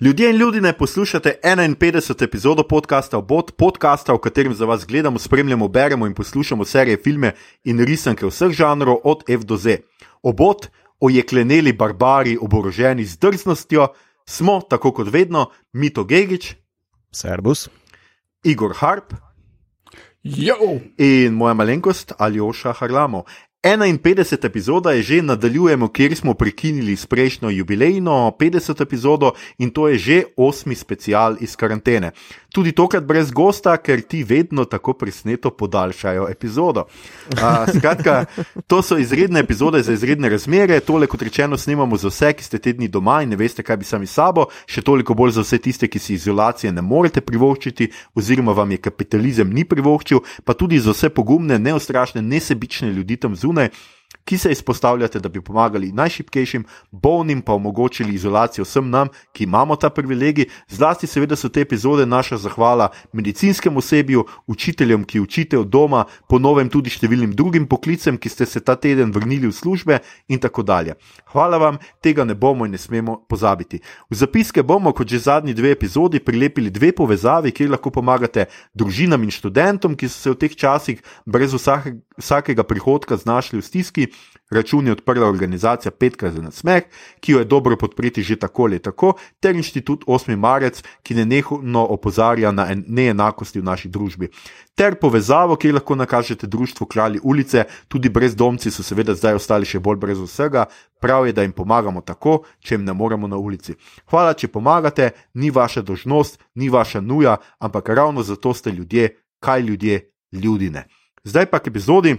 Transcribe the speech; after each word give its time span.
Ljudje 0.00 0.30
in 0.30 0.36
ljudi 0.36 0.60
ne 0.60 0.72
poslušate 0.72 1.40
51. 1.44 2.24
epizodo 2.24 2.62
podcasta 2.62 3.18
Obot, 3.18 3.52
podcasta, 3.56 4.12
v 4.12 4.18
katerem 4.18 4.54
za 4.54 4.64
vas 4.64 4.86
gledamo, 4.86 5.18
spremljamo, 5.18 5.68
beremo 5.68 6.06
in 6.06 6.14
poslušamo 6.14 6.64
serije, 6.64 6.98
filme 7.04 7.32
in 7.64 7.80
risanke 7.80 8.26
vseh 8.26 8.52
žanrov 8.52 8.96
od 9.04 9.22
F 9.28 9.44
do 9.44 9.56
Z. 9.56 9.76
Obot, 10.22 10.66
ojekleneli 11.00 11.72
barbari, 11.72 12.36
oboroženi 12.40 13.04
z 13.04 13.18
drznostjo, 13.18 13.88
smo, 14.28 14.60
tako 14.70 14.92
kot 14.92 15.08
vedno, 15.12 15.50
Mito 15.72 16.04
Gigič, 16.04 16.54
Servus. 17.12 17.68
Igor 18.44 18.74
Harp 18.76 19.14
Jo! 20.22 20.56
in 20.98 21.32
moja 21.32 21.54
malenkost 21.54 22.12
Aljoša 22.18 22.72
Harlamo. 22.72 23.24
51. 23.66 24.46
epizoda 24.46 24.92
je 24.92 25.02
že 25.02 25.22
nadaljujemo, 25.22 25.88
kjer 25.88 26.16
smo 26.16 26.34
prekinili 26.34 26.96
s 26.96 27.06
prejšnjo 27.06 27.50
jubilejno 27.50 28.36
50. 28.38 28.82
epizodo 28.82 29.32
in 29.58 29.70
to 29.70 29.88
je 29.88 29.98
že 29.98 30.22
osmi 30.36 30.74
special 30.74 31.36
iz 31.40 31.56
karantene. 31.56 32.12
Tudi 32.56 32.72
tokrat 32.72 33.04
brez 33.04 33.30
gosta, 33.30 33.76
ker 33.76 34.00
ti 34.00 34.22
vedno 34.24 34.64
tako 34.64 34.92
presneto 34.92 35.50
podaljšajo 35.50 36.28
epizodo. 36.30 36.84
A, 37.42 37.66
skratka, 37.76 38.24
to 38.66 38.82
so 38.82 38.96
izredne 38.96 39.40
epizode 39.40 39.82
za 39.82 39.92
izredne 39.92 40.28
razmere, 40.28 40.80
tole 40.80 41.06
kot 41.06 41.22
rečeno 41.22 41.58
snemamo 41.58 41.96
za 41.96 42.08
vse, 42.08 42.32
ki 42.32 42.44
ste 42.44 42.58
tedni 42.58 42.88
doma 42.88 43.18
in 43.22 43.28
ne 43.28 43.36
veste, 43.36 43.62
kaj 43.62 43.76
bi 43.76 43.84
sami 43.84 44.06
sabo, 44.06 44.46
še 44.66 44.80
toliko 44.80 45.14
bolj 45.14 45.34
za 45.36 45.44
vse 45.44 45.58
tiste, 45.58 45.88
ki 45.88 45.98
si 45.98 46.14
izolacije 46.14 46.72
ne 46.72 46.82
morete 46.82 47.20
privoščiti, 47.20 47.90
oziroma 48.14 48.56
vam 48.56 48.70
je 48.70 48.80
kapitalizem 48.88 49.52
ni 49.52 49.66
privoščil, 49.68 50.22
pa 50.44 50.54
tudi 50.54 50.80
za 50.80 50.96
vse 50.96 51.10
pogumne, 51.12 51.58
neustrašne, 51.58 52.22
nesebične 52.22 52.88
ljudi 52.92 53.20
tam 53.20 53.36
zunaj. 53.36 53.55
полное 53.56 53.72
Ki 54.26 54.38
se 54.38 54.50
izpostavljate, 54.50 55.20
da 55.22 55.28
bi 55.28 55.40
pomagali 55.40 55.92
najšipkejšim, 55.92 56.64
bolnim 56.90 57.42
pa 57.42 57.54
omogočili 57.54 58.14
izolacijo 58.14 58.64
vsem 58.64 58.90
nam, 58.90 59.08
ki 59.32 59.44
imamo 59.44 59.76
ta 59.76 59.90
privilegij. 59.90 60.48
Zlasti, 60.68 61.06
seveda, 61.06 61.36
so 61.36 61.48
te 61.48 61.62
epizode 61.62 62.06
naša 62.06 62.36
zahvala 62.36 62.88
medicinskemu 63.12 63.78
osebju, 63.78 64.24
učiteljem, 64.46 65.04
ki 65.04 65.20
učite 65.20 65.58
od 65.58 65.70
doma, 65.70 66.04
ponovem 66.28 66.68
tudi 66.68 66.90
številnim 66.90 67.36
drugim 67.38 67.68
poklicem, 67.70 68.18
ki 68.18 68.28
ste 68.28 68.46
se 68.50 68.60
ta 68.60 68.74
teden 68.74 69.12
vrnili 69.14 69.46
v 69.46 69.54
službe 69.54 70.00
in 70.28 70.42
tako 70.42 70.66
dalje. 70.66 70.98
Hvala 71.30 71.62
vam, 71.62 71.78
tega 72.02 72.26
ne 72.26 72.34
bomo 72.34 72.66
in 72.66 72.74
ne 72.74 72.82
smemo 72.82 73.20
pozabiti. 73.30 73.78
V 74.10 74.18
zapiske 74.18 74.66
bomo, 74.66 74.90
kot 74.90 75.06
že 75.06 75.22
zadnji 75.22 75.54
dve 75.54 75.70
epizodi, 75.70 76.18
prilepili 76.18 76.70
dve 76.74 76.90
povezavi, 76.90 77.54
kjer 77.54 77.76
lahko 77.76 77.94
pomagate 77.94 78.48
družinam 78.74 79.22
in 79.22 79.30
študentom, 79.30 79.94
ki 79.94 80.10
so 80.10 80.18
se 80.18 80.34
v 80.34 80.40
teh 80.42 80.58
časih 80.58 80.98
brez 81.26 81.54
vsake, 81.54 81.94
vsakega 82.18 82.66
prihodka 82.66 83.14
znašli 83.22 83.62
v 83.62 83.66
stiski. 83.70 84.10
Račun 84.50 84.86
je 84.86 84.92
odprla 84.92 85.26
organizacija 85.26 85.90
Petka 85.90 86.30
za 86.30 86.42
nasmeh, 86.42 86.82
ki 87.20 87.32
jo 87.32 87.38
je 87.38 87.44
dobro 87.44 87.76
podpreti 87.76 88.22
že 88.22 88.36
tako 88.36 88.62
ali 88.62 88.78
tako, 88.78 89.14
ter 89.40 89.56
inštitut 89.56 90.04
8. 90.06 90.36
marec, 90.36 90.82
ki 91.02 91.14
nenehno 91.14 91.86
opozarja 91.90 92.52
na 92.52 92.68
en- 92.72 92.84
neenakosti 92.88 93.60
v 93.60 93.64
naši 93.64 93.88
družbi. 93.88 94.28
Ter 94.74 94.94
povezavo, 94.94 95.56
kjer 95.56 95.74
lahko 95.74 95.94
nakažete 95.94 96.46
društvu 96.46 96.86
Kralji 96.86 97.20
ulice, 97.22 97.64
tudi 97.88 98.08
brezdomci 98.08 98.70
so 98.70 98.82
seveda 98.82 99.14
zdaj 99.14 99.34
ostali 99.34 99.66
še 99.66 99.80
bolj 99.80 99.96
brez 99.96 100.18
vsega, 100.18 100.66
prav 101.00 101.26
je, 101.26 101.32
da 101.32 101.42
jim 101.42 101.52
pomagamo 101.52 102.00
tako, 102.00 102.44
če 102.60 102.74
jim 102.74 102.84
ne 102.84 102.92
moremo 102.92 103.26
na 103.26 103.36
ulici. 103.36 103.74
Hvala, 104.10 104.34
če 104.34 104.48
pomagate, 104.48 105.10
ni 105.34 105.50
vaša 105.50 105.82
dožnost, 105.82 106.38
ni 106.54 106.68
vaša 106.68 107.00
nuja, 107.00 107.36
ampak 107.58 107.88
ravno 107.88 108.22
zato 108.22 108.54
ste 108.54 108.70
ljudje, 108.70 109.16
kaj 109.40 109.60
ljudje, 109.60 110.00
ljudine. 110.32 110.86
Zdaj 111.24 111.46
pa 111.46 111.58
k 111.58 111.66
epizodi. 111.66 112.16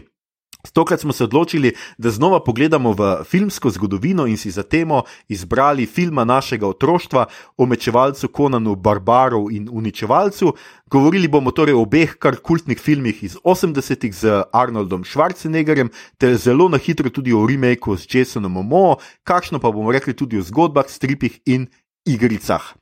Tokrat 0.73 0.99
smo 0.99 1.13
se 1.13 1.23
odločili, 1.23 1.73
da 1.97 2.09
znova 2.09 2.43
pogledamo 2.43 2.91
v 2.91 3.23
filmsko 3.23 3.69
zgodovino 3.69 4.27
in 4.27 4.37
si 4.37 4.51
za 4.51 4.63
temo 4.63 5.03
izbrali 5.27 5.85
filma 5.85 6.23
našega 6.23 6.67
otroštva 6.67 7.25
o 7.57 7.65
mečevalcu 7.65 8.27
Konanu 8.27 8.75
Barbarov 8.75 9.51
in 9.51 9.69
Uničevalcu. 9.71 10.53
Govorili 10.85 11.27
bomo 11.27 11.51
torej 11.51 11.73
o 11.73 11.81
obeh 11.81 12.15
kar 12.19 12.35
kultnih 12.35 12.79
filmih 12.79 13.23
iz 13.23 13.37
80-ih 13.43 14.15
z 14.15 14.43
Arnoldom 14.53 15.03
Schwarzeneggerjem, 15.03 15.89
ter 16.17 16.37
zelo 16.37 16.69
na 16.69 16.77
hitro 16.77 17.09
tudi 17.09 17.33
o 17.33 17.47
remaku 17.47 17.97
s 17.97 18.07
Jasonom 18.13 18.51
Momoa, 18.51 18.97
kakšno 19.23 19.59
pa 19.59 19.71
bomo 19.71 19.91
rekli 19.91 20.13
tudi 20.13 20.37
o 20.37 20.41
zgodbah, 20.41 20.85
stripih 20.89 21.39
in 21.45 21.67
igricah. 22.05 22.76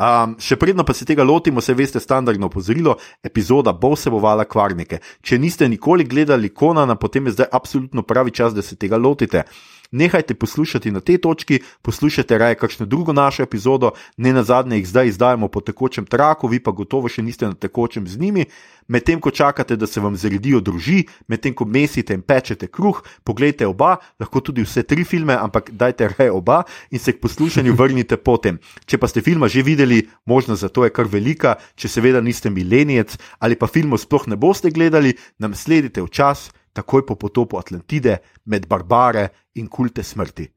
Um, 0.00 0.32
še 0.40 0.56
predno 0.56 0.84
pa 0.88 0.94
se 0.96 1.04
tega 1.04 1.24
lotimo, 1.26 1.60
se 1.60 1.74
veste, 1.76 2.00
standardno 2.00 2.48
opozorilo, 2.48 2.94
epizoda 3.22 3.74
bo 3.76 3.92
vsebovala 3.92 4.46
kvarnike. 4.48 5.00
Če 5.20 5.36
niste 5.38 5.68
nikoli 5.68 6.06
gledali 6.08 6.48
Konana, 6.56 6.96
potem 6.96 7.28
je 7.28 7.36
zdaj 7.36 7.50
absolutno 7.52 8.02
pravi 8.02 8.32
čas, 8.32 8.56
da 8.56 8.64
se 8.64 8.80
tega 8.80 8.96
lotite. 8.96 9.44
Nehajte 9.90 10.34
poslušati 10.34 10.90
na 10.90 11.00
tej 11.00 11.18
točki, 11.18 11.58
poslušajte 11.82 12.38
raje 12.38 12.54
kakšno 12.54 12.86
drugo 12.86 13.12
našo 13.12 13.42
epizodo, 13.42 13.90
ne 14.16 14.32
na 14.32 14.42
zadnje 14.42 14.76
jih 14.76 14.88
zdaj 14.88 15.08
izdajamo 15.08 15.48
po 15.48 15.60
tekočem 15.60 16.06
traku, 16.06 16.46
vi 16.46 16.60
pa 16.62 16.70
gotovo 16.70 17.10
še 17.10 17.24
niste 17.26 17.46
na 17.46 17.58
tekočem 17.58 18.06
z 18.06 18.20
njimi. 18.20 18.44
Medtem 18.86 19.18
ko 19.20 19.30
čakate, 19.30 19.76
da 19.76 19.86
se 19.86 20.00
vam 20.00 20.14
zredijo 20.16 20.60
druži, 20.60 21.08
medtem 21.26 21.54
ko 21.54 21.64
mesite 21.66 22.14
in 22.14 22.22
pečete 22.22 22.68
kruh, 22.70 23.02
pogledajte 23.24 23.66
oba, 23.66 23.96
lahko 24.20 24.40
tudi 24.40 24.62
vse 24.62 24.86
tri 24.86 25.02
filme, 25.04 25.34
ampak 25.34 25.72
dajte 25.74 26.08
raje 26.14 26.30
oba 26.30 26.62
in 26.90 26.98
se 26.98 27.12
k 27.12 27.20
poslušanju 27.20 27.74
vrnite 27.80 28.16
potem. 28.16 28.62
Če 28.86 28.98
pa 28.98 29.10
ste 29.10 29.26
filma 29.26 29.50
že 29.50 29.66
videli, 29.66 30.06
možnost 30.26 30.62
za 30.62 30.68
to 30.70 30.86
je 30.86 30.94
kar 30.94 31.10
velika, 31.10 31.58
če 31.74 31.90
seveda 31.90 32.22
niste 32.22 32.50
milenijec 32.50 33.18
ali 33.42 33.58
pa 33.58 33.66
filmov 33.66 33.98
sploh 33.98 34.30
ne 34.30 34.38
boste 34.38 34.70
gledali, 34.70 35.18
nam 35.38 35.54
sledite 35.54 35.98
v 36.02 36.10
čas, 36.14 36.50
takoj 36.72 37.06
po 37.06 37.14
potopu 37.14 37.58
Atlantide, 37.58 38.18
med 38.44 38.66
barbare 38.66 39.28
in 39.54 39.68
kulte 39.68 40.02
smrti. 40.02 40.48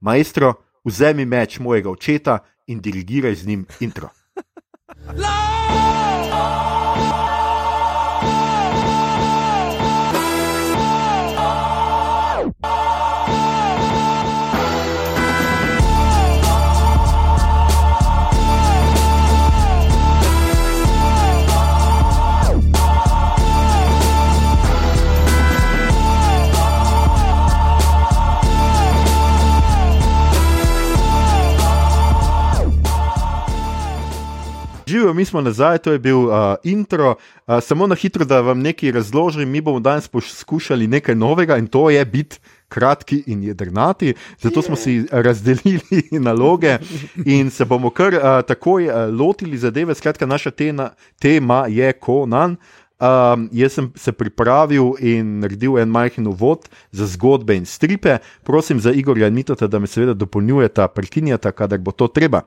Maestro, 0.00 0.54
vzemi 0.84 1.24
meč 1.24 1.58
mojega 1.58 1.90
očeta 1.90 2.38
in 2.66 2.80
dirigiraj 2.80 3.34
z 3.34 3.46
njim 3.46 3.66
intro. 3.80 4.08
Živijo, 35.10 35.14
mi 35.16 35.24
smo 35.24 35.40
nazaj, 35.40 35.78
to 35.78 35.92
je 35.92 35.98
bil 35.98 36.18
uh, 36.18 36.54
intro. 36.64 37.14
Uh, 37.46 37.58
samo 37.62 37.86
na 37.86 37.94
hitro, 37.94 38.24
da 38.24 38.40
vam 38.40 38.60
nekaj 38.60 38.92
razložim, 38.92 39.50
mi 39.50 39.60
bomo 39.60 39.80
danes 39.80 40.08
poskušali 40.08 40.86
nekaj 40.86 41.14
novega 41.14 41.56
in 41.56 41.66
to 41.66 41.90
je 41.90 42.04
biti 42.04 42.38
kratki 42.68 43.24
in 43.26 43.42
jedrnati. 43.42 44.14
Zato 44.38 44.62
smo 44.62 44.76
si 44.76 45.06
razdelili 45.10 46.02
naloge 46.26 46.78
in 47.24 47.50
se 47.50 47.64
bomo 47.64 47.90
kar 47.90 48.14
uh, 48.14 48.20
takoj 48.46 48.86
uh, 48.86 48.94
lotili 49.18 49.58
zadeve. 49.58 49.94
Skratka, 49.94 50.26
naša 50.26 50.50
tena, 50.50 50.90
tema 51.18 51.66
je 51.68 51.92
Konan. 51.92 52.56
Um, 53.00 53.48
jaz 53.52 53.72
sem 53.72 53.92
se 53.96 54.12
pripravil 54.12 54.92
in 55.00 55.40
naredil 55.40 55.78
en 55.78 55.88
majhen 55.88 56.26
uvod 56.26 56.68
za 56.92 57.06
zgodbe 57.06 57.56
in 57.56 57.66
stripe. 57.66 58.18
Prosim 58.44 58.80
za 58.80 58.92
Igorja 58.92 59.26
in 59.26 59.34
Mitota, 59.34 59.66
da 59.66 59.78
me 59.78 59.86
seveda 59.86 60.14
dopolnjujeta, 60.14 60.88
prekinjata, 60.88 61.52
kadar 61.52 61.78
bo 61.78 61.90
to 61.90 62.08
treba. 62.08 62.42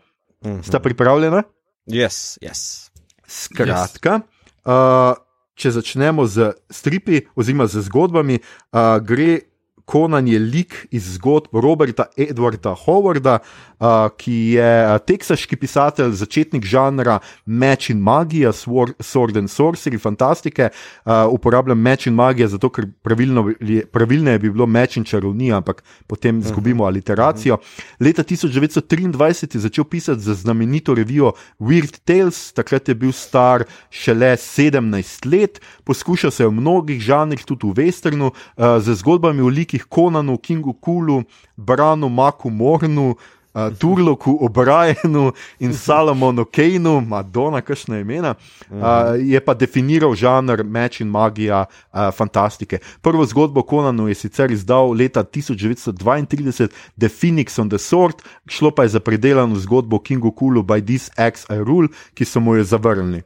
Sta 0.64 0.80
pripravljena? 0.80 1.44
Yes, 1.90 2.38
yes. 2.42 2.90
Skratka, 3.28 4.22
yes. 4.22 4.70
uh, 4.70 5.18
če 5.60 5.72
začnemo 5.76 6.26
z 6.28 6.54
stripi 6.72 7.24
oziroma 7.36 7.68
z 7.68 7.84
zgodbami, 7.88 8.40
uh, 8.40 9.00
gre 9.04 9.53
Konan 9.86 10.28
je 10.28 10.40
lik 10.40 10.88
iz 10.92 11.14
zgodb 11.16 11.54
Roberta 11.54 12.06
Edwarda 12.18 12.76
Howarda, 12.86 13.40
uh, 13.80 14.10
ki 14.18 14.56
je 14.56 14.70
uh, 14.86 14.98
teksaški 15.04 15.58
pisatelj, 15.60 16.14
začetnik 16.18 16.66
žanra 16.66 17.20
Meč 17.46 17.90
in 17.92 18.00
magija, 18.04 18.54
sword, 18.56 18.96
sword 19.04 19.38
and 19.38 19.52
sorcery, 19.52 20.00
fantastike. 20.00 20.70
Uh, 21.04 21.28
uporabljam 21.34 21.80
meč 21.80 22.08
in 22.08 22.16
magija, 22.16 22.48
zato 22.48 22.70
ker 22.72 22.88
pravilno, 23.04 23.46
pravilneje 23.92 24.40
bi 24.40 24.52
bilo 24.52 24.68
meč 24.68 24.98
in 24.98 25.04
čarovnija, 25.08 25.60
ampak 25.60 25.84
potem 26.08 26.40
izgubimo 26.40 26.86
aliteracijo. 26.88 27.58
Leta 28.00 28.24
1923 28.24 29.56
je 29.58 29.62
začel 29.62 29.84
pisati 29.84 30.22
za 30.22 30.34
znamenito 30.34 30.94
revijo 30.96 31.34
Weird 31.60 32.00
Tales, 32.06 32.54
takrat 32.54 32.90
je 32.90 32.96
bil 32.96 33.12
star 33.12 33.66
šele 33.90 34.36
17 34.38 35.28
let, 35.32 35.62
poskušal 35.84 36.32
se 36.32 36.44
je 36.44 36.48
v 36.48 36.56
mnogih 36.62 37.02
žanrih, 37.02 37.46
tudi 37.46 37.68
v 37.68 37.84
westernu, 37.84 38.32
uh, 38.32 38.80
z 38.80 38.96
zgodbami 38.96 39.42
o 39.42 39.52
likih 39.52 39.73
Konanu, 39.80 40.38
Kingu 40.38 40.74
Kulu, 40.74 41.24
Branu, 41.58 42.10
Maku 42.10 42.50
Mornu. 42.50 43.16
uh, 43.54 43.70
Turloku 43.72 44.38
O'Brienu 44.42 45.34
in 45.60 45.74
Salomonu 45.86 46.46
Kejnu, 46.46 47.02
Madonna, 47.02 47.62
kakšne 47.62 48.02
imena, 48.02 48.36
uh, 48.70 49.14
je 49.18 49.40
pa 49.40 49.54
definiral 49.54 50.16
žanr 50.16 50.64
meč 50.64 51.02
in 51.02 51.10
magija 51.10 51.66
uh, 51.66 52.10
fantastike. 52.16 52.80
Prvo 53.02 53.26
zgodbo 53.26 53.64
Konanu 53.64 54.08
je 54.08 54.16
sicer 54.16 54.52
izdal 54.52 54.94
leta 54.94 55.24
1932, 55.24 56.70
The 56.98 57.10
Phoenix 57.10 57.60
on 57.60 57.70
the 57.70 57.80
Sword, 57.80 58.24
šlo 58.48 58.72
pa 58.72 58.84
je 58.84 58.98
za 58.98 59.00
predelano 59.00 59.56
zgodbo 59.60 60.00
Kingu 60.00 60.32
Kulu 60.32 60.64
by 60.64 60.82
This 60.82 61.10
X 61.18 61.46
I 61.50 61.62
Rule, 61.62 61.88
ki 62.14 62.26
so 62.26 62.40
mu 62.40 62.58
jo 62.58 62.64
zavrnili. 62.64 63.24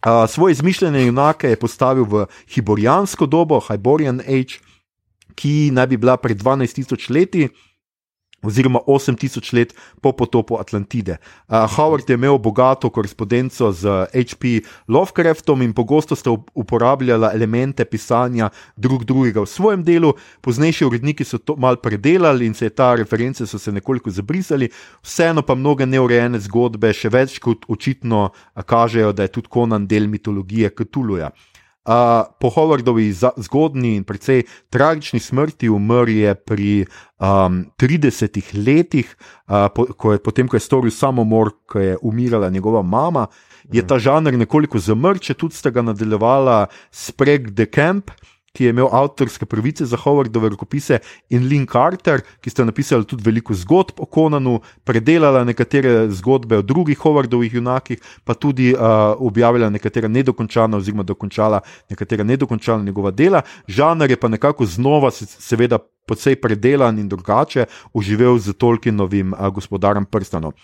Uh, 0.00 0.24
svoje 0.24 0.52
izmišljene 0.52 1.04
junake 1.06 1.50
je 1.50 1.60
postavil 1.60 2.04
v 2.08 2.24
hiborijansko 2.48 3.26
dobo, 3.26 3.60
Hyborian 3.60 4.24
Age, 4.24 4.64
ki 5.40 5.70
naj 5.72 5.88
bi 5.90 5.96
bila 5.96 6.20
pred 6.20 6.36
12.000 6.36 7.10
leti. 7.14 7.48
Oziroma 8.40 8.80
8000 8.86 9.52
let 9.52 9.74
po 10.00 10.12
potopu 10.16 10.56
Atlantide. 10.56 11.18
Uh, 11.48 11.68
Howard 11.76 12.08
je 12.08 12.14
imel 12.16 12.38
bogato 12.38 12.88
korespondenco 12.90 13.72
z 13.72 14.08
H.P. 14.16 14.64
Lovecraftom 14.88 15.62
in 15.62 15.74
pogosto 15.76 16.16
sta 16.16 16.32
uporabljala 16.54 17.34
elemente 17.34 17.84
pisanja 17.84 18.48
drug 18.76 19.04
drugega 19.04 19.44
v 19.44 19.46
svojem 19.46 19.84
delu. 19.84 20.14
Poznejši 20.40 20.88
uredniki 20.88 21.24
so 21.24 21.38
to 21.38 21.56
mal 21.56 21.76
predelali 21.76 22.46
in 22.46 22.54
se 22.54 22.64
je 22.64 22.70
ta 22.70 22.94
reference 22.94 23.46
se 23.46 23.72
nekoliko 23.72 24.10
zabrisali, 24.10 24.70
vseeno 25.02 25.42
pa 25.42 25.54
mnoge 25.54 25.86
neurejene 25.86 26.40
zgodbe 26.40 26.94
še 26.96 27.12
več 27.12 27.38
kot 27.38 27.68
očitno 27.68 28.30
kažejo, 28.66 29.12
da 29.12 29.28
je 29.28 29.36
tudi 29.36 29.52
Konan 29.52 29.86
del 29.86 30.08
mitologije 30.08 30.70
Ktuluja. 30.70 31.28
Uh, 31.28 31.49
po 32.38 32.50
Howardovi 32.54 33.10
zgodni 33.36 33.96
in 33.98 34.04
precej 34.04 34.44
tragični 34.70 35.20
smrti 35.20 35.68
umrl 35.68 36.10
je 36.10 36.34
pri 36.34 36.70
um, 37.18 37.64
30 37.80 38.40
letih, 38.66 39.16
uh, 39.48 39.66
po, 39.74 39.86
ko 39.98 40.12
je, 40.12 40.22
potem 40.22 40.48
ko 40.48 40.56
je 40.56 40.62
storil 40.62 40.94
samomor, 40.94 41.50
ko 41.66 41.80
je 41.80 41.96
umirala 42.02 42.50
njegova 42.50 42.82
mama, 42.82 43.26
je 43.72 43.82
ta 43.86 43.98
žanr 43.98 44.38
nekoliko 44.38 44.78
zamrl, 44.78 45.18
če 45.18 45.34
tudi 45.34 45.58
sta 45.58 45.70
ga 45.70 45.82
nadaljevala 45.82 46.66
Spreg 46.90 47.54
the 47.54 47.66
Camp. 47.66 48.10
Ki 48.50 48.64
je 48.64 48.72
imel 48.74 48.88
avtorske 48.90 49.46
pravice 49.46 49.86
za 49.86 49.96
Howardove 49.96 50.48
rokopise, 50.50 50.98
in 51.30 51.44
Lynn 51.46 51.68
Carter, 51.70 52.24
ki 52.42 52.50
sta 52.50 52.64
napisali 52.66 53.06
tudi 53.06 53.22
veliko 53.22 53.54
zgodb 53.54 54.02
o 54.02 54.08
Konanu, 54.10 54.56
predelala 54.84 55.44
nekatere 55.46 56.08
zgodbe 56.18 56.58
o 56.58 56.64
drugih 56.66 56.98
Howardovih 56.98 57.54
junakih, 57.54 58.02
pa 58.24 58.34
tudi 58.34 58.72
uh, 58.74 59.14
objavila 59.22 59.70
nekatera 59.70 60.10
nedokončana, 60.10 60.82
oziroma 60.82 61.06
dokončala 61.06 61.62
nekatera 61.90 62.26
nedokončana 62.26 62.82
njegova 62.82 63.14
dela. 63.14 63.44
Žanr 63.68 64.10
je 64.10 64.18
pa 64.18 64.28
nekako 64.28 64.66
znova, 64.66 65.14
seveda, 65.14 65.78
precej 66.10 66.40
predelan 66.42 66.98
in 66.98 67.08
drugače, 67.08 67.68
uživel 67.94 68.38
z 68.38 68.58
Tolkienovim 68.58 69.30
uh, 69.32 69.46
gospodarjem 69.54 70.10
prstanov. 70.10 70.58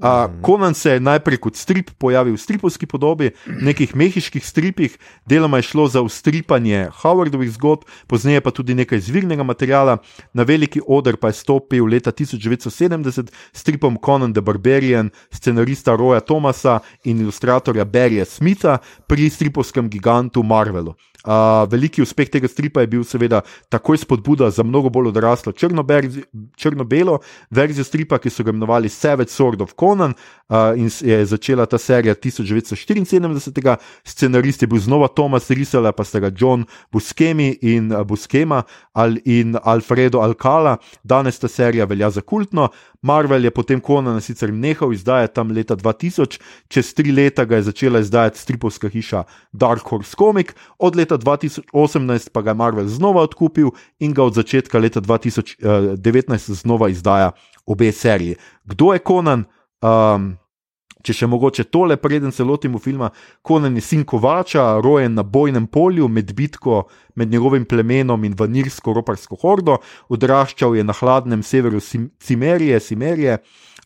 Uh, 0.00 0.32
Konan 0.40 0.74
se 0.74 0.90
je 0.90 1.00
najprej 1.00 1.36
kot 1.36 1.56
strip 1.56 1.90
pojavil 1.98 2.32
v 2.32 2.40
stripovski 2.40 2.86
podobi, 2.88 3.34
v 3.44 3.64
nekih 3.68 3.92
mehiških 3.92 4.40
stripih, 4.40 4.96
deloma 5.28 5.60
je 5.60 5.68
šlo 5.68 5.84
za 5.92 6.00
ustripanje 6.00 6.88
Howardovih 7.02 7.50
zgodb, 7.52 7.84
pozneje 8.08 8.40
pa 8.40 8.48
tudi 8.48 8.72
nekaj 8.74 8.96
izvirnega 8.96 9.44
materiala. 9.44 9.98
Na 10.32 10.42
veliki 10.48 10.80
oder 10.86 11.20
pa 11.20 11.28
je 11.28 11.36
stopil 11.44 11.84
leta 11.84 12.16
1970 12.16 13.28
s 13.28 13.60
stripom 13.60 14.00
Conan 14.00 14.32
the 14.32 14.40
Barbarian, 14.40 15.10
scenarista 15.30 15.92
Roya 15.92 16.24
Thomasa 16.24 16.80
in 17.04 17.20
ilustratorja 17.20 17.84
Barryja 17.84 18.24
Smitha 18.24 18.78
pri 19.06 19.28
stripovskem 19.28 19.90
gigantu 19.92 20.42
Marvelu. 20.42 20.96
Uh, 21.20 21.68
veliki 21.68 22.02
uspeh 22.02 22.30
tega 22.32 22.48
stripa 22.48 22.80
je 22.80 22.86
bil, 22.86 23.04
seveda, 23.04 23.42
takoj 23.68 23.98
spodbuda 24.00 24.50
za 24.50 24.64
mnogo 24.64 24.88
bolj 24.88 25.10
odraslo 25.10 25.52
črno-belo 25.52 27.18
verzijo 27.50 27.84
stripa, 27.84 28.18
ki 28.18 28.30
so 28.32 28.44
ga 28.44 28.54
imenovali 28.54 28.88
Savage 28.88 29.30
Sword 29.30 29.60
of 29.60 29.74
Conan. 29.80 30.14
Uh, 30.48 30.72
in 30.80 30.88
je 30.90 31.18
začela 31.26 31.66
ta 31.66 31.78
serija 31.78 32.14
1974, 32.14 33.76
scenarist 34.04 34.62
je 34.62 34.66
bil 34.66 34.80
znova 34.80 35.08
Thomas 35.08 35.50
Risala, 35.50 35.92
pa 35.92 36.04
sta 36.04 36.20
ga 36.20 36.32
John 36.36 36.64
Buscemi 36.92 37.52
in 37.62 37.92
uh, 37.92 38.02
Buscema 38.02 38.62
al, 38.92 39.18
in 39.24 39.56
Alfredo 39.62 40.24
Alcala. 40.24 40.78
Danes 41.04 41.38
ta 41.38 41.48
serija 41.48 41.84
velja 41.84 42.10
za 42.10 42.20
kultno. 42.20 42.68
Marvel 43.02 43.44
je 43.44 43.50
potem 43.50 43.80
Conan 43.80 44.20
sicer 44.20 44.52
nehal 44.52 44.92
izdajati 44.92 45.34
tam 45.34 45.50
leta 45.50 45.76
2000, 45.76 46.40
čez 46.68 46.94
tri 46.94 47.12
leta 47.12 47.44
ga 47.44 47.56
je 47.56 47.62
začela 47.70 48.00
izdajati 48.00 48.38
stripovska 48.38 48.88
hiša 48.88 49.22
Dark 49.52 49.88
Horse 49.88 50.16
Comics, 50.18 50.54
od 50.78 50.96
leta 50.96 51.09
2018 51.18 52.30
pa 52.32 52.42
ga 52.42 52.50
je 52.50 52.54
Marvel 52.54 52.86
znova 52.88 53.22
odkupil 53.22 53.70
in 53.98 54.14
ga 54.14 54.22
od 54.22 54.34
začetka 54.34 54.78
leta 54.78 55.00
2019 55.00 56.52
znova 56.52 56.88
izdaja 56.88 57.32
obe 57.66 57.92
seriji. 57.92 58.36
Kdo 58.64 58.92
je 58.92 59.02
Conan? 59.06 59.44
Um, 59.80 60.36
če 61.00 61.14
še 61.16 61.28
mogoče 61.30 61.64
tole, 61.72 61.96
preden 61.96 62.32
se 62.32 62.44
lotimo 62.44 62.78
filma, 62.82 63.10
Conan 63.46 63.76
je 63.78 63.84
sin 63.84 64.04
Kovača, 64.04 64.80
rojen 64.84 65.14
na 65.16 65.24
bojnem 65.24 65.66
polju 65.66 66.08
med 66.08 66.34
bitko 66.36 66.82
med 67.16 67.32
njegovim 67.32 67.64
plemenom 67.64 68.24
in 68.24 68.36
vanirsko-roparsko 68.36 69.38
hordo, 69.40 69.78
odraščal 70.12 70.76
je 70.76 70.84
na 70.84 70.96
hladnem 70.96 71.42
severu 71.42 71.80
Cimerije, 71.80 72.80
Cimerije. 72.80 73.40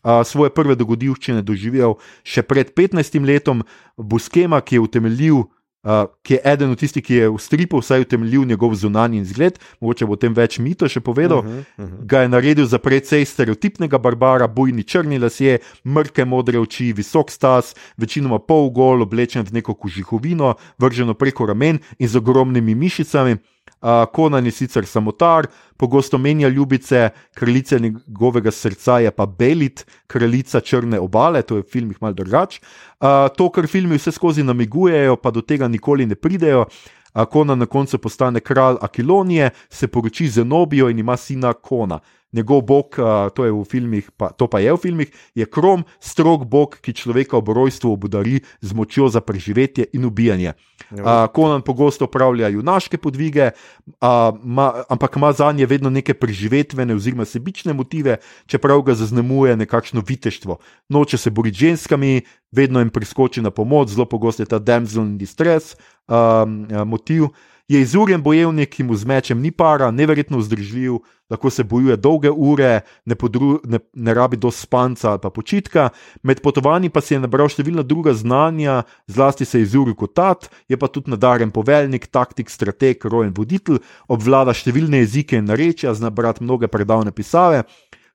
Uh, 0.05 0.21
svoje 0.21 0.51
prve 0.53 0.75
dogodivščine 0.77 1.41
doživel 1.41 1.95
še 2.21 2.43
pred 2.45 2.69
15 2.77 3.15
letom, 3.25 3.63
Buskema, 3.97 4.59
ki 4.61 4.77
je 4.77 4.83
utemeljil 4.83 5.39
uh, 5.85 6.09
ki 6.25 6.33
je 6.33 6.41
eden 6.43 6.73
od 6.73 6.79
tistih, 6.79 7.03
ki 7.05 7.13
je 7.13 7.29
v 7.29 7.39
stripu 7.39 7.79
vsaj 7.79 8.01
utemeljil 8.01 8.45
njegov 8.45 8.75
zunanji 8.75 9.21
izgled, 9.21 9.59
mogoče 9.79 10.05
bo 10.05 10.17
o 10.17 10.19
tem 10.19 10.33
več 10.33 10.59
mito 10.59 10.89
še 10.89 10.99
povedal. 10.99 11.39
Uh 11.39 11.45
-huh, 11.45 11.63
uh 11.77 11.85
-huh. 11.85 12.05
Ga 12.05 12.21
je 12.21 12.29
naredil 12.29 12.65
za 12.65 12.79
precej 12.79 13.25
stereotipnega 13.25 13.97
barbara, 13.97 14.47
bujni 14.47 14.83
črni 14.83 15.19
lasje, 15.19 15.59
mrke 15.85 16.25
modre 16.25 16.59
oči, 16.59 16.93
visok 16.93 17.31
stas, 17.31 17.75
večinoma 17.97 18.39
pol 18.39 18.69
gol, 18.69 19.01
oblečen 19.01 19.45
v 19.45 19.53
neko 19.53 19.73
kožihovino, 19.73 20.55
vrženo 20.77 21.13
preko 21.13 21.45
ramen 21.45 21.79
in 21.99 22.07
z 22.07 22.15
ogromnimi 22.15 22.75
mišicami. 22.75 23.37
Uh, 23.81 24.05
Konan 24.13 24.45
je 24.45 24.51
sicer 24.51 24.85
samotar, 24.85 25.47
pogosto 25.77 26.17
menja 26.17 26.47
ljubice, 26.49 27.09
kraljica 27.33 27.77
njegovega 27.77 28.51
srca 28.51 28.99
je 28.99 29.11
pa 29.11 29.25
Belit, 29.25 29.85
kraljica 30.07 30.59
črne 30.59 30.99
obale, 30.99 31.41
to 31.41 31.55
je 31.55 31.61
v 31.61 31.69
filmih 31.69 31.97
malo 32.01 32.13
drugače. 32.13 32.61
Uh, 32.99 33.27
to, 33.37 33.49
kar 33.49 33.67
filmi 33.67 33.99
vse 33.99 34.11
skozi 34.11 34.43
namigujejo, 34.43 35.15
pa 35.15 35.31
do 35.31 35.41
tega 35.41 35.67
nikoli 35.67 36.05
ne 36.05 36.15
pridejo. 36.15 36.65
Uh, 36.65 37.23
Konan 37.29 37.59
na 37.59 37.65
koncu 37.65 37.97
postane 37.97 38.39
kralj 38.39 38.77
Akilonije, 38.81 39.49
se 39.69 39.87
poroči 39.87 40.29
z 40.29 40.41
Enobijo 40.41 40.89
in 40.89 40.99
ima 40.99 41.17
sina 41.17 41.53
Kona 41.53 41.99
njegov 42.35 42.61
bog, 42.67 42.99
uh, 42.99 43.31
to, 43.31 43.47
filmih, 43.65 44.11
pa, 44.17 44.29
to 44.35 44.47
pa 44.51 44.59
je 44.59 44.73
v 44.73 44.77
filmih, 44.77 45.09
je 45.35 45.45
krom, 45.47 45.85
strog 46.03 46.45
bog, 46.45 46.77
ki 46.83 46.93
človeka 46.93 47.39
ob 47.39 47.49
rojstvu 47.55 47.95
obudari 47.95 48.41
z 48.61 48.75
močjo 48.75 49.07
za 49.09 49.23
preživetje 49.23 49.87
in 49.93 50.05
ubijanje. 50.05 50.53
Uh, 50.91 51.25
Konan 51.33 51.63
pogosto 51.63 52.05
upravlja 52.05 52.51
junaške 52.51 52.97
podvige, 52.97 53.51
uh, 53.55 54.35
ma, 54.43 54.83
ampak 54.89 55.15
ima 55.15 55.31
za 55.33 55.51
nje 55.51 55.65
vedno 55.65 55.89
neke 55.89 56.13
preživetvene 56.13 56.95
oziroma 56.95 57.25
sebične 57.25 57.73
motive, 57.73 58.19
čeprav 58.45 58.81
ga 58.81 58.93
zaznamuje 58.93 59.55
nekakšno 59.55 60.03
viteštvo. 60.05 60.59
Noče 60.89 61.17
se 61.17 61.29
boriti 61.29 61.55
z 61.57 61.59
ženskami, 61.59 62.21
vedno 62.51 62.79
jim 62.79 62.89
priskoči 62.89 63.41
na 63.41 63.51
pomoč, 63.51 63.95
zelo 63.95 64.05
pogosto 64.05 64.43
je 64.43 64.51
ta 64.51 64.59
damsel 64.59 65.03
in 65.03 65.17
distress 65.17 65.75
um, 66.07 66.67
motiv 66.85 67.31
je 67.67 67.81
izurjen 67.81 68.21
bojevnik, 68.21 68.69
ki 68.69 68.83
mu 68.83 68.95
z 68.95 69.05
mečem 69.05 69.41
ni 69.41 69.51
para, 69.51 69.91
neverjetno 69.91 70.37
vzdržljiv, 70.37 70.99
lahko 71.29 71.49
se 71.49 71.63
bojuje 71.63 71.97
dolge 71.97 72.29
ure, 72.29 72.81
ne, 73.05 73.15
podru, 73.15 73.59
ne, 73.65 73.79
ne 73.93 74.13
rabi 74.13 74.37
do 74.37 74.51
spanca 74.51 75.11
ali 75.11 75.19
pa 75.21 75.29
počitka. 75.29 75.89
Med 76.23 76.41
potovanji 76.41 76.89
pa 76.89 77.01
si 77.01 77.15
je 77.15 77.19
nabral 77.23 77.49
številna 77.49 77.81
druga 77.81 78.13
znanja, 78.13 78.83
zlasti 79.07 79.45
se 79.45 79.59
je 79.59 79.65
izuril 79.65 79.97
kot 79.97 80.13
tat, 80.13 80.49
je 80.69 80.77
pa 80.77 80.87
tudi 80.87 81.09
nadaren 81.13 81.51
poveljnik, 81.51 82.07
taktik, 82.13 82.53
strateg, 82.53 83.01
rojen 83.05 83.33
voditelj, 83.33 83.81
obvlada 84.07 84.53
številne 84.53 85.01
jezike 85.01 85.41
in 85.41 85.49
narečja, 85.49 85.95
zna 85.97 86.13
brati 86.13 86.45
mnoge 86.45 86.69
predavne 86.69 87.15
pisave. 87.15 87.65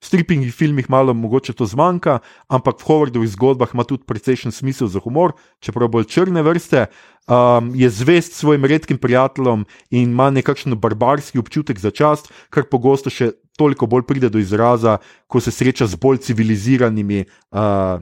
Stripingih 0.00 0.54
filmih 0.54 0.90
malo 0.90 1.14
mogoče 1.14 1.52
to 1.52 1.66
zmanjka, 1.66 2.18
ampak 2.48 2.80
v 2.80 2.88
Howardovih 2.88 3.28
zgodbah 3.36 3.74
ima 3.74 3.84
tudi 3.84 4.06
precejšen 4.08 4.52
smisel 4.52 4.88
za 4.88 5.00
humor, 5.00 5.36
čeprav 5.60 5.92
bolj 5.92 6.08
črne 6.08 6.42
vrste. 6.42 6.86
Um, 7.28 7.74
je 7.76 7.90
zvest 7.90 8.32
svojim 8.32 8.64
redkim 8.64 8.98
prijateljem 8.98 9.66
in 9.90 10.10
ima 10.10 10.30
nekakšen 10.30 10.74
barbarski 10.74 11.38
občutek 11.38 11.78
za 11.78 11.90
čast, 11.90 12.32
kar 12.50 12.64
pogosto 12.64 13.12
še 13.12 13.30
toliko 13.60 13.86
bolj 13.86 14.08
pride 14.08 14.30
do 14.32 14.40
izraza, 14.40 14.98
ko 15.28 15.40
se 15.40 15.52
sreča 15.52 15.86
z 15.86 16.00
bolj 16.00 16.24
civiliziranimi 16.24 17.26
uh, 17.52 18.00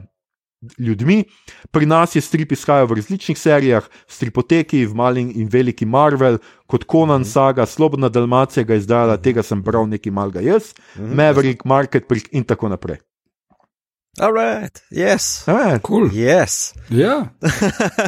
ljudmi. 0.79 1.23
Pri 1.71 1.85
nas 1.85 2.15
je 2.15 2.21
strip 2.21 2.51
izhajal 2.51 2.87
v 2.87 2.99
različnih 2.99 3.37
serijah, 3.39 3.85
stripoteki, 4.07 4.85
v 4.85 4.95
mali 4.95 5.21
in 5.21 5.49
veliki 5.51 5.85
Marvel, 5.85 6.39
kot 6.67 6.85
Conan 6.91 7.21
mhm. 7.21 7.29
saga, 7.29 7.65
Slobodna 7.65 8.09
Dalmacija 8.09 8.63
ga 8.63 8.73
je 8.73 8.85
izdala, 8.85 9.17
tega 9.17 9.43
sem 9.43 9.61
bral 9.63 9.87
nekaj 9.89 10.11
malga 10.11 10.43
jaz, 10.43 10.73
mhm. 10.95 11.15
Maverick, 11.15 11.65
Market 11.65 12.05
in 12.31 12.43
tako 12.43 12.69
naprej. 12.69 12.99
All 14.19 14.33
right, 14.33 14.81
yes. 14.91 15.47
Ah, 15.47 15.79
cool. 15.79 16.09
Yes. 16.11 16.73
Ja, 16.89 17.29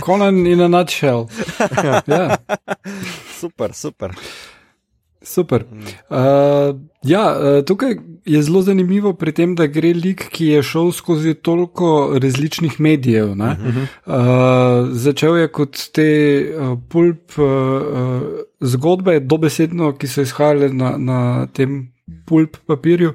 Conan 0.04 0.46
in 0.46 0.60
a 0.62 0.68
nutshell. 0.68 1.30
ja. 2.08 2.38
Super, 3.40 3.74
super. 3.74 4.12
Super. 5.22 5.66
Uh, 6.10 6.80
ja, 7.04 7.38
uh, 7.38 7.66
tukaj 7.66 7.96
je 8.26 8.42
zelo 8.42 8.62
zanimivo 8.62 9.14
pri 9.14 9.32
tem, 9.32 9.54
da 9.56 9.68
gre 9.70 9.94
lik, 9.94 10.24
ki 10.34 10.48
je 10.56 10.64
šel 10.66 10.90
skozi 10.92 11.34
toliko 11.34 12.18
različnih 12.22 12.80
medijev. 12.82 13.36
Uh, 13.36 14.90
začel 14.92 15.38
je 15.38 15.52
kot 15.54 15.78
te 15.94 16.08
uh, 16.42 16.74
pulp 16.90 17.38
uh, 17.38 18.26
zgodbe, 18.62 19.20
dobesedno, 19.20 19.94
ki 19.94 20.10
so 20.10 20.26
izhajale 20.26 20.74
na, 20.74 20.96
na 20.98 21.22
tem 21.54 21.94
pulp 22.26 22.58
papirju. 22.66 23.14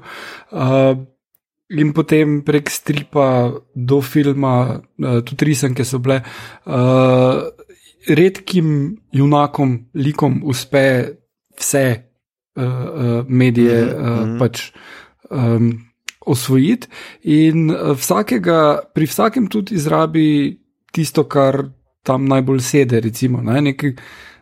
Uh, 0.51 0.95
In 1.67 1.89
potem 1.91 2.37
prek 2.47 2.69
stripa 2.71 3.51
do 3.75 3.97
filma, 3.99 4.79
tudi 4.95 5.49
risanke 5.49 5.83
so 5.83 5.99
bile, 5.99 6.21
uh, 6.63 7.41
redkim 8.07 8.69
junakom, 9.11 9.73
likom 9.99 10.37
uspe 10.47 10.85
vse 11.59 11.83
uh, 12.55 12.63
uh, 12.63 13.25
medije 13.27 13.81
mm 13.85 13.89
-hmm. 13.89 14.33
uh, 14.33 14.39
pač, 14.39 14.71
um, 15.29 15.73
osvojiti, 16.25 16.87
in 17.23 17.71
vsakega, 17.95 18.79
pri 18.93 19.05
vsakem 19.05 19.47
tudi 19.47 19.75
izrabi 19.75 20.59
tisto, 20.91 21.23
kar 21.23 21.63
tam 22.03 22.25
najbolj 22.25 22.59
sedi, 22.59 22.99
recimo, 22.99 23.41
ne, 23.41 23.61
nekaj 23.61 23.93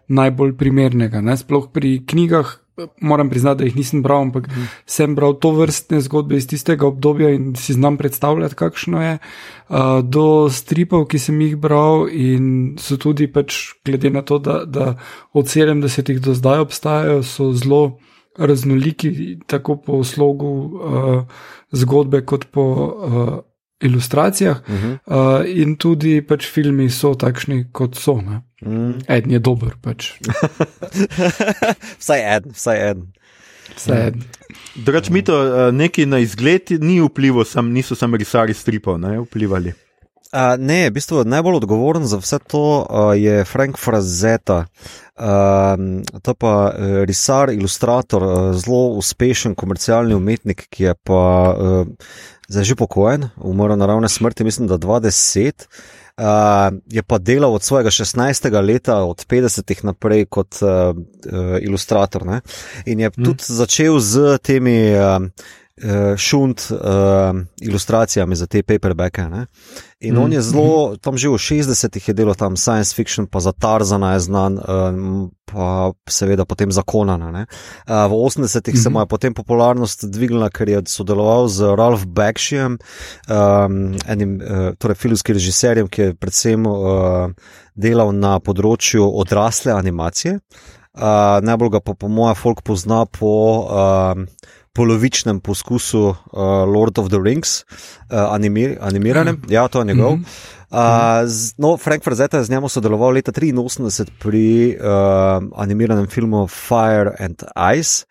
najbolj 0.08 0.58
primernega. 0.58 1.22
Ne, 1.22 1.38
sploh 1.38 1.72
pri 1.74 2.06
knjigah. 2.06 2.58
Moram 3.02 3.30
priznati, 3.30 3.58
da 3.58 3.66
jih 3.70 3.76
nisem 3.76 4.02
bral, 4.04 4.26
ampak 4.28 4.48
mm. 4.48 4.68
sem 4.86 5.16
bral 5.16 5.38
to 5.40 5.52
vrstne 5.56 6.02
zgodbe 6.04 6.36
iz 6.36 6.48
tistega 6.48 6.88
obdobja 6.88 7.30
in 7.32 7.54
si 7.56 7.74
znam 7.74 7.98
predstavljati, 7.98 8.56
kakšno 8.56 9.04
je. 9.04 9.14
Uh, 9.70 10.02
do 10.04 10.50
stripov, 10.52 11.06
ki 11.08 11.20
sem 11.20 11.40
jih 11.42 11.56
bral, 11.56 12.10
in 12.12 12.76
so 12.80 13.00
tudi, 13.00 13.30
pač, 13.32 13.78
glede 13.88 14.12
na 14.12 14.26
to, 14.28 14.42
da, 14.44 14.66
da 14.66 14.98
od 15.32 15.48
70-ih 15.48 16.20
do 16.22 16.36
zdaj 16.36 16.66
obstajajo, 16.68 17.24
so 17.24 17.54
zelo 17.56 17.98
raznoliki, 18.38 19.40
tako 19.48 19.78
po 19.80 20.04
slogu 20.04 20.52
uh, 20.52 21.24
zgodbe, 21.72 22.26
kot 22.28 22.50
po 22.52 22.66
uh, 22.76 23.36
ilustracijah. 23.82 24.58
Uh 24.68 24.76
-huh. 24.76 24.98
uh, 25.06 25.60
in 25.62 25.76
tudi 25.76 26.22
pač 26.22 26.48
filmi 26.48 26.90
so 26.90 27.16
takšni, 27.16 27.66
kot 27.72 27.96
so. 27.96 28.22
Mm. 28.62 28.94
En 29.08 29.32
je 29.32 29.40
dober. 29.40 29.76
Pač. 29.82 30.14
vsaj 32.02 32.36
en, 32.36 32.44
vsaj 32.54 32.90
en. 32.90 33.08
Vsaj 33.76 34.08
en. 34.08 34.24
Drugač, 34.76 35.10
mi 35.10 35.22
to 35.22 35.72
neki 35.72 36.06
na 36.06 36.20
izgled 36.20 36.72
ni 36.80 37.02
vplival, 37.02 37.46
sam, 37.46 37.72
niso 37.72 37.96
samo 37.96 38.18
risari 38.18 38.54
stripov, 38.54 39.00
ne 39.00 39.20
vplivali. 39.20 39.74
Uh, 40.36 40.58
ne, 40.60 40.90
v 40.90 40.94
bistvu 40.98 41.22
najbolj 41.24 41.62
odgovoren 41.62 42.04
za 42.10 42.18
vse 42.20 42.42
to 42.52 42.84
uh, 42.84 43.14
je 43.16 43.46
Frank 43.48 43.78
Frazetta. 43.80 44.66
Uh, 45.16 46.02
to 46.20 46.34
pa 46.34 46.74
uh, 46.74 46.96
risar, 47.08 47.54
ilustrator, 47.54 48.24
uh, 48.24 48.56
zelo 48.58 48.98
uspešen 49.00 49.56
komercialni 49.56 50.18
umetnik, 50.18 50.66
ki 50.68 50.90
je 50.90 50.96
pa 51.08 51.22
uh, 51.56 51.88
zdaj 52.48 52.64
že 52.64 52.76
pokojen, 52.76 53.30
umrl 53.38 53.78
naravne 53.78 54.10
smrti, 54.10 54.44
mislim, 54.44 54.68
da 54.68 54.78
20. 54.78 55.68
Uh, 56.16 56.24
je 56.88 57.04
pa 57.04 57.18
delal 57.18 57.54
od 57.54 57.64
svojega 57.64 57.90
16. 57.90 58.48
leta, 58.64 59.04
od 59.04 59.26
50. 59.28 59.84
naprej 59.84 60.26
kot 60.26 60.56
uh, 60.62 60.96
uh, 60.96 61.58
ilustrator. 61.62 62.26
Ne? 62.26 62.42
In 62.86 63.00
je 63.00 63.12
hmm. 63.12 63.26
tudi 63.26 63.44
začel 63.44 64.00
z 64.00 64.38
temi. 64.40 64.96
Uh, 64.96 65.28
uh, 65.84 66.18
šunt 66.18 66.72
uh, 66.72 66.78
ilustracijami 67.62 68.36
za 68.36 68.48
te 68.48 68.64
paperbacke. 68.64 69.30
Ne? 69.30 69.46
In 70.00 70.16
mm. 70.16 70.24
on 70.24 70.32
je 70.32 70.40
mhm. 70.40 70.48
zelo, 70.48 70.96
tam 70.98 71.18
že 71.18 71.30
v 71.30 71.40
60-ih 71.40 72.08
je 72.08 72.14
delal 72.14 72.36
tam 72.36 72.58
science 72.58 72.96
fiction, 72.96 73.28
pa 73.28 73.40
za 73.40 73.52
Tarzana 73.52 74.14
je 74.14 74.20
znan, 74.20 74.60
um, 74.60 75.32
pa 75.46 75.92
seveda 76.10 76.46
potem 76.46 76.72
za 76.72 76.82
Konana. 76.82 77.46
Uh, 77.88 78.06
v 78.08 78.14
80-ih 78.14 78.74
mm 78.74 78.78
-hmm. 78.78 78.84
se 78.84 78.90
mu 78.90 79.00
je 79.00 79.06
potem 79.06 79.34
popularnost 79.34 80.06
dvignila, 80.06 80.50
ker 80.50 80.70
je 80.70 80.82
sodeloval 80.88 81.48
z 81.48 81.76
Ralph 81.76 82.06
Bakshijem, 82.06 82.78
um, 83.30 83.96
enim 84.08 84.42
uh, 84.42 84.76
torej 84.78 84.96
filmskim 84.96 85.34
režiserjem, 85.34 85.88
ki 85.88 86.02
je 86.02 86.16
predvsem 86.16 86.66
uh, 86.66 87.32
delal 87.76 88.12
na 88.12 88.40
področju 88.40 89.20
odrasle 89.20 89.72
animacije. 89.72 90.40
Uh, 90.96 91.44
najbolj 91.44 91.70
ga 91.70 91.80
pa 91.80 91.94
po 91.94 92.08
mojem 92.08 92.36
folk 92.36 92.62
pozna 92.64 93.06
po 93.06 93.68
uh, 93.68 94.16
polovičnem 94.76 95.40
poskusu 95.40 96.04
uh, 96.12 96.16
Lord 96.68 97.00
of 97.00 97.10
the 97.10 97.20
Rings, 97.24 97.64
uh, 97.64 98.28
animir, 98.36 98.78
animiranem, 98.82 99.40
mm. 99.40 99.52
ja, 99.54 99.68
to 99.68 99.80
je 99.80 99.86
njegov. 99.86 100.16
Mm 100.16 100.24
-hmm. 100.24 101.24
uh, 101.24 101.30
z, 101.30 101.54
no, 101.58 101.78
Frank 101.78 102.04
Frazetta 102.04 102.38
je 102.38 102.44
z 102.44 102.50
njim 102.50 102.70
sodeloval 102.70 103.10
leta 103.10 103.32
1983 103.32 104.06
pri 104.20 104.78
uh, 104.80 105.44
animiranem 105.56 106.08
filmu 106.08 106.48
Fire 106.48 107.12
and 107.20 107.44
Ice. 107.78 108.06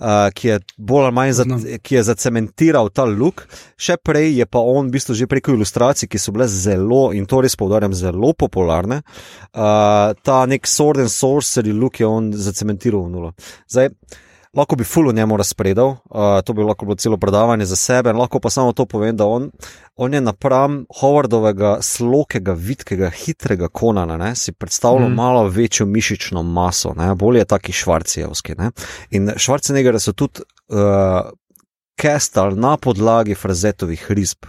Uh, 0.00 0.06
ki 0.34 0.48
je 0.48 0.60
bolj 0.76 1.04
ali 1.04 1.12
manj 1.12 1.32
za, 1.32 1.44
ki 1.82 1.94
je 1.94 2.02
zacementiral 2.02 2.88
ta 2.88 3.04
look, 3.04 3.48
še 3.76 3.96
prej 3.96 4.38
je 4.38 4.46
pa 4.46 4.58
on, 4.58 4.88
v 4.88 4.90
bistvu, 4.90 5.14
že 5.14 5.26
preko 5.26 5.52
ilustracij, 5.52 6.08
ki 6.08 6.18
so 6.18 6.32
bile 6.32 6.48
zelo, 6.48 7.12
in 7.12 7.26
to 7.26 7.40
res 7.40 7.56
poudarjam, 7.56 7.92
zelo 7.92 8.32
popularne. 8.32 9.02
Uh, 9.52 10.16
ta 10.24 10.46
nek 10.46 10.66
sword 10.66 10.98
and 10.98 11.12
sorcery 11.12 11.72
look 11.72 12.00
je 12.00 12.06
on 12.06 12.32
zacementiral 12.32 13.04
v 13.04 13.10
nulo. 13.12 13.32
Zdaj, 13.68 13.86
uh, 13.86 14.18
lahko 14.56 14.76
bi 14.76 14.84
fulo 14.84 15.12
njemu 15.12 15.36
razpredal, 15.36 15.88
uh, 15.88 15.96
to 16.44 16.52
bi 16.52 16.62
lahko 16.62 16.86
bilo 16.86 16.96
celo 16.96 17.16
predavanje 17.16 17.64
za 17.64 17.76
sebe, 17.76 18.12
lahko 18.12 18.40
pa 18.40 18.50
samo 18.50 18.72
to 18.72 18.86
povem, 18.86 19.16
da 19.16 19.26
on, 19.26 19.50
on 19.96 20.14
je 20.14 20.20
napram 20.20 20.84
Howardovega 21.00 21.78
slokega, 21.82 22.52
vitkega, 22.52 23.10
hitrega 23.10 23.68
konana, 23.68 24.16
ne, 24.16 24.34
si 24.34 24.52
predstavljal 24.52 25.08
mm. 25.08 25.14
malo 25.14 25.48
večjo 25.48 25.86
mišično 25.86 26.42
maso, 26.42 26.94
ne, 26.96 27.14
bolje 27.14 27.44
taki 27.44 27.72
švarcijevski. 27.72 28.54
Ne. 28.58 28.70
In 29.10 29.30
švarcinegere 29.36 30.00
so 30.00 30.12
tudi 30.12 30.42
uh, 30.68 31.30
Kestal 32.00 32.54
na 32.56 32.76
podlagi 32.80 33.34
frazetovih 33.34 34.06
risb, 34.08 34.46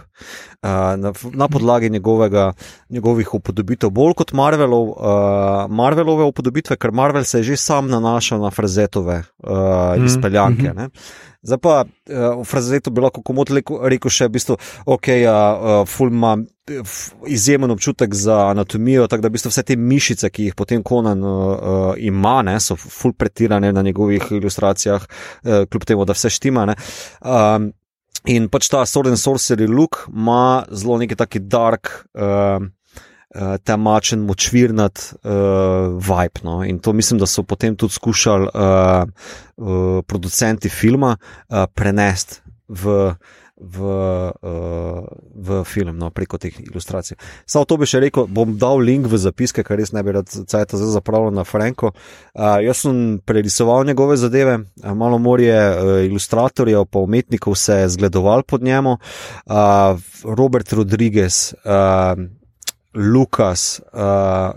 na, 0.62 1.12
na 1.32 1.48
podlagi 1.48 1.90
njegovega, 1.90 2.52
njegovih 2.88 3.34
upodobitev, 3.34 3.90
bolj 3.90 4.14
kot 4.22 4.32
Marvelov, 4.32 4.94
Marvelove 5.68 6.24
upodobitve, 6.24 6.76
ker 6.76 6.92
Marvel 6.92 7.24
se 7.24 7.42
je 7.42 7.52
že 7.52 7.56
sam 7.56 7.90
nanašal 7.92 8.40
na 8.40 8.50
frazetove 8.50 9.22
mhm, 9.44 10.06
izpeljanke. 10.06 10.72
Mm 10.72 10.76
-hmm. 10.76 10.90
Zdaj 11.42 11.58
pa 11.58 11.84
v 12.06 12.44
frazetu 12.46 12.92
bi 12.94 13.02
lahko 13.02 13.22
komod 13.26 13.50
rekel 13.50 14.10
še, 14.12 14.28
v 14.28 14.36
bistvu, 14.36 14.56
ok, 14.86 15.08
uh, 15.26 15.82
ful 15.90 16.12
ima 16.14 16.36
izjemen 17.26 17.70
občutek 17.74 18.14
za 18.14 18.36
anatomijo, 18.52 19.08
tako 19.10 19.26
da 19.26 19.30
v 19.32 19.36
bistvu 19.36 19.50
vse 19.50 19.64
te 19.66 19.76
mišice, 19.76 20.30
ki 20.30 20.48
jih 20.48 20.54
potem 20.58 20.84
Konan 20.86 21.24
uh, 21.26 21.94
ima, 21.98 22.38
ne, 22.46 22.54
so 22.62 22.76
ful 22.78 23.16
pretirane 23.18 23.72
na 23.74 23.82
njegovih 23.82 24.30
ilustracijah, 24.38 25.02
uh, 25.02 25.64
kljub 25.66 25.88
temu, 25.88 26.06
da 26.06 26.14
vse 26.14 26.30
štima. 26.30 26.68
Um, 27.20 27.72
in 28.30 28.46
pač 28.46 28.70
ta 28.70 28.84
Sword 28.86 29.10
and 29.10 29.18
Sorcery 29.18 29.66
look 29.66 30.04
ima 30.12 30.62
zelo 30.70 31.00
neki 31.02 31.18
taki 31.18 31.42
dark. 31.42 32.06
Uh, 32.14 32.70
Temačen, 33.64 34.26
močvirnat 34.28 35.14
uh, 35.24 35.96
vibe. 35.96 36.42
No? 36.44 36.60
In 36.64 36.78
to 36.78 36.92
mislim, 36.92 37.20
da 37.20 37.26
so 37.26 37.42
potem 37.42 37.76
tudi 37.76 37.92
skušali 37.92 38.48
uh, 38.54 39.08
uh, 39.56 40.02
producenti 40.06 40.68
filma 40.68 41.16
uh, 41.16 41.64
prenesti 41.74 42.42
v, 42.68 43.14
v, 43.56 43.78
uh, 44.42 45.04
v 45.34 45.62
film, 45.64 45.96
no, 45.96 46.10
preko 46.10 46.36
teh 46.40 46.52
ilustracij. 46.60 47.16
Samo 47.46 47.64
to 47.68 47.78
bi 47.80 47.88
še 47.88 48.02
rekel, 48.04 48.28
bom 48.28 48.56
dal 48.58 48.82
link 48.84 49.08
v 49.08 49.20
zapiske, 49.20 49.64
kar 49.64 49.80
res 49.80 49.94
ne 49.96 50.02
bi 50.04 50.12
rad 50.16 50.28
cajt 50.28 50.76
za 50.76 50.90
zapravil 50.92 51.32
na 51.32 51.46
Franko. 51.48 51.92
Uh, 52.36 52.58
jaz 52.64 52.84
sem 52.84 53.16
prerisoval 53.24 53.88
njegove 53.88 54.18
zadeve, 54.20 54.58
uh, 54.60 54.92
malo 54.98 55.20
morje 55.22 55.56
uh, 55.56 55.94
ilustratorjev, 56.04 56.84
pa 56.90 57.00
umetnikov 57.00 57.56
se 57.56 57.80
je 57.80 57.88
zgledoval 57.96 58.44
pod 58.44 58.60
njemu. 58.60 58.98
Uh, 59.46 59.96
Robert 60.24 60.72
Rodriguez, 60.72 61.54
uh, 61.64 62.41
Lukas, 62.94 63.80
uh, 63.92 64.52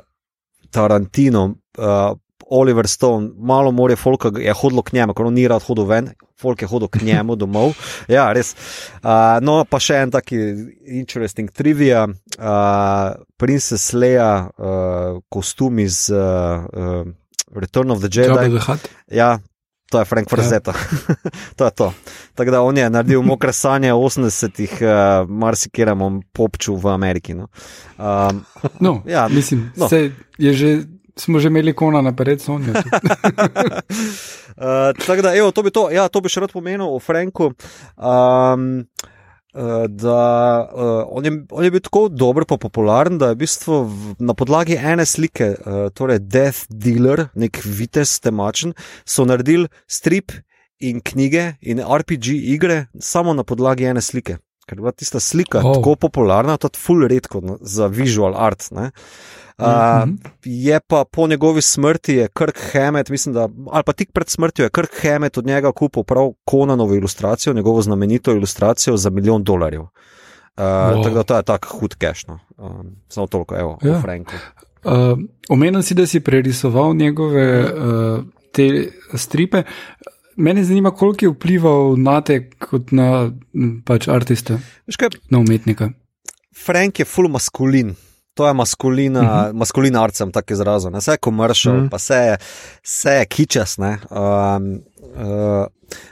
Tarantino. 0.71 1.55
Uh, 1.77 2.15
Oliver 2.47 2.87
Stone, 2.87 3.31
malo 3.37 3.71
more 3.71 3.95
folka 3.95 4.29
je 4.37 4.53
hodilo 4.53 4.81
k 4.81 4.93
njemu, 4.93 5.13
ker 5.13 5.25
on 5.25 5.33
ni 5.33 5.47
rad 5.47 5.63
hodil 5.65 5.87
ven, 5.89 6.11
folk 6.37 6.61
je 6.61 6.67
hodil 6.69 6.87
k 6.87 7.01
njemu 7.07 7.35
domov. 7.35 7.73
Ja, 8.07 8.27
res. 8.33 8.53
Uh, 9.01 9.41
no, 9.41 9.63
pa 9.65 9.79
še 9.81 10.03
en 10.05 10.13
taki 10.13 10.37
interesting 10.85 11.49
trivia. 11.49 12.05
Uh, 12.37 13.15
Princess 13.41 13.93
Leia, 13.97 14.45
uh, 14.45 15.17
kostum 15.29 15.81
iz 15.81 16.05
uh, 16.13 16.65
uh, 16.69 17.01
Return 17.55 17.91
of 17.91 18.03
the 18.03 18.11
Jedi. 18.11 18.61
Ja, 19.11 19.39
to 19.89 19.99
je 19.99 20.05
Frank 20.05 20.29
Frazetta. 20.29 20.73
Ja. 20.73 21.15
to 21.57 21.65
je 21.65 21.71
to. 21.71 21.93
Tako 22.35 22.51
da 22.51 22.61
on 22.61 22.77
je 22.77 22.89
naredil 22.89 23.21
mokre 23.21 23.53
sanje 23.53 23.93
80-ih, 23.93 24.71
uh, 24.81 25.29
marsikiramo 25.29 26.21
popču 26.33 26.75
v 26.75 26.89
Ameriki. 26.89 27.33
No, 27.33 27.47
um, 27.97 28.45
no 28.79 29.01
ja, 29.05 29.27
mislim, 29.27 29.71
no. 29.75 29.89
je 30.37 30.53
že 30.53 30.83
smo 31.15 31.39
že 31.39 31.47
imeli 31.47 31.73
kona 31.73 32.01
na 32.01 32.11
pred 32.11 32.41
Sonjo. 32.41 32.73
uh, 32.73 32.81
tako 35.07 35.21
da, 35.21 35.35
evo, 35.35 35.51
to 35.51 35.63
bi 35.63 35.71
to, 35.71 35.91
ja, 35.91 36.07
to 36.07 36.21
bi 36.21 36.29
še 36.29 36.39
rad 36.43 36.51
pomenil 36.51 36.87
o 36.91 36.99
Franku. 36.99 37.53
Um, 37.95 38.85
da 39.87 40.19
uh, 40.67 41.03
on, 41.07 41.25
je, 41.25 41.31
on 41.51 41.63
je 41.63 41.71
bil 41.71 41.83
tako 41.83 42.07
dober, 42.09 42.45
pa 42.45 42.57
popularen, 42.57 43.17
da 43.17 43.31
je 43.31 43.37
v 43.37 43.41
bistvu 43.45 43.77
v, 43.83 44.15
na 44.19 44.35
podlagi 44.35 44.75
ene 44.75 45.05
slike, 45.07 45.47
uh, 45.55 45.85
torej 45.95 46.19
Death 46.19 46.65
Dealer, 46.69 47.29
nek 47.39 47.61
vitez 47.63 48.17
temačen, 48.19 48.75
so 49.07 49.23
naredili 49.25 49.69
strip 49.87 50.35
in 50.83 50.99
knjige 50.99 51.53
in 51.61 51.79
RPG 51.79 52.35
igre 52.55 52.85
samo 52.99 53.33
na 53.33 53.47
podlagi 53.47 53.87
ene 53.87 54.03
slike. 54.03 54.37
Ker 54.65 54.79
je 54.79 54.81
bila 54.81 54.91
tista 54.91 55.19
slika 55.21 55.61
oh. 55.61 55.77
tako 55.77 55.95
popularna, 56.07 56.57
to 56.57 56.73
full 56.75 57.07
redko 57.07 57.59
za 57.61 57.87
visual 57.87 58.35
art. 58.35 58.67
Uh, 58.71 58.89
Uh, 59.57 59.65
mm 59.65 59.69
-hmm. 59.69 60.17
Je 60.43 60.79
pa 60.87 61.03
po 61.11 61.27
njegovi 61.27 61.61
smrti, 61.61 62.13
je 62.13 62.27
Kirk 62.27 62.59
Hammett, 62.73 63.09
mislim, 63.09 63.33
da, 63.33 63.49
ali 63.71 63.83
pa 63.83 63.93
tik 63.93 64.11
pred 64.11 64.29
smrtjo, 64.29 64.63
je 64.63 64.69
Kirk 64.69 64.91
Hammett 65.01 65.37
od 65.37 65.45
njega 65.45 65.71
kupil 65.71 66.03
prav 66.03 66.31
Konanovo 66.45 66.95
ilustracijo, 66.95 67.53
njegovo 67.53 67.81
znamenito 67.81 68.31
ilustracijo 68.31 68.97
za 68.97 69.09
milijon 69.09 69.43
dolarjev. 69.43 69.81
Uh, 69.81 69.89
wow. 70.57 71.03
Tako 71.03 71.15
da 71.15 71.23
to 71.23 71.37
je 71.37 71.43
tako 71.43 71.77
hud 71.77 71.95
kešno. 71.95 72.39
Um, 72.57 72.95
samo 73.07 73.27
toliko, 73.27 73.55
evo, 73.55 73.79
ja. 73.81 74.01
Franko. 74.01 74.33
Uh, 74.83 75.19
omenil 75.49 75.81
si, 75.81 75.93
da 75.93 76.07
si 76.07 76.19
prerisoval 76.19 76.95
njegove 76.95 77.63
uh, 77.63 78.23
te 78.51 78.91
stripe. 79.13 79.63
Mene 80.35 80.63
zanima, 80.63 80.91
koliko 80.91 81.25
je 81.25 81.29
vplival 81.29 81.95
na 81.97 82.21
te 82.21 82.49
kot 82.49 82.91
na 82.91 83.31
pač 83.85 84.07
artiste, 84.07 84.59
na 85.29 85.39
umetnika. 85.39 85.89
Frank 86.65 86.99
je 86.99 87.05
full 87.05 87.27
maskulin. 87.27 87.95
To 88.35 88.47
je 88.47 88.53
maskulina, 88.53 89.21
uh 89.21 89.27
-huh. 89.27 89.53
maskulina 89.53 90.03
arcem, 90.03 90.31
tako 90.31 90.53
izražen. 90.53 90.95
Vse 90.95 91.11
je 91.11 91.17
komeršal, 91.17 91.75
uh 91.75 91.83
-huh. 91.83 91.89
pa 91.89 91.97
vse 91.97 92.15
je, 92.15 92.37
vse 92.83 93.11
je 93.11 93.25
kičas. 93.25 93.77
Um, 93.77 93.87
uh, 95.15 95.65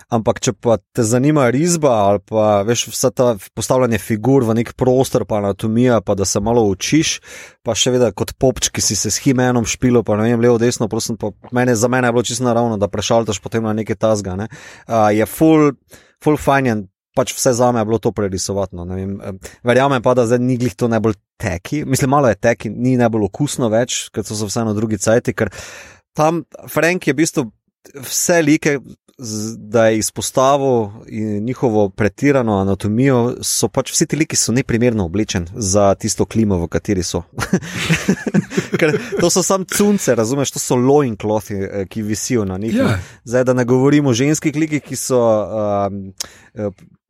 ampak, 0.10 0.40
če 0.40 0.54
pa 0.54 0.78
te 0.94 1.04
zanima 1.04 1.50
risba 1.50 1.90
ali 1.90 2.20
pa 2.30 2.62
veš 2.62 2.88
vse 2.88 3.12
ta 3.12 3.36
postavljanje 3.54 3.98
figur 3.98 4.44
v 4.44 4.54
nek 4.54 4.74
prostor, 4.74 5.26
pa 5.26 5.38
anatomija, 5.38 6.02
pa 6.02 6.16
da 6.16 6.26
se 6.26 6.40
malo 6.40 6.64
učiš, 6.64 7.20
pa 7.64 7.76
še 7.76 7.92
vedno 7.92 8.12
kot 8.12 8.34
popč, 8.38 8.70
ki 8.70 8.82
si 8.82 8.96
se 8.96 9.12
s 9.12 9.18
himenom 9.24 9.66
špilo, 9.66 10.04
pa 10.04 10.16
ne 10.16 10.30
vem, 10.30 10.42
levo, 10.42 10.58
desno, 10.58 10.88
prosim, 10.88 11.18
pa 11.18 11.32
mene, 11.52 11.76
za 11.76 11.88
mene 11.88 12.08
je 12.08 12.12
bilo 12.12 12.24
čisto 12.24 12.44
naravno, 12.44 12.78
da 12.78 12.88
prešaltaš 12.88 13.40
potem 13.40 13.64
na 13.64 13.74
neke 13.74 13.96
tazga. 13.96 14.36
Ne? 14.36 14.48
Uh, 14.88 15.12
je 15.12 15.26
full, 15.26 15.72
full 16.24 16.38
fajn 16.38 16.88
pač 17.16 17.34
vse 17.38 17.54
za 17.54 17.72
me 17.72 17.82
je 17.82 17.86
bilo 17.86 18.00
to 18.00 18.12
prerisovati. 18.12 18.76
No, 18.76 18.86
Verjamem 19.64 20.02
pa, 20.02 20.14
da 20.14 20.26
zdaj 20.26 20.40
ni 20.40 20.58
glih 20.58 20.76
to 20.76 20.88
najbolj 20.88 21.16
teki, 21.38 21.84
mislim, 21.86 22.10
malo 22.10 22.32
je 22.32 22.36
teki, 22.36 22.70
ni 22.70 22.98
najbolj 22.98 23.28
okusno 23.30 23.70
več, 23.70 24.08
ker 24.14 24.26
so 24.26 24.38
se 24.38 24.50
vseeno 24.50 24.74
drugi 24.74 24.98
cajti, 24.98 25.34
ker 25.34 25.52
tam 26.18 26.44
Frank 26.70 27.08
je 27.08 27.14
v 27.14 27.22
bistvu 27.24 27.48
vse 28.02 28.42
like. 28.42 28.80
Da 29.58 29.86
je 29.88 29.98
izpostavil 29.98 30.90
njihovo 31.42 31.90
pretirano 31.90 32.56
anatomijo, 32.58 33.36
so 33.46 33.68
pač 33.70 33.92
vsi 33.94 34.08
ti 34.10 34.18
liki 34.18 34.36
neprimerno 34.52 35.06
oblečeni 35.06 35.46
za 35.54 35.94
tisto 35.96 36.26
klimo, 36.26 36.58
v 36.58 36.68
kateri 36.68 37.04
so. 37.04 37.22
to 39.22 39.30
so 39.30 39.44
samo 39.44 39.66
cunce, 39.70 40.16
razumeš, 40.16 40.52
to 40.52 40.60
so 40.60 40.76
loin 40.76 41.16
klothi, 41.16 41.54
eh, 41.54 41.86
ki 41.86 42.02
visijo 42.02 42.46
na 42.46 42.58
njih. 42.58 42.74
Yeah. 42.74 42.90
Ja. 42.90 43.00
Zdaj, 43.24 43.44
da 43.44 43.54
ne 43.54 43.66
govorimo 43.66 44.10
o 44.10 44.14
ženskih 44.14 44.56
likih, 44.56 44.82
ki 44.82 44.96
so 44.96 45.22
um, 45.22 46.14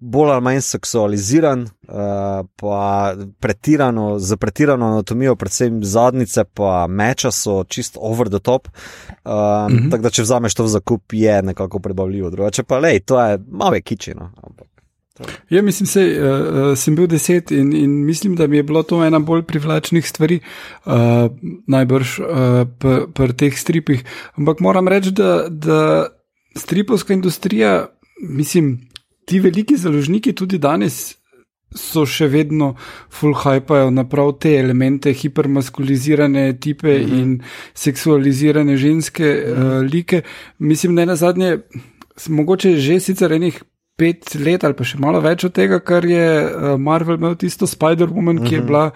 bolj 0.03 0.31
ali 0.31 0.43
manj 0.43 0.61
seksualiziran, 0.61 1.61
uh, 1.61 2.45
pa 2.55 3.13
pretirano, 3.39 4.19
z 4.19 4.37
pretirano 4.37 4.85
anatomijo, 4.91 5.35
predvsem 5.35 5.79
zadnjice, 5.83 6.43
pa 6.53 6.87
meča 6.87 7.31
so 7.31 7.63
čist 7.63 7.97
over 7.99 8.29
the 8.29 8.39
top. 8.39 8.67
Um, 8.67 9.33
mm 9.33 9.77
-hmm. 9.77 9.91
Tako 9.91 10.03
da, 10.03 10.09
če 10.09 10.21
vzameš 10.21 10.55
to 10.55 10.63
v 10.63 10.67
zakup, 10.67 11.13
je 11.13 11.41
nekako 11.41 11.79
prebavljivo. 11.79 12.29
Drugače 12.29 12.63
pa, 12.63 12.79
lej, 12.79 12.99
to 12.99 13.21
je 13.21 13.39
malo 13.51 13.77
kičino. 13.83 14.31
Ja, 15.49 15.61
mislim, 15.61 15.87
da 15.93 16.71
uh, 16.71 16.77
sem 16.77 16.95
bil 16.95 17.07
deset 17.07 17.51
in, 17.51 17.73
in 17.73 18.05
mislim, 18.05 18.35
da 18.35 18.47
mi 18.47 18.57
je 18.57 18.63
bilo 18.63 18.83
to 18.83 19.03
ena 19.05 19.19
bolj 19.19 19.43
privlačnih 19.43 20.07
stvari, 20.09 20.39
uh, 20.85 20.93
najbrž 21.67 22.19
uh, 22.19 22.25
pri 23.13 23.33
teh 23.33 23.59
stripih. 23.59 24.03
Ampak 24.35 24.59
moram 24.59 24.87
reči, 24.87 25.11
da, 25.11 25.45
da 25.49 26.07
stripovska 26.57 27.13
industrija, 27.13 27.87
mislim, 28.29 28.92
ti 29.25 29.39
veliki 29.39 29.77
založniki 29.77 30.33
tudi 30.33 30.57
danes 30.57 31.15
so 31.75 32.05
še 32.05 32.27
vedno 32.29 32.73
full 33.13 33.35
hypajo 33.43 33.89
na 33.93 34.05
prav 34.09 34.35
te 34.41 34.55
elemente, 34.59 35.13
hipermaskulizirane 35.13 36.59
tipe 36.59 36.99
mm 36.99 37.05
-hmm. 37.05 37.19
in 37.19 37.41
seksualizirane 37.73 38.77
ženske 38.77 39.23
mm 39.23 39.53
-hmm. 39.53 39.83
uh, 39.83 39.91
like. 39.91 40.21
Mislim, 40.59 40.97
je 40.97 41.05
na 41.05 41.15
zadnje, 41.15 41.57
mogoče 42.29 42.77
že 42.77 42.99
sicer 42.99 43.31
enih. 43.31 43.63
Pet 43.95 44.35
let 44.35 44.63
ali 44.63 44.73
pa 44.73 44.83
še 44.83 44.97
malo 44.97 45.19
več 45.21 45.43
od 45.43 45.53
tega, 45.53 45.79
kar 45.79 46.05
je 46.05 46.45
uh, 46.45 46.79
Marvel 46.79 47.15
imel 47.15 47.35
tisto 47.35 47.65
Spider-Woman, 47.65 48.39
uh 48.39 48.43
-huh. 48.43 48.49
ki 48.49 48.55
je 48.55 48.59
mhm. 48.59 48.67
bila 48.67 48.91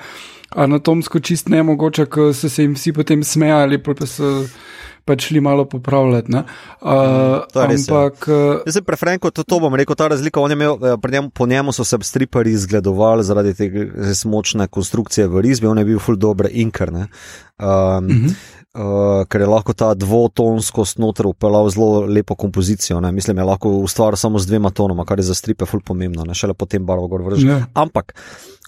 anatomsko 0.49 1.19
čist 1.19 1.49
nemogoča, 1.49 2.05
ko 2.05 2.33
so 2.33 2.49
se 2.49 2.63
jim 2.63 2.73
vsi 2.73 2.93
potem 2.93 3.23
smejali, 3.23 3.77
pa 3.83 4.05
so 4.05 4.47
pač 5.07 5.29
šli 5.29 5.41
malo 5.41 5.65
popravljati. 5.65 6.33
Uh, 6.33 6.41
mm, 6.91 7.63
ampak, 7.63 8.27
ja. 8.27 8.59
Jaz 8.67 8.77
sem 8.77 8.85
preferenko, 8.85 9.31
to, 9.31 9.45
to 9.47 9.59
bom 9.63 9.75
rekel, 9.79 9.95
ta 9.95 10.09
razlika. 10.11 10.43
Imel, 10.51 10.77
eh, 10.83 11.11
njem, 11.11 11.31
po 11.31 11.47
njemu 11.47 11.71
so 11.71 11.83
se 11.87 11.97
stripari 12.01 12.51
izgledovali 12.51 13.23
zaradi 13.23 13.53
te 13.53 13.71
močne 14.25 14.67
konstrukcije 14.67 15.27
v 15.27 15.41
risbi, 15.41 15.67
on 15.67 15.81
je 15.81 15.85
bil 15.85 15.99
full 15.99 16.17
dobro 16.17 16.51
inker. 16.51 16.91
Um, 16.91 17.05
mm 18.05 18.09
-hmm. 18.09 18.35
Uh, 18.77 19.23
ker 19.25 19.41
je 19.41 19.47
lahko 19.49 19.73
ta 19.73 19.93
dvotonsko 19.97 20.83
snoter 20.85 21.25
upeljal 21.25 21.69
zelo 21.73 22.05
lepo 22.05 22.35
kompozicijo. 22.35 22.99
Ne? 23.01 23.11
Mislim, 23.11 23.37
je 23.37 23.43
lahko 23.43 23.69
ustvaril 23.69 24.17
samo 24.17 24.39
z 24.39 24.45
dvema 24.45 24.69
tonoma, 24.69 25.05
kar 25.05 25.17
je 25.17 25.23
za 25.23 25.33
stripe 25.33 25.65
ful 25.65 25.81
pomembno, 25.81 26.23
ne 26.23 26.35
šele 26.37 26.53
potem 26.53 26.85
barvo 26.85 27.07
gor 27.07 27.23
vrže. 27.25 27.47
Ja. 27.47 27.63
Ampak 27.73 28.13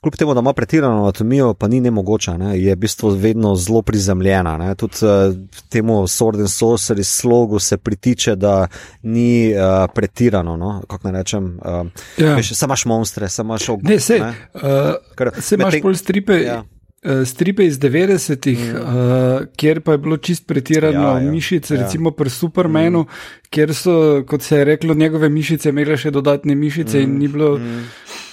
kljub 0.01 0.15
temu, 0.15 0.33
da 0.33 0.39
ima 0.39 0.53
pretirano 0.53 1.01
anatomijo, 1.01 1.53
pa 1.53 1.67
ni 1.67 1.81
nemogoče, 1.81 2.37
ne? 2.37 2.59
je 2.61 2.75
v 2.75 2.79
bistvu 2.79 3.09
vedno 3.09 3.55
zelo 3.55 3.81
prizemljena. 3.81 4.75
Tudi 4.75 4.95
uh, 5.01 5.35
temu 5.69 5.93
Sword 6.07 6.39
and 6.39 6.47
Sorcery 6.47 7.03
slogu 7.03 7.59
se 7.59 7.77
pritiče, 7.77 8.35
da 8.35 8.67
ni 9.03 9.53
uh, 9.53 9.89
pretirano. 9.95 10.57
No? 10.57 10.81
Kako 10.87 11.11
naj 11.11 11.19
rečem? 11.19 11.59
Uh, 11.65 11.87
ja. 12.17 12.35
veš, 12.35 12.53
samo 12.53 12.69
imaš 12.69 12.85
monstre, 12.85 13.29
samo 13.29 13.53
imaš 13.53 13.69
ognje. 13.69 13.89
Ne, 13.89 13.99
se, 13.99 14.19
uh, 14.53 15.39
se 15.39 15.55
imaš 15.55 15.81
pol 15.81 15.95
stripe. 15.95 16.41
Ja. 16.41 16.63
Uh, 17.03 17.27
stripe 17.27 17.65
iz 17.65 17.79
90-ih, 17.79 18.59
mm. 18.59 18.75
uh, 18.75 19.41
kjer 19.55 19.81
pa 19.81 19.91
je 19.91 19.97
bilo 19.97 20.17
čist 20.17 20.47
pretirano 20.47 21.07
ja, 21.07 21.19
ja, 21.19 21.31
mišice, 21.31 21.75
ja. 21.75 21.83
recimo 21.83 22.11
pri 22.11 22.29
Supermanu, 22.29 23.01
mm. 23.01 23.47
kjer 23.49 23.75
so, 23.75 24.23
kot 24.27 24.41
se 24.41 24.57
je 24.57 24.65
reklo, 24.65 24.93
njegove 24.93 25.29
mišice 25.29 25.69
imele 25.69 25.97
še 25.97 26.11
dodatne 26.11 26.55
mišice 26.55 26.99
mm. 26.99 27.03
in 27.03 27.17
ni 27.19 27.27
bilo. 27.27 27.57
Mm. 27.57 27.85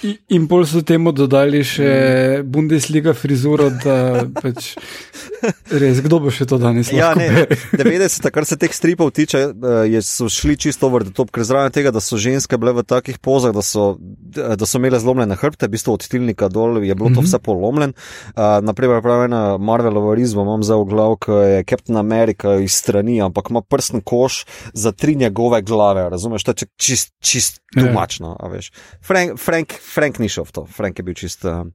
In 0.03 0.45
pol 0.45 0.65
so 0.69 0.83
temu 0.85 1.11
dodali 1.15 1.63
še 1.65 1.87
mm. 1.87 2.49
Bundesliga 2.53 3.13
frizuro, 3.17 3.69
da 3.81 4.27
pač 4.29 4.75
res, 5.73 6.01
kdo 6.05 6.19
bo 6.21 6.33
še 6.33 6.45
to 6.49 6.59
danes. 6.61 6.91
Ja, 6.93 7.13
ne, 7.17 7.47
90, 7.73 8.29
kar 8.35 8.45
se 8.45 8.59
teh 8.61 8.73
stripov 8.73 9.09
tiče, 9.17 9.41
je, 9.89 10.01
so 10.05 10.29
šli 10.29 10.57
čisto 10.67 10.89
over 10.89 11.05
the 11.07 11.13
top, 11.17 11.31
ker 11.33 11.45
zraven 11.47 11.73
tega, 11.73 11.93
da 11.95 12.03
so 12.03 12.19
ženske 12.21 12.59
bile 12.61 12.75
v 12.77 12.85
takih 12.85 13.17
pozah, 13.23 13.55
da 13.55 13.65
so, 13.65 13.95
da 14.37 14.69
so 14.69 14.77
imele 14.77 15.01
zlomljene 15.01 15.37
hrbte, 15.39 15.65
v 15.65 15.75
bistvu 15.77 15.97
od 15.97 16.05
tilnika 16.05 16.51
dol 16.53 16.77
je 16.83 16.93
bilo 16.93 17.09
to 17.09 17.21
-hmm. 17.21 17.29
vse 17.29 17.39
polomljen. 17.41 17.93
Uh, 18.37 18.61
naprimer, 18.61 19.01
pravena 19.01 19.57
Marvelova 19.57 20.13
rizba, 20.15 20.45
imam 20.45 20.63
za 20.63 20.77
oglav, 20.77 21.17
ki 21.25 21.31
je 21.31 21.63
Captain 21.69 21.97
America 21.97 22.55
iz 22.61 22.77
strani, 22.77 23.21
ampak 23.21 23.49
ima 23.49 23.61
prsten 23.61 24.01
koš 24.01 24.45
za 24.73 24.91
tri 24.91 25.15
njegove 25.15 25.61
glave, 25.61 26.09
razumeš, 26.09 26.43
to 26.43 26.51
je 26.51 26.67
čist, 26.77 27.13
čist 27.19 27.61
tumačno, 27.73 28.35
a 28.39 28.47
veš. 28.47 28.71
Frank, 29.01 29.39
Frank, 29.39 29.73
Frank 29.93 30.19
ni 30.19 30.29
šel 30.29 30.45
v 30.47 30.51
to, 30.51 30.65
Frank 30.65 30.99
je 30.99 31.03
bil 31.03 31.15
čist. 31.17 31.45
Uh, 31.45 31.67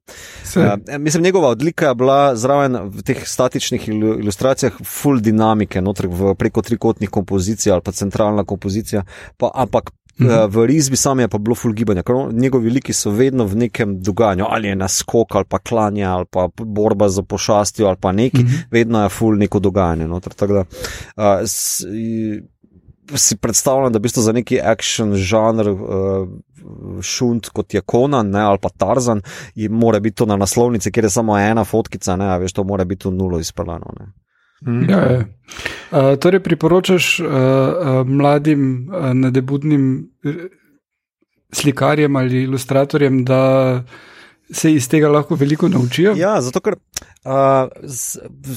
uh, 0.56 0.98
mislim, 0.98 1.22
njegova 1.22 1.48
odlika 1.48 1.88
je 1.88 1.94
bila 1.94 2.36
zraven 2.36 2.76
v 2.92 3.02
teh 3.06 3.24
statičnih 3.28 3.88
ilustracijah, 3.88 4.76
full 4.84 5.20
dinamike, 5.20 5.80
noter 5.80 6.10
v 6.10 6.34
preko 6.38 6.62
trikotnih 6.62 7.10
kompozicij 7.10 7.72
ali 7.72 7.84
pa 7.84 7.92
centralna 7.92 8.44
kompozicija, 8.44 9.04
pa, 9.36 9.50
ampak. 9.54 9.90
Mhm. 10.20 10.28
V 10.52 10.66
risbi 10.68 10.96
sam 10.96 11.20
je 11.20 11.28
pa 11.28 11.38
bilo 11.38 11.54
full 11.56 11.72
gibanja, 11.74 12.02
ker 12.04 12.14
njegovi 12.36 12.70
liki 12.70 12.92
so 12.92 13.10
vedno 13.10 13.46
v 13.48 13.56
nekem 13.56 13.94
dogajanju, 14.04 14.44
ali 14.44 14.68
je 14.68 14.76
naskok, 14.76 15.34
ali 15.34 15.48
pa 15.48 15.58
klanja, 15.58 16.10
ali 16.12 16.28
pa 16.30 16.48
borba 16.56 17.08
za 17.08 17.22
pošastjo, 17.22 17.86
ali 17.86 17.96
pa 18.00 18.12
neki, 18.12 18.44
-hmm. 18.44 18.66
vedno 18.70 19.02
je 19.02 19.08
full 19.08 19.38
neko 19.38 19.58
dogajanje. 19.58 20.08
Noter, 20.08 20.32
da, 20.36 20.60
uh, 20.60 21.40
s, 21.46 21.84
si 23.14 23.36
predstavljam, 23.36 23.92
da 23.92 23.98
bi 23.98 24.08
to 24.08 24.20
za 24.20 24.32
neki 24.32 24.60
action 24.60 25.14
žanr, 25.14 25.68
uh, 25.68 26.28
šunt 27.02 27.48
kot 27.48 27.74
je 27.74 27.80
Konan 27.80 28.30
ne, 28.30 28.40
ali 28.40 28.58
pa 28.62 28.68
Tarzan, 28.68 29.22
in 29.54 29.72
mora 29.72 30.00
biti 30.00 30.16
to 30.16 30.26
na 30.26 30.36
naslovnici, 30.36 30.92
kjer 30.92 31.04
je 31.04 31.10
samo 31.10 31.38
ena 31.38 31.64
fotkica, 31.64 32.16
ne, 32.16 32.38
veš, 32.38 32.52
to 32.52 32.64
mora 32.64 32.84
biti 32.84 33.10
nulo 33.10 33.40
izpeljano. 33.40 33.92
Mm. 34.66 34.90
Ja, 34.90 35.00
ja. 35.12 35.24
Uh, 35.90 36.18
torej, 36.18 36.40
priporočaš 36.42 37.20
uh, 37.20 37.26
uh, 37.26 38.06
mladim 38.06 38.88
uh, 38.88 39.10
nadebudnim 39.14 40.10
slikarjem 41.52 42.16
ali 42.16 42.42
ilustratorjem, 42.42 43.24
da 43.24 43.82
se 44.50 44.72
iz 44.72 44.88
tega 44.88 45.08
lahko 45.08 45.34
veliko 45.34 45.68
naučijo? 45.68 46.14
Ja, 46.16 46.40
zato 46.40 46.60
ker 46.60 46.76
Uh, 47.24 47.70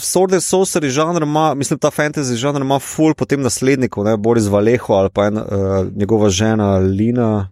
Sword 0.01 0.33
and 0.33 0.41
Sorcery 0.41 0.89
žanr 0.89 1.23
ima, 1.23 1.53
mislim, 1.53 1.79
ta 1.79 1.91
fantasy 1.93 2.33
žanr 2.33 2.61
ima 2.61 2.79
full 2.79 3.13
potem 3.13 3.43
naslednikov, 3.45 4.03
ne 4.07 4.15
Boris 4.17 4.47
Valeho 4.49 4.93
ali 4.93 5.09
pa 5.13 5.27
en, 5.27 5.37
uh, 5.37 5.43
njegova 5.95 6.29
žena 6.29 6.77
Lina. 6.77 7.49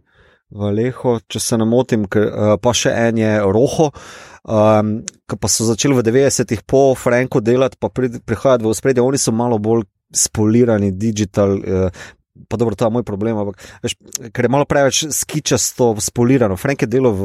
Valeho, 0.54 1.18
če 1.28 1.40
se 1.42 1.58
ne 1.58 1.66
motim, 1.66 2.06
uh, 2.06 2.56
pa 2.62 2.74
še 2.78 2.94
en 3.08 3.20
je 3.22 3.34
Roho. 3.42 3.90
Um, 4.44 4.98
ki 5.24 5.38
pa 5.40 5.48
so 5.48 5.64
začeli 5.64 5.96
v 5.96 6.04
90-ih 6.04 6.66
po 6.68 6.92
Franku 7.00 7.40
delati, 7.40 7.80
pa 7.80 7.88
pri, 7.88 8.10
prihajati 8.20 8.68
v 8.68 8.74
spredje, 8.76 9.04
oni 9.04 9.22
so 9.22 9.32
malo 9.32 9.56
bolj 9.56 9.86
spolirani, 10.14 10.92
digital, 11.00 11.56
uh, 11.64 12.04
pa 12.50 12.58
dobro, 12.58 12.76
to 12.76 12.86
je 12.86 12.92
moj 12.92 13.04
problem, 13.06 13.38
ampak 13.38 13.62
veš, 13.84 13.96
ker 14.34 14.46
je 14.46 14.50
malo 14.50 14.66
preveč 14.66 15.04
skičasto 15.14 15.94
spolirano. 16.02 16.58
Frank 16.58 16.82
je 16.82 16.90
delal 16.90 17.14
v, 17.14 17.24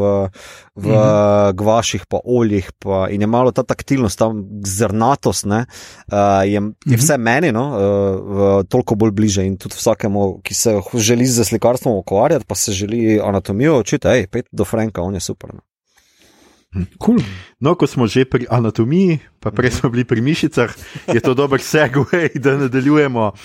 v 0.76 0.86
mm 0.86 0.92
-hmm. 0.92 1.52
gvaših, 1.54 2.06
pa 2.06 2.20
oljih, 2.24 2.72
pa 2.78 3.08
in 3.10 3.20
je 3.20 3.26
malo 3.26 3.52
ta 3.52 3.62
taktilnost, 3.62 4.18
ta 4.18 4.32
zrnatost, 4.64 5.44
ne, 5.44 5.64
uh, 6.12 6.44
je, 6.44 6.52
je 6.52 6.60
mm 6.60 6.74
-hmm. 6.84 6.98
vse 6.98 7.18
meni, 7.18 7.52
no, 7.52 7.64
uh, 7.68 8.64
toliko 8.68 8.94
bolj 8.94 9.10
bliže 9.10 9.46
in 9.46 9.56
tudi 9.56 9.74
vsakemu, 9.74 10.40
ki 10.42 10.54
se 10.54 10.80
želi 10.94 11.26
z 11.26 11.44
slikarstvom 11.44 11.94
ukvarjati, 11.94 12.44
pa 12.44 12.54
se 12.54 12.72
želi 12.72 13.20
anatomijo 13.20 13.80
učiti, 13.80 14.08
hej, 14.08 14.26
pet 14.26 14.46
do 14.52 14.64
Franka, 14.64 15.02
on 15.02 15.14
je 15.14 15.20
super. 15.20 15.54
No. 15.54 15.60
Cool. 16.76 17.24
No, 17.60 17.72
ko 17.72 17.88
smo 17.88 18.04
že 18.04 18.28
pri 18.28 18.44
anatomiji, 18.44 19.24
pa 19.40 19.48
prej 19.48 19.80
smo 19.80 19.88
bili 19.88 20.04
pri 20.04 20.20
mišicah, 20.20 20.68
je 21.08 21.20
to 21.24 21.32
dober 21.32 21.64
segway, 21.64 22.28
da 22.44 22.60
nadaljujemo 22.60 23.32
uh, 23.32 23.36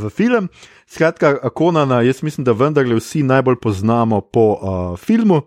v 0.00 0.08
film. 0.08 0.48
Skratka, 0.88 1.52
Konana, 1.52 2.00
jaz 2.00 2.24
mislim, 2.24 2.44
da 2.48 2.56
vendarle 2.56 2.96
vsi 2.96 3.22
najbolj 3.28 3.60
poznamo 3.60 4.20
po 4.24 4.56
uh, 4.56 4.96
filmu. 4.96 5.44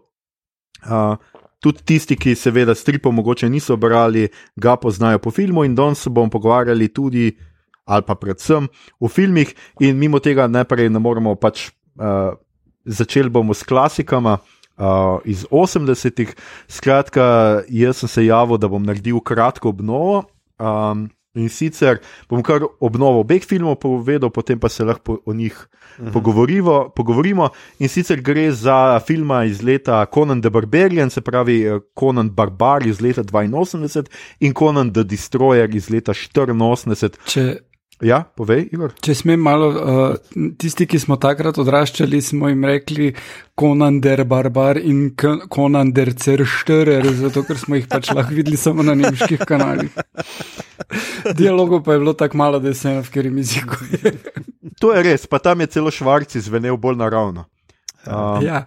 Uh, 0.86 1.18
tudi 1.58 1.82
tisti, 1.82 2.14
ki 2.14 2.38
seveda 2.38 2.78
stripo 2.78 3.10
mogoče 3.12 3.50
niso 3.50 3.74
brali, 3.74 4.30
ga 4.54 4.78
poznajo 4.78 5.18
po 5.18 5.34
filmu 5.34 5.66
in 5.66 5.74
danes 5.76 6.06
se 6.06 6.14
bomo 6.14 6.30
pogovarjali 6.30 6.94
tudi, 6.94 7.34
ali 7.90 8.06
pa 8.06 8.14
predvsem 8.16 8.70
o 9.02 9.10
filmih, 9.10 9.50
in 9.82 9.98
mimo 9.98 10.22
tega 10.22 10.46
najprej 10.48 10.94
ne 10.94 11.02
moremo 11.02 11.34
pač. 11.36 11.72
Uh, 11.98 12.38
začeli 12.86 13.30
bomo 13.34 13.54
s 13.54 13.66
klasikama. 13.66 14.38
Uh, 14.76 15.22
iz 15.24 15.46
80-ih, 15.48 16.34
skratka, 16.68 17.64
jaz 17.72 18.02
sem 18.04 18.12
se 18.12 18.26
javil, 18.26 18.60
da 18.60 18.68
bom 18.68 18.84
naredil 18.84 19.22
kratko 19.24 19.72
obnovo. 19.72 20.26
Um, 20.60 21.08
In 21.36 21.50
sicer 21.52 22.00
bom 22.32 22.40
kar 22.40 22.64
obnovo 22.80 23.20
obeh 23.26 23.44
filmov 23.44 23.76
povedal, 23.84 24.32
potem 24.32 24.60
pa 24.60 24.72
se 24.72 24.86
lahko 24.88 25.20
o 25.26 25.34
njih 25.34 25.52
uh 25.52 26.06
mhm. 26.06 26.10
-huh. 26.10 26.92
pogovorimo. 26.96 27.50
In 27.80 27.90
sicer 27.90 28.22
gre 28.22 28.52
za 28.52 29.00
filma 29.00 29.44
iz 29.44 29.62
leta 29.62 30.06
Conan 30.06 30.42
the 30.42 30.50
Barbarian, 30.50 31.10
se 31.10 31.22
pravi 31.22 31.64
eh, 31.64 31.80
Conan 32.00 32.30
Barbar 32.30 32.88
iz 32.88 33.02
leta 33.02 33.22
82 33.22 34.10
in 34.40 34.54
Conan 34.54 34.94
the 34.94 35.04
Destroyer 35.04 35.76
iz 35.76 35.90
leta 35.90 36.14
84. 36.14 37.18
Če 37.26 37.58
Ja, 38.04 38.26
povej, 38.36 38.66
Igor. 38.76 38.92
Če 39.00 39.14
smem 39.16 39.40
malo, 39.40 39.68
uh, 39.72 40.42
tisti, 40.60 40.84
ki 40.84 41.00
smo 41.00 41.16
takrat 41.22 41.56
odraščali, 41.62 42.20
smo 42.20 42.50
jim 42.52 42.66
rekli 42.68 43.14
Conan 43.56 44.02
der 44.04 44.26
Barbar 44.28 44.76
in 44.76 45.14
Conan 45.16 45.94
der 45.96 46.12
Ceršterer, 46.20 47.08
zato 47.22 47.46
ker 47.48 47.60
smo 47.62 47.80
jih 47.80 47.88
pač 47.88 48.12
lahko 48.12 48.36
videli 48.36 48.60
samo 48.60 48.84
na 48.84 48.98
nemških 49.00 49.46
kanalih. 49.48 49.96
Dialogov 51.40 51.86
pa 51.88 51.96
je 51.96 52.04
bilo 52.04 52.14
tako 52.20 52.42
malo, 52.44 52.60
da 52.60 52.76
se 52.76 52.98
je 52.98 53.00
v 53.00 53.08
katerem 53.08 53.40
jeziku. 53.40 53.80
to 54.82 54.92
je 54.92 55.04
res, 55.08 55.24
pa 55.32 55.40
tam 55.40 55.64
je 55.64 55.72
celo 55.80 55.94
švarci 55.94 56.44
zvenel 56.44 56.76
bolj 56.76 57.00
naravno. 57.00 57.48
Um, 58.04 58.44
ja. 58.44 58.66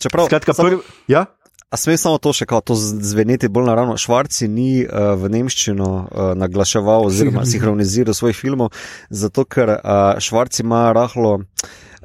Čeprav, 0.00 0.32
skratka, 0.32 0.56
prv, 0.56 0.80
ja? 1.12 1.26
A 1.66 1.74
sme 1.74 1.96
samo 1.98 2.22
to 2.22 2.30
še 2.30 2.46
kako 2.46 2.62
to 2.62 2.74
zveneti 2.78 3.50
bolj 3.50 3.66
naravno? 3.66 3.96
Švarci 3.98 4.46
ni 4.46 4.84
uh, 4.86 5.18
v 5.18 5.30
nemščino 5.34 5.88
uh, 5.90 6.30
naglaševal 6.38 7.08
oziroma 7.08 7.42
sinhroniziral 7.42 8.14
svojih 8.14 8.38
filmov, 8.38 8.70
zato 9.10 9.42
ker 9.42 9.74
uh, 9.74 10.14
Švarci 10.22 10.62
ima 10.62 10.88
rahlo. 10.94 11.40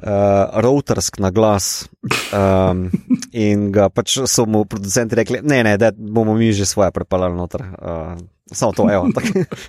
Uh, 0.02 0.50
Routersk 0.58 1.20
na 1.22 1.30
glas. 1.30 1.86
Um, 2.34 2.88
in 3.46 3.68
ga 3.70 3.86
pač 3.86 4.16
so 4.26 4.48
mu 4.50 4.64
producenti 4.66 5.14
rekli, 5.14 5.38
ne, 5.46 5.60
ne, 5.62 5.76
da 5.78 5.92
bomo 5.94 6.34
mi 6.34 6.50
že 6.50 6.66
svoje 6.66 6.90
prepeljali 6.90 7.38
noter. 7.38 7.62
Uh, 7.62 8.18
samo 8.50 8.74
to, 8.74 8.88
evo. 8.90 9.06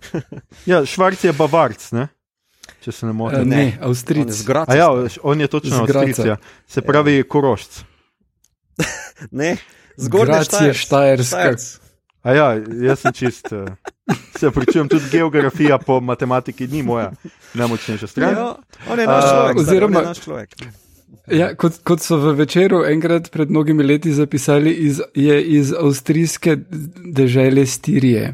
ja, 0.72 0.82
Švarc 0.90 1.22
je 1.22 1.36
bavarc, 1.38 1.86
ne? 1.94 2.08
Če 2.82 2.96
se 2.98 3.06
ne 3.06 3.14
motim. 3.14 3.46
Uh, 3.46 3.54
ne, 3.54 3.78
Avstrijc. 3.78 4.42
Ja, 4.74 4.90
on 5.22 5.46
je 5.46 5.52
točno 5.54 5.86
Avstrijc. 5.86 6.24
Ja. 6.26 6.42
Se 6.66 6.82
pravi, 6.82 7.22
korošč. 7.30 7.84
ne. 9.44 9.54
Zgoraj 9.98 10.44
je 10.62 10.74
Štajerska. 10.74 11.56
Ja, 12.24 12.54
jaz 12.82 13.00
sem 13.00 13.14
čist. 13.14 13.52
Uh, 13.52 13.68
se 14.40 14.52
pričujem, 14.52 14.88
tudi 14.88 15.04
geografija 15.12 15.78
po 15.78 16.00
matematiki 16.00 16.68
ni 16.68 16.84
moja 16.84 17.12
najmočnejša 17.54 18.08
stran. 18.08 18.36
Ja, 18.36 18.56
on 18.92 19.00
je 19.00 19.08
naš 19.08 19.24
človek. 19.24 19.56
Uh, 19.56 19.62
oziroma, 19.62 20.02
naš 20.02 20.20
človek. 20.20 20.56
Ja, 21.32 21.54
kot, 21.56 21.80
kot 21.84 22.04
so 22.04 22.18
v 22.20 22.34
večeru 22.36 22.84
enkrat 22.88 23.30
pred 23.32 23.52
mnogimi 23.52 23.84
leti 23.84 24.12
zapisali, 24.12 24.72
iz, 24.72 25.02
je 25.16 25.44
iz 25.44 25.74
avstrijske 25.74 26.58
dežele 27.16 27.66
Stirije. 27.66 28.34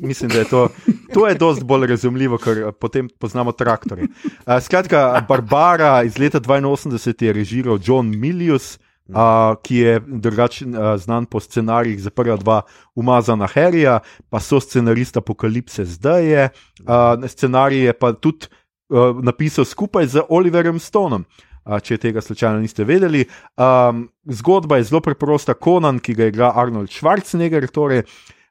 Mislim, 0.00 0.30
da 0.30 0.38
je 0.38 0.44
to, 0.44 0.68
to 1.14 1.26
je 1.28 1.34
dosti 1.34 1.64
bolj 1.64 1.86
razumljivo, 1.86 2.38
ker 2.38 2.72
potem 2.80 3.08
poznamo 3.18 3.52
traktorje. 3.52 4.08
Uh, 4.24 4.58
skratka, 4.62 5.24
Barbara 5.28 6.02
iz 6.02 6.18
leta 6.18 6.40
82 6.40 7.24
je 7.24 7.32
režiral 7.32 7.78
John 7.84 8.18
Milius 8.18 8.78
uh, 9.08 9.56
ki 9.62 9.76
je 9.76 10.00
drugačen, 10.06 10.74
uh, 10.74 10.96
znan 10.96 11.26
po 11.26 11.40
scenarijih 11.40 12.02
za 12.02 12.10
prva 12.10 12.36
dva 12.36 12.62
umazana 12.94 13.48
Harryja, 13.54 14.00
pa 14.30 14.40
so 14.40 14.60
scenarista 14.60 15.20
Apokalipse 15.20 15.84
zdaj 15.84 16.26
je. 16.26 16.48
Uh, 16.80 17.28
scenarij 17.28 17.84
je 17.84 17.92
pa 17.92 18.12
tudi 18.12 18.46
uh, 18.88 19.16
napisal 19.22 19.64
skupaj 19.64 20.06
z 20.06 20.24
Oliverjem 20.28 20.78
Stonom. 20.78 21.24
Uh, 21.64 21.78
če 21.80 21.98
tega 22.00 22.20
slučajno 22.20 22.60
niste 22.60 22.84
vedeli. 22.84 23.26
Um, 23.56 24.08
zgodba 24.24 24.78
je 24.78 24.88
zelo 24.88 25.00
preprosta. 25.04 25.54
Konan, 25.54 26.00
ki 26.00 26.14
ga 26.14 26.28
igra 26.30 26.52
Arnold 26.56 26.88
Schwarzenegger, 26.92 27.68
torej 27.68 28.04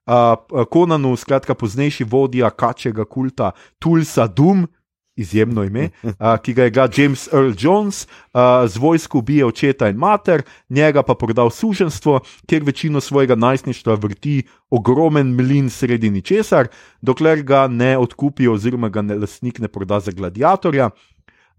uh, 0.07 0.65
Konanu, 0.69 1.15
skratka, 1.17 1.55
poznejši 1.55 2.05
vodja 2.05 2.49
kačega 2.49 3.05
kulta 3.05 3.51
Tulsa 3.79 4.27
Dum, 4.27 4.67
izjemno 5.17 5.63
ime, 5.63 5.89
uh, 6.03 6.11
ki 6.43 6.53
ga 6.53 6.63
je 6.63 6.71
igra 6.71 6.87
James 6.97 7.27
Earl 7.33 7.53
Jones, 7.59 8.05
uh, 8.05 8.39
z 8.67 8.77
vojsko 8.77 9.17
ubije 9.17 9.45
očeta 9.45 9.89
in 9.89 9.97
mater, 9.97 10.43
njega 10.69 11.03
pa 11.03 11.15
prodal 11.15 11.49
suženstvo, 11.49 12.19
kjer 12.45 12.63
večino 12.63 13.01
svojega 13.01 13.35
najstništva 13.35 13.95
vrti 13.95 14.43
ogromen 14.69 15.35
mlin 15.35 15.69
sredi 15.69 16.09
ničesar, 16.09 16.67
dokler 17.01 17.43
ga 17.43 17.67
ne 17.67 17.97
odkupijo 17.97 18.53
oziroma 18.53 18.89
ga 18.89 19.01
ne, 19.01 19.15
lastnik 19.15 19.59
ne 19.59 19.67
proda 19.67 19.99
za 19.99 20.11
gladiatorja. 20.11 20.89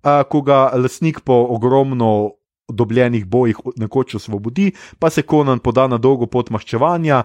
Uh, 0.02 0.22
ko 0.30 0.42
ga 0.42 0.70
lastnik 0.78 1.20
po 1.20 1.34
ogromno 1.50 2.37
dobljenih 2.68 3.24
bojih 3.26 3.56
nekoč 3.76 4.14
osvobodi, 4.14 4.72
pa 4.98 5.10
se 5.10 5.22
Konan 5.22 5.58
poda 5.58 5.86
na 5.88 5.98
dolgo 5.98 6.26
pot 6.26 6.50
maščevanja, 6.50 7.22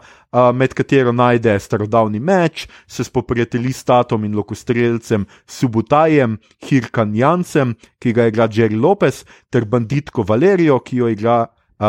med 0.56 0.74
katero 0.74 1.12
najde 1.12 1.58
starodavni 1.60 2.20
meč, 2.20 2.68
se 2.88 3.04
spoprijatelji 3.04 3.74
s 3.74 3.84
Tatom 3.84 4.24
in 4.26 4.36
Lokostrelcem 4.36 5.26
Subutajem, 5.48 6.38
Hirkan 6.64 7.16
Jancem, 7.16 7.76
ki 8.00 8.14
ga 8.14 8.28
igra 8.32 8.48
Jerry 8.48 8.80
Lopez, 8.80 9.26
ter 9.52 9.66
banditko 9.66 10.24
Valerijo, 10.24 10.80
ki 10.80 11.04
jo 11.04 11.12
igra 11.12 11.46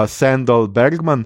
Sandal 0.09 0.67
Bergman. 0.69 1.25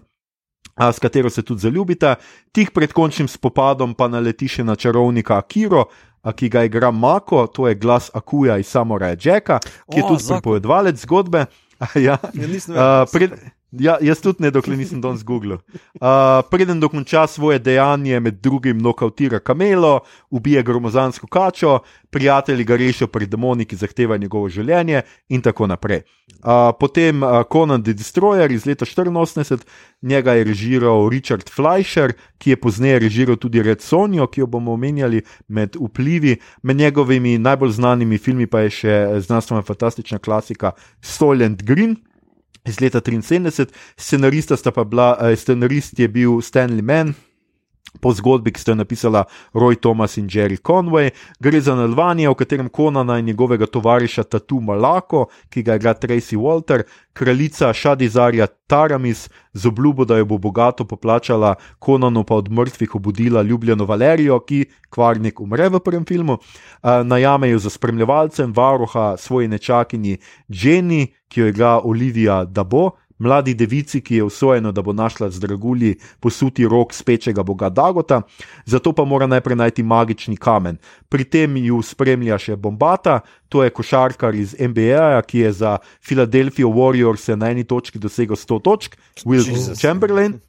S 0.78 1.00
katero 1.02 1.30
se 1.30 1.42
tudi 1.42 1.64
zaljubita, 1.64 2.14
tik 2.54 2.70
pred 2.70 2.92
končnim 2.94 3.26
spopadom 3.26 3.96
pa 3.98 4.06
naleti 4.06 4.46
še 4.46 4.62
na 4.62 4.76
čarovnika 4.78 5.40
Akiro, 5.40 5.88
ki 6.36 6.50
ga 6.52 6.62
igra 6.68 6.90
Mako, 6.94 7.46
to 7.50 7.66
je 7.66 7.74
glas 7.74 8.10
Akuja 8.14 8.58
iz 8.58 8.68
Samoraja 8.70 9.16
Jacka, 9.18 9.58
ki 9.90 9.98
je 9.98 10.04
tudi 10.06 10.28
pripovedovalec 10.28 11.00
zgodbe. 11.02 11.46
ja. 11.94 12.18
Ja, 12.34 12.46
uh, 13.02 13.06
pred, 13.10 13.32
ja, 13.72 13.98
jaz 14.00 14.20
tudi 14.20 14.42
ne, 14.42 14.50
dokler 14.50 14.78
nisem 14.78 15.00
danes 15.00 15.24
Google. 15.24 15.58
Uh, 16.00 16.40
preden 16.50 16.80
dokonča 16.80 17.26
svoje 17.26 17.58
dejanje, 17.58 18.20
med 18.20 18.40
drugim 18.42 18.78
nokautira 18.78 19.38
kamelo, 19.38 20.00
ubije 20.30 20.62
gromozansko 20.62 21.26
kačo, 21.26 21.78
prijatelji 22.10 22.64
ga 22.64 22.76
rešijo 22.76 23.08
pred 23.08 23.28
demoni, 23.28 23.64
ki 23.64 23.76
zahtevajo 23.76 24.18
njegovo 24.18 24.48
življenje, 24.48 25.02
in 25.28 25.42
tako 25.42 25.66
naprej. 25.66 26.02
Uh, 26.38 26.70
potem 26.80 27.22
uh, 27.22 27.42
Conan 27.52 27.82
the 27.82 27.92
Destroyer 27.92 28.52
iz 28.52 28.66
leta 28.66 28.86
1984, 28.86 29.64
njega 30.02 30.32
je 30.32 30.44
režiral 30.44 31.08
Richard 31.10 31.50
Fleischer, 31.50 32.12
ki 32.38 32.50
je 32.50 32.60
pozneje 32.60 32.98
režiral 32.98 33.36
tudi 33.36 33.62
Red 33.62 33.82
Sonjo, 33.82 34.26
ki 34.26 34.40
jo 34.40 34.46
bomo 34.46 34.72
omenjali 34.72 35.22
med 35.48 35.76
vplivi. 35.76 36.36
Med 36.62 36.76
njegovimi 36.76 37.38
najbolj 37.38 37.70
znanimi 37.70 38.18
filmi 38.18 38.46
pa 38.46 38.60
je 38.66 38.70
še 38.70 38.94
znanstvena 39.26 39.62
fantastična 39.62 40.18
klasika 40.18 40.72
Solent 41.02 41.62
Green 41.62 41.96
iz 42.68 42.80
leta 42.80 43.00
73, 43.00 43.72
scenarista 43.96 44.56
sta 44.56 44.70
pa 44.70 44.84
bila, 44.84 45.16
uh, 45.16 45.34
scenarist 45.38 45.98
je 45.98 46.08
bil 46.08 46.40
Stanley 46.44 46.82
Mann, 46.82 47.14
po 48.00 48.12
zgodbi, 48.12 48.52
ki 48.52 48.60
sta 48.60 48.72
jo 48.72 48.78
napisala 48.80 49.24
Roy 49.54 49.76
Thomas 49.76 50.16
in 50.16 50.28
Jerry 50.28 50.56
Conway. 50.56 51.10
Gre 51.40 51.60
za 51.60 51.74
nadaljevanje, 51.74 52.28
v 52.28 52.34
katerem 52.34 52.68
Konana 52.68 53.18
in 53.18 53.26
njegovega 53.26 53.66
tovariša 53.66 54.22
Tatu 54.24 54.60
Malako, 54.60 55.26
ki 55.48 55.62
ga 55.62 55.76
igra 55.76 55.94
Tracy 55.94 56.36
Walter, 56.36 56.82
kraljica 57.12 57.72
Šadizarja 57.72 58.46
Taramis 58.46 59.28
z 59.52 59.66
obljubo, 59.66 60.04
da 60.04 60.18
jo 60.18 60.24
bo 60.24 60.38
bogato 60.38 60.84
poplačala, 60.84 61.54
Konanu 61.78 62.24
pa 62.24 62.34
od 62.34 62.50
mrtvih 62.50 62.94
obudila 62.94 63.42
ljubljeno 63.42 63.84
Valerijo, 63.84 64.40
ki 64.40 64.64
kvarnik 64.90 65.40
umre 65.40 65.68
v 65.68 65.80
prvem 65.80 66.04
filmu. 66.04 66.38
Najamejo 66.82 67.58
za 67.58 67.70
spremljevalcem 67.70 68.52
varuha 68.52 69.16
svoji 69.16 69.48
nečakinji 69.48 70.18
Jenny, 70.48 71.06
ki 71.28 71.40
jo 71.40 71.46
igra 71.46 71.80
Olivia 71.84 72.44
Dabo 72.44 72.90
mladi 73.18 73.54
devici, 73.54 74.00
ki 74.00 74.16
je 74.16 74.24
usvojena, 74.24 74.72
da 74.72 74.82
bo 74.82 74.92
našla 74.92 75.30
z 75.30 75.40
dragulji 75.40 75.96
posuti 76.20 76.68
rok 76.68 76.94
spečega 76.94 77.42
boga 77.42 77.68
Dagota, 77.68 78.22
zato 78.64 78.92
pa 78.92 79.04
mora 79.04 79.26
najprej 79.26 79.56
najti 79.56 79.82
magični 79.82 80.36
kamen. 80.36 80.78
Pri 81.08 81.24
tem 81.24 81.56
ju 81.56 81.82
spremlja 81.82 82.38
še 82.38 82.56
Bombata, 82.56 83.20
to 83.48 83.64
je 83.64 83.70
košarkar 83.70 84.34
iz 84.34 84.54
NBA, 84.60 85.22
ki 85.26 85.38
je 85.38 85.52
za 85.52 85.78
Philadelphia 86.04 86.66
Warriors 86.66 87.28
na 87.36 87.50
eni 87.50 87.64
točki 87.64 87.98
dosegel 87.98 88.36
100 88.36 88.60
točk, 88.62 88.96
Will 89.24 89.44
Jesus. 89.44 89.80
Chamberlain 89.80 90.40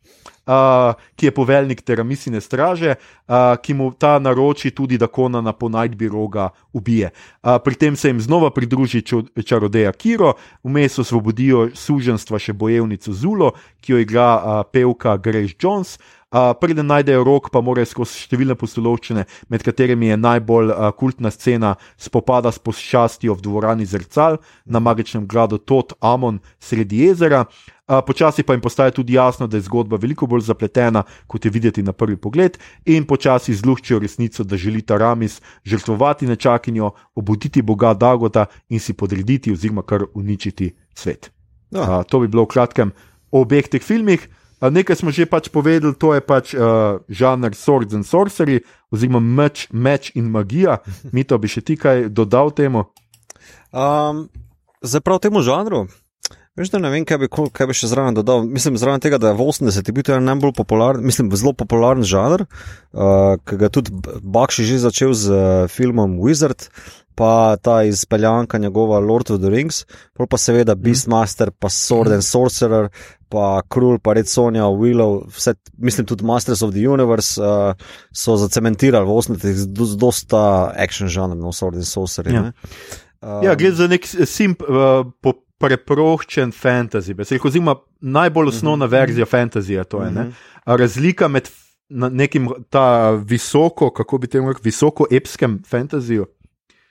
uh, 0.50 0.98
ki 1.16 1.30
je 1.30 1.32
poveljnik 1.32 1.82
teramisine 1.82 2.42
straže, 2.42 2.96
uh, 2.96 3.56
ki 3.62 3.74
mu 3.74 3.92
ta 3.94 4.18
naroči 4.20 4.72
tudi, 4.72 4.98
da 4.98 5.08
Konana 5.08 5.54
po 5.54 5.70
najdbi 5.70 6.10
roga 6.10 6.50
ubije. 6.74 7.12
Uh, 7.44 7.58
pri 7.64 7.76
tem 7.76 7.96
se 7.96 8.10
jim 8.10 8.22
znova 8.22 8.50
pridruži 8.52 9.04
čarodeja 9.46 9.92
Kiro, 9.92 10.34
vmes 10.64 11.00
osvobodijo 11.00 11.70
suženstva 11.74 12.40
še 12.40 12.54
bojevnico 12.54 13.14
Zulo, 13.14 13.54
ki 13.82 13.94
jo 13.94 14.06
igra 14.06 14.30
uh, 14.36 14.64
pevka 14.72 15.18
Grace 15.18 15.56
Jones. 15.60 16.00
Uh, 16.30 16.52
Preden 16.62 16.86
najdejo 16.86 17.24
rok, 17.26 17.48
pa 17.50 17.58
morajo 17.66 17.90
skozi 17.90 18.28
številne 18.28 18.54
postolovščine, 18.54 19.24
med 19.50 19.64
katerimi 19.66 20.12
je 20.12 20.18
najbolj 20.22 20.70
uh, 20.70 20.92
kultna 20.94 21.32
scena 21.34 21.74
spopada 21.98 22.52
s 22.54 22.62
poščastjo 22.62 23.34
v 23.34 23.42
dvorani 23.48 23.88
Zrcal 23.90 24.38
na 24.70 24.78
magičnem 24.78 25.26
gradu 25.26 25.58
Tot 25.58 25.98
Amon 26.06 26.38
sredi 26.62 27.02
jezera. 27.08 27.48
Uh, 27.50 27.79
počasi 28.06 28.43
pa 28.43 28.54
jim 28.54 28.62
postaje 28.62 28.91
tudi 28.91 29.13
jasno, 29.13 29.47
da 29.47 29.58
je 29.58 29.65
zgodba 29.65 29.97
veliko 29.97 30.28
bolj 30.28 30.45
zapletena, 30.45 31.04
kot 31.28 31.45
je 31.45 31.52
videti 31.52 31.84
na 31.84 31.93
prvi 31.93 32.17
pogled, 32.17 32.58
in 32.86 33.08
počasi 33.10 33.56
zluščijo 33.56 33.99
resnico, 33.99 34.43
da 34.43 34.58
želi 34.58 34.82
ta 34.82 34.97
Ramis 34.97 35.41
žrtvovati 35.65 36.28
nečakinjo, 36.28 36.91
obuditi 37.15 37.62
boga 37.62 37.93
Dagota 37.93 38.45
in 38.69 38.80
si 38.80 38.93
podrediti, 38.93 39.54
oziroma 39.54 39.82
kar 39.82 40.06
uničiti 40.13 40.75
svet. 40.93 41.32
Uh, 41.71 42.04
to 42.10 42.19
bi 42.19 42.28
bilo 42.28 42.43
v 42.43 42.54
kratkem 42.54 42.91
o 43.32 43.41
obeh 43.41 43.67
teh 43.69 43.82
filmih. 43.82 44.28
Nekaj 44.60 44.99
smo 44.99 45.12
že 45.12 45.23
pač 45.23 45.47
povedali, 45.47 45.95
to 45.95 46.12
je 46.13 46.21
pač 46.21 46.52
uh, 46.52 46.99
žanr 47.08 47.56
Swords 47.56 47.95
and 47.95 48.04
Sorcery, 48.04 48.60
oziroma 48.91 49.21
meč, 49.23 49.69
meč 49.71 50.12
in 50.19 50.28
magija. 50.30 50.84
Mi 51.15 51.23
to 51.23 51.38
bi 51.39 51.47
še 51.47 51.63
ti 51.63 51.80
kaj 51.80 52.10
dodal 52.12 52.52
temu? 52.52 52.91
Um, 53.71 54.28
zdaj 54.84 55.02
prav 55.02 55.23
temu 55.23 55.41
žanru. 55.41 55.88
Veš, 56.60 56.74
da 56.74 56.80
ne 56.84 56.89
vem, 56.91 57.06
kaj 57.08 57.22
bi, 57.22 57.28
kaj 57.32 57.69
bi 57.69 57.74
še 57.78 57.88
zraven 57.88 58.17
dodal. 58.17 58.41
Mislim, 58.43 58.76
zraven 58.76 59.00
tega, 59.00 59.15
da 59.22 59.32
je 59.32 59.38
v 59.39 59.45
80-ih 59.48 59.95
bil 59.95 60.04
to 60.04 60.17
najbolj 60.19 60.52
popularen, 60.58 61.06
mislim, 61.08 61.30
zelo 61.39 61.54
popularen 61.56 62.04
žanr, 62.04 62.43
uh, 62.43 63.38
ki 63.48 63.60
ga 63.62 63.69
je 63.69 63.76
tudi 63.78 64.17
Bakši 64.19 64.65
že 64.67 64.82
začel 64.84 65.15
z 65.15 65.32
uh, 65.32 65.69
filmom 65.72 66.17
Wizard, 66.19 66.67
pa 67.15 67.56
ta 67.63 67.78
izpeljanka 67.88 68.60
njegova 68.60 69.00
Lord 69.00 69.32
of 69.32 69.39
the 69.39 69.48
Rings, 69.56 69.86
pa 70.19 70.36
seveda 70.36 70.76
mhm. 70.76 70.84
Beastmaster, 70.84 71.56
pa 71.56 71.72
Sword 71.72 72.19
and 72.19 72.28
Sorcerer, 72.28 72.91
pa 73.32 73.63
Krul, 73.63 74.04
pa 74.04 74.19
Red 74.19 74.28
Sonja, 74.28 74.67
Willow, 74.67 75.24
vse, 75.32 75.56
mislim 75.80 76.12
tudi 76.12 76.28
Masters 76.28 76.62
of 76.62 76.76
the 76.76 76.84
Universe 76.84 77.39
uh, 77.39 77.72
so 78.12 78.36
zacementirali 78.36 79.08
v 79.08 79.15
osnovnih 79.15 79.63
z 79.63 79.95
dosta 79.95 80.74
action 80.76 81.08
žanr, 81.08 81.39
no 81.39 81.56
Sword 81.56 81.80
and 81.80 81.88
Sorcerer. 81.88 82.34
Ja, 82.36 82.50
um, 83.24 83.43
ja 83.48 83.56
gre 83.56 83.72
za 83.72 83.88
nek 83.88 84.04
simp. 84.28 84.67
Uh, 84.67 85.08
Preproščen 85.60 86.52
fantasy, 86.52 87.15
oziroma 87.43 87.76
najbolj 88.02 88.48
osnovna 88.48 88.86
uh 88.86 88.89
mhm. 88.89 88.95
-huh. 88.95 89.00
verzija 89.00 89.26
fantasyja. 89.26 89.86
Uh 89.93 90.02
-huh. 90.02 90.32
Razlika 90.65 91.28
med 91.28 91.50
nekim 91.89 92.50
ta 92.69 93.12
visoko, 93.12 93.89
kako 93.89 94.17
bi 94.17 94.28
temu 94.28 94.48
rekel, 94.48 94.62
visoko 94.63 95.06
epskem 95.12 95.63
fantasyju 95.67 96.26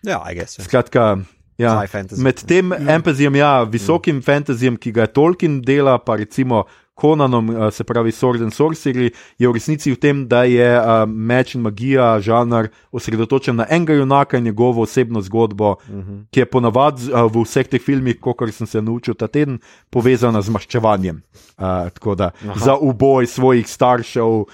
Ja, 0.02 0.22
I 0.30 0.34
guess. 0.34 0.58
Ja. 0.58 0.64
Skratka, 0.64 1.18
ja, 1.58 1.86
med 2.16 2.34
tem 2.46 2.66
mm. 2.66 2.88
empezijem, 2.88 3.34
ja, 3.34 3.62
visokim 3.64 4.16
mm. 4.16 4.22
fantazijem, 4.22 4.76
ki 4.76 4.92
ga 4.92 5.08
je 5.08 5.12
Tolkien 5.12 5.58
dela, 5.62 5.98
pa 5.98 6.16
recimo 6.16 6.64
Konanom, 6.98 7.50
eh, 7.50 7.70
se 7.70 7.84
pravi 7.84 8.10
Sword 8.12 8.42
and 8.42 8.52
Sorcery, 8.52 9.12
je 9.38 9.48
v 9.48 9.52
resnici 9.54 9.92
v 9.94 9.96
tem, 9.96 10.24
da 10.28 10.42
je 10.50 10.66
uh, 10.74 11.06
meč 11.06 11.54
in 11.54 11.62
magija 11.62 12.16
žanr 12.18 12.72
osredotočen 12.90 13.56
na 13.56 13.66
enega 13.70 13.94
junaka 13.94 14.38
in 14.38 14.44
njegovo 14.44 14.82
osebno 14.82 15.22
zgodbo, 15.22 15.76
mm 15.88 16.00
-hmm. 16.00 16.24
ki 16.30 16.40
je 16.40 16.46
ponavadi 16.46 17.12
uh, 17.12 17.30
v 17.32 17.44
vseh 17.44 17.68
teh 17.68 17.82
filmih, 17.82 18.18
kot 18.20 18.42
sem 18.50 18.66
se 18.66 18.82
naučil 18.82 19.14
ta 19.14 19.28
teden, 19.28 19.60
povezana 19.90 20.42
z 20.42 20.50
maščevanjem. 20.50 21.22
Uh, 21.58 21.88
tako 21.94 22.14
da 22.14 22.30
Aha. 22.42 22.58
za 22.58 22.74
uboj 22.76 23.26
svojih 23.26 23.68
staršev, 23.68 24.44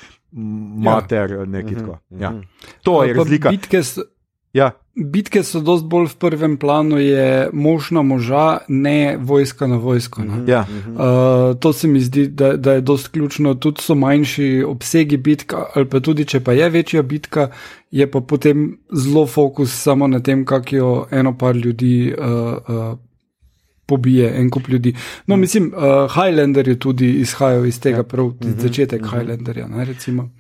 mater, 0.85 1.31
ja. 1.31 1.45
nekaj 1.45 1.73
mm 1.73 1.77
-hmm. 1.77 1.81
tako. 1.81 1.99
Ja. 2.11 2.31
Mm 2.31 2.41
-hmm. 2.41 2.45
To 2.83 3.05
je 3.05 3.15
razlika. 3.15 3.51
Bitke, 3.51 3.83
Ja. 4.55 4.71
Bitke 4.95 5.43
so 5.43 5.59
dosti 5.61 5.89
bolj 5.91 6.07
v 6.13 6.17
prvem 6.23 6.57
planu, 6.57 6.99
je 7.03 7.49
možna 7.53 8.03
moža, 8.03 8.59
ne 8.69 9.17
vojska 9.19 9.67
na 9.67 9.77
vojsko. 9.77 10.23
Ne? 10.25 10.45
Ja. 10.47 10.61
Uh, 10.87 11.59
to 11.59 11.73
se 11.73 11.89
mi 11.89 12.01
zdi, 12.01 12.29
da, 12.29 12.53
da 12.57 12.73
je 12.73 12.81
dosti 12.81 13.11
ključno. 13.11 13.55
Tudi 13.55 13.83
so 13.83 13.95
manjši 13.95 14.65
obsegi 14.67 15.17
bitka, 15.17 15.67
ali 15.75 15.89
pa 15.91 16.01
tudi 16.01 16.25
če 16.25 16.41
pa 16.41 16.53
je 16.53 16.71
večja 16.71 17.03
bitka, 17.03 17.49
je 17.91 18.07
pa 18.11 18.21
potem 18.21 18.79
zelo 18.93 19.27
fokus 19.27 19.75
samo 19.83 20.07
na 20.07 20.21
tem, 20.23 20.45
kako 20.45 20.77
jo 20.77 21.07
eno 21.11 21.39
par 21.39 21.57
ljudi. 21.57 22.15
Uh, 22.19 22.53
uh, 22.69 22.99
Pobije 23.87 24.31
en 24.41 24.51
kup 24.51 24.69
ljudi. 24.69 24.95
No, 25.27 25.37
mislim, 25.37 25.67
uh, 25.77 26.09
Highlander 26.09 26.69
je 26.69 26.79
tudi 26.79 27.11
izhajal 27.21 27.67
iz 27.67 27.81
tega, 27.81 27.97
ja. 27.97 28.03
prav 28.03 28.27
mhm. 28.27 28.61
začetek 28.61 29.03
uh 29.03 29.09
-huh. 29.09 29.19
Highlanderja. 29.19 29.67
Ne, 29.69 29.85
Mm, 29.85 30.31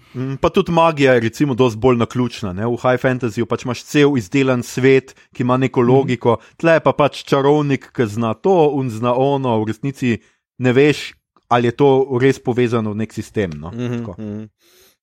pa 0.40 0.50
tudi 0.50 0.72
magija 0.72 1.14
je, 1.16 1.20
recimo, 1.20 1.55
dosti 1.55 1.79
bolj 1.79 1.96
naključna. 1.96 2.53
Ne? 2.53 2.66
V 2.66 2.79
high 2.83 3.00
fantasyju 3.03 3.46
pač 3.46 3.64
imaš 3.64 3.85
cel 3.85 4.16
izdelan 4.18 4.62
svet, 4.62 5.14
ki 5.35 5.42
ima 5.42 5.57
neko 5.57 5.83
mhm. 5.83 5.90
logiko, 5.90 6.38
tle 6.57 6.79
pa 6.81 6.92
pač 6.92 7.24
čarovnik, 7.29 7.90
ki 7.94 8.07
zna 8.07 8.35
to 8.35 8.72
in 8.81 8.90
zna 8.90 9.14
ono, 9.14 9.59
v 9.62 9.72
resnici 9.72 10.18
ne 10.59 10.72
veš, 10.72 11.12
ali 11.48 11.68
je 11.68 11.77
to 11.77 12.18
res 12.20 12.38
povezano 12.42 12.94
v 12.94 13.05
nek 13.05 13.12
sistem. 13.12 13.50
No? 13.59 13.70
Mm 13.70 14.05
-hmm. 14.05 14.48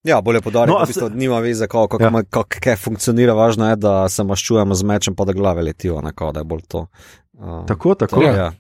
Ja, 0.04 0.21
bolje 0.21 0.41
podariti, 0.41 1.00
no, 1.00 1.10
da 1.10 1.15
nima 1.15 1.39
veze, 1.39 1.67
kako 1.67 1.97
ja. 2.02 2.12
kak, 2.30 2.58
kak 2.60 2.80
funkcionira. 2.80 3.34
Važno 3.34 3.69
je, 3.69 3.76
da 3.76 4.10
se 4.10 4.24
maščujemo 4.24 4.76
z 4.76 4.84
mečem, 4.84 5.15
pa 5.15 5.26
da 5.26 5.34
glave 5.34 5.62
letijo, 5.62 6.02
nekako, 6.02 6.32
da 6.32 6.39
je 6.39 6.43
bolj 6.43 6.62
to. 6.67 6.88
Uh, 7.34 7.65
tako, 7.67 7.95
tako. 7.95 8.15
To, 8.15 8.21
ja. 8.21 8.52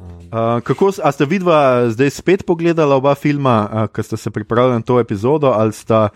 Uh, 0.00 0.60
kako 0.64 0.92
ste 0.92 1.26
vidva 1.28 1.90
zdaj 1.92 2.10
spet 2.10 2.46
pogledala 2.46 2.96
oba 2.96 3.14
filma, 3.14 3.56
uh, 3.66 3.86
ki 3.92 4.02
ste 4.02 4.16
se 4.16 4.30
pripravili 4.30 4.78
na 4.78 4.82
to 4.82 5.00
epizodo, 5.00 5.52
ali, 5.52 5.72
sta, 5.72 6.08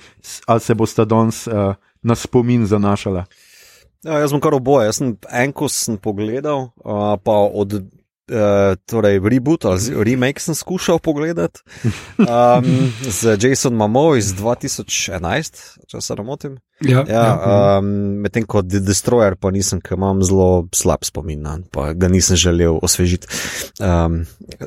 ali 0.47 0.61
se 0.61 0.75
boste 0.75 1.05
danes 1.05 1.47
uh, 1.47 1.75
na 2.03 2.15
spomin 2.15 2.67
zanašala? 2.67 3.25
Ja, 4.05 4.19
jaz 4.21 4.31
sem 4.31 4.41
kar 4.41 4.55
oboje. 4.55 4.89
Jaz 4.89 5.01
sem 5.01 5.17
enko 5.33 5.69
sem 5.69 5.97
pogledal, 5.97 6.71
uh, 6.85 7.17
pa 7.21 7.37
od 7.53 7.83
Uh, 8.25 8.73
torej, 8.89 9.21
reboot 9.21 9.65
ali 9.69 10.05
remake 10.05 10.41
sem 10.41 10.55
skušal 10.57 10.99
pogledati 10.99 11.61
um, 12.19 12.65
z 13.05 13.37
Jasonom 13.37 13.79
Mamo 13.79 14.15
iz 14.17 14.33
2011, 14.33 15.61
če 15.87 16.01
se 16.01 16.17
ne 16.17 16.25
motim. 16.25 16.55
Ja, 16.81 17.05
ja, 17.09 17.21
ja. 17.21 17.79
um, 17.79 17.87
Medtem 18.25 18.47
ko 18.49 18.63
The 18.65 18.81
Destroyer, 18.81 19.37
pa 19.37 19.53
nisem, 19.53 19.83
ker 19.85 19.99
imam 19.99 20.25
zelo 20.25 20.65
slab 20.73 21.05
spomin, 21.05 21.45
pa 21.69 21.93
ga 21.93 22.09
nisem 22.09 22.41
želel 22.41 22.81
osvežiti. 22.83 23.29
Um, 23.77 24.23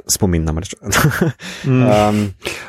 spomin 0.05 0.45
namreč. 0.45 0.77
um, 1.65 2.23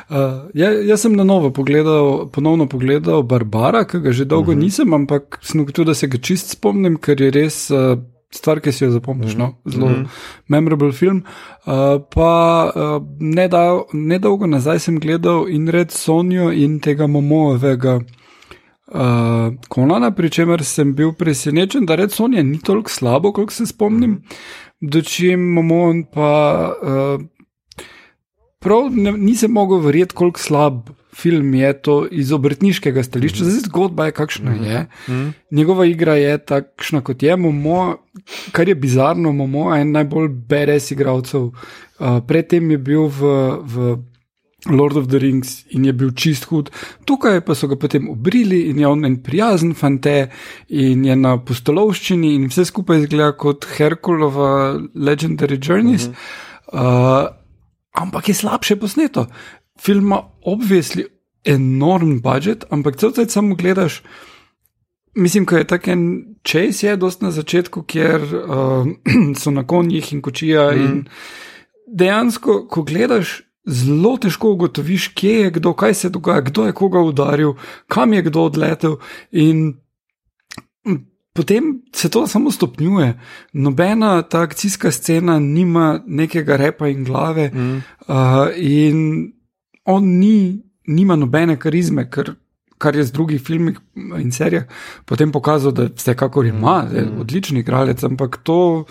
uh, 0.09 0.49
ja, 0.57 0.73
jaz 0.73 1.05
sem 1.05 1.13
na 1.13 1.23
novo 1.23 1.53
pogledal, 1.53 2.31
ponovno 2.33 2.65
pogledal 2.65 3.21
Barbara, 3.23 3.85
ki 3.85 4.01
ga 4.09 4.11
že 4.11 4.25
dolgo 4.25 4.51
uh 4.51 4.57
mhm. 4.57 4.61
-huh. 4.61 4.65
nisem, 4.65 4.93
ampak 4.93 5.37
sem 5.41 5.61
ugotovil, 5.61 5.93
da 5.93 5.93
se 5.93 6.07
ga 6.07 6.17
čist 6.17 6.57
spomnim, 6.57 6.97
ker 6.97 7.21
je 7.21 7.31
res. 7.31 7.69
Uh, 7.69 7.99
stvar, 8.31 8.59
ki 8.61 8.71
si 8.71 8.83
jo 8.83 8.91
zapomniš, 8.91 9.35
no? 9.35 9.47
Mhm. 9.47 9.71
zelo 9.71 9.87
mm 9.87 9.95
-hmm. 9.95 10.07
memorable 10.47 10.91
film. 10.91 11.23
Uh, 11.65 11.73
pa 12.15 12.71
uh, 12.75 13.05
nedal, 13.19 13.83
nedolgo 13.93 14.47
nazaj 14.47 14.79
sem 14.79 14.99
gledal 14.99 15.49
in 15.49 15.67
red 15.67 15.91
Sonijo 15.91 16.51
in 16.51 16.79
tega 16.79 17.07
Momovega 17.07 17.95
uh, 17.95 19.53
Konana, 19.67 20.11
pri 20.11 20.29
čemer 20.29 20.63
sem 20.63 20.95
bil 20.95 21.13
presenečen, 21.13 21.85
da 21.85 21.95
red 21.95 22.11
Sonija 22.11 22.43
ni 22.43 22.59
toliko 22.59 22.89
slabo, 22.89 23.31
koliko 23.31 23.53
se 23.53 23.65
spomnim. 23.65 24.09
Mm 24.09 24.17
-hmm. 24.17 24.89
Dočim 24.91 25.39
Momon 25.39 26.03
pa. 26.13 26.73
Uh, 26.81 27.25
Prav 28.61 28.91
ne, 28.91 29.11
nisem 29.11 29.51
mogel 29.51 29.77
verjeti, 29.77 30.15
koliko 30.15 30.39
slab 30.39 30.89
film 31.19 31.53
je 31.53 31.73
to 31.81 31.95
iz 32.11 32.31
obrtniškega 32.31 33.03
stališča, 33.03 33.45
zdaj 33.45 33.65
zgodba 33.67 34.05
je 34.09 34.15
kakšna 34.17 34.53
je. 34.65 34.85
Njegova 35.51 35.85
igra 35.85 36.15
je 36.15 36.37
takšna 36.37 37.01
kot 37.01 37.23
je, 37.23 37.35
Momo, 37.35 37.97
kar 38.51 38.67
je 38.67 38.75
bizarno, 38.75 39.31
Momo 39.31 39.73
je 39.73 39.81
en 39.81 39.91
najbolj 39.91 40.29
beres 40.29 40.91
igralcev. 40.91 41.51
Uh, 41.99 42.21
predtem 42.27 42.71
je 42.71 42.77
bil 42.77 43.09
v, 43.11 43.31
v 43.63 43.97
Lord 44.67 44.97
of 44.97 45.07
the 45.07 45.19
Rings 45.19 45.63
in 45.69 45.85
je 45.85 45.93
bil 45.93 46.11
čist 46.11 46.49
hud. 46.51 46.71
Tukaj 47.07 47.41
pa 47.47 47.55
so 47.55 47.67
ga 47.71 47.77
potem 47.79 48.09
obrili 48.11 48.65
in 48.69 48.79
je 48.79 48.87
on 48.87 49.05
en 49.05 49.17
prijazen 49.23 49.73
fante 49.73 50.29
in 50.67 51.05
je 51.05 51.15
na 51.15 51.37
postolovščini 51.39 52.33
in 52.35 52.49
vse 52.51 52.65
skupaj 52.67 53.05
izgleda 53.05 53.31
kot 53.39 53.67
Herkulova 53.77 54.79
Legendary 54.95 55.59
Journeys. 55.59 56.09
Uh 56.09 56.15
-huh. 56.73 57.27
uh, 57.27 57.39
ampak 57.93 58.29
je 58.29 58.35
slabše 58.35 58.75
posneto. 58.75 59.27
Film 59.79 60.05
ima 60.05 60.21
obvisli 60.45 61.05
enorm 61.45 62.19
budžet, 62.21 62.65
ampak 62.69 62.97
cel 62.99 63.11
cel 63.11 63.27
samo 63.27 63.55
gledaš. 63.55 64.01
Mislim, 65.15 65.45
da 65.45 65.57
je 65.57 65.67
tako 65.67 65.91
en 65.91 66.03
čas, 66.43 66.83
je 66.83 66.95
dost 66.95 67.21
na 67.21 67.31
začetku, 67.31 67.83
kjer 67.83 68.21
uh, 68.23 68.87
so 69.39 69.51
na 69.51 69.67
konjih 69.67 70.13
in 70.13 70.21
kočija. 70.21 70.71
Mm. 70.71 70.79
In 70.79 71.05
dejansko, 71.87 72.65
ko 72.69 72.83
gledaš, 72.83 73.41
zelo 73.65 74.17
težko 74.17 74.51
ugotoviš, 74.51 75.07
kje 75.07 75.33
je 75.33 75.51
kdo, 75.51 75.73
kaj 75.73 75.93
se 75.93 76.09
dogaja, 76.09 76.41
kdo 76.41 76.65
je 76.65 76.73
koga 76.73 76.99
udaril, 76.99 77.53
kam 77.87 78.13
je 78.13 78.21
kdo 78.21 78.45
odletel. 78.49 78.97
In 79.31 79.73
potem 81.33 81.81
se 81.95 82.09
to 82.09 82.27
samo 82.27 82.51
stopnjuje. 82.51 83.19
Nobena 83.53 84.21
ta 84.21 84.41
akcijska 84.41 84.91
scena 84.91 85.39
nima 85.39 86.01
nekega 86.07 86.57
repa 86.57 86.87
in 86.87 87.03
glave, 87.03 87.51
mm. 87.53 87.83
uh, 88.07 88.47
in 88.55 89.31
on 89.89 90.05
ni, 90.19 90.61
nima 90.87 91.17
nobene 91.19 91.59
karizme, 91.59 92.09
ker. 92.09 92.35
Kar 92.79 92.95
je 92.95 93.03
z 93.03 93.11
drugih 93.11 93.41
filmih 93.43 93.75
in 94.21 94.29
serijah 94.31 94.69
potem 95.03 95.33
pokazal, 95.35 95.73
da 95.75 95.89
vse 95.91 96.13
kakor 96.15 96.45
ima, 96.47 96.77
mm, 96.85 96.93
mm. 96.95 97.17
odlični 97.19 97.59
igralec, 97.59 98.03
ampak 98.07 98.37
to 98.47 98.85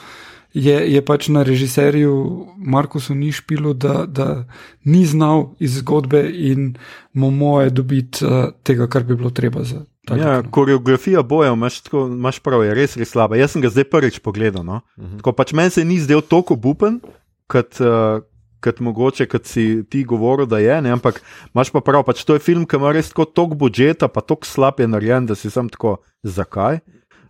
je, 0.52 0.76
je 0.92 1.00
pač 1.04 1.28
na 1.28 1.42
režiserju 1.42 2.12
Markusu 2.56 3.14
ni 3.14 3.32
špilo, 3.32 3.72
da, 3.72 4.04
da 4.06 4.44
ni 4.84 5.06
znal 5.06 5.54
iz 5.58 5.78
zgodbe 5.78 6.22
in 6.32 6.74
mu 7.12 7.30
moje 7.30 7.70
dobiti 7.70 8.24
uh, 8.24 8.52
tega, 8.62 8.88
kar 8.88 9.04
bi 9.04 9.16
bilo 9.16 9.30
treba 9.30 9.64
za. 9.64 9.84
Ja, 10.16 10.42
koreografija 10.42 11.22
boja, 11.22 11.52
imaš, 11.52 11.80
tako, 11.80 12.06
imaš 12.06 12.38
prav, 12.40 12.64
je 12.64 12.74
res, 12.74 12.96
res 12.96 13.10
slaba. 13.12 13.36
Jaz 13.36 13.52
sem 13.52 13.62
ga 13.62 13.68
zdaj 13.68 13.84
prvič 13.92 14.18
pogledal. 14.24 14.64
No? 14.64 14.80
Uh 14.96 15.04
mhm. 15.04 15.18
-huh. 15.18 15.32
pač 15.32 15.52
Meni 15.52 15.70
se 15.70 15.84
ni 15.84 16.00
zdel 16.00 16.20
tako 16.20 16.56
bupen, 16.56 17.00
kot, 17.46 17.80
uh, 17.80 18.24
kot 18.64 18.80
mogoče, 18.80 19.26
kot 19.30 19.46
si 19.46 19.84
ti 19.90 20.04
govoril, 20.04 20.46
da 20.46 20.58
je. 20.58 20.80
Ne? 20.82 20.92
Ampak 20.96 21.20
imaš 21.54 21.70
pa 21.74 21.82
prav, 21.84 22.04
pač 22.06 22.24
to 22.26 22.36
je 22.36 22.42
film, 22.42 22.66
ki 22.66 22.78
ima 22.78 22.92
res 22.94 23.10
tako 23.12 23.28
tok 23.30 23.56
budžeta, 23.58 24.08
pa 24.10 24.22
tako 24.24 24.48
slab 24.48 24.80
je 24.80 24.88
narejen, 24.90 25.26
da 25.26 25.38
si 25.38 25.50
sam 25.50 25.70
tako, 25.70 25.98
zakaj? 26.26 26.80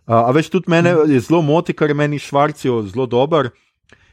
A 0.09 0.29
veš, 0.33 0.49
tudi 0.49 0.71
mene 0.73 0.95
mhm. 0.95 1.11
je 1.13 1.19
zelo 1.27 1.41
moti, 1.45 1.73
kar 1.73 1.93
meni 1.93 2.19
švarcijo 2.19 2.81
zelo 2.89 3.05
dober. 3.05 3.51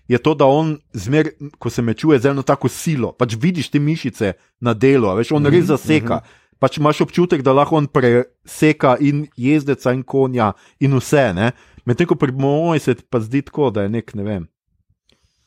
Je 0.07 0.19
to, 0.23 0.37
da 0.39 0.47
on 0.47 0.77
zmer, 0.95 1.33
ko 1.59 1.71
se 1.71 1.83
me 1.83 1.95
čuje 1.95 2.21
z 2.23 2.31
eno 2.31 2.45
tako 2.47 2.69
silo, 2.71 3.11
pač 3.11 3.35
vidiš 3.35 3.73
te 3.75 3.81
mišice 3.83 4.37
na 4.63 4.75
delu, 4.75 5.11
veš, 5.19 5.33
on 5.35 5.49
res 5.49 5.65
mhm, 5.65 5.71
zaseka. 5.73 6.21
Mhm. 6.23 6.43
Pač 6.57 6.79
imaš 6.81 7.03
občutek, 7.05 7.43
da 7.45 7.53
lahko 7.53 7.77
on 7.77 7.89
preseka 7.91 8.95
in 9.01 9.27
jezdeca 9.37 9.93
in 9.93 10.01
konja 10.03 10.55
in 10.81 10.95
vse. 10.97 11.53
Medtem 11.85 12.09
ko 12.09 12.17
pri 12.17 12.33
moji 12.33 12.81
se 12.81 12.95
pa 13.11 13.21
zdi 13.21 13.43
tako, 13.45 13.69
da 13.71 13.85
je 13.85 13.93
nek, 13.93 14.15
ne 14.17 14.25
vem. 14.25 14.47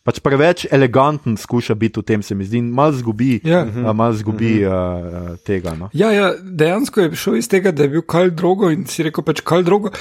Pač 0.10 0.17
preveč 0.26 0.65
eleganten 0.74 1.36
skuša 1.38 1.76
biti 1.78 2.02
v 2.02 2.04
tem, 2.04 2.22
se 2.26 2.34
mi 2.34 2.41
zdi, 2.41 2.63
malo 2.65 2.95
zgubi, 2.98 3.36
ja. 3.45 3.62
mal 3.93 4.13
zgubi 4.17 4.65
uh 4.65 4.74
-huh. 4.74 5.34
uh, 5.34 5.38
tega. 5.45 5.76
No. 5.78 5.89
Ja, 5.93 6.10
ja, 6.12 6.34
dejansko 6.41 7.02
je 7.02 7.15
šel 7.15 7.36
iz 7.38 7.48
tega, 7.48 7.72
da 7.72 7.84
je 7.84 7.89
bil 7.89 8.02
kal 8.02 8.32
drogo 8.32 8.72
in 8.74 8.88
si 8.89 9.04
rekel, 9.04 9.24
pač 9.24 9.41
kal 9.45 9.63
drogo. 9.63 9.91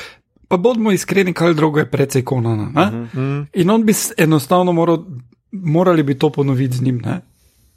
Pa 0.48 0.56
bodimo 0.56 0.92
iskreni, 0.92 1.34
kaj 1.34 1.54
drugo 1.54 1.78
je 1.78 1.90
precej 1.90 2.24
konana. 2.24 2.62
Uh 2.62 2.94
mhm. 2.94 3.06
-huh. 3.14 3.46
In 3.52 3.70
on 3.70 3.84
bi 3.84 3.92
enostavno 4.16 4.72
moral, 4.72 5.04
morali 5.52 6.02
bi 6.02 6.18
to 6.18 6.30
ponoviti 6.30 6.76
z 6.76 6.82
njim. 6.82 7.02
Ne? 7.04 7.20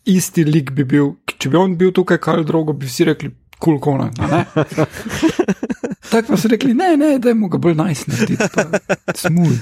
Isti 0.06 0.44
lik 0.44 0.72
bi 0.72 0.84
bil, 0.84 1.12
če 1.38 1.50
bi 1.50 1.58
on 1.58 1.78
bil 1.78 1.92
tukaj, 1.92 2.18
kaj 2.18 2.44
drugo, 2.44 2.74
bi 2.74 2.86
vsi 2.86 3.04
rekli, 3.04 3.32
kul 3.60 3.80
cool 3.80 3.80
konan. 3.80 4.12
Tako 6.12 6.28
pa 6.28 6.38
so 6.38 6.48
rekli, 6.48 6.74
ne, 6.74 6.98
ne, 6.98 7.20
da 7.20 7.30
je 7.30 7.36
mu 7.36 7.48
ga 7.48 7.58
bolj 7.58 7.76
najsnejši, 7.76 8.38
smooth, 9.16 9.60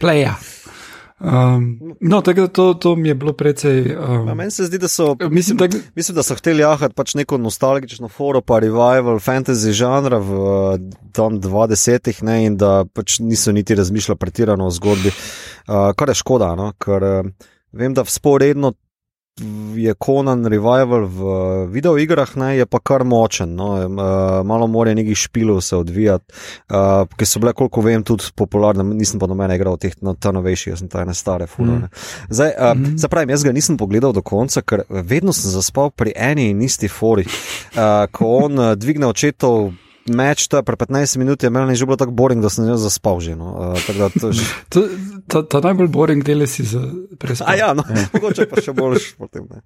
playa. 0.00 0.34
Um, 1.20 1.94
no, 2.00 2.20
tako 2.20 2.40
da 2.40 2.48
to, 2.48 2.74
to 2.74 2.96
mi 2.96 3.08
je 3.08 3.14
bilo 3.14 3.32
precej. 3.32 3.96
Um, 3.96 4.36
meni 4.36 4.50
se 4.50 4.64
zdi, 4.64 4.78
da 4.78 4.88
so, 4.88 5.16
mislim, 5.30 5.58
tak, 5.58 5.70
mislim, 5.94 6.14
da 6.16 6.22
so 6.22 6.34
hteli 6.36 6.60
jahati 6.60 6.94
pač 6.94 7.14
neko 7.14 7.38
nostalgično 7.38 8.08
foro, 8.08 8.40
pa 8.40 8.58
revival 8.58 9.16
fantasy 9.18 9.72
žanra 9.72 10.18
v 10.18 10.36
tam 11.16 11.40
20-ih, 11.40 12.20
in 12.44 12.56
da 12.56 12.84
pač 12.84 13.18
niso 13.24 13.52
niti 13.52 13.74
razmišljali 13.74 14.18
pretirano 14.18 14.66
o 14.66 14.70
zgodbi, 14.70 15.08
uh, 15.08 15.92
kar 15.96 16.12
je 16.12 16.20
škoda, 16.20 16.54
no? 16.54 16.72
ker 16.78 17.02
uh, 17.02 17.30
vem, 17.72 17.94
da 17.94 18.04
sporedno 18.04 18.72
je 19.76 19.94
Conan 19.94 20.46
Revival 20.46 21.04
v 21.04 21.20
videoigrah, 21.68 22.36
ne, 22.36 22.56
je 22.56 22.66
pa 22.66 22.78
kar 22.80 23.04
močen. 23.04 23.52
No, 23.52 23.76
uh, 23.76 24.40
malo 24.48 24.66
more 24.66 24.94
nekih 24.94 25.18
špilov 25.18 25.60
se 25.60 25.76
odvijati, 25.76 26.32
uh, 26.72 27.04
ki 27.16 27.28
so 27.28 27.40
bile, 27.44 27.52
koliko 27.52 27.84
vem, 27.84 28.04
tudi 28.04 28.32
popularne. 28.34 28.84
Nisem 28.96 29.20
pa 29.20 29.28
nobene 29.28 29.58
igral 29.60 29.76
teh 29.76 29.92
no, 30.00 30.16
novejših, 30.16 30.72
jaz 30.72 30.80
sem 30.80 30.88
ta 30.88 31.04
ene 31.04 31.14
stare 31.14 31.46
furone. 31.46 31.90
Mm. 31.92 32.04
Zdaj, 32.30 32.52
uh, 32.56 32.72
mm 32.76 32.84
-hmm. 32.84 33.08
pravim, 33.08 33.30
jaz 33.30 33.44
ga 33.44 33.52
nisem 33.52 33.76
pogledal 33.76 34.12
do 34.12 34.22
konca, 34.22 34.62
ker 34.62 34.82
vedno 34.88 35.32
sem 35.32 35.50
zaspal 35.50 35.90
pri 35.90 36.12
eni 36.16 36.50
in 36.50 36.62
isti 36.62 36.88
fori. 36.88 37.26
Uh, 37.76 38.08
ko 38.12 38.26
on 38.26 38.78
dvigne 38.78 39.06
očetov 39.06 39.72
meč, 40.08 40.46
to 40.48 40.60
je 40.60 40.64
pre 40.66 40.76
15 40.76 41.18
minut, 41.18 41.42
je 41.42 41.50
meni 41.50 41.76
že 41.76 41.86
bilo 41.86 41.96
tako 41.96 42.14
boring, 42.16 42.42
da 42.42 42.50
sem 42.52 42.66
že 42.66 42.76
zaspal. 42.80 43.20
Že, 43.20 43.36
no. 43.36 43.74
uh, 43.74 44.10
to, 44.20 44.32
to, 44.70 44.80
to, 45.26 45.38
to 45.42 45.56
najbolj 45.64 45.88
boring 45.88 46.24
del 46.24 46.46
si 46.46 46.66
za 46.66 46.82
prespanje. 47.18 47.58
Ja, 47.58 47.72
no, 47.74 47.84
ja. 47.88 48.06
mogoče 48.14 48.48
pa 48.50 48.62
še 48.62 48.76
boljš. 48.76 49.14
Potem, 49.20 49.46
ne. 49.50 49.62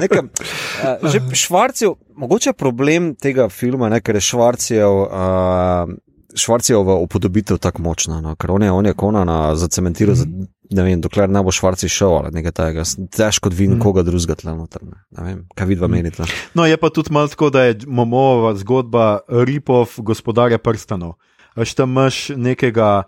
Nekaj, 0.00 0.24
uh, 0.24 1.06
že 1.10 1.22
švarcijo, 1.36 1.96
mogoče 2.16 2.54
problem 2.56 3.14
tega 3.18 3.48
filma, 3.52 3.90
ne, 3.92 4.00
ker 4.00 4.18
je 4.18 4.24
švarcijo. 4.32 4.90
Uh, 5.04 5.94
Švarcijovo 6.34 6.98
upodobitev 7.00 7.58
tako 7.58 7.82
močna, 7.82 8.20
no? 8.20 8.34
ker 8.36 8.50
on 8.50 8.62
je, 8.62 8.70
on 8.72 8.86
je 8.86 8.94
konana 8.94 9.56
zacementiral, 9.56 10.14
mm 10.14 10.18
-hmm. 10.18 10.46
ne 10.70 10.82
vem, 10.82 11.00
dokler 11.00 11.30
ne 11.30 11.42
bo 11.42 11.52
Švarci 11.52 11.88
šel 11.88 12.16
ali 12.16 12.30
nekaj 12.32 12.52
takega. 12.52 12.82
Težko 13.16 13.48
vidim 13.48 13.70
mm 13.70 13.78
-hmm. 13.78 13.82
koga 13.82 14.02
drugega 14.02 14.34
tle 14.34 14.54
noter. 14.54 14.82
Ne 15.10 15.24
vem, 15.24 15.46
kaj 15.54 15.66
vidva 15.66 15.88
mm 15.88 15.90
-hmm. 15.90 15.96
menite. 15.96 16.22
No, 16.54 16.66
je 16.66 16.76
pa 16.76 16.90
tudi 16.90 17.12
malo 17.12 17.28
tako, 17.28 17.50
da 17.50 17.62
je 17.62 17.78
Momova 17.86 18.54
zgodba 18.54 19.20
ripov 19.28 19.88
gospodarja 19.98 20.58
prstanov. 20.58 21.12
Veš, 21.56 21.74
tam 21.74 21.90
imaš 21.90 22.28
nekega. 22.28 23.02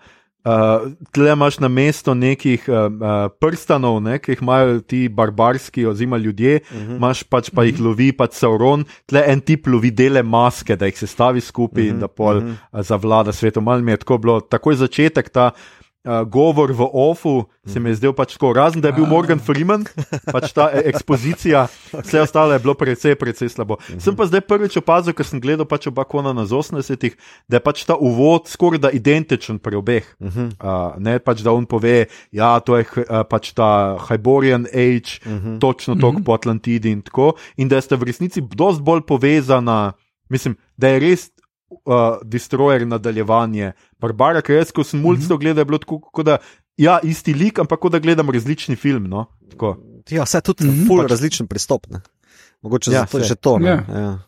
Uh, 0.47 0.93
tle 1.11 1.33
imaš 1.33 1.57
na 1.59 1.67
mesto 1.69 2.15
nekih 2.15 2.69
uh, 2.71 2.87
uh, 2.87 3.15
prstanov, 3.43 3.97
ne, 3.99 4.21
ki 4.23 4.37
jih 4.37 4.43
imajo 4.45 4.77
ti 4.87 5.09
barbarski, 5.11 5.87
oziroma 5.91 6.21
ljudje, 6.23 6.61
uh 6.63 6.77
mhm. 6.77 6.91
-huh. 6.91 6.97
imaš 6.97 7.23
pač 7.23 7.51
pa 7.51 7.65
jih 7.65 7.81
lovi, 7.81 8.13
pač 8.13 8.39
sauron, 8.39 8.85
tle 9.11 9.25
en 9.27 9.41
tip 9.41 9.67
lovi 9.67 9.91
dele 9.91 10.23
maske, 10.23 10.77
da 10.77 10.87
jih 10.87 10.99
se 10.99 11.07
stavi 11.07 11.41
skupaj 11.41 11.83
uh 11.83 11.87
-huh. 11.87 11.91
in 11.91 11.97
mhm, 11.97 12.01
da 12.01 12.09
pol 12.09 12.37
uh 12.37 12.43
-huh. 12.43 12.55
uh, 12.73 12.83
zavlada 12.83 13.33
svetom. 13.33 13.65
Mal 13.65 13.83
mi 13.83 13.93
je 13.93 13.97
tako 13.97 14.19
bilo, 14.19 14.41
takoj 14.41 14.75
začetek 14.75 15.29
ta 15.29 15.51
uh, 16.07 16.23
govor 16.23 16.73
v 16.73 16.87
OFU 16.93 17.45
se 17.67 17.81
mi 17.81 17.91
je 17.91 17.99
zdel 17.99 18.13
pač 18.15 18.37
tako, 18.37 18.53
razen 18.55 18.81
da 18.81 18.89
je 18.89 18.97
bil 19.01 19.07
Morgan 19.11 19.41
Freeman, 19.43 19.85
pač 20.31 20.53
ta 20.55 20.71
e, 20.71 20.85
ekspozicija, 20.87 21.67
vse 22.07 22.23
ostalo 22.23 22.55
je 22.55 22.63
bilo 22.63 22.77
precej, 22.79 23.17
precej 23.19 23.51
slabo. 23.51 23.81
Mhm. 23.91 24.01
Sem 24.01 24.15
pa 24.17 24.29
zdaj 24.31 24.47
prvič 24.47 24.79
opazil, 24.79 25.17
ker 25.17 25.27
sem 25.27 25.43
gledal 25.43 25.67
pač 25.67 25.91
oba 25.91 26.07
kona 26.07 26.31
na 26.37 26.47
80-ih, 26.47 27.19
da 27.51 27.59
je 27.59 27.65
pač 27.67 27.83
ta 27.89 27.99
uvod 27.99 28.47
skoraj 28.47 28.87
da 28.87 28.95
identičen 28.95 29.59
pri 29.59 29.83
obeh. 29.83 30.07
Uh, 30.23 30.95
ne 31.03 31.19
pač 31.19 31.43
da 31.43 31.51
on 31.51 31.67
pove, 31.67 32.07
ja, 32.31 32.55
to 32.63 32.79
je 32.79 32.87
uh, 32.87 33.27
pač 33.27 33.51
ta 33.57 33.99
Hyborian 34.07 34.71
Age, 34.71 35.19
uh 35.27 35.33
-huh. 35.33 35.59
točno 35.61 35.99
tok 35.99 36.15
uh 36.15 36.21
-huh. 36.21 36.25
po 36.25 36.33
Atlantidi 36.39 36.91
in 36.91 37.03
tako, 37.03 37.35
in 37.57 37.69
da 37.69 37.81
ste 37.81 37.97
v 37.97 38.07
resnici 38.07 38.41
dosti 38.41 38.83
bolj 38.83 39.03
povezana, 39.03 39.93
mislim, 40.29 40.57
da 40.77 40.89
je 40.89 41.01
res 41.01 41.31
uh, 41.71 42.19
destroyer 42.25 42.87
nadaljevanje. 42.87 43.73
Barbara, 44.01 44.43
ker 44.43 44.61
jaz, 44.61 44.73
ko 44.73 44.85
sem 44.85 45.01
mulj 45.01 45.25
to 45.27 45.35
mhm. 45.35 45.43
gledal, 45.43 45.65
je 45.65 45.71
bilo 45.73 45.83
tako, 45.83 46.01
kot 46.01 46.27
da 46.27 46.39
ja, 46.77 46.99
isti 47.03 47.35
lik, 47.35 47.59
ampak 47.59 47.81
kot 47.81 47.93
da 47.93 48.03
gledam 48.03 48.31
različni 48.31 48.77
film. 48.77 49.09
No? 49.11 49.27
Ja, 50.11 50.23
vse 50.23 50.41
tudi 50.41 50.65
mm 50.65 50.71
-hmm. 50.71 51.03
pač... 51.03 51.11
različen 51.11 51.47
pristop. 51.47 51.87
Ne? 51.91 52.01
Mogoče 52.63 52.91
ja, 52.91 53.01
zato 53.01 53.19
je 53.19 53.25
že 53.25 53.35
to. 53.35 53.59
Ja. 53.63 53.85
Ja. 53.89 54.19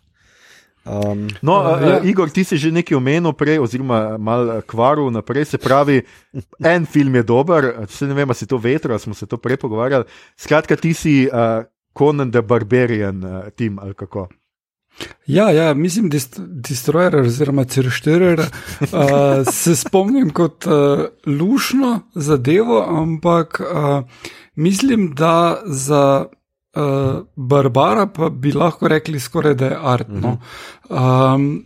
Um, 0.88 1.28
no, 1.42 1.60
uh, 1.60 1.82
ja. 1.82 2.00
Igor, 2.02 2.30
ti 2.30 2.44
si 2.44 2.56
že 2.56 2.72
nekaj 2.72 2.96
omenil 2.96 3.32
prej, 3.32 3.58
oziroma 3.58 4.18
malo 4.18 4.62
kvaril 4.66 5.10
naprej. 5.10 5.44
Se 5.44 5.58
pravi, 5.58 6.02
en 6.74 6.86
film 6.86 7.14
je 7.14 7.22
dober, 7.22 7.86
se 7.88 8.06
ne 8.06 8.14
vem, 8.14 8.28
ali 8.28 8.34
si 8.34 8.46
to 8.46 8.56
vetro, 8.56 8.98
smo 8.98 9.14
se 9.14 9.26
to 9.26 9.36
prej 9.36 9.56
pogovarjali. 9.56 10.04
Skratka, 10.36 10.76
ti 10.76 10.94
si 10.94 11.28
uh, 11.28 11.64
Conan 11.98 12.30
the 12.30 12.42
Barbarian, 12.42 13.24
uh, 13.24 13.50
tim 13.56 13.78
ali 13.78 13.94
kako. 13.94 14.28
Ja, 15.26 15.50
ja, 15.50 15.74
mislim, 15.74 16.08
da 16.10 16.16
je 16.16 16.22
Destroyer 16.38 17.20
oziroma 17.20 17.64
Cršterer. 17.64 18.40
Uh, 18.40 18.88
se 19.52 19.76
spomnim 19.76 20.30
kot 20.30 20.66
uh, 20.66 21.04
lušno 21.26 22.00
zadevo, 22.14 22.82
ampak 22.88 23.60
uh, 23.60 24.04
mislim, 24.54 25.12
da 25.14 25.62
za 25.64 26.26
uh, 26.76 26.82
Barbara 27.36 28.06
pa 28.06 28.28
bi 28.28 28.52
lahko 28.52 28.88
rekli 28.88 29.20
skoraj, 29.20 29.54
da 29.54 29.66
je 29.66 29.78
artno. 29.82 30.38
Um, 30.88 31.64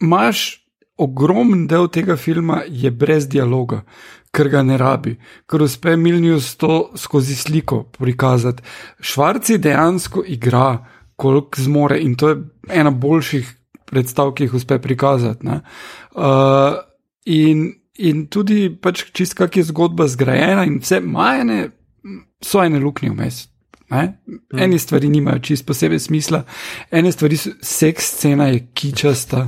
Máš 0.00 0.62
ogromen 0.96 1.66
del 1.66 1.88
tega 1.88 2.16
filma 2.16 2.60
je 2.68 2.90
brez 2.90 3.28
dialoga 3.28 3.82
ker 4.36 4.50
ga 4.52 4.62
ne 4.66 4.76
rabi, 4.80 5.14
ker 5.48 5.64
uspe 5.64 5.96
Milnius 5.96 6.52
to 6.60 6.90
skozi 7.00 7.36
sliko 7.36 7.82
prikazati. 7.96 8.62
Švarci 9.00 9.58
dejansko 9.62 10.24
igra, 10.26 10.68
koliko 11.16 11.62
zmore 11.62 12.00
in 12.00 12.14
to 12.16 12.28
je 12.28 12.36
ena 12.68 12.90
boljših 12.90 13.54
predstav, 13.86 14.32
ki 14.34 14.44
jih 14.44 14.54
uspe 14.54 14.78
prikazati. 14.82 15.46
Uh, 15.46 16.22
in, 17.24 17.72
in 17.94 18.26
tudi 18.26 18.68
pač 18.82 19.04
čist 19.12 19.34
kak 19.38 19.56
je 19.56 19.64
zgodba 19.64 20.08
zgrajena 20.08 20.64
in 20.66 20.80
vse 20.82 21.00
majene 21.00 21.68
so 22.44 22.64
ene 22.64 22.80
luknje 22.82 23.10
vmes. 23.10 23.46
Ne? 23.90 24.18
Eni 24.58 24.78
stvari 24.78 25.08
nimajo 25.08 25.38
čist 25.38 25.66
posebej 25.66 25.98
smisla, 25.98 26.42
ene 26.90 27.12
stvari 27.12 27.36
so 27.38 27.52
seks 27.62 28.08
scena, 28.16 28.48
je 28.50 28.64
kičasta, 28.74 29.44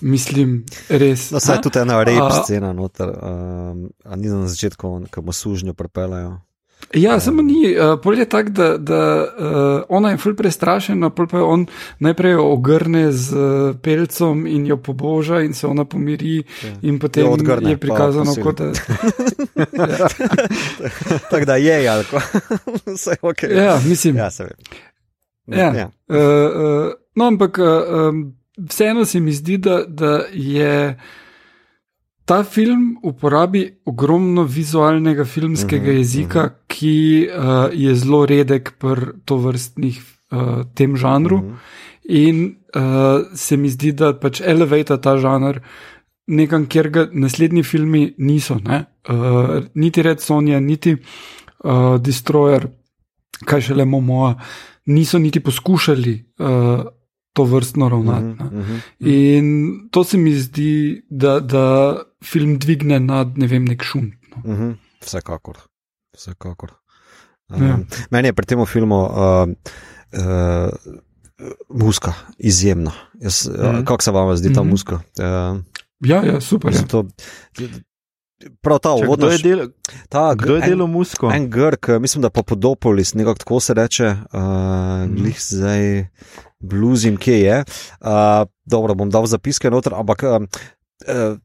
mislim, 0.00 0.62
res. 0.88 1.26
No, 1.34 1.40
saj 1.40 1.60
tudi 1.66 1.82
ena 1.82 1.98
rep 2.04 2.32
scena, 2.38 2.72
noter, 2.72 3.12
um, 3.12 3.84
a 4.04 4.16
ni 4.16 4.32
na 4.32 4.46
začetku, 4.48 4.94
ko 5.12 5.22
mu 5.22 5.36
sužnjo 5.36 5.76
prepelajo. 5.76 6.38
Ja, 6.92 7.20
samo 7.20 7.42
ni. 7.42 7.76
Uh, 7.78 8.00
Polje 8.02 8.20
je 8.20 8.28
tako, 8.28 8.50
da, 8.50 8.78
da 8.78 9.26
uh, 9.38 9.82
ona 9.88 10.10
je 10.10 10.16
fulj 10.16 10.36
prestrašena, 10.36 11.10
pol 11.10 11.26
pa 11.26 11.42
on 11.42 11.66
najprej 11.98 12.32
jo 12.32 12.44
ogrne 12.52 13.12
z 13.12 13.36
uh, 13.36 13.76
pelcem 13.82 14.46
in 14.46 14.66
jo 14.66 14.76
poboža, 14.76 15.40
in 15.40 15.54
se 15.54 15.66
ona 15.66 15.84
pomiri, 15.84 16.36
ja. 16.36 16.74
in 16.82 16.98
potem 16.98 17.28
odgrne, 17.28 17.70
je 17.70 17.76
prikazano, 17.76 18.34
kot 18.42 18.58
da. 18.58 18.64
ja. 19.88 20.08
tako 21.30 21.44
da 21.44 21.56
je, 21.56 21.88
ali 21.88 22.04
pa 22.10 22.20
vse 22.94 23.16
ok. 23.22 23.42
Ja, 23.42 23.80
mislim. 23.86 24.16
Ja, 24.16 24.30
se 24.30 24.44
ve. 24.44 24.54
Ja. 25.46 25.74
Ja. 25.74 25.90
Uh, 26.08 26.16
uh, 26.16 26.92
no, 27.14 27.26
ampak 27.26 27.58
uh, 27.58 28.08
um, 28.08 28.36
vseeno 28.68 29.04
se 29.04 29.20
mi 29.20 29.32
zdi, 29.32 29.58
da, 29.58 29.84
da 29.88 30.24
je. 30.32 30.98
Ta 32.24 32.42
film 32.44 32.98
uporabi 33.02 33.66
ogromno 33.84 34.44
vizualnega 34.44 35.24
filmskega 35.24 35.84
uh 35.84 35.88
-huh, 35.88 35.98
jezika, 35.98 36.40
uh 36.40 36.46
-huh. 36.46 36.54
ki 36.66 37.28
uh, 37.28 37.80
je 37.80 37.94
zelo 37.94 38.26
redek 38.26 38.72
pri 38.78 39.06
to 39.24 39.36
vrstnih 39.36 40.02
uh, 40.32 40.64
tem 40.74 40.96
žanru. 40.96 41.36
Uh 41.36 41.42
-huh. 41.42 41.56
In 42.04 42.56
uh, 42.76 43.26
se 43.34 43.56
mi 43.56 43.68
zdi, 43.68 43.92
da 43.92 44.12
pač 44.12 44.40
elevata 44.40 44.96
ta 45.00 45.16
žanr 45.18 45.60
nekam, 46.26 46.66
kjer 46.66 46.90
ga 46.90 47.08
naslednji 47.12 47.62
filmi 47.62 48.14
niso. 48.18 48.54
Uh, 48.54 49.64
niti 49.74 50.02
Red 50.02 50.20
Sonja, 50.20 50.60
niti 50.60 50.96
uh, 51.64 52.00
Destroyer, 52.00 52.68
kaj 53.44 53.60
šele 53.60 53.84
Momoa, 53.84 54.34
niso 54.86 55.18
niti 55.18 55.40
poskušali. 55.40 56.24
Uh, 56.38 56.84
to 57.34 57.44
vrstno 57.44 57.88
ravnati. 57.88 58.24
Uh 58.24 58.50
-huh, 58.50 58.58
uh 58.58 58.66
-huh. 58.68 58.80
In 59.00 59.88
to 59.90 60.04
se 60.04 60.18
mi 60.18 60.34
zdi, 60.34 61.02
da, 61.10 61.40
da 61.40 61.96
film 62.24 62.58
dvigne 62.58 63.00
nad 63.00 63.38
ne 63.38 63.46
vem, 63.46 63.64
nek 63.64 63.82
šum. 63.82 64.12
No. 64.30 64.42
Uh 64.44 64.58
-huh. 64.58 64.74
Vsekakor. 65.04 65.58
Vsekakor. 66.16 66.74
Um, 67.52 67.66
ja. 67.66 67.78
Meni 68.10 68.28
je 68.28 68.32
pri 68.32 68.46
tem 68.46 68.66
filmu 68.66 69.00
uh, 69.04 69.48
uh, 70.12 70.70
muska 71.68 72.12
izjemna. 72.38 72.92
Jaz, 73.20 73.46
uh 73.46 73.54
-huh. 73.54 73.84
Kako 73.84 74.02
se 74.02 74.10
vam 74.10 74.36
zdi 74.36 74.52
ta 74.52 74.60
uh 74.60 74.66
-huh. 74.66 74.70
muska? 74.70 74.94
Uh, 74.94 75.60
ja, 76.00 76.24
ja, 76.24 76.40
super. 76.40 76.72
Ja. 76.72 76.82
To, 76.82 77.04
Prav 78.60 78.78
ta 78.78 78.92
uvod, 78.92 79.18
kdo 79.18 79.30
je 79.30 79.38
delal 79.38 79.68
del, 80.36 80.60
del 80.60 80.86
musko? 80.86 81.30
En 81.32 81.50
Grk, 81.50 81.88
mislim, 82.00 82.22
da 82.22 82.30
pa 82.30 82.42
Podopolis, 82.42 83.14
nekako 83.14 83.38
tako 83.38 83.60
se 83.60 83.74
reče, 83.74 84.16
uh, 84.32 85.14
glih 85.16 85.38
zdaj 85.40 86.06
bluzim, 86.58 87.16
kje 87.16 87.40
je. 87.40 87.64
Uh, 88.00 88.48
dobro, 88.64 88.94
bom 88.94 89.10
dal 89.10 89.26
zapiske 89.26 89.70
noter, 89.70 89.94
ampak. 89.94 90.22
Uh, 90.22 90.42
uh, 91.08 91.38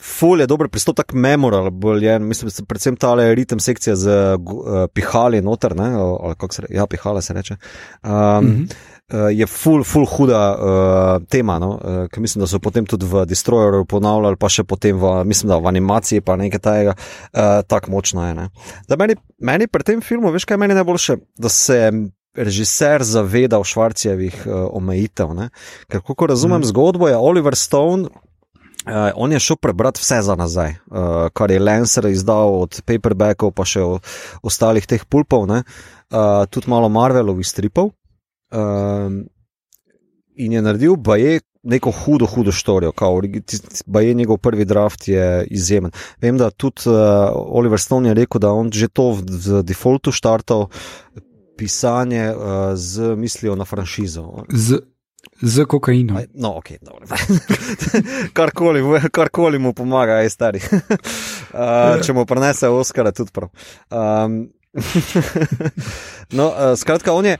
Ful 0.00 0.40
je 0.40 0.46
dober 0.46 0.68
pristop, 0.68 0.96
tako 0.96 1.16
memoralen, 1.16 2.26
mislim, 2.28 2.50
predvsem 2.68 2.96
ta 3.00 3.14
ritem 3.16 3.60
sekcija 3.60 3.96
z 3.96 4.08
uh, 4.36 4.84
pihali 4.92 5.40
noter, 5.42 5.76
ne, 5.76 5.88
ali 5.96 6.34
kako 6.34 6.54
se 6.54 6.62
reče, 6.62 6.74
ja, 6.74 6.86
pihale 6.86 7.22
se 7.22 7.32
reče. 7.32 7.56
Um, 8.02 8.10
mm 8.10 8.48
-hmm. 8.48 8.74
uh, 9.12 9.38
je 9.38 9.46
ful, 9.46 9.84
ful 9.84 10.04
huda 10.06 10.56
uh, 10.56 11.26
tema, 11.28 11.58
no, 11.58 11.70
uh, 11.70 12.08
ki 12.12 12.20
mislim, 12.20 12.40
da 12.40 12.46
so 12.46 12.58
potem 12.58 12.86
tudi 12.86 13.06
v 13.06 13.24
Destroyeru 13.26 13.84
ponavljali, 13.84 14.36
pa 14.36 14.48
še 14.48 14.64
potem 14.64 14.98
v, 15.00 15.24
mislim, 15.24 15.48
da 15.48 15.56
v 15.56 15.66
animaciji, 15.66 16.20
pa 16.20 16.36
nekaj 16.36 16.60
tajega, 16.60 16.94
uh, 17.32 17.40
tako 17.66 17.90
močno 17.90 18.26
je. 18.28 18.34
Meni, 18.98 19.16
meni 19.38 19.66
pri 19.66 19.82
tem 19.82 20.00
filmu, 20.00 20.30
veš 20.30 20.44
kaj 20.44 20.56
meni 20.56 20.74
najboljše, 20.74 21.16
da 21.38 21.48
se 21.48 21.92
režiser 22.34 23.02
zavedal 23.02 23.64
Švarcijevih 23.64 24.42
uh, 24.46 24.52
omejitev. 24.70 25.34
Ne? 25.34 25.48
Ker, 25.88 26.00
kako 26.00 26.26
razumem 26.26 26.60
mm. 26.60 26.64
zgodbo, 26.64 27.08
je 27.08 27.16
Oliver 27.16 27.56
Stone. 27.56 28.08
Uh, 28.84 29.10
on 29.16 29.32
je 29.32 29.40
šel 29.40 29.56
prebrati 29.56 30.00
vse 30.02 30.20
za 30.22 30.34
nazaj, 30.36 30.74
uh, 30.86 31.28
kar 31.32 31.50
je 31.50 31.60
Lancer 31.60 32.04
izdal 32.06 32.52
od 32.60 32.82
paperbackov, 32.84 33.54
pa 33.56 33.64
še 33.64 33.80
ostalih 34.44 34.84
teh 34.84 35.06
pulpov, 35.08 35.48
uh, 35.48 35.62
tudi 36.52 36.68
malo 36.68 36.90
Marvelovih 36.92 37.48
stripov. 37.48 37.94
Uh, 38.52 39.24
in 40.36 40.52
je 40.52 40.62
naredil, 40.62 40.98
pa 41.00 41.16
je 41.16 41.40
neko 41.64 41.90
hudo, 41.90 42.26
hudo 42.26 42.52
štorijo, 42.52 42.92
pa 43.92 44.00
je 44.00 44.14
njegov 44.14 44.38
prvi 44.38 44.64
draft 44.64 45.08
je 45.08 45.46
izjemen. 45.50 45.90
Vem, 46.20 46.38
da 46.38 46.50
tudi 46.50 46.82
uh, 46.86 47.32
Oliver 47.32 47.80
Stone 47.80 48.08
je 48.08 48.14
rekel, 48.14 48.40
da 48.40 48.52
on 48.52 48.72
že 48.72 48.88
to 48.88 49.10
v, 49.16 49.24
v 49.24 49.62
defaultu 49.62 50.12
štartal, 50.12 50.68
pisanje 51.56 52.34
uh, 52.34 52.74
z 52.74 53.16
mislijo 53.16 53.56
na 53.56 53.64
franšizo. 53.64 54.44
Z, 54.52 54.84
z 55.44 55.64
kokainom. 55.68 56.18
No, 56.34 56.56
ok, 56.56 56.80
dobro. 56.80 57.06
karkoli, 58.38 58.80
karkoli 59.12 59.58
mu 59.58 59.72
pomaga, 59.76 60.24
je 60.24 60.30
stari. 60.30 60.60
uh, 61.54 62.00
če 62.00 62.16
mu 62.16 62.24
prenese 62.26 62.68
Oscar, 62.72 63.12
tudi 63.12 63.32
prav. 63.34 63.52
Um, 63.92 64.48
no, 66.38 66.48
uh, 66.48 66.72
skratka, 66.80 67.12
on 67.12 67.34
je. 67.34 67.38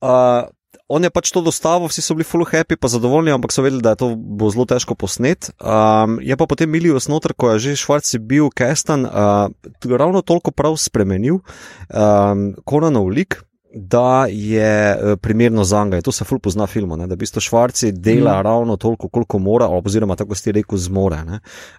Uh, 0.00 0.48
On 0.88 1.04
je 1.04 1.10
pač 1.12 1.28
to 1.28 1.42
dostavil, 1.44 1.84
vsi 1.92 2.00
so 2.00 2.14
bili 2.16 2.24
full 2.24 2.48
happy, 2.48 2.78
pa 2.80 2.88
zadovoljni, 2.88 3.28
ampak 3.36 3.52
so 3.52 3.60
vedeli, 3.60 3.84
da 3.84 3.92
je 3.92 4.00
to 4.00 4.06
bo 4.16 4.48
zelo 4.48 4.64
težko 4.64 4.96
posnet. 4.96 5.50
Um, 5.60 6.16
je 6.24 6.32
pa 6.32 6.48
potem 6.48 6.70
Milij 6.72 6.96
osnoter, 6.96 7.36
ko 7.36 7.52
je 7.52 7.68
že 7.68 7.76
Švarci 7.76 8.16
bil 8.24 8.48
Kestan, 8.48 9.04
uh, 9.04 9.52
ravno 9.84 10.24
toliko 10.24 10.48
prav 10.48 10.80
spremenil 10.80 11.44
um, 11.92 12.56
Konanov 12.64 13.12
lik, 13.12 13.36
da 13.78 14.26
je 14.30 14.90
eh, 14.90 15.16
primerno 15.16 15.64
za 15.64 15.84
njega. 15.84 16.00
To 16.00 16.12
se 16.12 16.24
ful 16.24 16.38
pozna 16.38 16.66
filmu, 16.66 16.96
ne? 16.96 17.06
da 17.06 17.14
v 17.14 17.18
bistvu 17.18 17.40
Švarci 17.40 17.92
dela 17.92 18.40
mm. 18.40 18.42
ravno 18.42 18.76
toliko, 18.76 19.08
koliko 19.08 19.38
mora, 19.38 19.66
oziroma 19.68 20.16
tako 20.16 20.34
si 20.34 20.52
rekel, 20.52 20.78
zmore. 20.78 21.16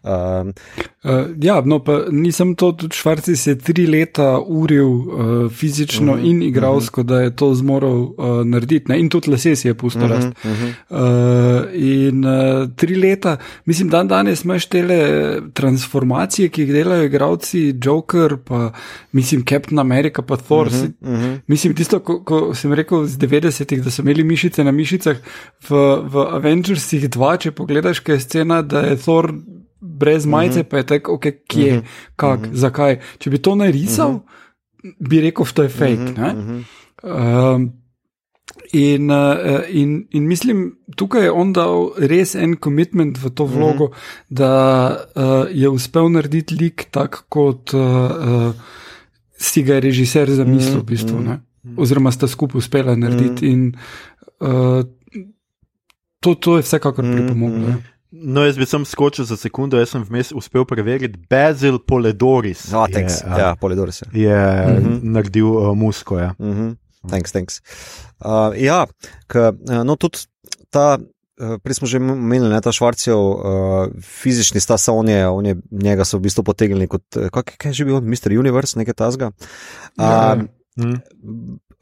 Um, 0.03 0.53
uh, 1.03 1.11
ja, 1.41 1.61
no, 1.65 1.79
pa 1.83 1.99
nisem 2.11 2.55
to, 2.55 2.71
tudi 2.71 2.95
Švarci 2.95 3.35
se 3.35 3.51
je 3.51 3.57
tri 3.57 3.87
leta 3.87 4.39
uril 4.39 4.87
uh, 4.87 5.51
fizično 5.51 6.13
mm 6.13 6.19
-hmm. 6.19 6.29
in 6.29 6.43
igralsko, 6.43 7.01
mm 7.01 7.03
-hmm. 7.03 7.07
da 7.07 7.21
je 7.21 7.35
to 7.35 7.53
zmoral 7.55 7.99
uh, 7.99 8.13
narediti, 8.45 8.91
ne? 8.91 8.99
in 8.99 9.09
tudi 9.09 9.31
lase 9.31 9.55
si 9.55 9.67
je 9.67 9.73
pustil 9.73 10.01
mm 10.01 10.07
-hmm. 10.07 10.15
rast. 10.15 10.27
Mm 10.43 10.49
-hmm. 10.49 10.71
uh, 10.89 11.65
in 11.73 12.25
uh, 12.25 12.69
tri 12.75 12.95
leta, 12.95 13.37
mislim, 13.65 13.89
dan 13.89 14.07
danes 14.07 14.43
imaš 14.43 14.65
tele 14.65 14.99
transformacije, 15.53 16.49
ki 16.49 16.61
jih 16.61 16.73
delajo 16.73 17.03
igralci, 17.03 17.75
Joker, 17.83 18.37
pa 18.37 18.71
mislim, 19.11 19.45
Captain 19.45 19.79
America, 19.79 20.21
pa 20.21 20.37
Thor. 20.37 20.67
Mm 20.67 20.73
-hmm. 20.73 21.09
Mm 21.09 21.15
-hmm. 21.15 21.39
Mislim, 21.47 21.75
tisto, 21.89 21.99
ko, 22.05 22.19
ko 22.23 22.53
sem 22.53 22.73
rekel 22.73 23.05
z 23.09 23.17
90-ih, 23.17 23.81
da 23.83 23.91
so 23.91 24.03
imeli 24.03 24.23
mišice 24.23 24.63
na 24.63 24.71
mišicah, 24.71 25.17
v, 25.69 25.79
v 26.05 26.25
Avengersih 26.37 27.09
2, 27.09 27.31
če 27.45 27.55
pogledaš, 27.57 28.03
kaj 28.05 28.19
je 28.19 28.25
scena, 28.25 28.61
da 28.61 28.85
je 28.85 28.99
Thor 29.01 29.31
brez 29.79 30.25
mhm. 30.25 30.31
majice, 30.31 30.59
uh 30.59 30.65
-huh. 30.65 30.69
pa 30.69 30.77
je 30.77 30.85
tako, 30.85 31.17
okay, 31.17 31.33
kje, 31.47 31.71
uh 31.71 31.77
mhm. 31.77 31.85
-huh. 31.85 32.15
kak, 32.15 32.39
uh 32.39 32.45
mhm. 32.45 32.53
-huh. 32.53 32.57
zakaj. 32.57 32.99
Če 33.19 33.29
bi 33.29 33.37
to 33.37 33.55
narisal, 33.55 34.11
uh 34.11 34.21
-huh. 34.21 35.09
bi 35.09 35.21
rekel, 35.21 35.45
da 35.55 35.63
je 35.63 35.69
fake. 35.69 36.11
Uh 36.11 36.17
-huh. 36.17 37.55
um, 37.55 37.71
In, 38.71 39.09
uh, 39.09 39.65
in, 39.69 40.07
in 40.11 40.27
mislim, 40.27 40.77
tukaj 40.95 41.23
je 41.23 41.31
on 41.31 41.53
dal 41.53 41.93
res 41.97 42.35
en 42.35 42.57
commitment 42.57 43.17
v 43.17 43.29
to 43.29 43.45
vlogo, 43.45 43.85
mm 43.85 43.91
-hmm. 43.91 44.25
da 44.29 44.51
uh, 45.15 45.45
je 45.51 45.69
uspel 45.69 46.09
narediti 46.09 46.55
lik 46.55 46.87
tak, 46.91 47.25
kot 47.29 47.73
uh, 47.73 47.81
uh, 47.81 48.53
si 49.37 49.63
ga 49.63 49.73
je 49.73 49.79
režiser 49.79 50.29
zamislil, 50.29 50.73
mm 50.73 50.79
-hmm. 50.79 50.83
v 50.83 50.85
bistvu. 50.85 51.19
Ne? 51.19 51.39
Oziroma 51.77 52.11
sta 52.11 52.27
skupaj 52.27 52.59
uspela 52.59 52.95
narediti. 52.95 53.45
Mm. 53.45 53.51
In 53.51 53.73
uh, 54.39 54.83
to, 56.19 56.35
to 56.35 56.57
je 56.57 56.63
vsekakor 56.63 57.05
mm, 57.05 57.15
pripomoglo. 57.15 57.67
Mm. 57.67 57.83
No, 58.11 58.41
jaz 58.45 58.57
bi 58.57 58.65
sem 58.65 58.85
skočil 58.89 59.25
za 59.29 59.37
sekundo, 59.37 59.77
jaz 59.77 59.91
sem 59.93 60.03
vmes 60.03 60.31
uspel 60.33 60.65
preveriti, 60.65 61.19
Bezil 61.29 61.77
Poledoris. 61.79 62.71
No, 62.73 62.87
je, 62.89 63.05
ja, 63.37 63.53
Poledoris 63.61 64.01
je, 64.01 64.21
je 64.23 64.39
mm 64.79 64.85
-hmm. 64.85 64.99
naredil 65.03 65.45
uh, 65.45 65.77
musko. 65.77 66.19
Ja. 66.19 66.33
Mm 66.39 66.53
-hmm. 66.53 66.75
Thanks, 67.07 67.31
thanks. 67.31 67.61
Uh, 68.19 68.51
ja, 68.57 68.87
k, 69.27 69.51
no, 69.85 69.95
tudi 69.95 70.27
ta. 70.69 70.97
Prej 71.63 71.73
smo 71.73 71.87
že 71.87 71.97
omenili, 71.97 72.49
da 72.49 72.55
je 72.55 72.61
ta 72.61 72.71
Švarcev 72.71 73.15
uh, 73.15 73.39
fizični 74.03 74.59
stas, 74.59 74.89
on 74.91 75.07
je, 75.09 75.27
on 75.27 75.45
je, 75.45 75.55
njega 75.71 76.05
so 76.05 76.17
v 76.17 76.21
bistvu 76.21 76.43
potegnili 76.43 76.87
kot, 76.87 77.03
kaj, 77.31 77.43
kaj 77.57 77.69
je 77.69 77.73
že 77.73 77.85
bil, 77.85 78.01
Mr. 78.01 78.35
Universe, 78.39 78.79
nekaj 78.79 78.93
tasga. 78.93 79.31
Uh, 79.95 80.03
ja. 80.03 80.35
Mm. 80.77 80.97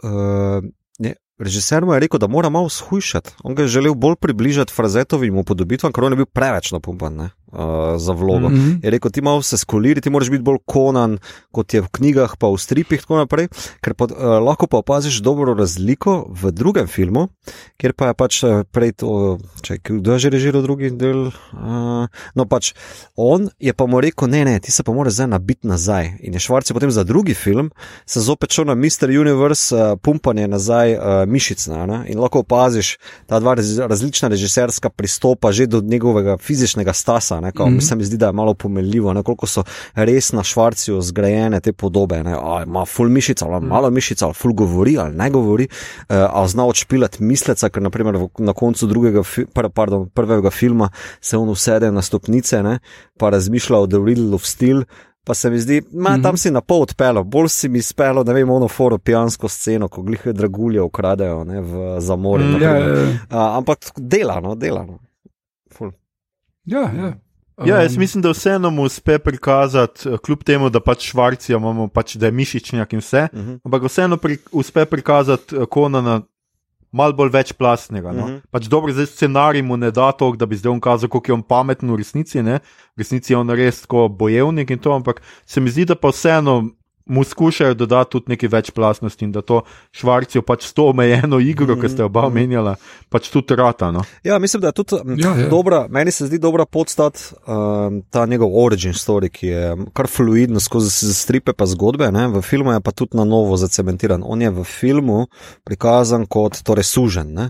Uh, 0.04 1.12
režiser 1.40 1.86
mu 1.86 1.94
je 1.94 2.00
rekel, 2.00 2.20
da 2.20 2.28
mora 2.28 2.50
malo 2.50 2.70
shujšati. 2.70 3.36
On 3.44 3.56
ga 3.56 3.62
je 3.62 3.68
želel 3.68 3.94
bolj 3.94 4.16
približati 4.16 4.74
frazetovim 4.74 5.38
upodobitvam, 5.38 5.94
ker 5.94 6.04
on 6.04 6.12
je 6.12 6.24
bil 6.24 6.26
preveč 6.26 6.72
napumpan. 6.72 7.30
Uh, 7.52 7.60
za 7.98 8.14
vlogo. 8.14 8.50
Mm. 8.50 8.56
-hmm. 8.56 8.80
Je 8.84 8.89
rekel, 8.89 9.12
ti 9.12 9.22
malo 9.22 9.41
se 9.41 9.58
skoliri, 9.58 10.02
ti 10.02 10.10
moraš 10.10 10.30
biti 10.30 10.43
bolj 10.43 10.58
konan, 10.66 11.18
kot 11.52 11.74
je 11.74 11.82
v 11.82 11.88
knjigah, 11.88 12.38
pa 12.39 12.48
v 12.48 12.58
stripih, 12.58 13.02
tako 13.02 13.18
naprej. 13.18 13.48
Ker 13.82 13.93
pa, 13.93 14.06
uh, 14.06 14.43
lahko 14.43 14.68
pa 14.68 14.78
opaziš 14.78 15.22
dobro 15.22 15.54
razliko 15.54 16.28
v 16.30 16.52
drugem 16.52 16.88
filmu, 16.88 17.28
kjer 17.78 17.93
pa 17.93 18.08
je 18.08 18.14
pač 18.14 18.43
eh, 18.43 18.64
prej 18.72 18.91
to, 18.91 19.38
če 19.62 19.78
kdo 19.84 20.14
je 20.14 20.20
že 20.20 20.30
režiral 20.30 20.62
drugi 20.62 20.89
del. 20.89 21.32
Uh, 21.54 22.08
no, 22.36 22.45
pač 22.45 22.74
on 23.16 23.50
je 23.60 23.74
pa 23.74 23.86
mu 23.86 24.02
rekel, 24.02 24.30
ne, 24.30 24.45
ne, 24.45 24.60
ti 24.60 24.72
se 24.72 24.84
pa 24.84 24.91
moraš 24.91 25.14
zdaj 25.14 25.28
nabiti 25.28 25.68
nazaj. 25.68 26.18
In 26.20 26.34
je 26.34 26.39
Švarc 26.39 26.70
je 26.70 26.74
potem 26.74 26.91
za 26.91 27.04
drugi 27.04 27.34
film 27.34 27.72
se 28.06 28.22
zopet 28.22 28.52
šel 28.52 28.66
na 28.66 28.76
Mr. 28.76 29.10
Universe, 29.20 29.76
uh, 29.76 30.00
pumpanje 30.02 30.48
nazaj 30.48 30.93
uh, 30.93 31.02
mišic. 31.28 31.68
Ne, 31.68 31.88
ne? 31.88 32.04
In 32.08 32.20
lahko 32.20 32.39
opaziš 32.39 32.98
ta 33.26 33.39
dva 33.39 33.54
raz, 33.54 33.78
različna 33.80 34.28
režiserska 34.28 34.89
pristopa 34.89 35.52
že 35.52 35.68
do 35.68 35.82
njegovega 35.82 36.38
fizičnega 36.38 36.93
stasa. 36.93 37.37
Ne, 37.42 37.52
kao, 37.52 37.70
mm 37.70 37.78
-hmm. 37.78 37.90
Se 37.90 37.96
mi 37.96 38.04
zdi, 38.04 38.18
da 38.18 38.26
je 38.26 38.32
malo 38.34 38.54
pomenljivo, 38.54 39.14
ne, 39.14 39.24
koliko 39.24 39.48
so 39.48 39.64
res 39.94 40.32
na 40.32 40.44
Švarciju 40.44 41.02
zgrajene 41.02 41.60
te 41.60 41.74
podobe. 41.74 42.24
Ne, 42.24 42.34
a, 42.34 42.64
ima 42.66 42.86
full 42.86 43.10
mišica, 43.10 43.46
ali 43.46 43.66
mm. 43.66 43.68
malo 43.68 43.90
mišica, 43.90 44.26
ali 44.26 44.34
full 44.34 44.54
govori, 44.54 44.98
ali 44.98 45.16
ne 45.16 45.30
govori, 45.30 45.68
uh, 46.00 46.06
ali 46.30 46.50
zna 46.50 46.66
odšpilati 46.66 47.24
misleca, 47.24 47.70
ker 47.70 47.84
naprimer 47.84 48.18
v, 48.18 48.30
na 48.38 48.54
koncu 48.54 48.88
drugega, 48.88 49.24
fi, 49.24 49.46
pr, 49.46 49.70
pardon, 49.70 50.10
prvega 50.10 50.50
filma 50.50 50.90
se 51.22 51.38
on 51.38 51.50
usede 51.50 51.92
na 51.92 52.02
stopnice, 52.02 52.64
ne, 52.64 52.80
pa 53.20 53.30
razmišlja 53.30 53.78
o 53.78 53.88
The 53.88 53.98
Riddle 54.06 54.36
of 54.36 54.46
Steel. 54.46 54.84
Pa 55.28 55.34
se 55.34 55.50
mi 55.50 55.60
zdi, 55.60 55.82
ma, 55.92 56.10
tam 56.10 56.22
-hmm. 56.22 56.38
si 56.38 56.52
na 56.52 56.62
pol 56.62 56.82
odpeljal, 56.82 57.24
bolj 57.24 57.50
si 57.50 57.70
mi 57.70 57.82
spelo, 57.82 58.24
ne 58.24 58.34
vem, 58.34 58.50
ono 58.50 58.68
foro 58.68 58.98
pijansko 58.98 59.48
sceno, 59.48 59.88
ko 59.88 60.02
glihe 60.02 60.34
dragulje 60.34 60.82
ukradejo 60.82 61.44
ne, 61.44 61.62
v 61.62 62.00
zamor. 62.00 62.40
Mm, 62.40 62.62
ja, 62.62 62.78
ja, 62.78 62.88
ja. 62.88 63.04
uh, 63.04 63.58
ampak 63.58 63.78
delano, 63.98 64.56
delano. 64.56 65.00
Ful. 65.78 65.92
Ja, 66.66 66.80
ja. 66.80 67.14
Ja, 67.66 67.82
jaz 67.82 67.97
mislim, 67.97 68.22
da 68.22 68.30
vseeno 68.30 68.70
mu 68.70 68.84
uspe 68.84 69.20
prikazati, 69.20 70.10
eh, 70.10 70.18
kljub 70.18 70.43
temu, 70.43 70.70
da 70.70 70.80
pač 70.80 71.10
švarcijo 71.10 71.58
imamo, 71.58 71.88
pač, 71.88 72.16
da 72.16 72.26
je 72.26 72.32
mišičnjak 72.32 72.93
in 72.93 72.99
vse, 72.99 73.28
uh 73.34 73.39
-huh. 73.39 73.60
ampak 73.66 73.84
vseeno 73.84 74.18
pri, 74.18 74.38
uspe 74.51 74.86
prikazati 74.86 75.55
eh, 75.55 75.66
Konana 75.66 76.22
malo 76.91 77.14
bolj 77.14 77.30
večplastnega. 77.30 78.12
No? 78.12 78.24
Uh 78.24 78.30
-huh. 78.30 78.41
pač 78.51 78.66
dobro, 78.66 78.93
zdaj 78.93 79.05
scenarij 79.05 79.62
mu 79.62 79.78
ne 79.78 79.91
da 79.91 80.12
to, 80.12 80.32
da 80.32 80.45
bi 80.45 80.55
zdaj 80.55 80.72
on 80.72 80.80
kazal, 80.80 81.10
koliko 81.10 81.32
je 81.32 81.34
on 81.34 81.43
pameten 81.43 81.91
v 81.91 81.95
resnici. 81.95 82.43
Ne? 82.43 82.60
V 82.95 82.97
resnici 82.97 83.34
je 83.34 83.38
on 83.38 83.49
res 83.49 83.82
tako 83.82 84.08
bojevnik 84.08 84.70
in 84.70 84.80
to, 84.80 84.91
ampak 84.91 85.22
se 85.45 85.60
mi 85.60 85.70
zdi, 85.70 85.86
da 85.86 85.95
pa 85.95 86.08
vseeno 86.08 86.70
mu 87.08 87.24
skušajo 87.24 87.74
dodati 87.74 88.12
tudi 88.12 88.26
nekaj 88.28 88.49
večplastnosti 88.49 89.26
in 89.26 89.32
da 89.32 89.41
to 89.41 89.62
švarcijo 89.91 90.41
pač 90.41 90.64
s 90.64 90.74
to 90.74 90.86
omejeno 90.86 91.39
igro, 91.41 91.66
mm 91.68 91.80
-hmm. 91.80 91.82
ki 91.82 91.89
ste 91.89 92.03
oba 92.03 92.22
omenjala, 92.22 92.76
pač 93.10 93.30
tudi 93.30 93.55
rata. 93.55 93.91
No? 93.91 94.01
Ja, 94.24 94.39
mislim, 94.39 94.62
da 94.62 94.68
je 94.68 94.74
tudi 94.74 94.95
Ja, 95.18 95.36
ja. 95.36 95.47
dobra, 95.49 95.88
meni 95.89 96.12
se 96.12 96.26
zdi 96.26 96.39
dobra 96.39 96.66
podstat 96.66 97.34
um, 97.47 98.01
ta 98.10 98.26
njegov 98.26 98.49
origin 98.55 98.93
story, 98.93 99.30
ki 99.30 99.47
je 99.47 99.64
kar 99.93 100.08
fluidno 100.08 100.60
skozi 100.60 100.88
stripe 101.14 101.53
pa 101.53 101.66
zgodbe, 101.66 102.12
ne? 102.12 102.28
v 102.28 102.41
filmu 102.41 102.72
je 102.72 102.82
pa 102.82 102.91
tudi 102.91 103.18
na 103.18 103.24
novo 103.24 103.58
zacementiran. 103.58 104.24
On 104.26 104.41
je 104.41 104.49
v 104.49 104.64
filmu 104.64 105.28
prikazan 105.64 106.26
kot 106.26 106.62
torej, 106.64 106.84
sužen, 106.84 107.34
ne? 107.34 107.49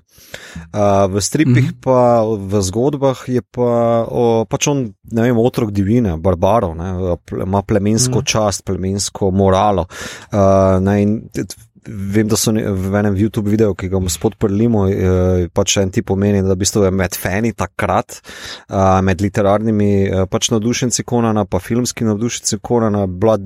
uh, 0.73 0.79
v 1.07 1.21
stripih 1.21 1.63
Mhm. 1.63 1.79
pa 1.81 1.97
v 2.23 2.61
zgodbah 2.61 3.23
je 3.27 3.41
pa 3.41 3.71
o, 4.07 4.45
pač 4.45 4.67
on, 4.67 4.77
ne 5.11 5.21
vem, 5.21 5.37
otrok 5.37 5.71
divine, 5.71 6.17
barbarov, 6.17 6.75
ne? 6.75 7.17
ima 7.43 7.61
plemensko 7.61 8.19
Mhm. 8.19 8.25
čast, 8.25 8.65
plemensko 8.65 9.31
moralo. 9.47 9.87
Uh, 10.31 10.77
ne, 10.83 11.21
Vem, 11.87 12.27
da 12.27 12.35
so 12.35 12.51
v 12.51 12.95
enem 12.99 13.15
YouTube 13.15 13.47
videu, 13.47 13.71
ki 13.75 13.87
ga 13.87 13.95
bomo 13.95 14.11
spodprlimo, 14.11 14.83
eh, 14.91 15.47
pač 15.55 15.77
en 15.79 15.91
ti 15.91 16.03
pomeni, 16.03 16.41
da 16.43 16.51
v 16.53 16.59
bistvu 16.59 16.83
je 16.83 16.91
med 16.91 17.15
fani 17.15 17.53
takrat, 17.55 18.19
eh, 18.67 19.01
med 19.01 19.21
literarnimi 19.23 19.91
eh, 20.03 20.25
pač 20.27 20.51
navdušenci 20.51 21.03
Konana, 21.07 21.45
pa 21.45 21.59
filmski 21.63 22.03
navdušenci 22.03 22.59
Konana, 22.61 23.05
bila 23.07 23.37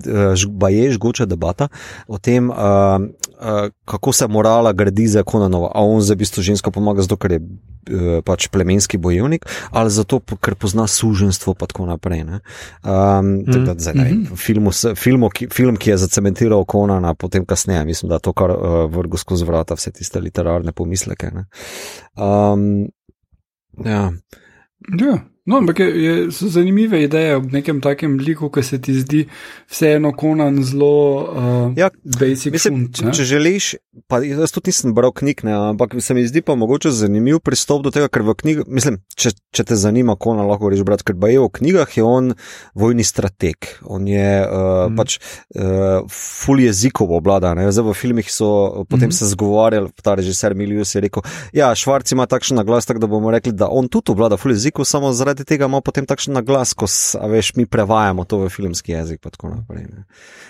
baje 0.49 0.91
žgoča 0.97 1.25
debata 1.25 1.67
o 2.07 2.17
tem, 2.17 2.49
kako 3.85 4.13
se 4.13 4.27
morala 4.27 4.73
gradi 4.73 5.07
za 5.07 5.23
Konanova. 5.23 5.71
A 5.75 5.81
on 5.81 6.01
za 6.01 6.13
v 6.13 6.23
bistvu 6.23 6.43
žensko 6.43 6.71
pomaga 6.71 7.01
zato, 7.01 7.17
ker 7.17 7.37
je 7.37 7.41
pač 8.25 8.47
plemenski 8.47 8.97
bojevnik, 9.01 9.45
ali 9.71 9.89
zato, 9.89 10.19
ker 10.19 10.55
pozna 10.55 10.87
suženstvo 10.87 11.53
pa 11.57 11.65
tako 11.65 11.85
naprej. 11.89 12.23
ne. 12.23 12.39
Um, 12.83 13.41
mm. 13.47 13.73
zdaj, 13.77 13.93
ne, 13.95 14.03
vem, 14.03 14.25
filmu, 14.37 14.71
s- 14.71 14.93
filmu, 14.95 15.29
ki, 15.29 15.47
film, 15.49 15.77
ki 15.77 15.89
je 15.89 15.97
zacementiral 15.97 16.65
Konana, 16.65 17.13
potem 17.13 17.45
kasneje, 17.45 17.85
mislim, 17.85 18.09
da 18.09 18.15
je 18.15 18.27
to 18.31 18.37
kar 18.37 18.55
uh, 18.55 18.85
vrgo 18.91 19.19
skozi 19.19 19.45
vrata, 19.47 19.75
vse 19.75 19.91
tiste 19.99 20.21
literarne 20.23 20.71
pomisleke. 20.71 21.31
ne. 21.35 21.45
Um, 22.15 22.87
ja. 23.85 24.11
Ja, 24.97 25.17
no, 25.51 25.59
ampak 25.61 25.83
je, 25.83 25.89
je, 26.03 26.15
so 26.35 26.49
zanimive 26.51 27.03
ideje 27.03 27.35
ob 27.37 27.51
nekem 27.51 27.81
takem 27.83 28.17
liku, 28.19 28.49
ki 28.53 28.63
se 28.63 28.79
ti 28.81 28.95
zdi 28.99 29.25
vseeno 29.69 30.13
konan 30.17 30.61
zelo 30.63 30.95
uh, 31.27 31.77
Ja, 31.77 31.89
basic. 32.03 32.51
Mislim, 32.53 32.77
funt, 32.77 32.97
če, 32.97 33.05
ne. 33.05 33.13
če 33.15 33.25
želiš, 33.27 33.67
pa 34.11 34.21
jaz 34.23 34.53
tudi 34.55 34.71
nisem 34.71 34.95
bral 34.95 35.13
knjig, 35.15 35.43
ne, 35.47 35.55
ampak 35.71 35.95
se 36.03 36.15
mi 36.15 36.23
zdi 36.27 36.43
pa 36.45 36.55
mogoče 36.59 36.91
zanimiv 36.95 37.41
pristop 37.43 37.83
do 37.85 37.91
tega, 37.93 38.09
ker 38.11 38.25
v 38.27 38.35
knjigah, 38.39 38.69
mislim, 38.71 38.99
če, 39.15 39.33
če 39.55 39.65
te 39.71 39.77
zanima, 39.79 40.15
ko 40.19 40.35
na 40.37 40.45
lahko 40.47 40.71
greš 40.71 40.83
brati, 40.87 41.05
ker 41.07 41.17
pa 41.19 41.31
je 41.31 41.41
v 41.41 41.49
knjigah 41.59 41.97
je 41.97 42.05
on 42.05 42.31
vojni 42.77 43.05
strateg, 43.07 43.69
on 43.83 44.07
je 44.09 44.27
uh, 44.45 44.87
mm. 44.87 44.99
pač 44.99 45.17
uh, 45.19 46.07
ful 46.11 46.63
jezikov 46.63 47.11
oblada, 47.17 47.53
ne, 47.57 47.67
zdaj 47.71 47.89
v 47.91 47.97
filmih 47.97 48.31
so 48.31 48.85
potem 48.89 49.09
mm. 49.09 49.17
se 49.17 49.31
zgovarjali, 49.33 49.91
ta 50.03 50.15
režiser 50.19 50.55
Milius 50.57 50.95
je 50.95 51.03
rekel, 51.07 51.25
ja, 51.55 51.71
Švarc 51.75 52.11
ima 52.15 52.27
takšen 52.29 52.59
naglas, 52.59 52.87
tako 52.89 53.03
da 53.03 53.11
bomo 53.11 53.31
rekli, 53.33 53.53
da 53.55 53.69
on 53.71 53.89
tudi 53.91 54.13
oblada 54.15 54.39
ful 54.39 54.55
jezikov, 54.55 54.87
samo 54.89 55.11
zaradi 55.15 55.40
tega 55.47 55.65
ima 55.65 55.81
potem 55.81 56.05
takšen 56.05 56.33
naglas, 56.33 56.73
ko, 56.73 56.87
veš, 57.29 57.55
mi 57.55 57.65
prevajamo 57.65 58.25
to 58.25 58.43
v 58.43 58.49
filmski 58.49 58.91
jezik, 58.91 59.21
pa 59.21 59.29
tako 59.29 59.49
naprej. 59.55 59.85
Ne. 59.89 60.03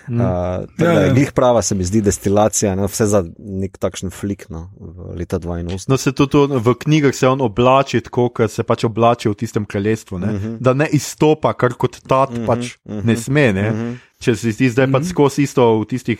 Mm. 0.09 0.19
Uh, 0.19 0.51
Ja, 0.77 0.93
da 0.93 1.01
ja. 1.05 1.13
glih 1.13 1.31
prava, 1.31 1.61
se 1.61 1.75
mi 1.75 1.85
zdi 1.85 2.01
destilacija, 2.01 2.73
ne, 2.75 2.87
vse 2.89 3.05
za 3.05 3.21
nek 3.37 3.77
takšen 3.81 4.11
flik 4.13 4.47
no, 4.49 4.69
v 4.79 5.15
leta 5.19 5.39
82. 5.39 5.89
No, 5.89 5.97
se 5.97 6.11
tudi 6.11 6.41
v 6.49 6.75
knjigah 6.83 7.15
se 7.15 7.27
on 7.29 7.41
oblači 7.41 8.01
tako, 8.01 8.29
kot 8.29 8.51
se 8.51 8.65
pač 8.67 8.85
oblači 8.89 9.29
v 9.29 9.37
tistem 9.37 9.65
kraljestvu, 9.65 10.17
uh 10.17 10.21
Mhm. 10.21 10.37
-huh. 10.37 10.57
da 10.59 10.73
ne 10.73 10.87
izstopa, 10.91 11.53
kar 11.53 11.73
kot 11.73 12.01
tat 12.07 12.29
uh 12.29 12.35
-huh. 12.37 12.45
pač 12.45 12.77
uh 12.85 12.95
-huh. 12.95 13.05
ne 13.05 13.17
sme. 13.17 13.53
Ne? 13.53 13.69
Uh 13.69 13.75
-huh. 13.75 13.95
Če 14.19 14.35
se 14.35 14.53
ti 14.53 14.69
zdaj 14.69 14.85
uh 14.85 14.91
-huh. 14.91 14.93
pač 14.93 15.09
skozi 15.09 15.43
isto 15.43 15.79
v 15.79 15.85
tistih, 15.85 16.19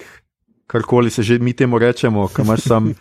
karkoli 0.68 1.10
se 1.10 1.24
že 1.24 1.40
mi 1.40 1.54
temu 1.54 1.80
rečemo, 1.80 2.28
kam 2.28 2.46
imaš 2.46 2.62
sam. 2.62 2.94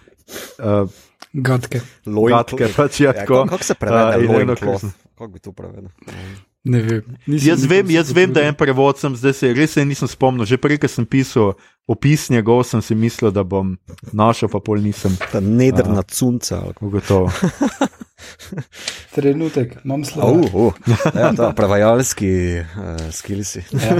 Uh, 0.58 0.90
Gatke. 1.32 1.80
Gatke, 2.06 2.68
pač 2.76 3.00
je 3.00 3.04
ja, 3.04 3.12
tako. 3.12 3.46
kako 3.46 3.64
se 3.64 3.74
prevede? 3.74 4.26
Uh, 4.26 4.90
Uh, 5.20 5.26
Kako 5.26 5.32
bi 5.32 5.38
to 5.38 5.52
prevedel? 5.52 5.90
Ne 6.64 6.80
vem. 6.82 7.02
Nisem 7.26 7.48
Jaz 7.48 7.64
vem, 7.64 7.90
jaz 7.90 8.12
vem, 8.12 8.32
da 8.32 8.40
je 8.40 8.48
en 8.48 8.54
potrudil. 8.54 8.56
prevod, 8.56 8.98
sem 8.98 9.16
zdaj 9.16 9.32
se 9.32 9.52
res 9.52 9.72
se 9.72 9.84
nisem 9.84 10.08
spomnil. 10.08 10.44
Že 10.44 10.56
prej, 10.56 10.78
ko 10.78 10.88
sem 10.88 11.06
pisal 11.06 11.54
opis 11.86 12.28
njegov, 12.30 12.64
sem 12.64 12.80
si 12.82 12.94
mislil, 12.94 13.30
da 13.30 13.44
bom 13.44 13.76
našel, 14.12 14.48
pa 14.48 14.60
pol 14.60 14.80
nisem 14.80 15.16
Ta 15.32 15.40
nedrna 15.40 16.02
cunca. 16.02 16.60
ali 16.60 16.74
kako. 16.74 16.86
ugotovil. 16.86 17.28
Trenutek, 19.14 19.76
imam 19.84 20.00
Uh, 20.00 20.06
slovo. 20.06 20.66
uh, 20.68 20.74
ja, 21.14 21.32
ta 21.36 21.52
prevajalski 21.52 22.60
uh, 22.60 23.12
skilsi. 23.12 23.62
Ja. 23.72 23.96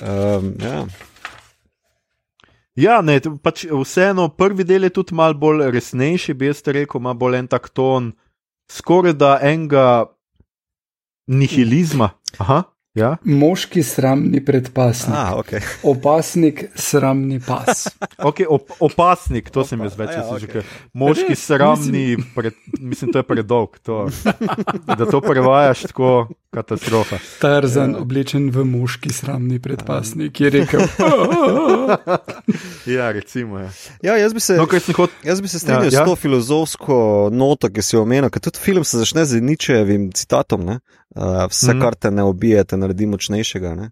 Um, 0.00 0.54
ja. 0.60 0.86
Ja, 2.74 3.02
ne, 3.02 3.20
pač 3.42 3.66
vseeno 3.68 4.28
prvi 4.32 4.64
del 4.64 4.84
je 4.84 4.90
tudi 4.90 5.14
malo 5.14 5.34
bolj 5.36 5.70
resnejši, 5.70 6.34
bi 6.34 6.46
jaz 6.48 6.62
rekel, 6.66 7.00
ima 7.00 7.12
bolj 7.14 7.36
en 7.38 7.48
tak 7.48 7.68
ton, 7.68 8.12
skoraj 8.72 9.12
da 9.20 9.36
enega 9.42 10.06
nihilizma. 11.28 12.10
Aha, 12.38 12.62
ja. 12.94 13.16
Moški 13.24 13.82
sramni 13.82 14.44
predpasnik, 14.44 15.16
Ah, 15.16 15.32
okay. 15.36 15.60
opasnik 15.82 16.64
sramni 16.74 17.40
pas. 17.40 17.88
Okay, 18.22 18.46
op, 18.48 18.70
opasnik, 18.80 19.50
to 19.50 19.64
sem 19.64 19.80
jaz 19.82 19.96
več, 19.98 20.10
Ja, 20.10 20.22
ja, 20.22 20.36
okej. 20.36 20.60
okay. 20.60 20.62
moški 20.94 21.32
Res? 21.32 21.42
sramni, 21.42 22.04
pred, 22.36 22.54
mislim, 22.78 23.10
to 23.12 23.18
je 23.18 23.26
predolg. 23.26 23.78
To, 23.82 24.06
da 24.98 25.04
to 25.06 25.20
prevajaš 25.20 25.88
tako 25.90 26.28
katastrofa. 26.52 27.18
Tarzan 27.40 27.96
oblečen 27.96 28.50
v 28.50 28.62
moški 28.64 29.10
sramni 29.10 29.58
predpasnik 29.58 30.36
je 30.36 30.50
rekel: 30.52 30.84
Ja, 32.86 33.10
recimo. 33.10 33.58
Ja. 33.58 33.70
Ja, 34.02 34.16
jaz 34.16 34.34
bi 34.34 34.40
se. 34.40 34.56
No, 34.56 34.66
kaj 34.66 34.80
hotel. 34.92 35.14
Jaz 35.24 35.40
bi 35.40 35.48
se 35.48 35.58
strinjal 35.58 35.82
Ja, 35.82 35.88
ja, 35.88 35.98
ja. 35.98 36.04
s 36.04 36.08
to 36.08 36.16
filozofsko 36.16 36.96
noto, 37.32 37.70
ki 37.70 37.82
si 37.82 37.96
omenil, 37.96 38.30
ker 38.30 38.42
tudi 38.42 38.60
film 38.60 38.84
se 38.84 38.98
začne 38.98 39.24
z 39.24 39.40
ničevim 39.40 40.10
citatom. 40.12 40.64
Ne? 40.64 40.78
Uh, 41.14 41.44
vse, 41.50 41.74
mm. 41.74 41.80
kar 41.80 41.94
te 41.94 42.10
ne 42.10 42.22
ubije, 42.24 42.64
te 42.64 42.76
naredi 42.76 43.06
močnejšega. 43.06 43.74
Ne? 43.74 43.90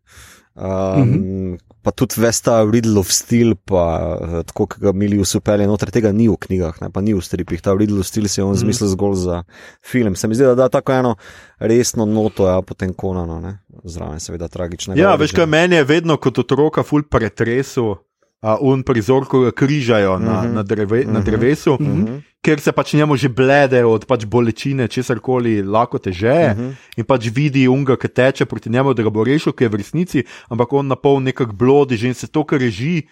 Um, 0.54 0.66
mm. 0.66 1.12
-hmm. 1.14 1.58
Pa 1.82 1.90
tudi 1.90 2.20
vesta 2.20 2.60
Riddle 2.72 2.98
of 3.00 3.08
Steel, 3.08 3.54
pa 3.64 4.16
uh, 4.20 4.42
tako, 4.44 4.66
ki 4.66 4.80
ga 4.80 4.92
mili 4.92 5.18
usupelje, 5.18 5.66
noter 5.66 5.90
tega 5.90 6.12
ni 6.12 6.28
v 6.28 6.36
knjigah, 6.36 6.80
ne? 6.80 6.90
pa 6.90 7.00
ni 7.00 7.14
v 7.14 7.20
stripih. 7.20 7.60
Ta 7.60 7.72
Riddle 7.72 8.00
of 8.00 8.06
Steel 8.06 8.28
si 8.28 8.40
je 8.40 8.44
on 8.44 8.52
Mhm. 8.52 8.58
zmislil 8.60 8.88
zgolj 8.88 9.14
za 9.14 9.42
film. 9.90 10.14
Se 10.16 10.28
mi 10.28 10.34
zdi, 10.34 10.44
da 10.44 10.54
da 10.54 10.68
tako 10.68 10.92
eno 10.92 11.14
resno 11.58 12.04
noto, 12.04 12.48
ja, 12.48 12.62
potem 12.62 12.92
konano, 12.92 13.40
ne? 13.40 13.58
zraven 13.84 14.20
seveda 14.20 14.48
tragično. 14.48 14.96
Ja, 14.96 15.14
veš 15.14 15.32
kaj, 15.32 15.46
meni 15.46 15.76
je 15.76 15.84
vedno 15.84 16.16
kot 16.16 16.38
otroka 16.38 16.82
ful 16.82 17.02
pretresu. 17.02 17.96
Uh, 18.43 18.57
un 18.64 18.80
prizor, 18.82 19.26
ko 19.28 19.41
ga 19.45 19.51
križajo 19.53 20.16
na, 20.18 20.41
Mhm. 20.43 20.55
na, 20.55 20.62
dreve, 20.62 21.05
na 21.05 21.18
Mhm. 21.20 21.24
drevesu, 21.24 21.76
Mhm. 21.80 21.93
Mhm. 22.03 22.18
ker 22.43 22.61
se 22.61 22.72
pač 22.72 22.93
njemu 22.95 23.16
že 23.16 23.28
blede 23.28 23.84
od 23.84 24.07
pač 24.07 24.24
bolečine, 24.24 24.88
česar 24.88 25.20
koli 25.20 25.62
lahko 25.62 25.99
teže 25.99 26.26
uh 26.26 26.57
-huh. 26.57 26.72
in 26.97 27.05
pač 27.05 27.28
vidi 27.28 27.68
unga, 27.68 27.97
ki 27.97 28.09
teče 28.09 28.45
proti 28.47 28.70
njemu, 28.70 28.95
da 28.95 29.03
ga 29.03 29.11
bo 29.11 29.24
rešil, 29.24 29.53
ki 29.53 29.64
je 29.64 29.68
v 29.68 29.74
resnici, 29.76 30.24
ampak 30.49 30.72
on 30.72 30.86
na 30.86 30.97
pol 30.97 31.20
nekako 31.20 31.53
blodi, 31.53 31.97
že 31.97 32.07
in 32.09 32.14
se 32.14 32.26
to, 32.26 32.45
kar 32.45 32.59
reži. 32.61 33.03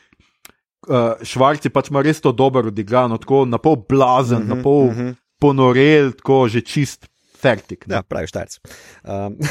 Uh, 0.89 0.95
Švarci 1.23 1.69
pač 1.69 1.91
ima 1.91 2.01
res 2.03 2.21
to 2.21 2.33
dobro 2.33 2.61
odigrano, 2.69 3.19
tako 3.19 3.45
na 3.45 3.59
pol 3.59 3.77
blazen, 3.89 4.39
uh 4.39 4.45
-huh, 4.45 4.57
na 4.57 4.63
pol 4.63 4.87
uh 4.89 4.95
-huh. 4.97 5.15
ponorel, 5.41 6.13
tako 6.13 6.49
že 6.49 6.61
čist 6.61 7.07
fertik. 7.41 7.85
Ja, 7.89 8.03
pravi 8.03 8.27
štajc. 8.27 8.59
Um. 9.05 9.37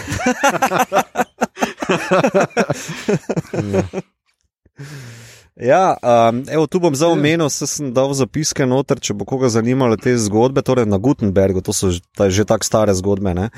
Ja, 3.78 5.27
um, 5.60 6.44
evo, 6.50 6.68
tu 6.68 6.80
bom 6.80 6.96
za 6.96 7.08
omenil, 7.08 7.50
se 7.50 7.68
sem 7.68 7.90
dal 7.94 8.14
zapiske 8.14 8.66
noter, 8.66 9.00
če 9.02 9.16
bo 9.18 9.26
koga 9.26 9.50
zanimalo 9.50 9.98
te 9.98 10.14
zgodbe, 10.18 10.62
torej 10.62 10.86
na 10.86 11.00
Gutenbergu, 11.02 11.64
to 11.66 11.74
so 11.74 11.90
ta, 12.14 12.30
že 12.30 12.46
tako 12.46 12.68
stare 12.68 12.94
zgodbe. 12.94 13.34
Uh, 13.34 13.50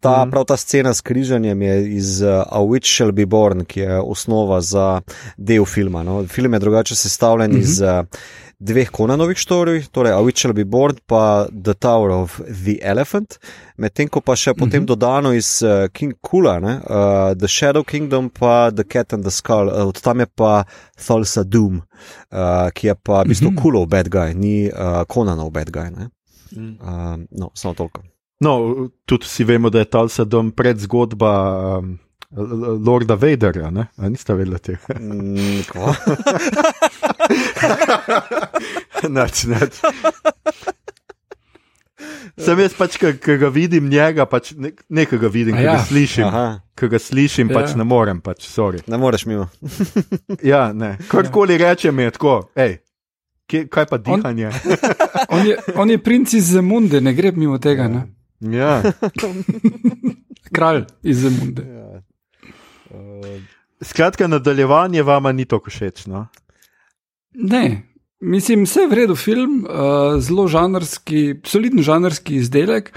ta, 0.00 0.24
mm. 0.24 0.34
Prav 0.34 0.48
ta 0.50 0.56
scena 0.58 0.94
s 0.94 1.04
križanjem 1.06 1.62
je 1.62 1.76
iz 1.94 2.10
uh, 2.22 2.42
A 2.50 2.62
Witch 2.66 2.90
Shall 2.90 3.14
Be 3.14 3.26
Born, 3.30 3.62
ki 3.64 3.80
je 3.80 4.00
osnova 4.02 4.60
za 4.60 5.00
del 5.36 5.64
filma. 5.64 6.02
No? 6.02 6.24
Film 6.26 6.58
je 6.58 6.64
drugače 6.66 6.96
sestavljen 6.96 7.50
mm 7.50 7.56
-hmm. 7.56 7.60
iz 7.60 7.80
uh, 7.80 8.04
dveh 8.60 8.90
konanovih 8.92 9.38
štorij, 9.38 9.88
torej 9.92 10.12
A 10.12 10.20
Witch 10.20 10.40
Shall 10.40 10.52
Be 10.52 10.64
Born 10.64 10.96
pa 11.06 11.48
The 11.64 11.74
Tower 11.74 12.10
of 12.10 12.40
the 12.64 12.76
Elephant, 12.82 13.38
medtem 13.76 14.08
ko 14.08 14.20
pa 14.20 14.36
še 14.36 14.54
potem 14.54 14.82
mm 14.82 14.84
-hmm. 14.84 14.86
dodano 14.86 15.32
iz 15.32 15.62
uh, 15.62 15.88
King 15.92 16.14
Kula, 16.20 16.58
uh, 16.58 17.38
The 17.38 17.48
Shadow 17.48 17.84
Kingdom 17.84 18.30
pa 18.30 18.70
The 18.70 18.84
Cat 18.84 19.12
and 19.12 19.24
the 19.24 19.30
Skull, 19.30 19.68
uh, 19.68 19.88
od 19.88 20.00
tam 20.00 20.20
je 20.20 20.26
pa 20.26 20.64
Thulsa 21.06 21.42
Doom, 21.42 21.76
uh, 21.76 22.70
ki 22.74 22.86
je 22.86 22.94
pa 22.94 23.22
v 23.22 23.28
bistvu 23.28 23.50
mm 23.50 23.56
-hmm. 23.56 23.62
Kulov 23.62 23.86
bad 23.86 24.08
guy, 24.08 24.34
ni 24.34 24.68
uh, 24.68 25.04
Konanov 25.08 25.50
bad 25.50 25.70
guy. 25.70 25.90
Mm. 26.56 26.76
Uh, 26.80 27.20
no, 27.30 27.50
samo 27.54 27.74
toliko. 27.74 28.02
No, 28.40 28.88
tudi 29.06 29.24
vsi 29.24 29.44
vemo, 29.44 29.70
da 29.70 29.78
je 29.78 29.84
Thulsa 29.84 30.24
Doom 30.24 30.50
pred 30.50 30.78
zgodba. 30.78 31.78
Um... 31.78 31.98
Lorda 32.86 33.16
Vaderja, 33.18 33.70
ne? 33.74 33.88
A 33.98 34.08
niste 34.08 34.34
vedeli 34.38 34.58
tega? 34.62 34.98
Mm, 35.00 35.62
Neč, 39.16 39.44
neč. 39.50 39.80
Sem 42.40 42.60
jaz 42.62 42.74
pač, 42.76 42.96
ki 42.96 43.36
ga 43.40 43.50
vidim 43.52 43.88
njega, 43.90 44.26
pač 44.28 44.52
nekaj 44.56 45.20
ga 45.20 45.30
vidim, 45.32 45.56
ki 45.56 45.64
ja. 45.64 45.74
ga 45.76 45.86
slišim. 45.88 46.36
Ki 46.78 46.88
ga 46.92 47.00
slišim, 47.02 47.50
pač 47.52 47.74
ja. 47.74 47.80
ne 47.80 47.86
morem, 47.88 48.22
pač, 48.24 48.46
sorry. 48.48 48.80
Ne 48.90 49.00
moreš 49.00 49.26
mimo. 49.28 49.48
ja, 50.52 50.70
ne. 50.76 50.94
Karkoli 51.10 51.58
rečem 51.60 51.98
je 52.06 52.14
tako, 52.16 52.36
hej. 52.60 52.78
Kaj 53.50 53.88
pa 53.90 53.98
dihanje? 53.98 54.52
On, 54.54 54.76
on, 55.36 55.46
je, 55.48 55.56
on 55.82 55.90
je 55.90 55.98
princ 55.98 56.32
iz 56.38 56.52
Zemunde, 56.54 57.00
ne 57.02 57.14
gre 57.16 57.32
mimo 57.34 57.58
tega. 57.58 57.88
Ne? 57.90 58.04
Ja. 58.54 58.78
Kralj 60.54 60.84
iz 61.02 61.24
Zemunde. 61.26 61.66
Ja. 61.66 62.02
Uh, 62.90 63.40
skratka, 63.80 64.26
nadaljevanje 64.26 65.02
vama 65.02 65.32
ni 65.32 65.44
tako 65.44 65.70
všeč. 65.70 66.06
No? 66.06 66.26
Ne, 67.34 67.82
mislim, 68.20 68.64
vse 68.64 68.80
je 68.80 68.88
v 68.88 68.98
redu 68.98 69.16
film, 69.16 69.64
uh, 69.64 70.20
zelo 70.20 70.48
žanrski, 70.48 71.40
solidni 71.46 71.82
žanrski 71.82 72.36
izdelek, 72.36 72.92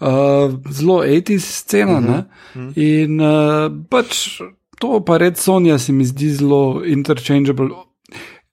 uh, 0.00 0.54
zelo 0.70 1.02
etis 1.04 1.46
scena. 1.62 1.98
Uh 1.98 2.04
-huh. 2.04 2.18
uh 2.18 2.62
-huh. 2.62 2.72
In 2.76 3.20
uh, 3.20 3.84
pač 3.90 4.40
to, 4.78 5.04
pa 5.04 5.16
red 5.18 5.38
Sonja, 5.38 5.78
se 5.78 5.92
mi 5.92 6.04
zdi 6.04 6.30
zelo 6.30 6.82
interchangeable. 6.86 7.68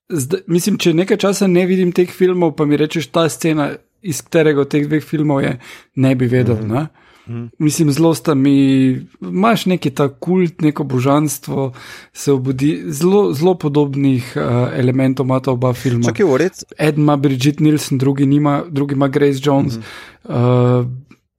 Zdaj, 0.10 0.39
mislim, 0.48 0.78
če 0.78 0.93
nekaj 0.93 1.18
časa 1.18 1.48
ne 1.48 1.66
vidim 1.66 1.91
teh 1.91 2.10
filmov, 2.12 2.56
pa 2.56 2.66
mi 2.66 2.78
rečeš, 2.78 3.08
ta 3.08 3.30
scena, 3.30 3.72
iz 4.02 4.22
katerega 4.22 4.62
od 4.62 4.70
teh 4.70 4.88
dveh 4.88 5.04
filmov 5.04 5.41
je, 5.41 5.60
ne 5.96 6.16
bi 6.16 6.28
vedel. 6.28 6.56
Uh 6.56 6.62
-huh. 6.62 6.74
ne? 6.74 6.88
Mm. 7.28 7.45
Mislim, 7.59 7.91
zelo 7.91 8.13
sta 8.15 8.34
mi, 8.34 8.89
imaš 9.21 9.65
neki 9.65 9.89
ta 9.89 10.09
kult, 10.09 10.61
neko 10.61 10.84
božanstvo, 10.84 11.73
se 12.13 12.32
obudi, 12.32 12.84
zelo, 12.88 13.34
zelo 13.34 13.55
podobnih 13.57 14.34
uh, 14.36 14.69
elementov 14.73 15.26
ima 15.26 15.39
ta 15.39 15.51
oba 15.51 15.73
filma. 15.73 16.05
Čakaj, 16.05 16.49
Eden 16.78 17.01
ima 17.01 17.15
Bridget 17.17 17.59
Nielsen, 17.59 17.97
drugi, 17.97 18.26
nima, 18.26 18.63
drugi 18.69 18.93
ima 18.93 19.07
Grace 19.07 19.39
Jones. 19.43 19.78
Mm. 19.78 19.82
Uh, 20.23 20.86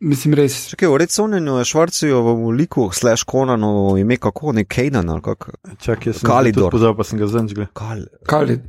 mislim, 0.01 0.35
res. 0.35 0.67
Čakaj, 0.69 0.89
v 0.89 0.97
redu, 0.97 1.23
oni 1.23 1.65
švarcijo 1.65 2.23
v 2.23 2.51
liku, 2.51 2.91
slash 2.93 3.25
konano 3.25 3.97
ime 3.99 4.17
kako, 4.17 4.53
ne 4.53 4.65
Kejnan 4.65 5.11
ali 5.11 5.23
kako. 5.23 5.51
Čakaj, 5.79 6.13
sem 6.13 6.27
Kalidor. 6.27 6.71
Pozor, 6.71 6.97
pa 6.97 7.05
sem 7.05 7.19
ga 7.19 7.27
zanjgal. 7.27 7.67
Kal 7.73 8.07
Kalid. 8.27 8.61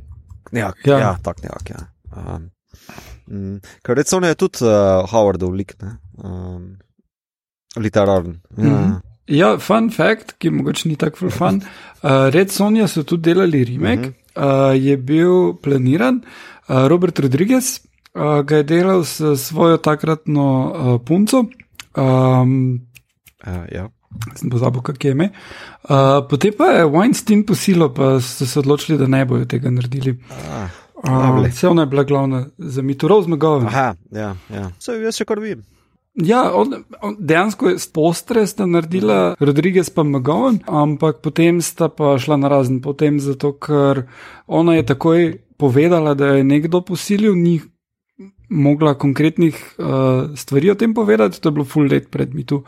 Ja, 0.52 0.72
ja. 0.84 0.98
ja 0.98 1.16
tak 1.22 1.42
nekak, 1.42 1.70
ja. 1.70 1.86
Um, 2.16 2.50
mm, 3.26 3.60
Ker 3.82 3.96
recimo 3.96 4.26
je 4.26 4.34
tudi 4.34 4.64
uh, 4.64 5.04
Howardov 5.10 5.52
lik, 5.52 5.74
ne. 5.82 5.98
Um, 6.24 6.78
Literaren. 7.76 8.40
Ja. 8.56 8.64
Mm 8.64 8.70
-hmm. 8.70 9.00
ja, 9.26 9.58
fun 9.58 9.90
fact, 9.90 10.32
ki 10.38 10.50
mogoče 10.50 10.88
ni 10.88 10.96
tako 10.96 11.30
fun. 11.30 11.62
Uh, 12.02 12.10
Red 12.34 12.50
Sonja 12.50 12.88
so 12.88 13.02
tudi 13.02 13.22
delali 13.22 13.64
remake, 13.64 14.08
mm 14.08 14.14
-hmm. 14.34 14.70
uh, 14.70 14.84
je 14.86 14.96
bil 14.96 15.52
planiran. 15.62 16.22
Uh, 16.68 16.86
Robert 16.86 17.18
Rodriguez 17.18 17.80
uh, 18.14 18.40
ga 18.44 18.56
je 18.56 18.62
delal 18.62 19.04
s 19.04 19.20
svojo 19.36 19.76
takratno 19.76 20.72
uh, 20.72 21.00
punco. 21.06 21.44
Um, 21.96 22.80
uh, 23.46 23.72
ja. 23.72 23.88
Sem 24.34 24.50
pozabil, 24.50 24.80
kak 24.82 25.04
je 25.04 25.10
ime. 25.10 25.30
Uh, 25.88 26.28
potem 26.30 26.52
pa 26.58 26.64
je 26.64 26.84
Weinstein 26.84 27.46
posilo, 27.46 27.94
pa 27.94 28.20
so 28.20 28.46
se 28.46 28.58
odločili, 28.58 28.98
da 28.98 29.06
ne 29.06 29.24
bojo 29.24 29.44
tega 29.44 29.70
naredili. 29.70 30.18
Uh, 31.04 31.46
Vse 31.46 31.68
ona 31.68 31.82
je 31.82 31.86
bila 31.86 32.02
glavna 32.02 32.46
za 32.58 32.82
mituro 32.82 33.22
zmagovanje. 33.22 33.66
Aha, 33.66 33.94
ja, 34.10 34.36
ja. 34.54 34.70
Vse 34.78 34.92
jaz 34.92 35.16
še 35.16 35.24
kar 35.24 35.38
vidim. 35.38 35.62
Ja, 36.18 36.50
on, 36.54 36.74
on, 37.02 37.16
dejansko 37.18 37.68
je 37.68 37.78
postre 37.94 38.42
sta 38.46 38.66
naredila, 38.66 39.36
Rodriguez 39.40 39.90
pa 39.94 40.02
Magon, 40.02 40.58
ampak 40.66 41.20
potem 41.22 41.60
sta 41.62 41.86
pa 41.88 42.16
šla 42.18 42.40
na 42.42 42.50
razen, 42.50 42.80
potem 42.82 43.20
zato, 43.22 43.52
ker 43.54 44.08
ona 44.46 44.74
je 44.74 44.86
takoj 44.86 45.20
povedala, 45.58 46.16
da 46.18 46.34
je 46.38 46.44
nekdo 46.44 46.80
posilil, 46.82 47.36
ni 47.38 47.60
mogla 48.48 48.96
konkretnih 48.98 49.54
uh, 49.54 50.34
stvari 50.34 50.70
o 50.70 50.74
tem 50.74 50.94
povedati, 50.94 51.40
to 51.40 51.48
je 51.48 51.54
bilo 51.54 51.64
full 51.68 51.86
let 51.86 52.10
pred 52.10 52.34
mitu. 52.34 52.64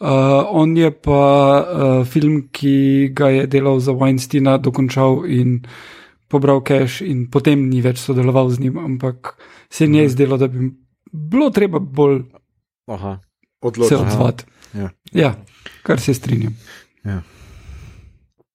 Uh, 0.00 0.42
on 0.50 0.76
je 0.76 0.90
pa 0.90 1.22
uh, 1.60 2.06
film, 2.06 2.48
ki 2.50 3.12
ga 3.14 3.28
je 3.28 3.46
delal 3.46 3.78
za 3.78 3.92
Weinsteina, 3.92 4.56
dokončal 4.58 5.22
in 5.28 5.60
pobral 6.28 6.64
cash, 6.66 7.02
in 7.04 7.28
potem 7.30 7.68
ni 7.68 7.84
več 7.84 8.02
sodeloval 8.02 8.50
z 8.50 8.66
njim, 8.66 8.78
ampak 8.78 9.36
se 9.70 9.84
je 9.84 9.88
njej 9.88 10.08
zdelo, 10.16 10.40
da 10.40 10.48
bi 10.48 10.72
bilo 11.12 11.50
treba 11.50 11.78
bolj 11.78 12.24
odločiti. 13.60 13.94
Se 13.94 13.96
odzvati. 13.96 14.44
Ja. 14.74 14.90
ja, 15.12 15.34
kar 15.82 16.00
se 16.00 16.14
strinjam. 16.14 16.56
Ja. 17.04 17.22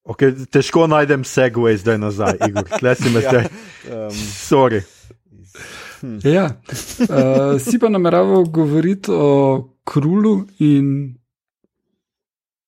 Okay, 0.03 0.35
težko 0.51 0.83
najdem 0.91 1.23
segway 1.23 1.77
zdaj 1.79 1.97
nazaj, 1.97 2.35
Igor. 2.43 2.67
Tle 2.67 2.95
si 2.99 3.09
me 3.09 3.21
ja. 3.23 3.29
zdaj. 3.29 3.45
Um, 3.87 4.11
Sorry. 4.35 4.81
Hm. 6.03 6.19
Ja. 6.27 6.49
Uh, 7.07 7.55
si 7.63 7.79
pa 7.79 7.87
nameraval 7.87 8.43
govoriti 8.51 9.11
o 9.15 9.29
Krulu 9.87 10.43
in 10.59 11.15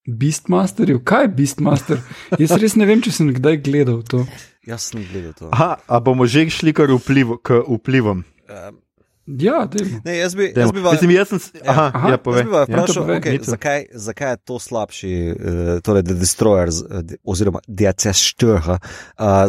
Beastmasterju. 0.07 1.01
Kaj 1.03 1.28
je 1.28 1.34
Beastmaster? 1.36 1.99
Jaz 2.39 2.55
res 2.61 2.78
ne 2.80 2.88
vem, 2.88 3.03
če 3.03 3.11
sem 3.11 3.34
kdaj 3.36 3.59
gledal 3.66 3.99
to. 4.07 4.24
Jaz 4.63 4.91
sem 4.93 5.03
gledal 5.03 5.36
to. 5.36 5.51
Aha, 5.51 5.76
a 5.76 5.99
bomo 5.99 6.30
že 6.30 6.47
šli 6.47 6.72
kar 6.72 6.93
vpliv, 6.93 7.36
k 7.43 7.59
vplivom? 7.68 8.24
Um, 8.47 8.80
Ja, 9.26 9.67
ne, 10.05 10.17
jaz 10.17 10.36
bi, 10.36 10.53
jaz 10.55 10.71
bi 10.71 10.80
vas, 10.80 10.93
Mislim, 10.93 11.11
jaz 11.11 11.28
sem, 11.28 11.39
aha, 11.65 11.91
aha, 11.93 12.09
ja, 12.09 12.17
povej. 12.17 12.39
Jaz 12.39 12.45
bi 12.45 12.51
vas 12.51 12.67
ja, 12.69 12.76
vprašal, 12.76 13.09
ja, 13.09 13.15
okay, 13.17 13.39
zakaj, 13.41 13.86
zakaj 13.93 14.32
je 14.32 14.38
to 14.38 14.59
slabši, 14.59 15.13
uh, 15.32 15.69
torej 15.82 16.03
The 16.05 16.13
Destroyer, 16.13 16.69
uh, 16.69 17.15
oziroma 17.26 17.59
DCS-4, 17.67 18.53
uh, 18.53 18.78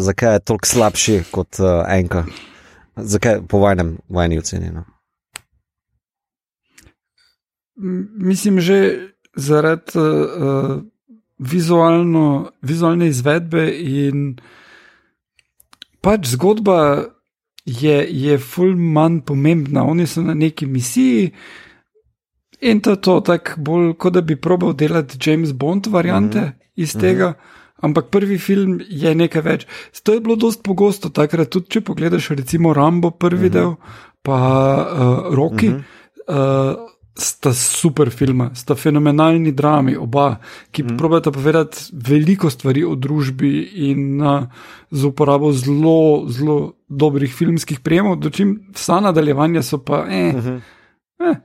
zakaj 0.00 0.32
je 0.32 0.40
toliko 0.48 0.66
slabši 0.66 1.16
kot 1.30 1.60
uh, 1.60 1.84
Enka? 1.92 2.24
Zakaj 2.96 3.42
po 3.48 3.60
vajnem, 3.60 3.98
vajni 4.08 4.38
ocenjeno? 4.38 4.86
Mislim, 8.16 8.60
že 8.60 8.78
zaradi 9.36 9.98
uh, 10.00 10.80
vizualno, 11.38 12.52
vizualne 12.62 13.10
izvedbe 13.12 13.68
in 13.76 14.38
pač 16.00 16.32
zgodba 16.32 17.12
je, 17.66 18.06
je 18.10 18.38
ful 18.38 18.76
manj 18.76 19.20
pomembna. 19.26 19.84
Oni 19.84 20.06
so 20.06 20.22
na 20.22 20.34
neki 20.34 20.66
misiji 20.66 21.30
in 22.60 22.80
to 22.80 22.90
je 22.90 23.00
to, 23.00 23.20
tako 23.20 23.60
bolj 23.60 23.92
kot 23.98 24.12
da 24.12 24.20
bi 24.20 24.36
probal 24.40 24.72
delati 24.72 25.18
James 25.30 25.52
Bond 25.52 25.86
variante 25.86 26.40
mm 26.40 26.44
-hmm. 26.44 26.72
iz 26.74 26.96
tega. 26.98 27.28
Mm 27.28 27.32
-hmm. 27.32 27.64
Ampak 27.76 28.06
prvi 28.10 28.38
film 28.38 28.80
je 28.88 29.14
nekaj 29.14 29.42
več. 29.42 29.66
To 30.02 30.12
je 30.12 30.20
bilo 30.20 30.36
dosti 30.36 30.62
pogosto, 30.62 31.08
takrat 31.08 31.50
tudi 31.50 31.68
če 31.68 31.80
pogledaš, 31.80 32.28
recimo 32.28 32.72
Rambo, 32.72 33.10
prvi 33.10 33.46
mhm. 33.46 33.46
-huh. 33.46 33.52
del, 33.52 33.74
pa 34.22 34.38
uh, 34.92 35.34
Rocky. 35.34 35.68
Uh 35.68 35.74
-huh. 36.28 36.72
uh, 36.76 36.95
sta 37.16 37.52
super 37.52 38.10
filma, 38.10 38.50
sta 38.54 38.74
fenomenalni 38.74 39.52
drami, 39.52 39.96
oba, 39.96 40.36
ki 40.70 40.82
mm. 40.82 40.96
probata 40.96 41.30
povedati 41.32 41.90
veliko 41.92 42.50
stvari 42.50 42.84
o 42.84 42.94
družbi 42.94 43.52
in 43.90 44.20
uh, 44.20 44.44
z 44.90 45.04
uporabo 45.04 45.52
zelo, 45.52 46.26
zelo 46.28 46.76
dobrih 46.88 47.32
filmskih 47.34 47.80
prejemov, 47.80 48.18
dočim 48.20 48.58
vsa 48.76 49.00
nadaljevanja 49.00 49.62
so 49.62 49.78
pa, 49.78 50.04
eh, 50.08 50.32
mm 50.32 50.40
-hmm. 50.40 50.60
eh. 51.30 51.40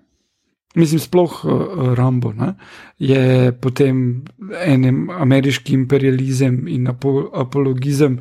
Mislim, 0.76 1.00
sploh 1.00 1.46
uh, 1.46 1.94
Rambo 1.94 2.32
ne? 2.34 2.54
je 3.00 3.52
potem 3.52 4.22
enem 4.66 5.10
ameriški 5.10 5.74
imperializem 5.74 6.68
in 6.68 6.88
apo 6.88 7.30
apologizem, 7.34 8.20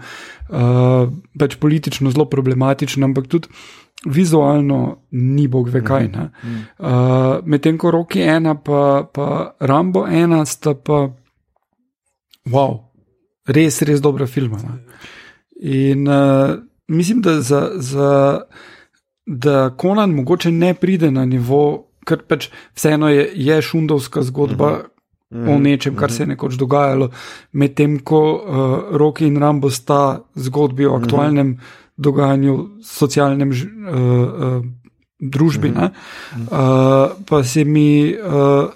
uh, 0.48 1.08
pač 1.38 1.54
politično 1.56 2.10
zelo 2.10 2.24
problematičen, 2.24 3.04
ampak 3.04 3.26
tudi 3.26 3.48
vizualno 4.06 4.96
ni 5.10 5.48
bog 5.48 5.68
ve 5.68 5.84
kaj. 5.84 6.08
Uh, 6.78 6.86
Medtem 7.44 7.78
ko 7.78 7.90
roki 7.90 8.22
ena, 8.22 8.54
pa, 8.54 9.08
pa 9.14 9.56
Rambo 9.60 10.06
ena, 10.06 10.44
sta 10.46 10.74
pa 10.74 11.08
wow, 12.50 12.78
res, 13.46 13.82
res 13.82 14.00
dobra 14.00 14.26
filma. 14.26 14.58
Ne? 14.64 14.78
In 15.60 16.08
uh, 16.08 16.56
mislim, 16.88 17.20
da 17.20 17.40
za. 17.40 17.70
za 17.76 18.40
Da 19.30 19.70
Konan 19.76 20.10
mogoče 20.10 20.50
ne 20.50 20.72
pride 20.74 21.10
na 21.10 21.22
nivo, 21.24 21.86
ker 22.08 22.24
pač 22.26 22.48
vseeno 22.74 23.08
je, 23.12 23.28
je 23.34 23.58
šundovska 23.62 24.22
zgodba 24.26 24.70
uh 24.70 24.80
-huh. 25.30 25.54
o 25.54 25.58
nečem, 25.58 25.94
kar 25.94 26.08
uh 26.08 26.10
-huh. 26.10 26.16
se 26.16 26.22
je 26.22 26.26
nekoč 26.26 26.54
dogajalo, 26.54 27.10
medtem 27.52 27.98
ko 27.98 28.20
uh, 28.34 28.96
Roki 28.96 29.26
in 29.26 29.36
Rambo 29.36 29.70
sta 29.70 30.24
zgodbi 30.34 30.86
o 30.86 30.96
aktualnem 30.96 31.50
uh 31.50 31.54
-huh 31.54 31.79
dogajanju, 32.00 32.56
socialnem 32.84 33.52
uh, 33.52 33.56
uh, 33.60 34.64
družbi. 35.20 35.70
Mm 35.70 35.74
-hmm. 35.74 36.42
uh, 36.50 37.24
pa 37.28 37.44
se 37.44 37.64
mi 37.64 38.14
uh, 38.14 38.70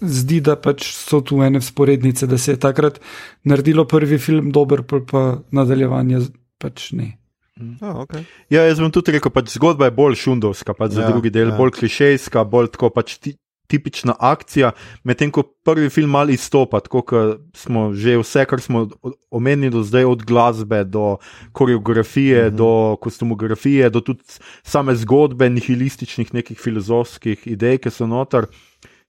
zdi, 0.00 0.40
da 0.40 0.56
pač 0.56 0.84
so 0.96 1.20
tu 1.20 1.42
ene 1.42 1.60
sporednice, 1.60 2.26
da 2.26 2.38
se 2.38 2.52
je 2.52 2.60
takrat 2.60 3.00
naredilo 3.44 3.84
prvi 3.84 4.18
film 4.18 4.50
dober, 4.50 4.82
pa, 4.82 5.00
pa 5.10 5.38
nadaljevanje 5.50 6.20
pač 6.58 6.92
ne. 6.92 7.16
Oh, 7.60 8.06
okay. 8.06 8.24
Ja, 8.48 8.62
jaz 8.64 8.80
bom 8.80 8.92
tudi 8.92 9.12
rekel, 9.12 9.28
da 9.28 9.40
pač 9.40 9.52
zgodba 9.52 9.90
je 9.90 9.94
bolj 9.96 10.16
šundovska, 10.22 10.74
pač 10.74 10.96
za 10.96 11.02
ja, 11.04 11.10
drugi 11.12 11.30
del, 11.30 11.50
ja. 11.52 11.56
bolj 11.56 11.74
klišejska, 11.76 12.44
bolj 12.48 12.70
tako 12.72 12.88
pač 12.94 13.18
ti, 13.20 13.34
tipična 13.70 14.16
akcija, 14.18 14.72
medtem 15.04 15.30
ko 15.30 15.44
prvi 15.64 15.90
film 15.90 16.10
malo 16.10 16.34
izstopa, 16.34 16.80
tako 16.80 17.02
kot 17.06 17.56
smo 17.56 17.90
že 17.94 18.16
vse, 18.18 18.44
kar 18.50 18.60
smo 18.60 18.88
omenili 19.30 19.70
do 19.70 19.82
zdaj, 19.86 20.04
od 20.04 20.24
glasbe 20.26 20.84
do 20.84 21.16
koreografije, 21.52 22.50
-hmm. 22.50 22.56
do 22.56 22.96
kostumografije, 23.00 23.90
do 23.90 24.00
tudi 24.00 24.22
same 24.62 24.94
zgodbe, 24.94 25.50
nihilističnih 25.50 26.34
nekih 26.34 26.58
filozofskih 26.60 27.46
idej, 27.46 27.78
ki 27.78 27.90
so 27.90 28.06
noter. 28.06 28.46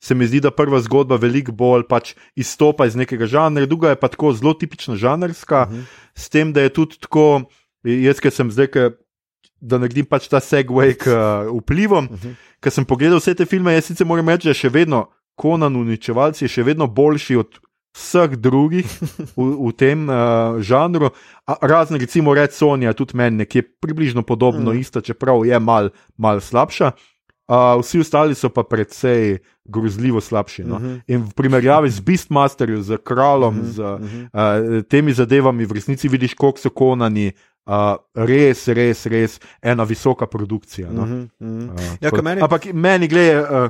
Se 0.02 0.16
mi 0.16 0.26
zdi, 0.28 0.40
da 0.42 0.52
prva 0.52 0.80
zgodba 0.82 1.16
veliko 1.16 1.52
bolj 1.52 1.84
pač 1.90 2.16
izstopa 2.36 2.86
iz 2.86 2.96
nekega 2.96 3.26
žanra, 3.26 3.66
druga 3.66 3.90
je 3.90 4.00
pa 4.02 4.08
tako 4.08 4.34
zelo 4.34 4.54
tipična 4.54 4.96
žanrska, 4.96 5.66
uh 5.68 5.74
mhm. 5.74 5.82
-huh. 5.82 5.86
s 6.16 6.30
tem, 6.30 6.54
da 6.54 6.62
je 6.62 6.70
tudi 6.70 6.98
tako, 7.00 7.42
jaz, 7.84 8.20
ki 8.20 8.32
sem 8.32 8.52
zdaj, 8.52 8.68
da 9.62 9.78
naredim 9.78 10.06
pač 10.06 10.28
ta 10.28 10.42
segway 10.42 10.98
k 10.98 11.08
uh, 11.14 11.52
vplivom. 11.62 12.06
Uh 12.06 12.12
mhm. 12.12 12.28
-huh 12.28 12.52
ker 12.62 12.74
sem 12.74 12.86
pogledal 12.86 13.20
vse 13.20 13.34
te 13.36 13.48
filme, 13.50 13.74
jaz 13.74 13.90
sicer 13.90 14.08
moram 14.08 14.30
reči, 14.30 14.50
da 14.50 14.56
je 14.56 14.64
še 14.66 14.74
vedno 14.74 15.08
Konan 15.40 15.78
uničevalci, 15.80 16.50
še 16.52 16.66
vedno 16.68 16.86
boljši 16.92 17.38
od 17.42 17.58
vseh 17.98 18.36
drugih 18.40 18.86
v, 19.38 19.48
v 19.58 19.72
tem 19.76 20.06
uh, 20.06 20.60
žanru. 20.64 21.10
A, 21.50 21.58
razen 21.66 21.98
recimo 22.00 22.36
Red 22.38 22.54
Sonja, 22.54 22.94
tudi 22.94 23.18
meni 23.18 23.42
nekje 23.42 23.66
približno 23.82 24.24
podobno, 24.28 24.70
mm. 24.72 24.84
ista, 24.84 25.02
čeprav 25.02 25.42
je 25.48 25.58
mal, 25.60 25.90
mal 26.16 26.44
slabša. 26.44 26.94
Uh, 27.52 27.82
vsi 27.82 28.00
ostali 28.00 28.38
so 28.38 28.48
pa 28.54 28.64
precej 28.64 29.42
grozljivo 29.66 30.22
slabši. 30.22 30.64
No? 30.64 30.78
Uh 30.78 30.82
mhm. 30.82 30.92
-huh. 30.92 31.02
In 31.08 31.26
v 31.26 31.34
primerjavi 31.34 31.90
z 31.90 32.00
Beastmasterjem, 32.00 32.84
z 32.84 33.02
kralom, 33.04 33.60
uh 33.60 33.66
-huh. 33.66 33.72
z 33.72 33.80
uh, 33.82 34.84
temi 34.88 35.14
zadevami, 35.14 35.66
v 35.66 35.72
resnici 35.72 36.08
vidiš, 36.08 36.34
koliko 36.34 36.60
so 36.60 36.70
konani, 36.70 37.32
Uh, 37.62 37.94
res, 38.16 38.68
res, 38.68 39.06
res 39.06 39.40
ena 39.62 39.84
visoka 39.86 40.26
produkcija. 40.26 40.90
No? 40.90 41.02
Uh 41.02 41.08
-huh, 41.08 41.30
uh 41.40 41.48
-huh. 41.48 41.70
Uh, 41.70 41.98
ja, 42.02 42.22
meni... 42.22 42.42
Ampak 42.42 42.74
meni, 42.74 43.08
gledaj, 43.08 43.66
uh, 43.66 43.70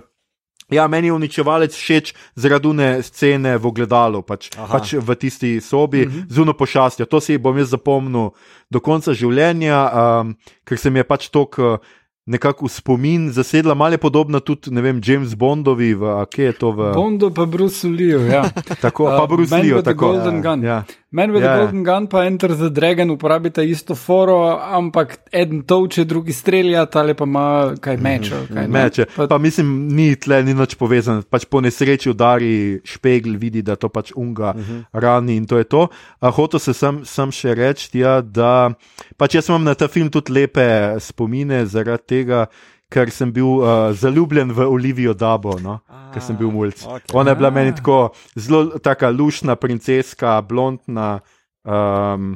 ja, 0.70 0.88
meni 0.88 1.08
je 1.08 1.14
uničevalec 1.14 1.76
všeč 1.76 2.14
zaradi 2.36 2.68
une 2.68 3.04
scene 3.04 3.58
v 3.58 3.66
ogledalu, 3.66 4.22
pač, 4.22 4.50
pač 4.72 4.94
v 4.94 5.16
tisti 5.16 5.62
sobi 5.62 6.06
-huh. 6.06 6.26
z 6.30 6.38
uno 6.38 6.54
pošastjo. 6.54 7.06
To 7.06 7.22
si 7.22 7.38
bom 7.38 7.58
jaz 7.58 7.70
zapomnil 7.70 8.30
do 8.70 8.80
konca 8.80 9.14
življenja, 9.14 9.92
um, 10.22 10.36
ker 10.64 10.78
se 10.78 10.89
mi 10.89 11.00
je 11.00 11.04
pač 11.04 11.30
tok. 11.30 11.58
Uh, 11.58 11.78
nekako 12.26 12.67
spomin 12.67 13.32
zasedla, 13.32 13.74
malo 13.74 13.97
podobna 13.97 14.39
tudi 14.39 14.82
vem, 14.82 15.01
James 15.05 15.36
Bondovi, 15.36 15.93
v, 15.93 16.26
kje 16.30 16.45
je 16.45 16.53
to 16.53 16.72
v. 16.72 16.93
Bondo 16.93 17.30
pa 17.34 17.45
Bruce 17.45 17.88
Lee. 17.88 18.13
Ja. 18.30 18.45
tako, 18.82 19.05
pa 19.05 19.26
Bruce 19.28 19.55
Lee. 19.57 19.74
Uh, 19.74 19.82
tako 19.82 20.07
Golden 20.07 20.36
ja, 20.36 20.41
Gun. 20.41 20.63
Ja. 20.63 20.84
Men 21.11 21.32
with 21.32 21.43
ja, 21.43 21.55
the 21.55 21.59
Golden 21.59 21.86
ja. 21.86 21.93
Gun 21.93 22.07
pa 22.07 22.26
Enter 22.26 22.55
the 22.55 22.69
Dragon 22.69 23.09
uporabita 23.09 23.63
isto 23.63 23.95
foro, 23.95 24.59
ampak 24.61 25.17
eden 25.32 25.63
toče, 25.67 26.05
drugi 26.05 26.34
strelja, 26.34 26.86
ali 26.93 27.13
pa 27.13 27.26
ima 27.26 27.74
kaj 27.82 27.97
meče. 27.97 28.36
Kaj, 28.53 28.67
meče. 28.67 29.05
Pa, 29.15 29.28
pa 29.28 29.38
mislim, 29.38 29.88
ni 29.95 30.15
tle, 30.15 30.43
ni 30.43 30.53
nič 30.53 30.78
povezan. 30.78 31.24
Pač 31.30 31.45
po 31.49 31.61
nesreči 31.61 32.09
udari 32.09 32.80
špegl, 32.86 33.36
vidi, 33.41 33.65
da 33.65 33.76
to 33.76 33.89
pač 33.89 34.13
unga 34.15 34.53
uh 34.53 34.55
mhm. 34.55 34.78
-huh. 34.78 34.84
rani 34.93 35.36
in 35.36 35.45
to 35.45 35.57
je 35.57 35.63
to. 35.63 35.88
Hotel 36.22 36.59
se 36.59 36.74
sem, 36.74 37.01
sem 37.05 37.32
še 37.32 37.55
reči, 37.55 37.89
ja, 37.97 38.22
da 38.22 38.72
pač 39.17 39.36
jaz 39.36 39.49
imam 39.49 39.63
na 39.63 39.74
ta 39.74 39.88
film 39.88 40.09
tudi 40.09 40.32
lepe 40.32 40.95
spomine 40.99 41.65
zaradi 41.65 42.11
tega. 42.12 42.45
Ker 42.91 43.07
sem 43.16 43.30
bil 43.32 43.62
uh, 43.62 43.93
zaljubljen 43.95 44.51
v 44.51 44.66
Olivijo 44.68 45.14
Dabo, 45.16 45.55
no? 45.64 45.78
ker 46.12 46.24
sem 46.24 46.36
bil 46.36 46.51
mulj. 46.51 46.76
Okay. 46.76 47.16
Ona 47.16 47.32
je 47.32 47.39
bila 47.39 47.51
meni 47.55 47.72
tako 47.76 48.12
zelo 48.36 48.76
lušna, 49.16 49.55
princeska, 49.55 50.41
blondna, 50.43 51.22
um, 51.64 52.34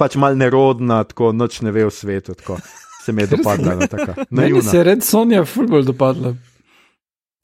pač 0.00 0.16
mal 0.16 0.36
nerodna, 0.40 1.02
tako 1.04 1.32
noč 1.36 1.60
ne 1.60 1.72
ve 1.72 1.84
v 1.84 1.92
svetu. 1.92 2.34
Tako. 2.34 2.56
Se 3.04 3.12
mi 3.12 3.22
je 3.22 3.32
dopadla. 3.36 3.74
No, 3.74 4.24
Meni 4.30 4.62
se 4.62 4.76
je 4.76 4.84
red 4.84 5.04
Sonja 5.04 5.44
fulbol 5.44 5.84
dopadla. 5.84 6.34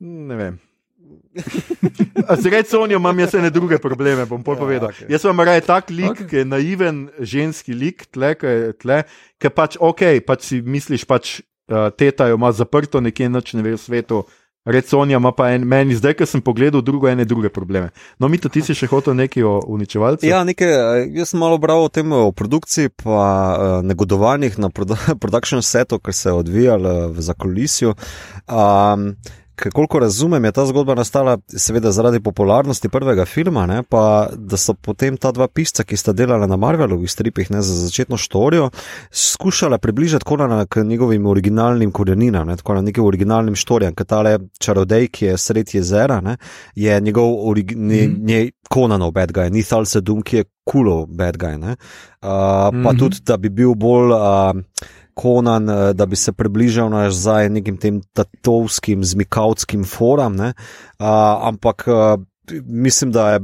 Ne 0.01 0.37
vem. 0.37 0.59
Z 2.41 2.47
red 2.53 2.69
Sonjo 2.71 2.99
imam 2.99 3.19
jaz 3.19 3.35
ene 3.35 3.51
druge 3.51 3.79
probleme, 3.83 4.27
bom 4.27 4.41
ja, 4.41 4.55
povedal. 4.55 4.93
Okay. 4.93 5.11
Jaz 5.13 5.27
sem 5.27 5.41
raje 5.41 5.65
tak 5.67 5.91
lik, 5.91 6.15
okay. 6.15 6.29
ki 6.31 6.37
je 6.43 6.45
naiven 6.45 7.01
ženski 7.19 7.75
lik, 7.75 8.07
tle, 8.15 8.35
ki 8.39 9.51
pač 9.51 9.77
ok, 9.81 10.07
pač 10.27 10.49
si 10.49 10.63
misliš 10.63 11.05
pač 11.09 11.41
uh, 11.71 11.91
teta 11.91 12.29
jo 12.31 12.39
ima 12.39 12.53
zaprto 12.53 13.01
nekje 13.01 13.29
noč 13.29 13.55
ne 13.59 13.67
ve 13.67 13.75
v 13.77 13.83
svetu. 13.83 14.25
Reconja 14.65 15.19
ima 15.21 15.29
pa 15.37 15.51
en, 15.53 15.67
meni 15.69 15.93
zdaj, 15.93 16.15
ko 16.17 16.27
sem 16.27 16.41
pogledal 16.41 16.81
drugo, 16.81 17.05
ene 17.11 17.27
druge 17.29 17.51
probleme. 17.53 17.91
No, 18.17 18.31
mi 18.33 18.39
to 18.41 18.49
ti 18.49 18.63
si 18.65 18.73
še 18.73 18.89
hotel 18.89 19.13
nekaj 19.19 19.45
o 19.45 19.59
uničevalcih? 19.77 20.25
Ja, 20.25 20.41
nekaj, 20.41 20.71
eh, 20.73 21.09
jaz 21.21 21.35
sem 21.35 21.43
malo 21.43 21.59
bral 21.61 21.85
o 21.85 21.91
tem, 21.93 22.09
o 22.09 22.33
produkciji, 22.33 22.95
pa 23.05 23.13
uh, 23.21 23.75
negodovanjih 23.85 24.57
na 24.57 24.73
produ 24.73 24.97
production 25.23 25.61
setu, 25.61 26.01
kar 26.01 26.17
se 26.17 26.31
je 26.31 26.39
odvijalo 26.41 27.13
v 27.13 27.27
zakolisju. 27.29 27.93
Um, 28.49 29.11
Koliko 29.73 29.99
razumem, 29.99 30.45
je 30.45 30.53
ta 30.53 30.67
zgodba 30.67 30.95
nastala, 30.95 31.39
seveda, 31.47 31.93
zaradi 31.93 32.21
popularnosti 32.21 32.89
prvega 32.89 33.25
filma, 33.25 33.67
ne, 33.67 33.83
pa 33.83 34.29
da 34.37 34.57
so 34.57 34.75
potem 34.75 35.17
ta 35.17 35.31
dva 35.33 35.47
pisca, 35.49 35.85
ki 35.85 35.97
sta 35.97 36.13
delala 36.13 36.47
na 36.51 36.57
Marvelovih 36.57 37.11
stripih 37.11 37.51
ne, 37.51 37.63
za 37.63 37.75
začetno 37.87 38.17
štorijo, 38.17 38.71
skušala 39.11 39.79
približati 39.79 40.25
Konana 40.25 40.67
k 40.67 40.83
njegovim 40.85 41.27
originalnim 41.27 41.93
koreninam, 41.93 42.49
ne, 42.49 42.57
tako 42.57 42.75
na 42.75 42.83
nekim 42.83 43.05
originalnim 43.05 43.55
štorijam, 43.55 43.95
ker 43.95 44.07
tale 44.07 44.39
čarodej, 44.59 45.09
ki 45.09 45.31
je 45.31 45.39
sred 45.39 45.75
jezera, 45.75 46.21
ne, 46.21 46.37
je 46.75 47.01
njegov 47.01 47.49
origi, 47.49 47.75
ne, 47.75 48.09
mm. 48.09 48.27
ne, 48.27 48.51
Konanov 48.71 49.13
bad 49.13 49.33
guy, 49.33 49.51
ni 49.51 49.63
Thal 49.63 49.87
Sedum, 49.87 50.23
ki 50.23 50.37
je 50.37 50.45
kulov 50.67 51.07
bad 51.07 51.39
guy. 51.39 51.59
Ne, 51.61 51.77
uh, 51.77 51.79
pa 52.23 52.71
mm 52.73 52.85
-hmm. 52.85 52.99
tudi, 52.99 53.17
da 53.23 53.37
bi 53.37 53.49
bil 53.49 53.75
bolj. 53.75 54.11
Uh, 54.13 54.63
Konan, 55.15 55.69
eh, 55.71 55.93
da 55.95 56.07
bi 56.07 56.17
se 56.17 56.33
približal 56.33 56.91
nazaj 56.91 57.49
nekim 57.49 57.77
tem 57.77 58.01
tatovskim, 58.13 59.05
zmikavskim 59.05 59.85
foram, 59.85 60.37
ne? 60.37 60.53
uh, 60.99 61.07
ampak 61.49 61.85
uh, 61.87 62.21
mislim, 62.67 63.13
da 63.13 63.31
je 63.31 63.41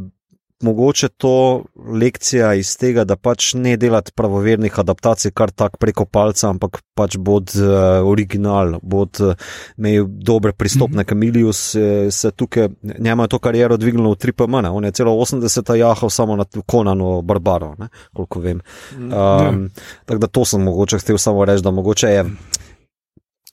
mogoče 0.62 1.08
to 1.08 1.64
lekcija 1.76 2.54
iz 2.54 2.76
tega, 2.76 3.04
da 3.04 3.16
pač 3.16 3.54
ne 3.54 3.76
delati 3.80 4.12
pravovernih 4.16 4.78
adaptacij 4.78 5.32
kar 5.36 5.50
tak 5.50 5.78
preko 5.80 6.04
palca, 6.04 6.50
ampak 6.50 6.82
pač 6.94 7.16
bod 7.16 7.52
uh, 7.56 8.04
original, 8.06 8.76
bod 8.82 9.20
uh, 9.24 9.34
imel 9.78 10.06
dober 10.08 10.52
pristop. 10.52 10.90
Mm 10.90 10.98
-hmm. 10.98 11.04
Kamilius 11.04 11.70
se, 11.70 12.10
se 12.10 12.30
tukaj, 12.30 12.68
njemu 12.98 13.22
je 13.22 13.28
to 13.28 13.38
kariero 13.38 13.76
dvignilo 13.76 14.10
v 14.10 14.16
3PM, 14.16 14.70
on 14.72 14.84
je 14.84 14.92
celo 14.92 15.12
80 15.12 15.74
jahal 15.74 16.10
samo 16.10 16.36
na 16.36 16.44
Konano 16.66 17.22
Barbaro, 17.22 17.74
ne? 17.78 17.88
koliko 18.12 18.40
vem. 18.40 18.60
Um, 18.96 19.70
tako 20.04 20.18
da 20.18 20.26
to 20.26 20.44
sem 20.44 20.62
mogoče 20.62 20.98
htel 20.98 21.18
samo 21.18 21.44
reči, 21.44 21.62
da 21.62 21.70
mogoče 21.70 22.06
je. 22.06 22.24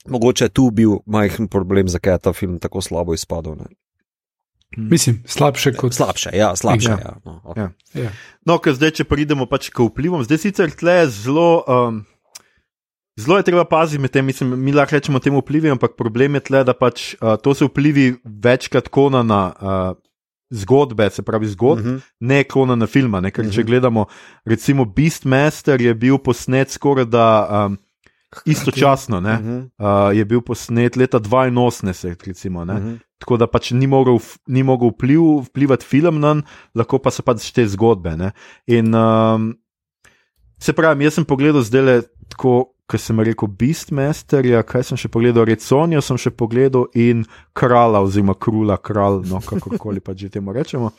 Mogoče 0.08 0.46
je 0.46 0.50
tu 0.50 0.72
bil 0.72 0.92
majhen 1.06 1.48
problem, 1.48 1.88
zakaj 1.88 2.14
je 2.14 2.20
ta 2.20 2.34
film 2.34 2.60
tako 2.60 2.82
slabo 2.82 3.14
izpadel. 3.14 3.56
Ne? 3.56 3.66
Hmm. 4.76 4.90
Mislim, 4.92 5.24
slabše 5.26 5.74
kot. 5.74 5.94
Slabše, 5.94 6.30
ja, 6.34 6.56
slabše. 6.56 6.90
Ja. 6.90 7.00
Ja. 7.00 7.16
No, 7.26 7.42
okay. 7.46 7.70
ja. 7.94 8.04
Ja. 8.04 8.12
no 8.46 8.60
zdaj, 8.60 8.92
če 9.00 9.04
pridemo 9.08 9.48
pač 9.48 9.70
k 9.72 9.88
vplivom, 9.88 10.26
zdaj 10.28 10.44
sicer 10.44 10.72
tle 10.76 11.08
zelo. 11.08 11.64
Um, 11.68 12.06
Zelo 13.18 13.40
je 13.40 13.48
treba 13.48 13.64
paziti 13.66 13.98
med 13.98 14.12
tem, 14.14 14.26
mislim, 14.26 14.52
mi 14.62 14.70
lahko 14.72 14.94
rečemo 14.94 15.18
temu 15.20 15.40
vplivi, 15.42 15.72
ampak 15.74 15.96
problem 15.98 16.38
je 16.38 16.42
tle, 16.52 16.60
da 16.62 16.76
pač 16.78 17.16
uh, 17.18 17.34
to 17.42 17.56
so 17.58 17.66
vplivi 17.66 18.12
večkrat 18.22 18.92
kona 18.94 19.24
na 19.26 19.40
uh, 19.58 19.98
zgodbe, 20.54 21.10
se 21.10 21.26
pravi 21.26 21.50
zgodb, 21.50 21.82
uh 21.82 21.88
-huh. 21.88 22.02
ne 22.20 22.44
kona 22.44 22.76
na 22.76 22.86
filma. 22.86 23.18
Ne? 23.22 23.32
Ker 23.32 23.46
uh 23.46 23.50
-huh. 23.50 23.56
če 23.56 23.64
gledamo, 23.64 24.06
recimo 24.46 24.86
Beastmaster 24.86 25.82
je 25.82 25.94
bil 25.96 26.18
posnet 26.18 26.70
skoraj 26.70 27.06
da. 27.06 27.66
Um, 27.66 27.78
Istočasno 28.46 29.18
uh 29.18 29.24
-huh. 29.24 29.70
uh, 29.78 30.18
je 30.18 30.26
bil 30.26 30.42
posnet 30.42 30.96
leta 30.96 31.20
82, 31.20 32.28
recimo, 32.28 32.62
uh 32.62 32.68
-huh. 32.68 33.00
tako 33.18 33.38
da 33.38 33.48
pač 33.48 33.72
ni 33.72 33.88
mogel, 33.88 34.20
ni 34.48 34.64
mogel 34.64 34.90
vpliv, 34.90 35.22
vplivati 35.22 35.86
film 35.86 36.20
na 36.20 36.34
njega, 36.34 36.48
lahko 36.76 37.00
pa 37.00 37.12
so 37.12 37.24
pač 37.24 37.52
te 37.52 37.68
zgodbe. 37.68 38.18
Ne? 38.18 38.32
In 38.68 38.96
um, 38.96 39.56
se 40.60 40.74
pravi, 40.74 41.04
jaz 41.04 41.14
sem 41.14 41.26
pogledal 41.26 41.62
zdaj 41.62 41.82
le 41.82 42.02
tako, 42.30 42.66
kot 42.88 43.02
sem 43.02 43.20
rekel, 43.20 43.48
Beastmasterja, 43.48 44.64
kaj 44.64 44.84
sem 44.84 44.98
še 44.98 45.08
pogledal, 45.08 45.46
Reconijo 45.46 46.02
sem 46.02 46.18
še 46.18 46.30
pogledal 46.30 46.86
in 46.94 47.26
krala, 47.54 48.00
oziroma 48.00 48.34
krula, 48.34 48.78
kralj, 48.78 49.28
no 49.30 49.40
kakorkoli 49.40 50.00
pač 50.00 50.18
že 50.18 50.30
temu 50.30 50.54
rečemo. 50.54 50.92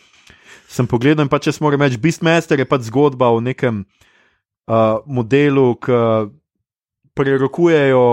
Sem 0.68 0.86
pogledal 0.86 1.24
in 1.24 1.28
pač 1.28 1.46
jaz 1.46 1.60
moram 1.60 1.80
reči, 1.80 1.96
Beastmaster 1.96 2.58
je 2.58 2.64
pač 2.64 2.80
zgodba 2.80 3.28
o 3.28 3.40
nekem 3.40 3.84
uh, 4.68 5.00
modelu, 5.06 5.74
ki 5.76 5.92
prerokujejo 7.18 8.04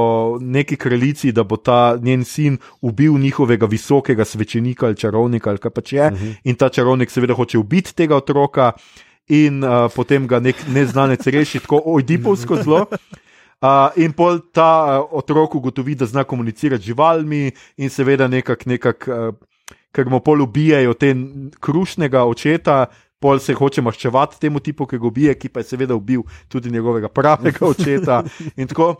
neki 0.41 0.76
kraljici, 0.82 1.32
da 1.32 1.43
bo 1.45 1.58
ta 1.62 1.97
njen 2.01 2.26
sin 2.26 2.58
ubil 2.82 3.20
njihovega 3.22 3.70
visokega 3.70 4.26
svečenika 4.26 4.89
ali 4.89 4.97
čarovnika, 4.97 5.49
ali 5.53 5.62
kaj 5.62 5.72
pač 5.72 5.93
je. 5.93 6.08
Uh 6.08 6.20
-huh. 6.20 6.36
In 6.43 6.56
ta 6.56 6.70
čarovnik 6.70 7.12
seveda 7.14 7.34
hoče 7.34 7.58
ubiti 7.58 7.93
tega 7.95 8.18
otroka, 8.18 8.72
in 9.28 9.64
uh, 9.64 9.89
potem 9.95 10.28
ga 10.28 10.39
nek 10.39 10.56
neznanec 10.70 11.28
reši 11.28 11.60
tako 11.66 11.82
ojdipovsko 11.86 12.64
zelo. 12.64 12.86
Uh, 13.64 13.88
in 13.97 14.12
pol 14.14 14.41
ta 14.53 14.99
uh, 14.99 15.14
otrok 15.16 15.56
ugotovi, 15.56 15.95
da 15.95 16.06
zna 16.06 16.24
komunicirati 16.28 16.84
z 16.84 16.91
živalmi, 16.91 17.51
in 17.78 17.89
seveda 17.89 18.28
nekako, 18.28 18.68
nekak, 18.70 19.08
uh, 19.08 19.32
ker 19.95 20.10
mu 20.12 20.20
pol 20.20 20.43
ubijajo 20.43 20.93
te 20.93 21.16
krušnega 21.64 22.26
očeta, 22.28 22.86
pol 23.26 23.41
se 23.41 23.57
hoče 23.57 23.82
maščevati 23.82 24.38
temu 24.41 24.61
tipu, 24.61 24.86
ki 24.86 25.01
ga 25.01 25.09
ubije, 25.09 25.34
ki 25.39 25.49
pa 25.49 25.63
je 25.63 25.71
seveda 25.73 25.97
ubil 25.97 26.21
tudi 26.51 26.69
njegovega 26.69 27.09
pravega 27.09 27.65
očeta. 27.73 28.23
In 28.55 28.69
tako. 28.69 28.95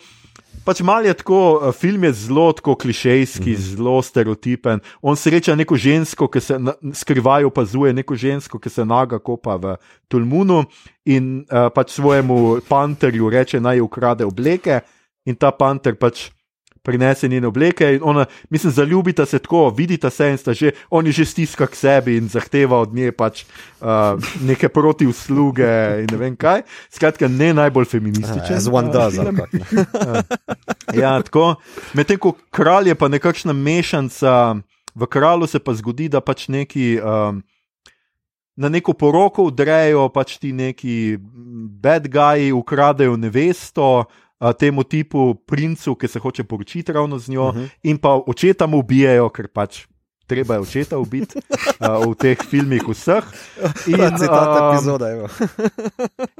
Pač 0.66 0.80
mal 0.82 1.06
je 1.06 1.14
tako, 1.14 1.38
eh, 1.62 1.74
film 1.78 2.08
je 2.08 2.12
zelo 2.14 2.54
klišejski, 2.54 3.52
mm 3.52 3.56
-hmm. 3.56 3.76
zelo 3.76 4.02
stereotipen. 4.02 4.80
On 5.02 5.16
sreča 5.16 5.56
neko 5.56 5.76
žensko, 5.76 6.28
ki 6.28 6.40
se 6.42 6.58
skrivaj 6.94 7.44
opazuje, 7.46 7.94
neko 7.94 8.16
žensko, 8.16 8.60
ki 8.60 8.70
se 8.70 8.86
naga 8.86 9.20
kopa 9.20 9.56
v 9.56 9.76
Tulmunu 10.08 10.64
in 11.06 11.46
uh, 11.52 11.70
pač 11.76 11.92
svojemu 11.92 12.62
panterju 12.70 13.30
reče, 13.30 13.60
naj 13.60 13.82
ukrade 13.82 14.26
obleke, 14.26 14.82
in 15.26 15.36
ta 15.36 15.52
panter 15.52 15.96
pač 15.96 16.32
prinese 16.86 17.28
njene 17.28 17.48
obleke 17.48 17.96
in 17.96 18.04
ona, 18.04 18.26
mislim, 18.50 18.74
zaljubita 18.74 19.26
se 19.26 19.40
tako, 19.40 19.70
vidita 19.70 20.10
se 20.10 20.30
in 20.30 20.38
sta 20.38 20.54
že, 20.54 20.72
oni 20.90 21.12
že 21.12 21.26
stiska 21.26 21.68
k 21.68 21.76
sebi 21.76 22.18
in 22.18 22.30
zahteva 22.30 22.80
od 22.80 22.94
nje 22.94 23.12
pač 23.12 23.44
uh, 23.44 24.22
neke 24.42 24.70
proti 24.70 25.08
usluge 25.10 25.72
in 26.04 26.08
ne 26.12 26.18
vem 26.18 26.36
kaj. 26.36 26.62
Skratka, 26.94 27.28
ne 27.28 27.54
najbolj 27.54 27.86
feminističen. 27.86 28.60
Z 28.62 28.70
one 28.72 28.94
does. 28.94 29.18
ja, 31.02 31.18
tako. 31.26 31.56
Medtem 31.94 32.22
ko 32.22 32.36
kralj 32.54 32.94
je 32.94 32.96
pa 32.96 33.10
nekakšna 33.10 33.54
mešanca, 33.54 34.56
v 34.96 35.10
kralju 35.10 35.48
se 35.48 35.60
pa 35.60 35.74
zgodi, 35.74 36.10
da 36.10 36.22
pač 36.22 36.48
neki. 36.48 37.00
Um, 37.02 37.44
Na 38.56 38.70
neko 38.72 38.94
poroko 38.96 39.50
vdrejo 39.50 40.06
pač 40.16 40.38
ti 40.40 40.54
neki 40.56 41.18
bad 41.84 42.06
guyi, 42.08 42.54
ukradejo 42.56 43.18
nevesto, 43.20 44.06
uh, 44.40 44.52
temu 44.58 44.84
tipu 44.84 45.36
princu, 45.36 45.96
ki 45.96 46.08
se 46.08 46.20
hoče 46.20 46.44
poročiti 46.44 46.94
ravno 46.94 47.20
z 47.20 47.30
njo, 47.30 47.50
uh 47.50 47.56
mhm. 47.56 47.64
-huh. 47.64 47.70
in 47.84 47.98
pa 47.98 48.22
očeta 48.28 48.68
mu 48.68 48.80
ubijajo, 48.80 49.30
ker 49.30 49.48
pač 49.48 49.86
treba 50.28 50.58
je 50.58 50.66
očeta 50.66 50.98
ubiti 50.98 51.38
uh, 51.38 52.02
v 52.06 52.16
teh 52.20 52.40
filmih 52.50 52.84
vseh. 52.88 53.24
In, 53.88 54.02
uh, 54.02 54.10
epizoda, 54.74 55.12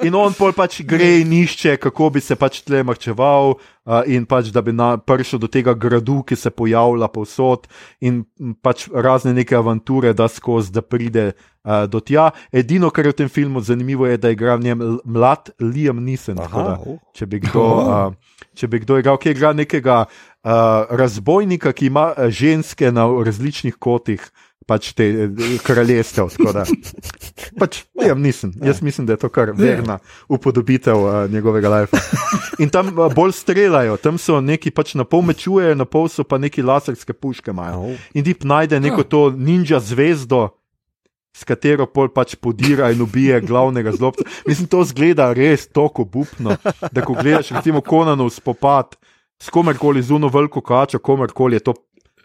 in 0.04 0.16
on 0.18 0.34
pol 0.38 0.54
pač 0.58 0.82
gre 0.88 1.22
in 1.22 1.34
išče, 1.44 1.78
kako 1.78 2.10
bi 2.18 2.22
se 2.22 2.36
pač 2.36 2.64
tle 2.66 2.84
mačeval. 2.84 3.56
Uh, 3.86 4.02
in 4.10 4.24
pač, 4.26 4.50
da 4.50 4.64
bi 4.66 4.74
na, 4.74 4.96
prišel 4.98 5.38
do 5.38 5.46
tega 5.46 5.76
gradu, 5.78 6.24
ki 6.26 6.34
se 6.34 6.50
pojavlja 6.50 7.06
povsod, 7.14 7.68
in 8.02 8.24
pač 8.66 8.88
razne 8.90 9.36
neke 9.38 9.54
avanture, 9.54 10.10
da 10.18 10.26
skozi, 10.26 10.74
da 10.74 10.82
pride 10.82 11.28
uh, 11.36 11.86
do 11.86 12.02
tja. 12.02 12.32
Edino, 12.50 12.90
kar 12.90 13.06
je 13.06 13.14
v 13.14 13.20
tem 13.22 13.30
filmu 13.30 13.62
zanimivo, 13.62 14.10
je, 14.10 14.18
da 14.18 14.34
igra 14.34 14.58
v 14.58 14.72
njem 14.72 14.82
mlad 15.06 15.54
Liam 15.62 16.02
Nissen. 16.02 16.42
Če 17.14 17.30
bi 17.30 17.44
kdo, 17.46 17.66
uh, 17.86 18.42
če 18.58 18.74
bi 18.74 18.82
kdo 18.82 18.98
igral, 18.98 19.22
ki 19.22 19.36
igra 19.38 19.54
nekega 19.54 20.08
uh, 20.10 20.35
razbojnika, 20.90 21.74
ki 21.74 21.86
ima 21.86 22.14
ženske 22.30 22.92
na 22.92 23.08
različnih 23.26 23.76
kotih. 23.76 24.32
Pač 24.66 24.96
te 24.98 25.30
kraljestva. 25.62 26.26
Pač, 27.60 27.84
ja, 28.08 28.16
nisem. 28.18 28.50
Jaz 28.66 28.82
mislim, 28.82 29.06
da 29.06 29.14
je 29.14 29.22
to 29.22 29.30
kar 29.30 29.52
verna 29.54 30.00
upodobitev 30.26 30.98
uh, 30.98 31.32
njegovega 31.32 31.70
life. 31.70 31.98
In 32.60 32.74
tam 32.74 32.90
uh, 32.90 33.14
bolj 33.14 33.36
streljajo, 33.38 34.00
tam 34.02 34.18
so 34.18 34.40
neki 34.42 34.74
pač 34.74 34.96
na 34.98 35.06
pol 35.06 35.22
mečujejo, 35.22 35.78
na 35.78 35.86
pol 35.86 36.10
so 36.10 36.26
pa 36.26 36.42
neki 36.42 36.66
laserske 36.66 37.14
puške. 37.14 37.54
Imajo. 37.54 37.94
In 38.18 38.26
ti 38.26 38.34
najde 38.42 38.80
neko 38.82 39.06
to 39.06 39.30
ninja 39.38 39.78
zvezdo, 39.80 40.48
s 41.36 41.46
katero 41.46 41.86
pol 41.86 42.10
pač 42.10 42.34
podira 42.42 42.90
in 42.90 43.06
ubije 43.06 43.44
glavnega 43.46 43.94
zlobca. 43.94 44.26
Mislim, 44.48 44.66
to 44.72 44.82
zgleda 44.82 45.30
res 45.38 45.68
tako 45.68 46.08
bupno, 46.10 46.58
da 46.92 47.06
ko 47.06 47.14
gledaš, 47.14 47.54
recimo, 47.60 47.86
Konanov 47.86 48.34
spopad 48.34 48.98
s 49.42 49.50
komerkoli 49.50 50.02
zuno 50.02 50.28
veliko 50.28 50.62
kačo, 50.62 51.00
komerkoli 51.00 51.56
je 51.56 51.60
to 51.60 51.74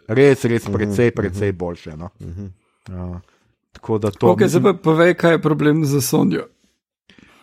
res, 0.07 0.45
res 0.45 0.67
mhm, 0.67 0.73
precej, 0.73 1.11
precej 1.11 1.51
mhm. 1.51 1.57
boljše. 1.57 1.97
No? 1.97 2.09
Ja, 2.89 3.19
tako 3.71 3.97
da 3.97 4.11
to. 4.11 4.33
Okay, 4.33 4.47
mislim, 4.47 4.61
zdaj 4.61 4.73
pa 4.73 4.79
povej, 4.83 5.13
kaj 5.13 5.31
je 5.31 5.41
problem 5.41 5.85
za 5.85 6.01
Sonjo. 6.01 6.47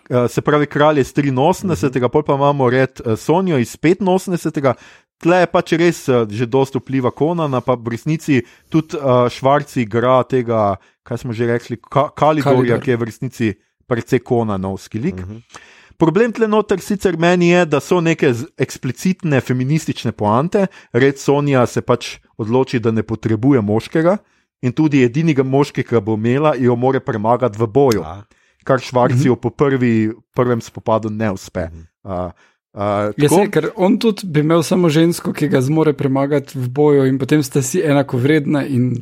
Uh, 0.08 0.24
se 0.30 0.40
pravi, 0.40 0.66
kralj 0.66 0.98
je 0.98 1.00
iz 1.00 1.12
83, 1.12 1.28
uh 1.28 1.92
-huh. 1.92 2.08
pol 2.08 2.22
pa 2.22 2.34
imamo 2.34 2.70
red 2.70 3.00
uh, 3.04 3.18
Sonjo 3.18 3.58
iz 3.58 3.76
85, 3.76 4.74
tle 5.18 5.36
je 5.36 5.46
pač 5.46 5.72
res 5.72 6.08
uh, 6.08 6.28
že 6.30 6.46
dosta 6.46 6.78
vpliva 6.78 7.10
Konana, 7.10 7.60
pa 7.60 7.74
v 7.74 7.88
resnici 7.88 8.42
tudi 8.68 8.96
uh, 8.96 9.28
Švarci 9.28 9.82
igra 9.82 10.22
tega, 10.22 10.76
kaj 11.02 11.18
smo 11.18 11.32
že 11.32 11.46
rekli, 11.46 11.76
ka 11.76 12.08
Kalidorja, 12.08 12.80
ki 12.80 12.90
je 12.90 12.96
v 12.96 13.02
resnici 13.02 13.54
precej 13.86 14.18
Konanovski 14.18 14.98
lik. 14.98 15.14
Uh 15.14 15.20
mhm. 15.20 15.36
-huh. 15.36 15.77
Problem 15.98 16.32
tle 16.32 16.46
noter 16.46 16.80
sicer 16.80 17.16
meni 17.18 17.50
je, 17.50 17.64
da 17.66 17.80
so 17.82 18.00
neke 18.00 18.30
eksplicitne 18.58 19.40
feministične 19.42 20.12
poante, 20.14 20.68
red 20.92 21.18
Sonja 21.18 21.66
se 21.66 21.82
pač 21.82 22.18
odloči, 22.38 22.78
da 22.78 22.92
ne 22.94 23.02
potrebuje 23.02 23.60
moškega 23.60 24.18
in 24.62 24.74
tudi 24.74 25.02
edinega 25.02 25.42
moškega, 25.42 25.88
ki 25.88 25.98
ga 25.98 26.02
bo 26.02 26.14
imela, 26.18 26.54
jo 26.58 26.76
more 26.76 27.00
premagati 27.02 27.58
v 27.58 27.66
boju. 27.66 28.04
A. 28.06 28.22
Kar 28.64 28.80
Švarcijo 28.80 29.34
-huh. 29.34 29.40
po 29.40 29.50
prvi, 29.50 30.12
prvem 30.34 30.60
spopadu 30.60 31.10
ne 31.10 31.30
uspe. 31.30 31.68
Uh 32.04 32.12
uh, 32.12 32.30
Uh, 32.78 33.10
ja, 33.16 33.28
se, 33.28 33.46
ker 33.50 33.70
on 33.80 33.96
tudi 33.98 34.28
bi 34.30 34.42
imel 34.44 34.60
samo 34.62 34.90
žensko, 34.92 35.32
ki 35.32 35.48
ga 35.48 35.58
zmore 35.64 35.94
premagati 35.96 36.58
v 36.58 36.68
boju, 36.68 37.06
in 37.08 37.16
potem 37.18 37.42
sta 37.42 37.62
si 37.64 37.80
enako 37.80 38.20
vredna. 38.22 38.62
In, 38.66 38.92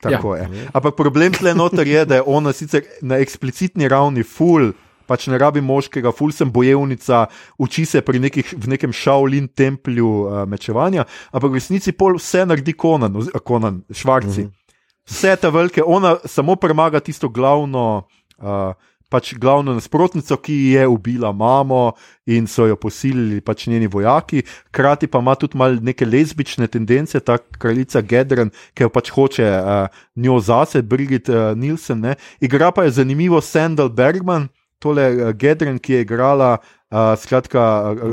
tako 0.00 0.36
ja. 0.36 0.46
je. 0.46 0.68
Ampak 0.72 0.96
problem 0.96 1.34
tle 1.34 1.52
noter 1.54 1.90
je, 1.90 2.04
da 2.06 2.20
je 2.20 2.22
ona 2.26 2.54
sicer 2.56 2.86
na 3.02 3.18
eksplicitni 3.20 3.90
ravni 3.92 4.22
full. 4.22 4.72
Pač 5.06 5.28
ne 5.30 5.38
rabi 5.38 5.62
moškega, 5.64 6.12
ful 6.12 6.32
sem 6.34 6.50
bojevnica, 6.52 7.26
uči 7.62 7.86
se 7.86 8.02
pri 8.02 8.20
nekih, 8.22 8.54
v 8.58 8.72
nekem 8.74 8.92
šaulin 8.92 9.48
templju 9.48 10.10
uh, 10.10 10.42
mečevanja, 10.50 11.06
ampak 11.32 11.50
v 11.50 11.60
resnici 11.60 11.92
pol 11.92 12.18
vse 12.18 12.46
naredi 12.46 12.74
konan, 12.74 13.14
konan 13.44 13.82
švarci. 13.90 14.46
Mm 14.46 14.50
-hmm. 14.50 14.74
Vse 15.06 15.36
te 15.36 15.50
velike, 15.50 15.82
ona 15.86 16.16
samo 16.24 16.56
premaga 16.56 17.00
tisto 17.00 17.28
glavno. 17.28 18.06
Uh, 18.38 18.74
pač 19.08 19.34
glavno 19.38 19.74
nasprotnico, 19.74 20.36
ki 20.36 20.54
je 20.74 20.86
ubila 20.88 21.32
mamo 21.32 21.92
in 22.26 22.46
so 22.50 22.66
jo 22.66 22.76
posilili 22.76 23.40
pač 23.40 23.66
njeni 23.70 23.86
vojaki. 23.86 24.42
Hkrati 24.68 25.06
pa 25.06 25.18
ima 25.22 25.34
tudi 25.34 25.58
malo 25.58 25.78
neke 25.82 26.06
lezbične 26.06 26.66
tendence, 26.66 27.20
ta 27.20 27.38
kraljica 27.38 28.02
Gedren, 28.02 28.50
ki 28.74 28.86
jo 28.86 28.90
pač 28.90 29.10
hoče 29.14 29.46
uh, 29.46 30.02
njo 30.16 30.40
zase, 30.40 30.82
Brigit 30.82 31.28
uh, 31.28 31.54
Nielsen. 31.56 32.00
Ne. 32.00 32.16
Igra 32.40 32.72
pa 32.72 32.84
je 32.84 32.96
zanimivo 32.98 33.40
Sandal 33.40 33.88
Bergman, 33.88 34.48
tole 34.78 35.06
uh, 35.14 35.30
Gedren, 35.32 35.78
ki 35.78 35.92
je 35.92 36.00
igrala. 36.00 36.56
Uh, 36.86 37.18
skratka, 37.18 37.60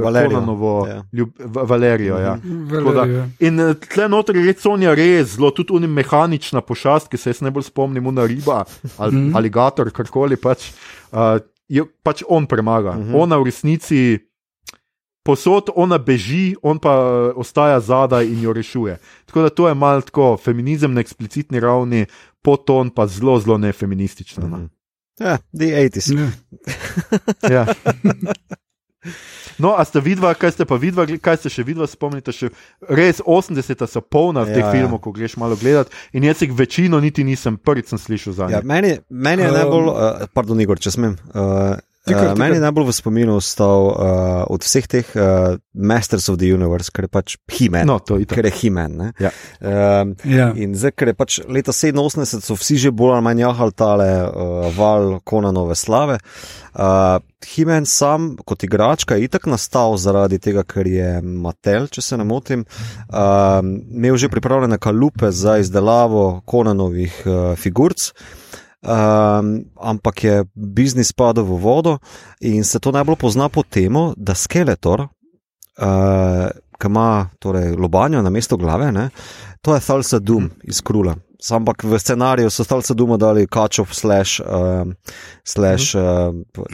Valerijo. 0.01 0.85
Ja. 0.87 1.03
Ljub, 1.13 1.29
Valerijo 1.69 2.17
ja. 2.17 2.35
Mhm. 2.35 2.93
Da, 2.93 3.27
in 3.39 3.61
tle 3.93 4.07
noter 4.09 4.35
je 4.35 4.55
Sonja 4.57 4.95
res 4.97 5.35
zelo, 5.35 5.51
tudi 5.53 5.75
unim 5.77 5.93
mehanična 5.93 6.61
pošast, 6.61 7.07
ki 7.11 7.17
se 7.17 7.29
jaz 7.29 7.43
najbolj 7.45 7.67
spomnim, 7.69 8.07
una 8.07 8.25
riba 8.25 8.63
ali 8.97 9.11
-hmm. 9.11 9.37
aligator, 9.37 9.91
karkoli 9.91 10.37
pač, 10.37 10.71
uh, 11.11 11.37
je 11.67 11.85
pač 12.03 12.23
on 12.27 12.45
premaga. 12.45 12.91
Mm 12.91 13.03
-hmm. 13.03 13.21
Ona 13.21 13.37
v 13.37 13.43
resnici 13.43 14.19
posod, 15.23 15.69
ona 15.75 15.97
beži, 15.97 16.55
on 16.61 16.79
pa 16.79 16.93
ostaja 17.35 17.79
zadaj 17.79 18.27
in 18.27 18.41
jo 18.41 18.53
rešuje. 18.53 18.97
Tako 19.25 19.41
da 19.41 19.49
to 19.49 19.67
je 19.67 19.73
malo 19.73 20.01
tako 20.01 20.37
feminizem 20.37 20.93
na 20.93 21.01
eksplicitni 21.01 21.59
ravni, 21.59 22.05
poton 22.41 22.89
pa 22.89 23.07
zelo, 23.07 23.39
zelo 23.39 23.57
nefeministično. 23.57 24.47
Mm 24.47 24.53
-hmm. 24.53 24.69
Ja, 25.19 25.37
the 25.53 25.65
80s. 25.65 26.09
ja. 27.49 27.65
No, 29.59 29.75
a 29.77 29.85
ste 29.85 30.01
vidva, 30.01 30.31
kaj 30.33 30.51
ste 30.51 30.65
pa 30.65 30.79
vidva, 30.81 31.03
kaj 31.05 31.37
ste 31.37 31.49
še 31.51 31.63
vidva, 31.63 31.85
spomnite 31.85 32.33
še, 32.33 32.49
res 32.89 33.19
80-ta 33.21 33.85
so 33.85 34.01
polna 34.01 34.41
v 34.41 34.55
teh 34.55 34.63
Ja, 34.63 34.65
ja. 34.65 34.71
filmov, 34.73 35.03
ko 35.03 35.11
greš 35.13 35.35
malo 35.37 35.53
gledat 35.53 35.91
in 36.11 36.23
jaz 36.25 36.41
jih 36.41 36.55
večino 36.57 36.97
niti 36.97 37.21
nisem 37.23 37.59
prvič 37.59 37.91
slišal 37.93 38.33
za 38.33 38.43
Ja, 38.49 38.57
njih. 38.57 38.65
meni, 38.65 38.91
meni 39.09 39.43
je 39.43 39.51
Um, 39.51 39.53
najbolj, 39.53 39.85
uh, 39.85 40.25
pardon, 40.33 40.57
Igor, 40.57 40.79
če 40.79 40.91
smem. 40.91 41.13
Uh, 41.35 41.77
Tikar, 42.03 42.33
Uh, 42.33 42.35
meni 42.35 42.57
je 42.57 42.59
tikar. 42.59 42.65
najbolj 42.67 42.85
v 42.85 42.93
spominu 42.93 43.35
ostal 43.39 43.85
uh, 43.87 43.95
od 44.51 44.59
vseh 44.59 44.87
teh 44.87 45.07
uh, 45.15 45.55
Masters 45.71 46.27
of 46.27 46.35
the 46.35 46.49
Universe, 46.49 46.91
ker 46.91 47.05
je 47.05 47.11
pač 47.11 47.35
He-Man. 47.47 47.87
No, 47.87 47.95
to 47.99 48.17
je 48.19 48.25
tako. 48.27 48.41
Ker 48.41 48.49
je 48.51 48.71
ne. 48.89 49.13
Ja. 49.19 49.31
Um, 49.63 50.11
Ja. 50.27 50.51
in 50.51 50.75
zdaj, 50.75 50.91
ker 50.91 51.07
je 51.07 51.15
pač 51.15 51.39
leta 51.47 51.71
87, 51.71 52.43
so 52.43 52.55
vsi 52.55 52.75
že 52.77 52.91
bolj 52.91 53.15
ali 53.15 53.23
manj 53.23 53.39
jahali 53.39 53.71
tale 53.71 54.09
uh, 54.21 54.67
val 54.75 55.21
Konanove 55.23 55.75
slave. 55.75 56.19
Uh, 56.75 57.23
He-Man 57.45 57.85
sam 57.85 58.35
kot 58.35 58.63
igračka 58.63 59.15
je 59.15 59.23
itak 59.23 59.47
nastal 59.47 59.95
zaradi 59.95 60.39
tega, 60.39 60.63
ker 60.63 60.83
je 60.83 61.21
Mattel, 61.23 61.87
če 61.87 62.01
se 62.01 62.17
ne 62.17 62.27
motim, 62.27 62.67
uh, 63.07 63.63
imel 63.89 64.19
že 64.19 64.27
pripravljene 64.27 64.75
kalupe 64.75 65.31
za 65.31 65.55
izdelavo 65.57 66.41
Konanovih 66.43 67.23
uh, 67.23 67.55
figurc. 67.55 68.11
Um, 68.83 69.63
ampak 69.79 70.23
je 70.23 70.43
biznis 70.55 71.13
padel 71.15 71.43
v 71.43 71.55
vodo 71.55 71.97
in 72.41 72.63
se 72.63 72.79
to 72.79 72.91
najbolj 72.91 73.15
pozna 73.15 73.47
po 73.49 73.63
tem, 73.63 73.95
da 74.17 74.35
Skeletor, 74.35 75.07
uh, 75.79 76.51
ki 76.75 76.87
ima 76.91 77.29
torej, 77.39 77.77
lobanjo 77.79 78.21
na 78.21 78.29
mesto 78.29 78.57
glave, 78.57 78.91
ne, 78.91 79.09
to 79.61 79.71
je 79.75 79.79
Thalsa 79.79 80.19
Doom 80.19 80.49
iz 80.63 80.81
Krula. 80.83 81.15
Ampak 81.51 81.83
v 81.83 81.99
scenariju 81.99 82.49
so 82.51 82.63
Thalsa 82.63 82.93
Dooma 82.93 83.17
dali 83.17 83.47
Kačov 83.47 83.91
slash, 83.95 84.39
uh, 84.43 84.83
slash 85.43 85.95
uh, 85.95 86.35
uh, 86.57 86.65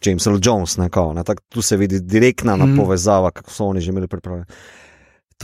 James 0.00 0.26
Earl 0.26 0.40
Jones, 0.40 0.76
ne, 0.76 0.88
kao, 0.88 1.12
ne, 1.12 1.24
tak, 1.24 1.40
tu 1.48 1.62
se 1.62 1.76
vidi 1.76 2.00
direktna 2.00 2.56
Mhm. 2.56 2.76
povezava, 2.76 3.30
kako 3.30 3.50
so 3.50 3.64
oni 3.64 3.80
že 3.80 3.90
imeli 3.90 4.08
pripravljeno. 4.08 4.46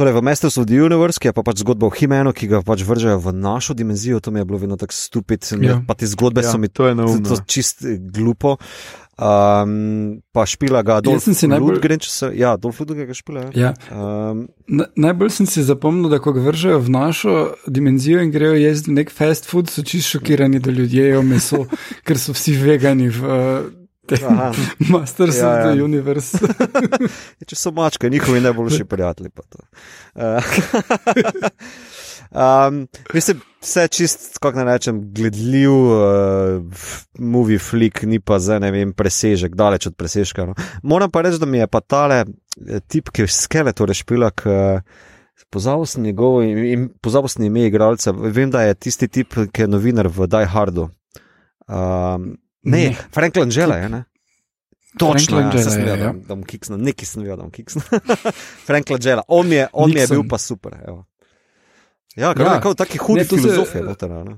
Torej, 0.01 0.17
v 0.17 0.23
Masters 0.25 0.57
of 0.57 0.65
the 0.65 0.81
Universe, 0.81 1.21
ki 1.21 1.29
je 1.29 1.33
pa 1.37 1.45
pač 1.45 1.61
zgodba 1.61 1.85
o 1.85 1.93
Himenu, 1.93 2.33
ki 2.33 2.49
ga 2.49 2.65
pač 2.65 2.81
vržejo 2.89 3.21
v 3.21 3.37
našo 3.37 3.77
dimenzijo, 3.77 4.17
to 4.25 4.33
mi 4.33 4.41
je 4.41 4.49
bilo 4.49 4.57
vedno 4.57 4.81
tako 4.81 4.97
stupid, 4.97 5.45
Ja. 5.61 5.85
pa 5.85 5.93
te 5.93 6.09
zgodbe 6.09 6.41
Ja, 6.41 6.49
so 6.49 6.57
mi 6.57 6.73
to 6.73 6.89
je 6.89 6.97
to, 6.97 7.05
neumno. 7.05 7.29
to 7.29 7.37
čist 7.45 7.85
eh, 7.85 8.01
glupo. 8.01 8.57
Um, 9.21 10.23
pa 10.33 10.49
špila 10.49 10.81
ga 10.81 11.05
Dolph 11.05 11.21
sem 11.21 11.35
si 11.37 11.45
najbolj- 11.45 12.09
se, 12.09 12.33
ja, 12.33 12.57
Dolph 12.57 12.81
Lundgren 12.81 13.05
ga 13.05 13.13
špila. 13.13 13.53
Ja. 13.53 13.53
Ja. 13.53 13.73
Um, 13.93 14.49
Na, 14.65 14.89
najbolj 14.97 15.29
sem 15.37 15.45
si 15.45 15.61
zapomnil, 15.61 16.09
da 16.09 16.17
ko 16.17 16.33
ga 16.33 16.41
vržejo 16.41 16.81
v 16.81 16.89
našo 16.89 17.53
dimenzijo 17.69 18.25
in 18.25 18.33
grejo 18.33 18.57
jesti 18.57 18.89
nek 18.97 19.13
fast 19.13 19.45
food, 19.45 19.69
so 19.69 19.85
čisto 19.85 20.17
šokirani, 20.17 20.65
da 20.65 20.73
ljudje 20.73 21.13
jedo 21.13 21.21
meso, 21.23 21.67
ker 22.09 22.17
so 22.17 22.33
vsi 22.33 22.57
vegani 22.57 23.13
v 23.13 23.21
uh. 23.21 23.80
Masters 24.91 25.37
Ja, 25.37 25.43
ja, 25.43 25.51
of 25.51 25.63
the 25.63 25.79
ja. 25.79 25.85
Universe. 25.85 26.39
če 27.49 27.57
so 27.57 27.73
mačke, 27.75 28.11
njihovi 28.11 28.41
najboljši 28.41 28.85
prijatelji. 28.85 29.31
Uh, 29.31 30.23
um, 32.43 32.81
mislim, 33.15 33.43
vse 33.63 33.87
čist, 33.89 34.39
kako 34.41 34.65
naj 34.65 34.69
rečem, 34.73 35.03
gledljiv, 35.15 35.73
uh, 35.73 36.83
movie 37.19 37.59
flick, 37.59 38.03
ni 38.03 38.21
pa 38.21 38.39
za 38.39 38.59
ne 38.59 38.73
vem, 38.75 38.93
presežek, 38.97 39.55
daleč 39.55 39.91
od 39.93 39.97
presežka. 39.97 40.49
No. 40.51 40.57
Moram 40.83 41.11
pa 41.11 41.23
reči, 41.27 41.39
da 41.39 41.47
mi 41.47 41.63
je 41.63 41.71
pa 41.71 41.81
tale 41.81 42.25
eh, 42.25 42.81
tip, 42.89 43.13
ki 43.13 43.29
je 43.29 43.35
skeletor 43.37 43.95
špilak. 43.95 44.47
Uh, 44.47 45.09
Pozabil 45.51 45.87
sem 45.89 46.05
njegov 46.05 46.45
in 46.45 46.85
pozabil 47.03 47.31
sem 47.33 47.45
ime 47.49 47.65
igralca. 47.67 48.13
Vem, 48.13 48.53
da 48.53 48.61
je 48.63 48.75
tisti 48.77 49.09
tip, 49.09 49.35
ki 49.51 49.65
je 49.65 49.69
novinar 49.73 50.07
v 50.07 50.29
Die 50.31 50.47
Hardu. 50.47 50.85
Um, 51.67 52.37
ne, 52.63 52.77
Ne. 52.77 52.89
ne, 52.89 52.97
Frank 53.13 53.37
Langella 53.37 53.77
je, 53.77 53.89
ne? 53.89 54.05
Točno, 54.99 55.41
ja, 55.41 55.51
sem 55.55 55.81
je, 55.81 55.87
vedel, 55.87 55.99
ja. 56.01 56.13
da 56.13 56.35
bom 56.35 56.43
kiksnil, 56.43 56.79
nekaj 56.79 57.07
sem 57.07 57.23
vedel, 57.23 57.37
da 57.37 57.43
bom 57.43 57.51
kiksnil. 57.51 57.85
Frank 58.67 58.91
Langella, 58.91 59.23
on 59.29 59.53
je, 59.53 59.69
on 59.73 59.89
mi 59.89 59.95
je 59.95 60.01
Nixon. 60.01 60.17
bil 60.17 60.29
pa 60.29 60.39
super. 60.39 60.75
Evo. 60.85 61.05
Ja, 62.17 62.35
kar 62.35 62.47
Ja. 62.47 62.55
je 62.55 62.61
kot 62.61 62.77
taki 62.77 62.99
hudi 62.99 63.21
Ne, 63.21 63.25
to 63.25 63.37
se- 63.37 63.43
filozof 63.43 63.75
je 63.75 63.83
noter. 63.83 64.11
ne. 64.11 64.37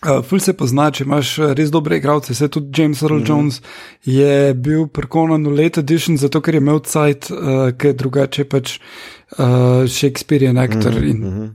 Uh, 0.00 0.22
ful 0.22 0.38
se 0.38 0.52
pozna, 0.52 0.90
če 0.90 1.04
imaš 1.04 1.38
uh, 1.38 1.52
res 1.52 1.70
dobre 1.70 1.96
igralce. 1.96 2.34
Se 2.34 2.48
tudi 2.48 2.70
James 2.72 3.02
Earl 3.02 3.14
mm. 3.14 3.20
-hmm. 3.20 3.28
Jones 3.28 3.62
je 4.04 4.54
bil 4.54 4.86
prekonan 4.86 5.44
v 5.44 5.50
Late 5.52 5.80
Edition, 5.80 6.16
zato 6.16 6.40
ker 6.40 6.54
je 6.54 6.60
imel 6.60 6.78
cajt, 6.80 7.30
uh, 7.30 7.36
ker 7.72 7.92
drugače 7.94 8.44
pač 8.44 8.78
uh, 9.38 9.44
Shakespearean 9.88 10.56
aktor 10.56 10.92
mm 10.92 10.98
-hmm. 10.98 11.10
in 11.10 11.18
Mhm. 11.18 11.46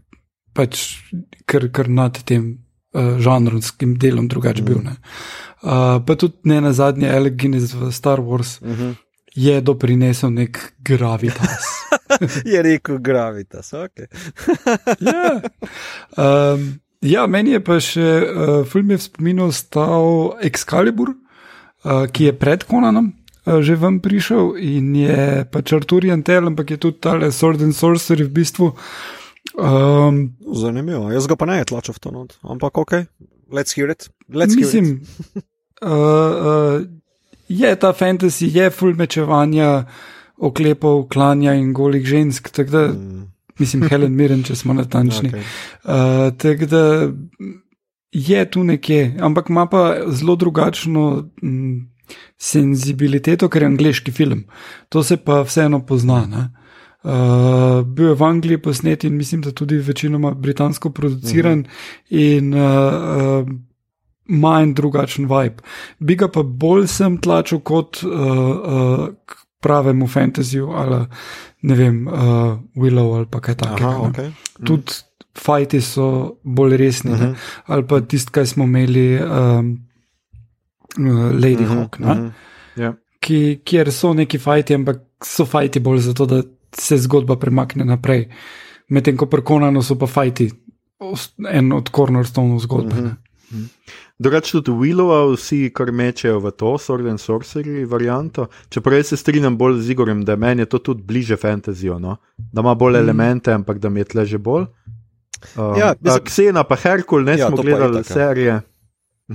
pač 0.54 1.00
kar, 1.46 1.72
kar 1.72 1.88
nad 1.89 2.24
tem 2.24 2.58
uh, 2.94 3.20
žanrovskim 3.20 3.96
delom 3.96 4.28
drugače 4.28 4.62
Mhm. 4.62 4.66
bil. 4.66 4.82
Ne. 4.84 4.96
Uh, 5.62 5.70
pa 6.00 6.16
tudi 6.16 6.34
ne 6.44 6.62
na 6.62 6.74
zadnje, 6.74 7.10
Alec 7.10 7.34
Guinness 7.34 7.74
v 7.74 7.91
Star 7.91 8.20
Wars 8.20 8.62
Mhm. 8.62 8.91
je 9.36 9.62
doprinesel 9.62 10.30
nek 10.32 10.74
gravitas. 10.80 11.64
Je 12.46 12.62
rekel 12.62 12.98
gravitas, 13.00 13.74
ok. 13.74 14.06
ja. 15.02 15.41
Um, 16.16 16.68
ja, 17.02 17.28
meni 17.28 17.52
je 17.52 17.60
pa 17.60 17.80
še 17.80 18.06
uh, 18.22 18.66
film 18.66 18.91
je 18.91 18.98
v 18.98 19.02
spominu 19.02 19.48
stal 19.52 20.08
Excalibur, 20.41 21.10
uh, 21.10 22.06
ki 22.08 22.26
je 22.26 22.34
pred 22.36 22.64
Konanom. 22.64 23.14
Že 23.44 23.76
vam 23.76 23.98
prišel 24.00 24.54
in 24.56 24.94
je 24.96 25.24
pač 25.44 25.74
Arturian 25.74 26.22
Tel, 26.24 26.48
ampak 26.48 26.70
je 26.70 26.78
tudi 26.80 27.02
tale 27.02 27.28
Sword 27.28 27.60
and 27.62 27.76
Sorcery 27.76 28.24
v 28.24 28.32
bistvu. 28.32 28.70
Um, 29.54 30.34
Zanimivo, 30.56 31.12
jaz 31.12 31.28
ga 31.28 31.36
pa 31.36 31.45
ne 31.45 31.62
tlačem 31.66 31.93
v 31.93 31.99
to 31.99 32.12
not, 32.12 32.34
ampak 32.41 32.78
ok, 32.78 32.93
let's 33.54 33.76
hear 33.76 33.89
it. 33.91 34.10
Let's 34.30 34.56
hear 34.58 34.66
it. 34.66 34.74
mislim, 34.74 35.01
uh, 35.86 35.89
uh, 35.89 36.82
je 37.47 37.76
ta 37.76 37.93
fantasy, 37.93 38.49
je 38.49 38.70
full 38.70 38.95
mečevanja, 38.97 39.86
oklepov, 40.38 41.08
klanja 41.10 41.54
in 41.54 41.74
golih 41.74 42.06
žensk. 42.06 42.49
tako 42.49 42.72
Da, 42.72 42.88
Mm, 42.88 43.30
mislim, 43.60 43.84
Helen 43.89 44.16
Mirren, 44.16 44.43
če 44.43 44.56
smo 44.56 44.74
natančni. 44.74 45.30
okej. 45.34 45.43
Uh, 45.84 46.34
Tako 46.38 46.66
da 46.66 47.12
je 48.12 48.51
tu 48.51 48.64
nekje, 48.64 49.18
ampak 49.20 49.49
ima 49.49 49.66
pa 49.70 49.95
zelo 50.08 50.36
drugačno 50.36 51.30
mm, 51.43 51.78
senzibiliteto, 52.38 53.49
ker 53.49 53.62
je 53.62 53.68
angliški 53.68 54.12
film. 54.12 54.43
To 54.89 55.04
se 55.04 55.18
pa 55.18 55.41
vseeno 55.41 55.86
pozna. 55.86 56.26
Ne? 56.26 56.49
Uh, 57.04 57.84
bil 57.86 58.08
je 58.08 58.16
v 58.16 58.24
Angliji 58.24 58.58
posnet 58.62 59.04
in 59.04 59.18
mislim, 59.18 59.41
da 59.41 59.51
tudi 59.51 59.78
večinoma 59.78 60.32
britansko 60.32 60.89
produciran 60.89 61.60
uh 61.60 61.66
-huh. 61.66 62.38
in 62.38 62.54
uh, 62.54 62.60
uh, 63.43 63.49
ima 64.28 64.62
en 64.62 64.74
drugačen 64.74 65.26
vibe. 65.26 65.64
Bi 65.99 66.16
ga 66.16 66.28
pa 66.28 66.43
bolj 66.43 66.88
sem 66.88 67.18
tlačil 67.18 67.60
kot 67.60 68.04
uh, 68.04 68.12
uh, 68.12 69.08
k 69.26 69.36
pravemu 69.60 70.08
fantasyju 70.08 70.70
ali 70.76 71.06
ne 71.62 71.76
vem, 71.76 72.08
uh, 72.08 72.14
Willow 72.76 73.16
ali 73.16 73.26
pa 73.26 73.39
kaj 73.39 73.56
takega. 73.56 73.89
Aha, 73.89 73.97
ne. 74.01 74.10
ok. 74.10 74.66
Tudi 74.68 74.91
fajti 75.39 75.82
so 75.82 76.36
bolj 76.43 76.78
resni, 76.78 77.12
uh 77.12 77.18
Mhm. 77.18 77.26
-huh. 77.26 77.36
ali 77.66 77.88
pa 77.88 78.01
tisti, 78.01 78.32
kaj 78.32 78.45
smo 78.45 78.64
imeli, 78.64 79.20
um, 79.24 79.80
uh, 80.99 81.32
Lady 81.32 81.54
uh 81.54 81.60
Mhm, 81.62 81.72
-huh, 81.72 81.76
Hawk, 81.80 81.97
uh 81.99 82.06
mhm. 82.06 82.10
-huh. 82.10 82.32
Ja. 82.76 82.93
ki, 83.20 83.62
kjer 83.66 83.91
so 83.91 84.14
neki 84.14 84.38
fajti, 84.38 84.74
ampak 84.74 84.97
so 85.24 85.45
fajti 85.45 85.80
bolj 85.80 85.99
zato, 85.99 86.26
da 86.26 86.41
se 86.74 86.97
zgodba 86.97 87.36
premakne 87.36 87.86
naprej. 87.86 88.30
Medtem 88.89 89.17
ko 89.17 89.26
prekonano 89.26 89.82
so 89.82 89.95
pa 89.95 90.05
fajti 90.07 90.51
en 91.49 91.71
od 91.71 91.89
cornerstonov 91.89 92.59
zgodbe. 92.59 92.95
Mhm. 92.95 93.05
Uh 93.05 93.11
-huh. 93.51 93.67
Drugače 94.19 94.51
tudi 94.53 94.71
Willova 94.71 95.36
vsi 95.36 95.71
kar 95.74 95.91
mečejo 95.91 96.39
v 96.39 96.51
to, 96.51 96.78
Sword 96.78 97.07
and 97.07 97.19
Sorcery 97.19 97.86
varianto. 97.86 98.47
Čeprav 98.69 99.03
se 99.03 99.17
strinjam 99.17 99.57
bolj 99.57 99.82
z 99.82 99.89
Igorjem, 99.89 100.26
da 100.26 100.36
meni 100.36 100.61
je 100.61 100.65
to 100.65 100.78
tudi 100.80 101.03
bliže 101.03 101.36
fantasyju, 101.36 101.99
no? 101.99 102.15
da 102.38 102.61
ima 102.61 102.76
bolj 102.76 102.93
Mm. 102.93 102.95
elemente, 102.97 103.53
ampak 103.53 103.80
da 103.80 103.89
mi 103.89 103.99
je 103.99 104.03
tle 104.03 104.26
že 104.26 104.38
bolj. 104.38 104.61
Uh, 104.61 105.78
Ja, 105.78 105.93
mislim- 106.01 106.24
Ksena 106.24 106.63
pa 106.63 106.76
Herkul, 106.76 107.24
ne 107.24 107.38
Ja, 107.38 107.47
smo 107.47 107.57
gledali 107.57 107.97
ja. 107.97 108.03
serije. 108.03 108.61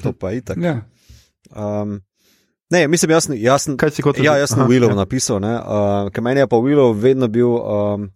To 0.02 0.12
pa 0.12 0.32
itak. 0.32 0.56
ja. 0.56 0.80
Um, 1.82 2.00
ne, 2.70 2.88
mislim, 2.88 3.10
jaz, 3.10 3.24
sem- 3.62 3.76
Kaj 3.76 3.90
si 3.90 4.02
kot 4.02 4.18
Ja, 4.18 4.36
jaz 4.36 4.50
sem 4.50 4.60
Aha, 4.60 4.68
Willov 4.68 4.90
ja. 4.90 4.94
napisal, 4.94 5.40
uh, 5.58 6.10
ker 6.10 6.22
meni 6.22 6.40
je 6.40 6.46
pa 6.46 6.56
Willov 6.56 6.94
vedno 6.96 7.28
bil. 7.28 7.48
Um, 7.48 8.10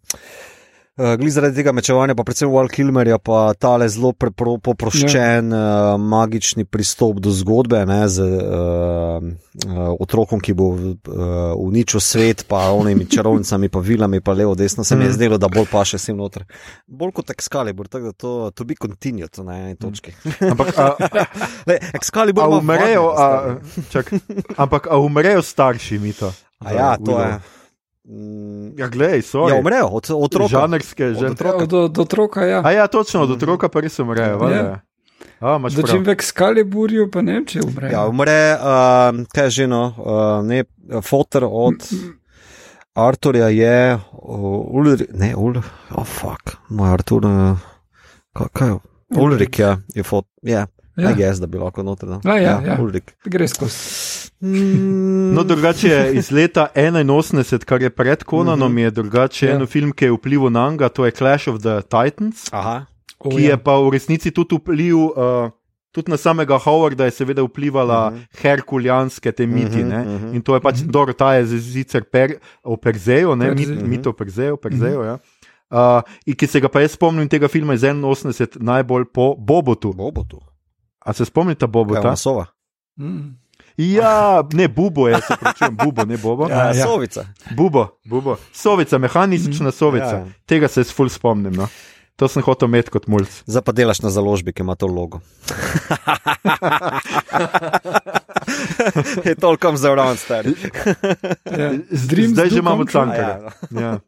Uh, 0.92 1.14
Glede 1.16 1.30
zaradi 1.32 1.56
tega 1.56 1.72
mečevanja, 1.72 2.12
pa 2.12 2.20
predvsem 2.20 2.50
Walt 2.52 2.68
Kilmer 2.68 3.08
je 3.08 3.16
pa 3.24 3.54
tale 3.56 3.86
zelo 3.88 4.10
prepro, 4.12 4.58
poproščen, 4.60 5.46
ja. 5.48 5.60
uh, 5.94 6.00
magični 6.00 6.66
pristop 6.68 7.16
do 7.16 7.32
zgodbe, 7.32 7.78
ne, 7.88 8.02
z 8.12 8.20
uh, 8.20 9.24
uh, 9.24 9.78
otrokom, 10.04 10.36
ki 10.44 10.52
bo 10.52 10.66
uh, 10.76 10.92
uničil 11.56 11.96
svet, 12.04 12.44
pa 12.44 12.66
onimi 12.76 13.06
čarovnicami, 13.08 13.70
pa 13.72 13.80
vilami, 13.80 14.20
pa 14.20 14.34
levo, 14.36 14.52
desno. 14.54 14.84
Se 14.84 14.92
mi 14.96 15.06
je 15.06 15.08
Mm. 15.08 15.16
zdelo, 15.16 15.38
da 15.40 15.48
bolj 15.48 15.70
paše 15.72 15.98
sem 15.98 16.16
noter. 16.16 16.44
Bolj 16.86 17.14
kot 17.16 17.32
Excalibur, 17.32 17.88
tako 17.88 18.04
da 18.04 18.12
to, 18.12 18.34
to 18.54 18.64
bi 18.68 18.76
continued 18.76 19.32
na 19.40 19.56
eni 19.62 19.76
točki. 19.80 20.12
Ampak, 20.44 20.76
a, 20.76 20.90
Le, 21.72 21.78
Excalibur 21.96 22.44
a 22.44 22.60
umrejo, 22.60 23.08
a, 23.16 23.56
čak, 23.88 24.12
ampak 24.60 24.92
a 24.92 25.00
umrejo 25.00 25.40
starši, 25.40 25.98
mi 25.98 26.12
to. 26.12 26.28
A 26.60 26.72
ja, 26.76 26.92
to 27.00 27.16
je. 27.16 27.61
Mm, 28.04 28.78
Ja, 28.78 28.88
glej, 28.88 29.22
so. 29.22 29.48
Ja, 29.48 29.54
umrejo 29.54 29.86
od 29.86 30.10
otroka. 30.10 30.48
Žanrske, 30.50 31.06
Od 31.06 31.18
že. 31.18 31.26
otroka. 31.30 31.66
Do, 31.66 31.88
do 31.88 32.02
otroka, 32.02 32.42
ja. 32.42 32.62
A 32.64 32.72
ja, 32.72 32.86
točno, 32.86 33.22
od 33.22 33.30
otroka 33.30 33.68
pa 33.68 33.80
res 33.80 33.98
umrejo. 33.98 34.38
Ja. 34.42 34.56
Ja. 34.56 34.80
A, 35.40 35.58
Da 35.58 35.82
čim 35.82 36.02
več 36.02 36.22
skale 36.22 36.62
burijo, 36.64 37.08
pa 37.10 37.22
ne 37.22 37.32
vem, 37.32 37.44
če 37.46 37.62
umre. 37.62 37.90
Ja, 37.90 38.06
umre, 38.06 38.54
uh, 38.54 39.22
kaj 39.30 39.44
je 39.44 39.50
že 39.50 39.66
no, 39.66 39.94
uh, 39.94 40.38
ne, 40.42 40.62
fotor 41.02 41.46
od 41.46 41.82
Arturja 42.94 43.48
je, 43.48 43.98
uh, 44.12 44.76
Ulri, 44.76 45.06
ne, 45.14 45.32
Ulrik, 45.34 45.66
oh 45.94 46.06
fuck, 46.06 46.56
moj 46.70 46.94
Artur, 46.94 47.26
uh, 47.26 47.58
kaj, 48.38 48.50
kaj 48.54 48.68
je, 48.68 48.76
Ulrik, 49.18 49.58
ja, 49.58 49.72
je 49.94 50.02
fotor, 50.06 50.30
ja, 50.42 50.66
Ja. 50.96 51.10
ja. 51.10 51.16
jaz, 51.26 51.40
da 51.40 51.46
bi 51.46 51.58
lahko 51.58 51.82
noter. 51.82 52.08
No. 52.08 52.20
A, 52.24 52.38
ja, 52.38 52.60
ja. 52.66 52.76
Ulrik. 52.80 53.14
Gre 53.24 53.48
skozi. 53.48 53.78
Mm, 54.40 55.34
No, 55.34 55.42
drugače 55.44 55.88
je 55.88 56.14
iz 56.14 56.30
leta 56.30 56.68
81, 56.74 57.64
kar 57.64 57.82
je 57.82 57.90
pred 57.90 58.24
Konanom, 58.24 58.78
je 58.78 58.90
drugače 58.90 59.46
Ja. 59.46 59.52
ja. 59.52 59.60
en 59.60 59.66
film, 59.66 59.92
ki 59.92 60.04
je 60.04 60.12
vplival 60.12 60.50
na 60.50 60.70
njega, 60.70 60.88
to 60.88 61.04
je 61.06 61.10
Clash 61.12 61.48
of 61.48 61.60
the 61.60 61.82
Titans, 61.82 62.48
Aha, 62.52 62.84
O, 63.18 63.30
ki 63.30 63.42
ja. 63.44 63.50
je 63.50 63.56
pa 63.58 63.78
v 63.78 63.90
resnici 63.90 64.30
tudi 64.30 64.56
vplival. 64.56 65.46
Uh, 65.46 65.50
Tudi 65.92 66.08
na 66.10 66.16
samega 66.16 66.56
Howarda 66.58 67.04
je 67.04 67.10
seveda 67.10 67.42
vplivala 67.42 68.06
uh 68.08 68.12
Mhm. 68.12 68.20
-huh. 68.22 68.40
herkulijanske 68.42 69.32
te 69.32 69.46
miti. 69.46 69.82
Uh 69.82 69.88
-huh, 69.88 70.04
mhm. 70.16 70.34
In 70.34 70.42
to 70.42 70.54
je 70.54 70.60
pač, 70.60 70.74
uh 70.74 70.80
-huh. 70.80 70.90
dobro, 70.90 71.12
ta 71.12 71.34
je 71.34 71.60
sicer 71.60 72.04
per, 72.04 72.38
o 72.62 72.76
Perzeju, 72.76 73.36
ne, 73.36 73.50
mit, 73.50 73.68
Perzej. 73.68 73.88
mit 73.88 74.06
o 74.06 74.12
Perzeju, 74.12 74.56
Perzeju 74.56 74.98
uh 75.00 75.04
-huh. 75.06 75.18
ja. 75.70 75.96
uh, 75.96 76.02
in 76.26 76.34
ki 76.34 76.46
se 76.46 76.60
ga 76.60 76.68
pa 76.68 76.80
jaz 76.80 76.90
spomnim 76.92 77.28
tega 77.28 77.48
filma 77.48 77.74
iz 77.74 77.82
81, 77.82 78.56
najbolj 78.60 79.04
po 79.12 79.34
Bobotu. 79.38 79.92
bo 79.92 80.24
tu. 80.28 80.40
A 81.04 81.12
se 81.12 81.24
spomnite 81.24 81.66
Bobota? 81.66 82.10
je 82.10 82.16
sova? 82.16 82.46
Mm. 83.00 83.36
Ja, 83.76 84.42
ne 84.52 84.68
Bubo, 84.68 85.08
jaz 85.08 85.22
se 85.26 85.34
pravičujem, 85.40 85.76
Bubo, 85.76 86.04
ne 86.04 86.16
Bobo. 86.16 86.48
Ja, 86.48 86.56
Ja, 86.58 86.74
ja. 86.74 86.84
sovica. 86.86 87.24
Bubo, 87.50 87.88
bubo. 88.04 88.36
Sovica, 88.52 88.98
mehanična 88.98 89.70
sovica. 89.70 90.04
Ja, 90.04 90.10
Ja, 90.10 90.18
ja. 90.18 90.26
ja. 90.26 90.32
Tega 90.46 90.68
se 90.68 90.80
jaz 90.80 90.92
ful 90.92 91.08
spomnim. 91.08 91.52
No. 91.52 91.68
To 92.16 92.28
sem 92.28 92.42
hotel 92.42 92.68
imeti 92.68 92.90
kot 92.90 93.06
mulj. 93.06 93.24
Zdaj 93.46 93.62
pa 93.62 93.72
delaš 93.72 94.02
na 94.04 94.10
založbi, 94.10 94.52
ki 94.52 94.62
ima 94.62 94.74
to 94.74 94.86
logo. 94.86 95.20
je 99.24 99.34
toliko 99.34 99.76
za 99.76 99.94
round 99.94 100.18
star. 100.18 100.44
Ja. 101.48 101.72
Zdaj 101.90 102.48
že 102.48 102.58
imamo 102.58 102.84
true. 102.84 102.92
cankarja. 102.92 103.50
Ja. 103.70 103.98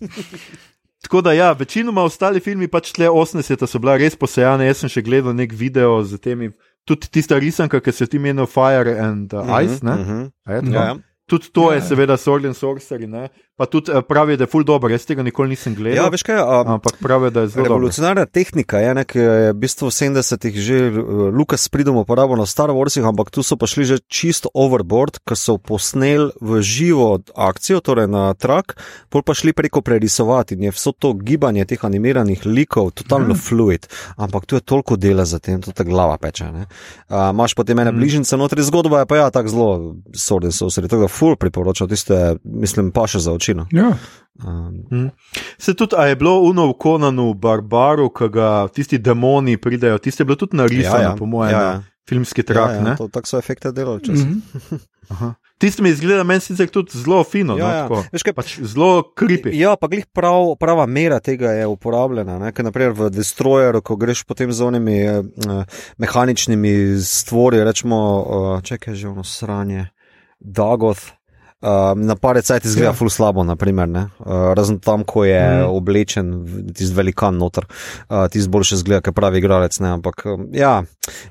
Tako 1.08 1.20
da, 1.24 1.32
ja, 1.32 1.52
večinoma 1.52 2.02
ostali 2.04 2.40
filmi, 2.40 2.66
pač 2.68 2.90
tle 2.92 3.06
80 3.08 3.62
so 3.66 3.78
bila 3.80 3.94
res 3.96 4.12
posejane. 4.12 4.66
Jaz 4.68 4.82
sem 4.82 4.90
še 4.92 5.00
gledal 5.06 5.32
nek 5.32 5.54
video 5.56 6.02
z 6.04 6.18
temi, 6.20 6.50
tudi 6.84 7.08
tista 7.08 7.38
risanka, 7.40 7.80
ki 7.80 7.94
se 7.96 8.06
ti 8.12 8.18
imenuje 8.20 8.50
Fire 8.52 8.92
and 9.00 9.32
uh, 9.32 9.48
Ice. 9.64 9.80
Mhm, 9.80 9.88
Uh 9.88 10.04
mhm. 10.04 10.26
-huh. 10.44 10.74
Ja, 10.74 10.84
ja. 10.84 10.96
Tudi 11.28 11.48
to 11.52 11.72
Ja. 11.72 11.74
je 11.76 11.82
seveda 11.88 12.16
Sword 12.16 12.44
and 12.44 12.56
Sorcery, 12.56 13.06
ne? 13.08 13.28
Pa 13.58 13.66
tudi 13.66 13.90
eh, 13.90 13.98
pravijo, 14.00 14.36
da 14.36 14.44
je 14.44 14.48
full 14.48 14.62
dobro. 14.64 14.86
Jaz 14.88 15.02
tega 15.04 15.22
nikoli 15.22 15.48
nisem 15.50 15.72
ja, 15.72 15.76
gledal. 15.76 16.10
veš 16.10 16.22
kaj, 16.22 16.38
a, 16.38 16.62
Ampak 16.68 16.96
pravijo, 16.98 17.30
da 17.30 17.40
je 17.40 17.48
zelo 17.48 17.64
dobro. 17.64 17.74
Revolucionarna 17.74 18.24
tehnika 18.24 18.78
je, 18.78 18.94
ne, 18.94 19.04
ki 19.04 19.18
jo 19.18 19.32
je 19.34 19.48
v 19.48 19.56
bistvu 19.56 19.84
v 19.84 19.92
70-ih 19.92 20.54
že 20.56 20.76
uh, 20.86 20.94
Lukas 21.30 21.66
pridom 21.68 21.96
uporabil 21.96 22.36
na 22.36 22.46
Star 22.46 22.70
Warsih, 22.70 23.02
ampak 23.02 23.28
tu 23.28 23.42
so 23.42 23.56
pa 23.56 23.66
šli 23.66 23.84
že 23.84 23.98
čisto 24.06 24.46
overboard, 24.54 25.18
ker 25.20 25.34
so 25.34 25.58
posneli 25.58 26.30
v 26.38 26.62
živo 26.62 27.08
akcijo, 27.34 27.80
torej 27.80 28.06
na 28.06 28.30
trak, 28.32 28.78
pol 29.08 29.22
pa 29.22 29.34
šli 29.34 29.50
preko 29.52 29.82
prerisovati 29.82 30.54
in 30.54 30.62
je 30.62 30.70
vso 30.70 30.92
to 30.92 31.12
gibanje 31.14 31.64
teh 31.66 31.82
animiranih 31.82 32.46
likov 32.46 32.90
totalno 32.92 33.34
Mhm. 33.34 33.40
fluid, 33.40 33.82
ampak 34.16 34.46
tu 34.46 34.54
je 34.54 34.62
toliko 34.62 34.94
dela 34.96 35.24
za 35.24 35.38
tem, 35.38 35.58
to 35.58 35.72
te 35.72 35.82
glava 35.82 36.14
peče. 36.16 36.44
A, 37.08 37.30
Imaš 37.30 37.54
potem 37.54 37.78
ene 37.78 37.90
Mhm. 37.90 37.98
bližnjice 37.98 38.36
notri, 38.36 38.62
zgodba 38.62 39.00
je 39.00 39.06
pa 39.06 39.16
ja 39.16 39.30
tako 39.30 39.48
zelo 39.48 39.68
sorden 40.12 40.52
sosred, 40.52 40.86
tega 40.86 41.08
full 41.08 41.34
priporočam, 41.34 41.88
tiste, 41.88 42.14
mislim, 42.44 42.90
pa 42.90 43.04
še 43.04 43.18
za 43.18 43.32
očino. 43.48 43.66
Ja. 43.72 43.96
Um, 44.46 45.10
Se 45.58 45.74
tudi, 45.74 45.96
a 45.98 46.06
je 46.06 46.16
bilo 46.16 46.40
uno 46.40 46.68
v 46.68 46.74
Konanu, 46.78 47.34
Barbaru, 47.34 48.10
ki 48.14 48.28
ga 48.28 48.68
tisti 48.68 48.98
demoni 48.98 49.56
pridejo, 49.56 49.98
tiste 49.98 50.22
je 50.22 50.26
bilo 50.26 50.36
tudi 50.36 50.56
narisano, 50.56 51.02
ja, 51.02 51.10
ja. 51.10 51.16
po 51.18 51.26
mojem, 51.26 51.52
ja, 51.52 51.62
ja, 51.62 51.82
filmski 52.08 52.42
trak. 52.42 52.70
ja, 52.70 52.88
Ja, 52.88 52.96
to, 52.96 53.08
tako 53.08 53.26
so 53.26 53.38
efekte 53.38 53.72
delali 53.72 54.04
čas. 54.04 54.22
Mhm. 54.22 54.38
ja. 55.10 55.34
Tisti 55.58 55.82
mi 55.82 55.90
izgleda 55.90 56.22
meni 56.22 56.40
sicer 56.40 56.68
tudi 56.70 56.94
zelo 56.94 57.24
fino, 57.24 57.56
Ja, 57.58 57.88
no, 57.88 57.96
ja. 57.96 58.02
Veš 58.12 58.22
kaj, 58.22 58.32
pač 58.32 58.60
zelo 58.62 59.02
kripi. 59.18 59.50
Ja, 59.58 59.74
pa 59.74 59.88
glih 59.90 60.06
prav, 60.06 60.54
prava 60.60 60.86
mera 60.86 61.18
tega 61.20 61.50
je 61.50 61.66
uporabljena. 61.66 62.38
ne, 62.38 62.52
Ker 62.54 62.62
naprimer 62.64 62.94
v 62.94 63.10
Destroyeru, 63.10 63.82
ko 63.82 63.96
greš 63.98 64.22
potem 64.22 64.52
z 64.54 64.62
onimi 64.62 65.02
eh, 65.02 65.22
mehaničnimi 65.98 67.02
stvori, 67.02 67.64
rečemo, 67.66 67.98
eh, 67.98 68.62
čekaj 68.62 68.94
že 68.94 69.08
ono 69.08 69.24
sranje, 69.26 69.88
Dagoth. 70.38 71.17
Uh, 71.58 71.90
na 71.98 72.14
pare 72.14 72.38
cajt 72.42 72.64
izgleda 72.64 72.92
Ja. 72.92 72.94
ful 72.94 73.08
slabo, 73.10 73.42
naprimer, 73.42 73.88
ne? 73.88 74.04
uh, 74.22 74.52
razen 74.54 74.76
tam, 74.78 75.02
ko 75.04 75.24
je 75.24 75.40
mm. 75.40 75.64
oblečen 75.74 76.28
tisti 76.70 76.94
velikan 76.94 77.34
noter, 77.34 77.66
uh, 78.06 78.28
tisti 78.30 78.50
boljše 78.50 78.78
zgleda, 78.84 79.02
kot 79.02 79.16
pravi 79.16 79.42
igralec. 79.42 79.80
Ne? 79.82 79.88
Ampak 79.96 80.22
um, 80.30 80.46
ja, 80.54 80.76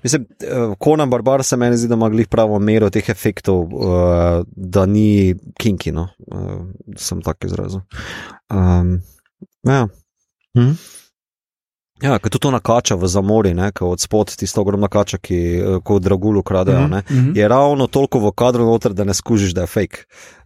mislim, 0.03 0.25
uh, 0.43 0.75
Conan 0.83 1.09
Barbar 1.09 1.43
se 1.47 1.55
meni 1.57 1.77
zdi, 1.79 1.87
da 1.87 1.95
ima 1.95 2.09
glih 2.11 2.27
pravo 2.27 2.59
mero 2.59 2.89
teh 2.91 3.07
efektov, 3.09 3.71
uh, 3.71 4.43
da 4.51 4.85
ni 4.85 5.31
kinki, 5.59 5.95
no, 5.95 6.09
uh, 6.27 6.59
sem 6.99 7.23
tako 7.23 7.47
izrazil. 7.47 7.85
Um, 8.51 8.97
ja. 9.63 9.87
Mhm. 10.57 10.75
Ja, 12.01 12.19
ker 12.19 12.29
tudi 12.29 12.41
to 12.41 12.51
nakača 12.51 12.95
v 12.95 13.07
zamori, 13.07 13.53
ne, 13.53 13.71
od 13.81 13.99
spod 13.99 14.35
tista 14.35 14.61
ogromna 14.61 14.87
kača, 14.87 15.17
ki 15.17 15.37
eh, 15.55 15.79
ko 15.83 15.95
v 15.95 15.99
dragulu 15.99 16.43
kradejo, 16.43 16.81
Mhm, 16.81 16.91
ne, 16.91 17.01
Mhm. 17.09 17.31
je 17.35 17.47
ravno 17.47 17.87
toliko 17.87 18.19
v 18.19 18.31
kadru 18.31 18.65
noter, 18.65 18.93
da 18.93 19.03
ne 19.03 19.13
skužiš, 19.13 19.53
da 19.53 19.61
je 19.61 19.67
fake. 19.67 19.97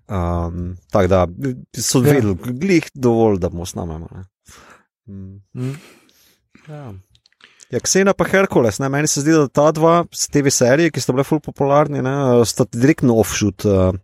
Um, 0.07 0.77
tako 0.91 1.07
da 1.07 1.27
so 1.73 1.99
Ja. 1.99 2.03
vedeli, 2.03 2.35
glih 2.35 2.89
dovolj, 2.93 3.37
da 3.39 3.49
mu 3.49 3.65
snamemo. 3.65 4.07
Mm. 5.07 5.39
Mhm. 5.55 5.71
Ja. 6.67 6.93
Ja, 7.69 7.79
Ksena 7.79 8.13
pa 8.13 8.25
Herkules, 8.25 8.79
ne? 8.79 8.89
meni 8.89 9.07
se 9.07 9.21
zdi, 9.21 9.31
da 9.31 9.47
ta 9.47 9.71
dva 9.71 10.03
TV 10.31 10.49
serije, 10.49 10.91
ki 10.91 10.99
sta 11.01 11.13
bile 11.13 11.23
ful 11.23 11.39
popularni, 11.39 12.01
ne, 12.01 12.15
sta 12.45 12.65
direktno 12.65 13.15
offshoot 13.15 13.63
uh, 13.65 13.95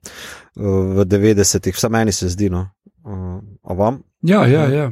v 0.56 1.04
90-ih, 1.06 1.76
vse 1.76 1.90
meni 1.90 2.12
se 2.12 2.30
zdi. 2.30 2.50
No. 2.50 2.70
Uh, 3.04 3.42
a 3.64 3.74
vam? 3.74 4.00
Ja, 4.22 4.46
ja, 4.48 4.68
ja. 4.68 4.92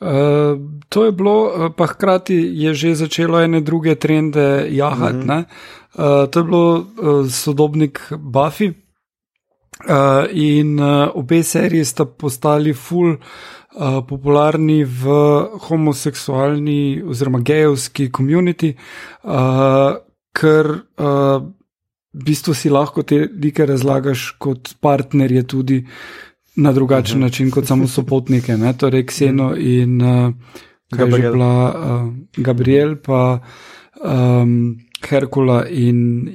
Uh, 0.00 0.60
to 0.88 1.04
je 1.04 1.12
bilo, 1.12 1.36
uh, 1.44 1.72
pa 1.76 1.86
hkrati 1.86 2.36
je 2.36 2.74
že 2.74 2.94
začelo 2.94 3.40
ene 3.40 3.60
druge 3.60 3.94
trende 3.94 4.66
jahati. 4.70 5.24
Mm 5.24 5.28
-hmm. 5.28 5.44
uh, 5.94 6.30
to 6.30 6.40
je 6.40 6.44
bilo 6.44 6.76
uh, 6.76 7.30
sodobnik 7.30 8.12
Buffy. 8.18 8.72
Uh, 9.88 10.24
in 10.32 10.80
uh, 10.80 11.10
obe 11.14 11.42
seriji 11.42 11.84
sta 11.84 12.04
postali 12.04 12.72
ful 12.72 13.16
uh, 13.76 14.00
popularni 14.08 14.84
v 14.84 15.04
homoseksualni 15.68 17.02
oziroma 17.04 17.38
gejovski 17.44 18.08
komuniti, 18.10 18.72
uh, 19.22 20.00
ker 20.32 20.66
uh, 20.96 21.44
v 22.16 22.24
bistvu 22.24 22.54
si 22.56 22.72
lahko 22.72 23.04
te 23.04 23.28
like 23.28 23.66
razlagaš 23.66 24.30
kot 24.40 24.74
partnerje 24.80 25.42
tudi 25.44 25.82
na 26.56 26.72
drugačen 26.72 27.20
način 27.20 27.50
kot 27.50 27.66
samo 27.66 27.88
sopotnike, 27.88 28.56
ne? 28.56 28.72
torej 28.72 29.06
Kseno 29.06 29.54
in 29.56 30.02
uh, 30.02 30.34
Gabriel. 30.90 31.32
bila 31.32 31.74
uh, 31.74 32.14
Gabriel, 32.36 32.96
pa 32.96 33.40
um, 34.04 34.76
Herkula 35.08 35.66
in 35.68 36.28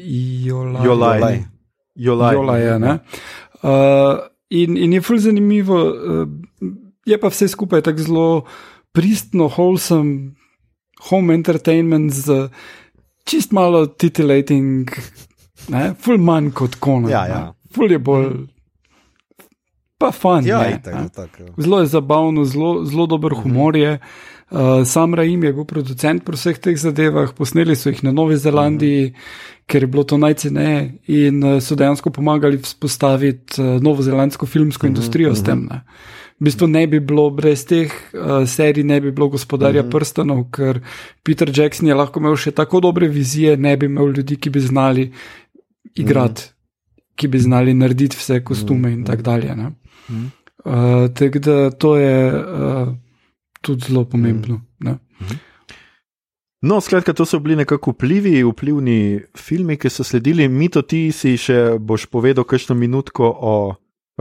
Jola. 0.45 0.85
Jolaj. 0.85 1.19
Jolaj. 1.19 1.43
Jolaj. 1.95 2.35
Jola 2.35 2.57
je, 2.57 2.79
ne? 2.79 2.97
Uh, 3.63 4.19
in, 4.49 4.77
in 4.77 4.93
je 4.93 5.01
ful 5.01 5.17
zanimivo, 5.17 5.79
uh, 5.85 6.27
je 7.05 7.17
pa 7.19 7.27
vse 7.27 7.47
skupaj 7.47 7.81
tako 7.81 8.05
zelo 8.05 8.45
pristno, 8.91 9.49
wholesome, 9.49 10.35
home 11.09 11.33
entertainment 11.33 12.13
z 12.13 12.49
čist 13.25 13.51
malo 13.51 13.85
titillating, 13.85 14.89
ne? 15.69 15.93
ful 15.99 16.17
manj 16.17 16.51
kot 16.51 16.75
kona. 16.79 17.09
Ja, 17.09 17.25
ja. 17.27 17.43
Ful 17.73 17.91
je 17.91 17.99
bolj, 17.99 18.33
pa 20.01 20.11
fun. 20.15 20.45
Ja, 20.47 20.63
je, 20.65 20.81
itak, 20.81 20.97
ne. 20.97 21.07
itak, 21.11 21.39
ja. 21.39 21.53
Zelo 21.61 21.79
je 21.83 21.89
zabavno, 21.93 22.45
zelo, 22.49 22.73
zelo 22.89 23.07
dober 23.11 23.37
humor 23.37 23.77
je. 23.77 23.97
Uh, 24.51 24.83
sam 24.85 25.13
Raim 25.15 25.43
je 25.43 25.53
bil 25.55 25.63
producent 25.63 26.25
pri 26.27 26.35
vseh 26.35 26.57
teh 26.59 26.75
zadevah, 26.75 27.29
posneli 27.31 27.75
so 27.79 27.87
jih 27.87 28.01
na 28.03 28.11
Novi 28.11 28.35
Zelandiji, 28.35 29.13
ker 29.63 29.85
je 29.85 29.87
bilo 29.87 30.03
to 30.03 30.17
najceneje 30.19 30.97
in 31.07 31.39
uh, 31.39 31.61
so 31.63 31.77
dejansko 31.79 32.11
pomagali 32.11 32.59
vzpostaviti 32.59 33.61
uh, 33.61 33.77
novozelandsko 33.79 34.45
filmsko 34.45 34.89
industrijo 34.91 35.31
s 35.35 35.45
tem. 35.47 35.63
Ne. 35.71 35.85
V 36.41 36.49
bistvu 36.49 36.67
ne 36.67 36.83
bi 36.89 36.99
bilo 36.99 37.29
brez 37.31 37.63
teh 37.69 37.87
uh, 38.11 38.43
serij, 38.43 38.83
ne 38.83 38.99
bi 38.99 39.15
bilo 39.15 39.29
gospodarja 39.31 39.85
prstanov, 39.87 40.49
ker 40.51 40.81
Peter 41.23 41.47
Jackson 41.47 41.87
je 41.87 41.95
lahko 41.95 42.19
imel 42.19 42.35
še 42.35 42.51
tako 42.51 42.83
dobre 42.83 43.07
vizije, 43.07 43.55
ne 43.55 43.77
bi 43.77 43.87
imel 43.87 44.11
ljudi, 44.17 44.35
ki 44.35 44.51
bi 44.51 44.67
znali 44.67 45.11
igrati, 45.95 46.49
ki 47.15 47.31
bi 47.31 47.39
znali 47.39 47.77
narediti 47.77 48.19
vse 48.19 48.43
kostume 48.43 48.91
in 48.91 49.05
tako 49.07 49.31
dalje. 49.31 49.55
ne. 49.55 49.71
Uh, 50.09 51.09
tako 51.17 51.39
da 51.39 51.71
to 51.71 51.95
je 51.97 52.33
uh, 52.33 52.93
tudi 53.61 53.87
zelo 53.87 54.05
pomembno. 54.05 54.61
Ne? 54.79 54.97
No, 56.61 56.81
skratka, 56.81 57.13
to 57.13 57.25
so 57.25 57.39
bili 57.39 57.55
nekako 57.55 57.91
vplivi, 57.91 58.43
vplivni 58.43 59.21
filmi, 59.37 59.77
ki 59.81 59.89
so 59.89 60.03
sledili. 60.05 60.45
Mito, 60.47 60.83
ti 60.85 61.07
si 61.11 61.33
še 61.37 61.79
boš 61.81 62.05
povedal 62.13 62.45
kakšno 62.45 62.77
minutko 62.77 63.25
o 63.25 63.53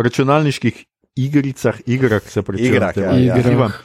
računalniških 0.01 0.79
igricah, 1.21 1.83
igrah, 1.87 2.23
se 2.25 2.43
pravi, 2.43 2.65
Igrah, 2.71 2.97
ja, 2.97 3.13
ja. 3.19 3.37
Igrah. 3.37 3.77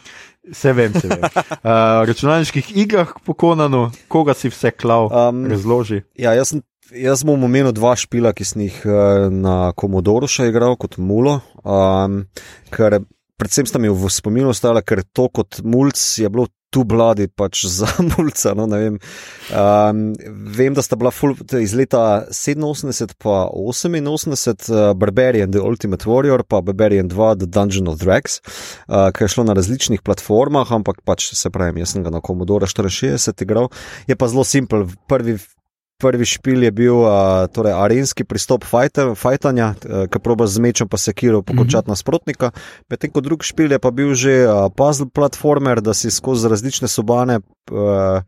Se 0.54 0.74
vem, 0.74 0.94
se 0.94 1.08
vem. 1.08 1.26
Uh, 1.66 2.06
računalniških 2.06 2.78
igrah 2.78 3.16
po 3.26 3.34
Konanu, 3.34 3.90
koga 4.08 4.36
si 4.38 4.52
vse 4.54 4.70
klav, 4.72 5.10
um, 5.10 5.46
razloži. 5.50 6.04
Ja, 6.14 6.36
jaz 6.38 6.54
sem. 6.54 6.62
Jaz 6.94 7.24
bom 7.26 7.42
omenil 7.42 7.74
dva 7.74 7.96
špila, 7.98 8.30
ki 8.38 8.46
sem 8.46 8.68
jih 8.68 8.76
na 9.34 9.72
Komodoru 9.74 10.30
še 10.30 10.52
igral 10.52 10.76
kot 10.78 11.00
mulo, 11.02 11.40
um, 11.66 12.20
ker 12.70 13.00
predvsem 13.42 13.66
sta 13.66 13.82
mi 13.82 13.90
v 13.90 14.12
spominu 14.14 14.52
ostala, 14.54 14.84
ker 14.86 15.02
to 15.10 15.26
kot 15.34 15.64
mulj 15.66 15.96
je 16.22 16.30
bilo 16.30 16.46
tu 16.70 16.84
bladi 16.86 17.26
pač 17.32 17.64
za 17.80 17.90
mulca. 18.12 18.54
No, 18.54 18.68
um, 18.70 20.04
vem, 20.60 20.76
da 20.78 20.84
sta 20.86 21.00
bila 21.00 21.10
full, 21.16 21.34
iz 21.58 21.74
leta 21.74 22.28
87 22.30 23.18
pa 23.18 23.48
88 23.50 24.70
uh, 24.70 24.94
Barbarian 24.94 25.50
The 25.50 25.66
Ultimate 25.66 26.06
Warrior 26.06 26.46
pa 26.46 26.62
Barbarian 26.62 27.10
2 27.10 27.32
The 27.42 27.50
Dungeon 27.50 27.90
of 27.90 27.98
Drags, 28.04 28.42
uh, 28.86 29.10
ki 29.10 29.26
je 29.26 29.34
šlo 29.34 29.48
na 29.50 29.58
različnih 29.58 30.06
platformah, 30.06 30.70
ampak 30.70 31.02
pač 31.02 31.32
se 31.34 31.50
pravi, 31.50 31.82
jaz 31.82 31.96
sem 31.96 32.06
ga 32.06 32.14
na 32.14 32.22
Commodore 32.22 32.70
64 32.70 33.48
igral. 33.48 33.72
Je 34.06 34.20
pa 34.20 34.30
zelo 34.30 34.46
simpel. 34.46 34.86
Prvi 35.10 35.40
Prvi 35.96 36.26
špil 36.28 36.64
je 36.64 36.72
bil 36.76 36.96
uh, 36.96 37.48
torej 37.48 37.72
arenski 37.72 38.26
pristop 38.28 38.66
fajtanja, 39.16 39.68
uh, 39.72 40.06
ki 40.12 40.20
proba 40.20 40.48
z 40.48 40.60
mečem 40.60 40.88
pa 40.92 40.98
sekiro 40.98 41.42
pokončati 41.42 41.86
mm 41.86 41.88
-hmm. 41.88 41.96
nasprotnika. 41.96 42.52
Medtem 42.90 43.12
ko 43.12 43.22
drugi 43.22 43.46
špil 43.46 43.72
je 43.72 43.80
pa 43.80 43.92
bil 43.92 44.14
že 44.14 44.48
uh, 44.48 44.72
puzzle 44.76 45.08
platformer, 45.14 45.82
da 45.82 45.94
si 45.94 46.12
skozi 46.12 46.50
različne 46.50 46.88
sobane 46.88 47.40
uh, 47.72 48.22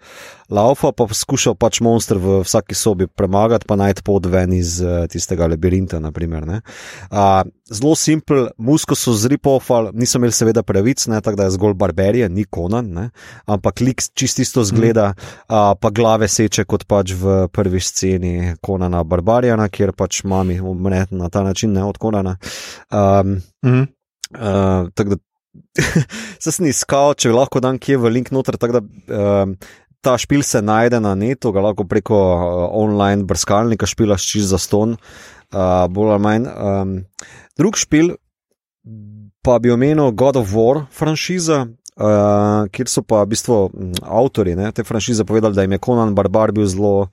laufa, 0.49 0.91
pa 0.91 1.07
skušal 1.11 1.55
pač 1.59 1.79
monster 1.83 2.17
v 2.17 2.41
vsaki 2.45 2.75
sobi 2.75 3.07
premagati, 3.07 3.67
pa 3.67 3.75
najti 3.79 4.03
pot 4.05 4.25
ven 4.25 4.53
iz 4.55 4.77
uh, 4.83 5.05
tistega 5.11 5.47
labirinta. 5.47 5.99
Naprimer, 5.99 6.45
uh, 6.47 7.43
zelo 7.71 7.95
simpel, 7.99 8.47
musko 8.57 8.95
so 8.95 9.13
zripofal, 9.17 9.91
niso 9.93 10.21
imeli 10.21 10.35
seveda 10.35 10.63
pravic, 10.63 11.05
ne, 11.11 11.21
tako 11.21 11.41
da 11.41 11.47
je 11.47 11.55
zgolj 11.57 11.75
barbarije, 11.79 12.29
ni 12.29 12.45
konan, 12.45 12.89
ne, 12.93 13.09
ampak 13.45 13.81
lik 13.81 14.01
čisto 14.13 14.41
isto 14.41 14.63
zgleda, 14.63 15.11
mm. 15.11 15.37
uh, 15.51 15.73
pa 15.79 15.91
glave 15.91 16.27
seče 16.31 16.65
kot 16.65 16.87
pač 16.87 17.13
v 17.17 17.45
prvi 17.53 17.81
sceni 17.83 18.55
konana 18.61 19.03
barbarijana, 19.03 19.69
kjer 19.69 19.93
pač 19.97 20.23
mami 20.23 20.59
umre 20.61 21.05
na 21.11 21.29
ta 21.29 21.43
način, 21.43 21.73
ne 21.73 21.83
od 21.83 21.97
konana. 21.97 22.37
Um, 22.91 23.39
mm. 23.65 23.87
uh, 24.35 24.91
tako 24.95 25.15
da 25.15 25.23
sem 26.43 26.69
iskal, 26.69 27.15
če 27.17 27.33
lahko 27.33 27.61
dam 27.63 27.79
kje 27.79 27.99
v 28.01 28.13
link 28.19 28.31
noter. 28.35 28.57
Da, 28.59 28.81
um, 28.81 29.57
ta 30.01 30.17
špil 30.19 30.43
se 30.45 30.61
najde 30.61 31.01
na 31.03 31.15
netu, 31.17 31.51
ga 31.51 31.63
lahko 31.69 31.87
preko 31.89 32.17
uh, 32.17 32.67
online 32.77 33.25
brskalnika 33.27 33.89
špilaš 33.89 34.27
čez 34.29 34.51
za 34.53 34.61
ston, 34.61 34.95
uh, 34.95 35.85
bolj 35.89 36.15
ali 36.15 36.23
manj. 36.23 36.47
Um, 36.53 36.95
drug 37.57 37.79
špil 37.79 38.15
pa 39.47 39.59
bi 39.63 39.71
omenil 39.71 40.11
God 40.11 40.37
of 40.37 40.51
War 40.51 40.85
franšiza. 40.91 41.67
Uh, 41.97 42.67
kjer 42.69 42.85
so 42.85 43.01
pa 43.01 43.23
v 43.23 43.31
bistvu 43.31 43.55
avtori 44.05 44.53
te 44.69 44.83
franšize 44.85 45.25
povedali, 45.25 45.55
da 45.57 45.63
jim 45.65 45.71
je 45.73 45.79
Conan 45.81 46.13
Barbar 46.13 46.51
bil 46.53 46.67
zelo 46.69 47.07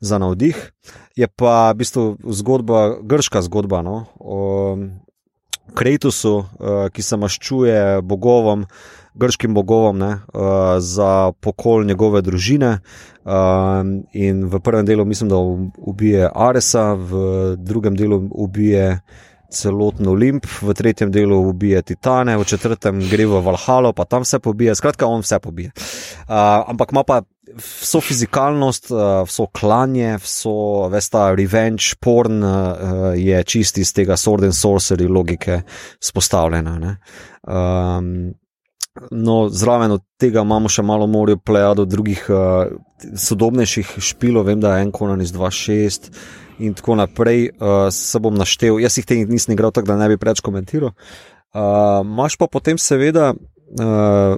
za 0.00 0.16
navdih. 0.18 0.56
Je 1.12 1.28
pa 1.28 1.72
v 1.74 1.82
bistvu 1.82 2.16
zgodba, 2.24 3.02
grška 3.04 3.42
zgodba 3.44 3.82
no? 3.84 4.06
o, 4.16 4.78
Krejtusu, 5.74 6.34
uh, 6.38 6.88
ki 6.92 7.02
se 7.02 7.16
maščuje 7.16 8.02
bogovom, 8.02 8.66
grškim 9.14 9.54
bogovom 9.54 9.98
ne, 9.98 10.10
uh, 10.34 10.78
za 10.78 11.32
pokol 11.40 11.84
njegove 11.84 12.22
družine. 12.22 12.78
Uh, 13.24 13.84
in 14.16 14.46
v 14.48 14.60
prvem 14.64 14.86
delu 14.86 15.04
mislim, 15.04 15.28
da 15.30 15.38
ubije 15.38 16.30
Aresa, 16.34 16.92
v 16.94 17.56
drugem 17.56 17.96
delu 17.96 18.22
ubije 18.30 19.00
celoten 19.50 20.08
Olimp, 20.08 20.46
v 20.62 20.74
tretjem 20.74 21.10
delu 21.10 21.40
ubije 21.50 21.82
Titane, 21.82 22.38
v 22.38 22.46
četrtem 22.46 23.02
gre 23.10 23.26
v 23.26 23.42
Valhalo, 23.44 23.92
pa 23.92 24.06
tam 24.06 24.22
vse 24.22 24.38
pobije. 24.38 24.74
Skratka, 24.78 25.06
on 25.06 25.26
vse 25.26 25.40
pobije. 25.42 25.74
Uh, 25.74 26.70
ampak 26.70 26.94
ima 26.94 27.04
pa 27.04 27.22
vso 27.56 28.00
fizikalnost, 28.00 28.90
uh, 28.90 29.22
vso 29.26 29.46
klanje, 29.46 30.16
vso, 30.22 30.88
vesta, 30.92 31.28
revenge, 31.34 31.94
porn 32.00 32.42
uh, 32.42 32.50
je 33.16 33.42
čist 33.44 33.78
iz 33.78 33.92
tega 33.96 34.16
sword 34.20 34.46
and 34.48 34.56
sorcery 34.56 35.08
logike 35.08 35.62
spostavljena. 36.00 36.96
Um, 37.42 38.34
no, 39.10 39.48
zraven 39.48 39.96
od 39.96 40.04
tega 40.20 40.44
imamo 40.44 40.68
še 40.68 40.82
malo 40.82 41.06
morja 41.06 41.36
plejado 41.36 41.86
drugih 41.88 42.26
uh, 42.28 42.70
sodobnejših 43.16 43.96
špilov, 44.10 44.48
vem, 44.50 44.60
da 44.60 44.76
je 44.76 44.86
en 44.88 44.92
konan 44.92 45.22
iz 45.22 45.32
2.6 45.36 46.10
in 46.60 46.74
tako 46.76 46.98
naprej, 47.00 47.48
uh, 47.56 47.88
se 47.94 48.20
bom 48.20 48.36
naštel. 48.36 48.80
Jaz 48.82 48.98
jih 48.98 49.08
teh 49.08 49.24
nisem 49.28 49.54
igral, 49.56 49.72
tako 49.72 49.94
da 49.94 50.00
ne 50.02 50.10
bi 50.12 50.20
preveč 50.20 50.42
komentiral. 50.44 50.92
Uh, 51.50 52.04
Máš 52.06 52.36
pa 52.38 52.46
potem 52.46 52.78
seveda 52.78 53.32
uh, 53.32 54.36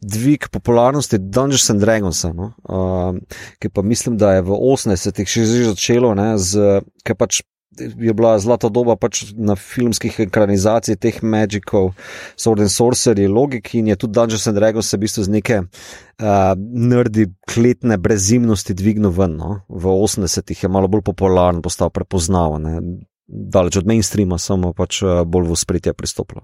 dvig 0.00 0.48
popularnosti 0.48 1.18
Dungeons 1.18 1.70
and 1.70 1.80
Dragons, 1.80 2.24
no? 2.24 2.52
uh, 2.64 3.14
ki 3.58 3.68
pa 3.68 3.82
mislim, 3.82 4.16
da 4.16 4.32
je 4.32 4.42
v 4.42 4.56
80-ih 4.56 5.28
še 5.28 5.46
začelo, 5.70 6.14
ker 7.04 7.16
pač. 7.16 7.42
Je 7.80 8.12
bila 8.12 8.34
zlata 8.42 8.66
doba 8.68 8.96
pač 8.98 9.30
na 9.38 9.54
filmskih 9.56 10.16
ekranizacijah 10.26 10.98
teh 10.98 11.20
Magicov, 11.22 11.94
Sword 12.34 12.66
and 12.66 12.72
Sorcery, 12.74 13.28
logiki 13.30 13.78
in 13.78 13.86
je 13.88 13.96
tudi 13.96 14.18
Dungeons 14.18 14.48
and 14.50 14.58
Dragons 14.58 14.90
se 14.90 14.98
v 14.98 15.06
bistvu 15.06 15.24
z 15.24 15.32
neke 15.32 15.60
uh, 15.62 16.58
nerdi, 16.58 17.28
kletne 17.46 17.96
brezimnosti 17.96 18.74
dvignil 18.74 19.14
ven. 19.14 19.38
No? 19.38 19.62
V 19.70 19.86
80-ih 19.86 20.66
je 20.66 20.68
malo 20.68 20.90
bolj 20.90 21.06
popularen, 21.06 21.62
postal 21.62 21.94
prepoznaven, 21.94 22.66
daleč 23.30 23.78
od 23.80 23.88
mainstreama, 23.88 24.36
samo 24.36 24.74
pač 24.76 25.00
bolj 25.06 25.54
v 25.54 25.60
spritje 25.62 25.94
pristopil. 25.94 26.42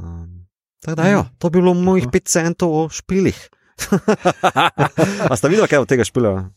Um, 0.00 0.41
Tako 0.82 0.94
da, 0.98 1.08
jo, 1.08 1.18
ja, 1.18 1.30
to 1.38 1.50
bi 1.50 1.60
bilo 1.60 1.74
mojih 1.74 2.06
5 2.10 2.26
centov 2.26 2.74
o 2.74 2.88
špilih. 2.90 3.38
A 5.30 5.36
ste 5.36 5.48
videli, 5.48 5.68
kaj 5.70 5.78
od 5.78 5.88
tega 5.88 6.04
špila? 6.04 6.50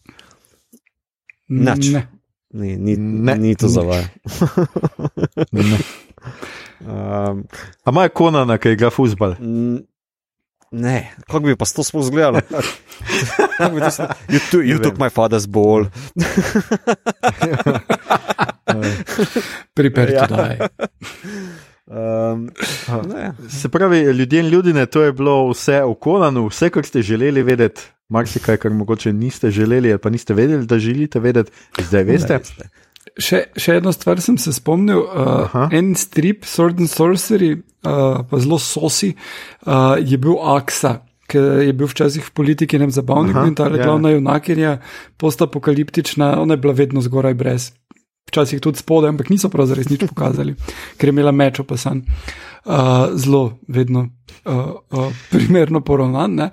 Nač. 1.47 1.93
Ne. 1.93 2.07
Ni, 2.55 2.77
ni, 2.77 2.95
ne, 2.97 3.35
ni 3.35 3.55
to 3.55 3.67
za 3.67 3.81
vas. 3.83 4.05
um, 6.79 7.43
A 7.83 7.91
ima 7.91 8.07
kona 8.09 8.45
na 8.45 8.57
kaj 8.57 8.75
ga 8.79 8.89
fusbal? 8.89 9.35
Ne, 10.71 11.11
kako 11.27 11.39
bi 11.39 11.55
pa 11.55 11.65
to 11.65 11.83
sploh 11.83 12.03
izgledalo? 12.03 12.41
you, 14.31 14.39
to, 14.51 14.61
you 14.61 14.79
took 14.79 14.97
my 14.97 15.09
father's 15.09 15.47
ball. 15.47 15.85
Pripeljati 19.73 20.33
ja. 20.33 20.37
daj. 20.37 20.57
Um, 21.85 22.49
se 23.49 23.69
pravi, 23.69 23.99
ljudje 23.99 24.39
in 24.39 24.47
ljudje, 24.49 24.85
to 24.85 25.01
je 25.01 25.13
bilo 25.13 25.49
vse 25.51 25.83
v 25.83 25.93
Konanu, 26.01 26.47
vse, 26.49 26.69
kar 26.69 26.85
ste 26.85 27.01
želeli 27.01 27.43
vedeti, 27.43 27.81
marsikaj, 28.09 28.57
kar 28.57 28.73
mogoče 28.73 29.13
niste 29.13 29.51
želeli, 29.51 29.91
ali 29.91 30.01
pa 30.01 30.09
niste 30.09 30.33
vedeli, 30.33 30.65
da 30.65 30.79
želite 30.79 31.19
vedeti, 31.19 31.51
zdaj 31.77 32.03
veste. 32.03 32.39
Še, 33.21 33.43
še 33.57 33.77
eno 33.77 33.93
stvar 33.93 34.19
sem 34.21 34.37
se 34.41 34.53
spomnil. 34.53 35.05
Uh, 35.05 35.69
en 35.71 35.93
strip, 35.95 36.43
Sword 36.49 36.81
and 36.81 36.89
Sorcery, 36.89 37.53
uh, 37.85 38.25
pa 38.27 38.41
zelo 38.41 38.57
sosi, 38.59 39.13
uh, 39.67 39.95
je 40.01 40.17
bil 40.17 40.41
Aksa. 40.41 41.03
Ki 41.25 41.41
je 41.41 41.71
bil 41.73 41.89
včasih 41.89 42.21
v 42.21 42.33
politiki 42.37 42.77
ne 42.77 42.85
zabavnik 42.93 43.33
Aha, 43.33 43.47
in 43.49 43.55
ta 43.57 43.65
ja. 43.65 43.79
glavna 43.79 44.11
junakinja, 44.13 44.75
postapokaliptična, 45.17 46.35
ona 46.37 46.53
je 46.53 46.61
bila 46.61 46.73
vedno 46.77 47.01
zgoraj 47.01 47.33
brez 47.33 47.71
včasih 48.27 48.61
tudi 48.61 48.81
spodaj, 48.81 49.09
ampak 49.09 49.29
niso 49.29 49.49
prav 49.49 49.69
zares 49.69 49.89
nič 49.89 50.07
pokazali, 50.09 50.55
ker 50.97 51.09
je 51.09 51.13
imela 51.13 51.31
meč 51.31 51.59
opasan. 51.59 52.03
Uh, 52.65 53.13
zelo, 53.13 53.59
vedno 53.67 54.07
uh, 54.45 54.55
uh, 54.89 55.13
primerno 55.29 55.81
poravnan. 55.85 56.49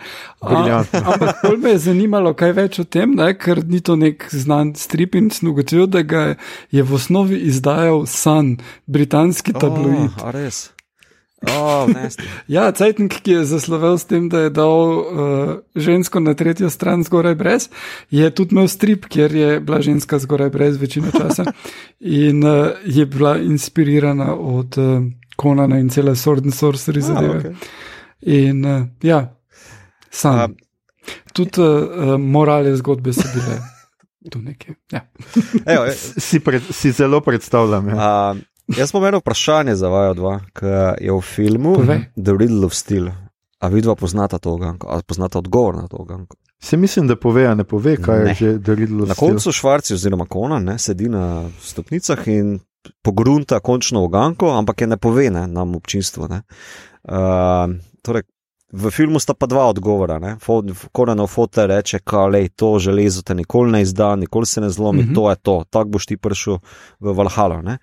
Ampak 0.92 1.40
bolj 1.42 1.56
me 1.62 1.70
je 1.70 1.78
zanimalo, 1.78 2.34
kaj 2.36 2.52
več 2.52 2.78
o 2.82 2.84
tem, 2.84 3.14
ne? 3.16 3.30
ker 3.32 3.62
ni 3.64 3.80
to 3.80 3.96
nek 3.96 4.28
znan 4.28 4.74
strip 4.76 5.16
in 5.16 5.30
sem 5.32 5.48
ugotovil, 5.48 5.88
da 5.88 6.04
ga 6.04 6.26
je 6.70 6.84
v 6.84 6.94
osnovi 7.00 7.40
izdajal 7.48 8.04
Sun, 8.06 8.58
britanski 8.86 9.56
tabloid. 9.56 10.12
Oh, 10.20 10.71
Oh, 11.50 11.88
ja, 12.48 12.72
Cajtnik, 12.72 13.18
ki 13.22 13.30
je 13.30 13.44
zaslovel 13.44 13.98
s 13.98 14.06
tem, 14.06 14.28
da 14.28 14.46
je 14.46 14.50
dal 14.54 14.82
uh, 14.98 15.50
žensko 15.74 16.20
na 16.20 16.34
tretjo 16.38 16.70
stran 16.70 17.02
zgoraj 17.02 17.34
brez, 17.34 17.68
je 18.10 18.30
tudi 18.30 18.54
imel 18.54 18.68
strip, 18.68 19.08
kjer 19.10 19.34
je 19.34 19.60
bila 19.60 19.80
ženska 19.82 20.18
zgoraj 20.22 20.50
brez 20.54 20.78
večino 20.80 21.10
časa 21.10 21.44
in 22.00 22.44
uh, 22.44 22.78
je 22.86 23.06
bila 23.06 23.36
inspirirana 23.38 24.34
od 24.34 24.78
uh, 24.78 25.02
Konana 25.36 25.78
in 25.78 25.88
cele 25.90 26.14
Sword 26.16 26.44
and 26.44 26.54
Sorcery 26.54 27.02
ah, 27.02 27.06
zadeve. 27.06 27.38
Okay. 27.38 27.54
In 28.20 28.64
uh, 28.64 28.86
ja, 29.02 29.34
sam. 30.10 30.44
Um. 30.44 30.56
Tudi 31.32 31.60
uh, 31.60 32.18
morale 32.20 32.76
zgodbe 32.76 33.12
so 33.12 33.28
bile. 33.34 33.58
Ja. 34.92 35.00
Evo, 35.66 35.90
si, 36.18 36.38
pred, 36.40 36.62
si 36.70 36.92
zelo 36.92 37.20
predstavljam. 37.20 37.88
Ja. 37.88 38.30
Um. 38.30 38.42
Jaz 38.76 38.94
imam 38.94 39.04
eno 39.08 39.18
vprašanje 39.18 39.74
za 39.74 39.88
vaju 39.88 40.14
dva, 40.14 40.40
ki 40.54 40.66
je 41.00 41.12
v 41.12 41.20
filmu 41.20 41.74
Povej. 41.74 42.00
The 42.16 42.32
Riddle 42.38 42.66
of 42.66 42.74
Steel. 42.74 43.10
A 43.58 43.68
vidva 43.68 43.94
poznata 43.94 44.38
to 44.38 44.52
oganko, 44.52 44.86
ali 44.90 45.02
poznata 45.06 45.38
odgovor 45.38 45.76
na 45.76 45.88
to 45.88 45.96
oganko? 45.96 46.36
Se 46.62 46.76
mislim, 46.76 47.06
da 47.06 47.16
pove, 47.16 47.46
a 47.46 47.54
ne 47.54 47.64
pove, 47.64 47.96
kaj 47.96 48.24
ne. 48.24 48.30
je 48.30 48.34
že 48.34 48.58
The 48.62 48.74
Riddle 48.74 49.02
of 49.02 49.08
na 49.08 49.14
Steel. 49.14 49.28
Na 49.28 49.34
koncu 49.34 49.52
Švarci 49.52 49.94
oziroma 49.94 50.26
Kona 50.26 50.58
ne, 50.58 50.78
sedi 50.78 51.08
na 51.08 51.50
stopnicah 51.60 52.28
in 52.28 52.58
pogrunta 53.02 53.60
končno 53.60 54.04
oganko, 54.04 54.50
ampak 54.50 54.80
je 54.80 54.86
ne 54.86 54.96
pove 54.96 55.30
ne, 55.30 55.46
nam 55.46 55.76
občinstvo. 55.76 56.28
Ne. 56.28 56.42
Uh, 57.02 57.74
torej, 58.02 58.22
V 58.72 58.88
filmu 58.88 59.20
sta 59.20 59.36
pa 59.36 59.44
dva 59.44 59.66
odgovora. 59.68 60.16
Korenov 60.96 61.28
foto 61.28 61.66
reče, 61.66 61.98
da 62.00 62.38
je 62.38 62.48
to 62.48 62.78
železo 62.78 63.22
te 63.22 63.34
nikoli 63.34 63.72
ne 63.72 63.82
izda, 63.82 64.16
nikoli 64.16 64.46
se 64.46 64.60
ne 64.60 64.70
zlomi, 64.70 65.02
mm 65.02 65.08
-hmm. 65.08 65.14
to 65.14 65.30
je 65.30 65.36
to, 65.36 65.64
tako 65.70 65.88
boš 65.88 66.06
ti 66.06 66.16
prišel 66.16 66.58
v 67.00 67.12
Valhalla. 67.12 67.76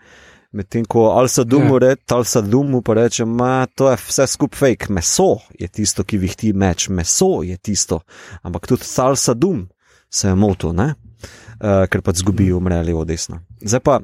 Medtem 0.51 0.85
ko 0.85 1.11
Al-Sadumu 1.13 1.75
yeah. 1.77 1.79
reče, 1.79 2.15
Al-Sadumu 2.15 2.81
pa 2.81 2.93
reče, 2.97 3.25
da 3.77 3.91
je 3.91 3.97
vse 4.07 4.25
skupaj 4.27 4.59
fake, 4.59 4.93
meso 4.93 5.37
je 5.59 5.67
tisto, 5.67 6.03
ki 6.03 6.17
vihti 6.17 6.53
meč, 6.53 6.87
meso 6.89 7.43
je 7.45 7.57
tisto. 7.57 7.99
Ampak 8.41 8.67
tudi 8.67 8.83
Al-Sadum 8.97 9.67
se 10.09 10.27
je 10.27 10.35
motil, 10.35 10.73
uh, 10.73 11.85
ker 11.89 12.01
pa 12.01 12.11
zgubi 12.15 12.49
umre 12.53 12.81
levo 12.83 13.05
desno. 13.05 13.43
Zdaj 13.61 13.79
pa, 13.79 13.99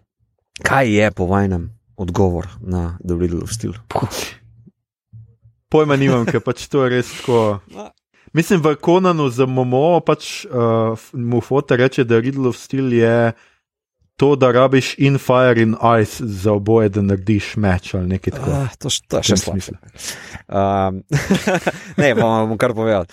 kaj 0.61 0.93
je 0.93 1.11
po 1.11 1.26
vajnem 1.26 1.69
odgovor 1.97 2.47
na 2.61 2.97
The 3.01 3.17
Riddle 3.17 3.41
of 3.41 3.49
Steel? 3.51 3.73
Pojma 5.69 5.97
nimam, 5.97 6.27
ker 6.30 6.45
pač 6.45 6.67
to 6.69 6.85
je 6.85 6.93
res 6.93 7.09
tako. 7.09 7.59
Mislim, 8.38 8.61
v 8.61 8.76
Konanu 8.77 9.31
za 9.34 9.47
Momo 9.49 9.97
pač 10.05 10.45
uh, 10.45 10.93
mu 11.13 11.41
foto 11.41 11.76
reče, 11.76 12.05
da 12.05 12.22
Riddle 12.22 12.53
of 12.53 12.61
Steel 12.61 12.93
je 12.93 13.34
to, 14.15 14.35
da 14.35 14.51
rabiš 14.51 14.95
in 14.97 15.17
fire 15.17 15.61
in 15.61 15.75
ice 16.01 16.23
za 16.25 16.53
oboje, 16.53 16.89
da 16.89 17.01
narediš 17.01 17.55
meč 17.55 17.93
ali 17.93 18.07
nekaj 18.07 18.31
takega. 18.31 18.61
Uh, 18.61 18.77
to, 18.79 18.89
to 19.07 19.23
še 19.23 19.37
smisel. 19.37 19.75
Um, 20.47 21.03
ne, 22.01 22.13
bom 22.15 22.57
kar 22.57 22.73
povedal. 22.73 23.05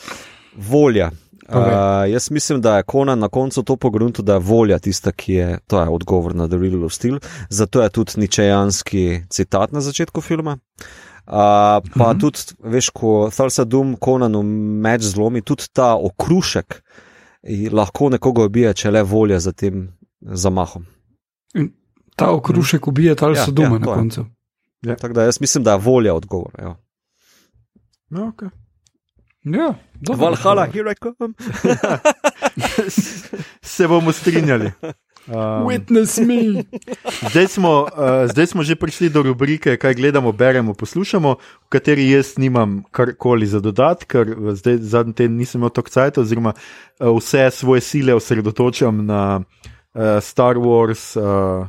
Volja. 0.56 1.10
Uh, 1.48 2.06
jaz 2.08 2.30
mislim, 2.30 2.60
da 2.60 2.76
je 2.76 2.82
Kona 2.82 3.14
na 3.14 3.28
koncu 3.28 3.62
to 3.62 3.76
pogrunil, 3.76 4.22
da 4.22 4.38
je 4.38 4.46
volja 4.46 4.78
tista, 4.78 5.12
ki 5.12 5.32
je, 5.32 5.58
to 5.66 5.80
je 5.80 5.88
odgovor 5.88 6.34
na 6.34 6.48
The 6.48 6.56
Real 6.56 6.84
of 6.84 6.94
Steel. 6.94 7.18
Zato 7.50 7.82
je 7.82 7.88
tudi 7.88 8.12
ničejanski 8.16 9.22
citat 9.28 9.72
na 9.72 9.80
začetku 9.80 10.20
filma. 10.20 10.52
Uh, 10.52 11.32
pa 11.32 11.80
uh 11.80 11.90
mhm. 11.96 12.02
-huh. 12.02 12.20
tudi, 12.20 12.38
veš, 12.64 12.90
ko 12.90 13.30
Thalsa 13.34 13.64
Dum 13.64 13.96
Konanu 13.96 14.42
meč 14.42 15.02
zlomi, 15.02 15.42
tudi 15.42 15.64
ta 15.72 15.94
okrušek 15.94 16.82
lahko 17.72 18.08
nekoga 18.08 18.44
ubije, 18.44 18.74
če 18.74 18.90
le 18.90 19.02
volja 19.02 19.38
za 19.40 19.52
tem 19.52 19.88
zamahom. 20.20 20.86
In 21.54 21.72
ta 22.16 22.30
okrušek 22.30 22.88
ubije 22.88 23.14
ali 23.20 23.36
ja, 23.36 23.44
so 23.44 23.50
doma 23.50 23.76
ja, 23.76 23.78
na 23.78 23.86
koncu. 23.86 24.26
Ja. 24.82 24.96
Tako 24.96 25.14
da 25.14 25.22
jaz 25.22 25.40
mislim, 25.40 25.64
da 25.64 25.72
je 25.72 25.78
volja 25.78 26.14
odgovor. 26.14 26.52
Ja. 26.58 26.76
No, 28.08 28.32
okay. 28.32 28.50
Ja, 29.44 29.74
Valhalla, 30.16 30.66
here 30.66 30.92
I 30.92 30.94
come. 30.94 31.34
Se 33.62 33.88
bomo 33.88 34.12
strinjali. 34.12 34.70
Um, 35.26 35.34
Witness 35.66 36.26
me. 36.26 36.64
Zdaj 37.30 37.46
smo, 37.46 37.82
uh, 37.82 38.30
zdaj 38.30 38.46
smo 38.46 38.62
že 38.62 38.74
prišli 38.76 39.08
do 39.08 39.22
rubrike, 39.22 39.76
kaj 39.76 39.94
gledamo, 39.94 40.32
beremo, 40.32 40.74
poslušamo, 40.74 41.34
v 41.34 41.68
kateri 41.68 42.10
jaz 42.10 42.38
nimam 42.38 42.82
karkoli 42.90 43.46
za 43.46 43.60
dodati, 43.60 44.06
ker 44.06 44.34
zdaj 44.54 44.76
zadnji 44.76 45.14
teden 45.14 45.36
nisem 45.36 45.60
imel 45.60 45.70
toliko 45.70 45.90
časa, 45.90 46.20
oziroma 46.20 46.52
uh, 46.52 47.16
vse 47.18 47.50
svoje 47.50 47.80
sile 47.80 48.14
osredotočam 48.14 49.06
na 49.06 49.40
uh, 49.40 49.71
Star 50.20 50.56
Wars, 50.56 51.16
uh, 51.16 51.68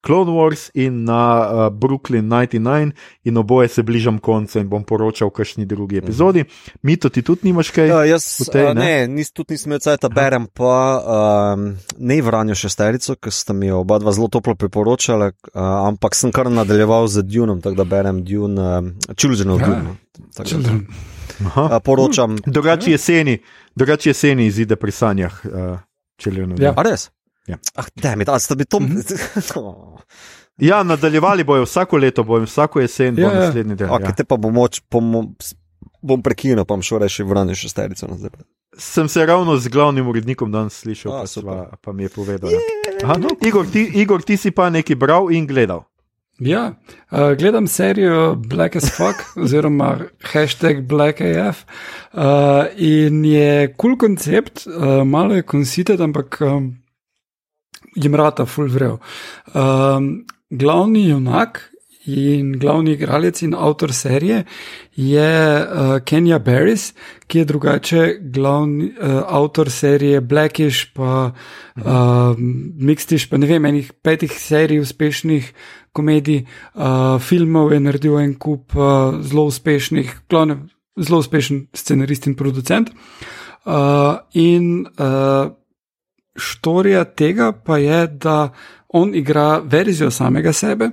Clone 0.00 0.32
Wars 0.32 0.70
in 0.74 1.04
na 1.04 1.50
uh, 1.50 1.68
Brooklyn 1.68 2.28
99, 2.28 2.92
in 3.24 3.36
oboje 3.36 3.68
se 3.68 3.82
bližam 3.82 4.18
koncu 4.18 4.58
in 4.58 4.68
bom 4.68 4.84
poročal 4.84 5.28
v 5.28 5.32
kakšni 5.36 5.66
drugi 5.66 5.96
mhm. 5.96 6.04
epizodi. 6.04 6.44
Mi 6.82 6.96
to 6.96 7.08
ti 7.08 7.22
tudi 7.22 7.40
nimaš 7.44 7.70
kaj? 7.70 7.88
Ja, 7.88 8.04
jaz 8.04 8.24
tej, 8.52 8.74
ne, 8.74 8.84
ne 8.84 9.08
nis, 9.08 9.32
tudi 9.32 9.54
nisem 9.54 9.70
imel 9.72 9.82
cajt, 9.84 10.08
berem 10.14 10.46
pa 10.46 10.76
um, 11.04 11.76
ne 11.98 12.20
vranjo 12.22 12.56
šesterico, 12.56 13.18
ker 13.20 13.32
ste 13.32 13.52
mi 13.52 13.70
oba 13.70 14.00
dva 14.00 14.12
zelo 14.16 14.30
toplo 14.32 14.56
priporočali, 14.56 15.32
uh, 15.52 15.60
ampak 15.92 16.16
sem 16.16 16.32
kar 16.32 16.48
nadaljeval 16.50 17.08
z 17.08 17.26
Dunom, 17.28 17.60
tako 17.60 17.82
da 17.82 17.84
berem 17.84 18.24
Dune, 18.24 18.56
uh, 18.56 19.14
Children 19.16 19.50
of 19.50 19.60
Dune. 19.60 19.96
No, 21.40 21.52
uh, 21.56 21.76
poročam. 21.84 22.36
Drugače 22.46 22.90
jeseni, 22.90 23.38
drugač 23.76 24.06
jeseni 24.06 24.48
izide 24.48 24.76
pri 24.76 24.92
sanjah. 24.92 25.40
Uh, 25.44 25.78
Children 26.20 26.52
of 26.52 26.60
ja. 26.60 26.72
Dune. 26.72 26.76
Ja, 26.76 26.90
res. 26.90 27.10
Ja. 27.46 27.56
Ah, 27.74 27.88
da, 28.02 28.16
mi 28.16 28.24
da, 28.24 28.38
bi 28.56 28.64
to. 28.64 28.80
Mm 28.80 28.86
-hmm. 28.86 29.96
ja, 30.70 30.82
nadaljevali 30.82 31.44
bojo 31.44 31.62
vsako 31.62 31.96
leto, 31.96 32.24
bojo 32.24 32.44
vsako 32.44 32.80
jesen, 32.80 33.18
ja, 33.18 33.28
bo 33.28 33.34
ja. 33.34 33.40
naslednji 33.40 33.74
del. 33.74 33.88
Okay, 33.88 34.02
ja. 34.02 34.14
Te 34.14 34.24
pa 34.24 34.36
bom, 34.36 34.54
moč, 34.54 34.82
bom, 34.90 35.36
bom 36.02 36.22
prekinil, 36.22 36.64
pa 36.64 36.74
bom 36.74 36.82
šel 36.82 36.98
reči 36.98 37.22
vrniti 37.22 37.60
šesterico 37.60 38.06
nazaj. 38.06 38.30
Sem 38.76 39.08
se 39.08 39.26
ravno 39.26 39.56
z 39.56 39.68
glavnim 39.68 40.08
urednikom 40.08 40.52
danes 40.52 40.72
slišal, 40.72 41.12
A, 41.12 41.20
pa, 41.20 41.26
sva, 41.26 41.70
pa 41.82 41.92
mi 41.92 42.02
je 42.02 42.08
povedal. 42.08 42.50
Ja. 42.50 42.58
Aha, 43.04 43.18
no, 43.18 43.28
Igor, 43.46 43.66
ti, 43.72 43.90
Igor, 43.94 44.22
ti 44.22 44.36
si 44.36 44.50
pa 44.50 44.70
nekaj 44.70 44.96
bral 44.96 45.32
in 45.32 45.46
gledal. 45.46 45.90
Ja, 46.40 46.72
uh, 47.10 47.18
gledam 47.38 47.66
serijo 47.66 48.34
Black 48.34 48.76
as 48.76 48.90
Fuck, 48.96 49.16
oziroma 49.44 49.98
hashtag 50.32 50.80
BlackAF. 50.88 51.64
Uh, 52.12 52.22
in 52.76 53.24
je 53.24 53.74
kul 53.76 53.90
cool 53.90 53.98
koncept, 53.98 54.66
uh, 54.66 55.04
malo 55.04 55.34
je 55.34 55.42
konsitet, 55.42 56.00
ampak 56.00 56.40
um, 56.40 56.79
jim 57.94 58.14
rata 58.14 58.46
full 58.46 58.68
vrev. 58.68 58.98
Um, 59.54 60.26
glavni 60.50 61.08
junak 61.08 61.70
in 62.06 62.52
glavni 62.58 62.94
igralec 62.96 63.42
in 63.42 63.54
avtor 63.54 63.92
serije 63.92 64.44
je 64.96 65.32
uh, 65.60 65.98
Kenya 66.04 66.38
Barris, 66.38 66.92
ki 67.26 67.38
je 67.38 67.44
drugače 67.44 68.16
glavni 68.20 68.84
uh, 68.88 69.22
avtor 69.26 69.70
serije 69.70 70.20
Blackish, 70.20 70.92
pa 70.94 71.32
uh, 71.76 72.36
Mixtish, 72.76 73.28
pa 73.30 73.36
ne 73.36 73.46
vem, 73.46 73.64
enih 73.64 73.92
petih 74.02 74.32
serij 74.32 74.80
uspešnih 74.80 75.52
komedij, 75.92 76.44
uh, 76.74 77.20
filmov 77.20 77.72
je 77.72 77.80
naredil 77.80 78.18
en 78.18 78.34
kup 78.34 78.76
uh, 78.76 79.20
zelo 79.20 79.44
uspešnih, 79.50 80.20
glavne, 80.30 80.56
zelo 80.96 81.20
uspešen 81.20 81.66
scenarist 81.74 82.26
in 82.26 82.34
producent. 82.34 82.90
Uh, 83.64 84.16
in 84.32 84.86
uh, 84.96 85.52
štorija 86.36 87.04
tega 87.04 87.52
pa 87.52 87.78
je, 87.78 88.06
da 88.06 88.52
on 88.88 89.14
igra 89.14 89.58
verzijo 89.58 90.10
samega 90.10 90.52
sebe. 90.52 90.90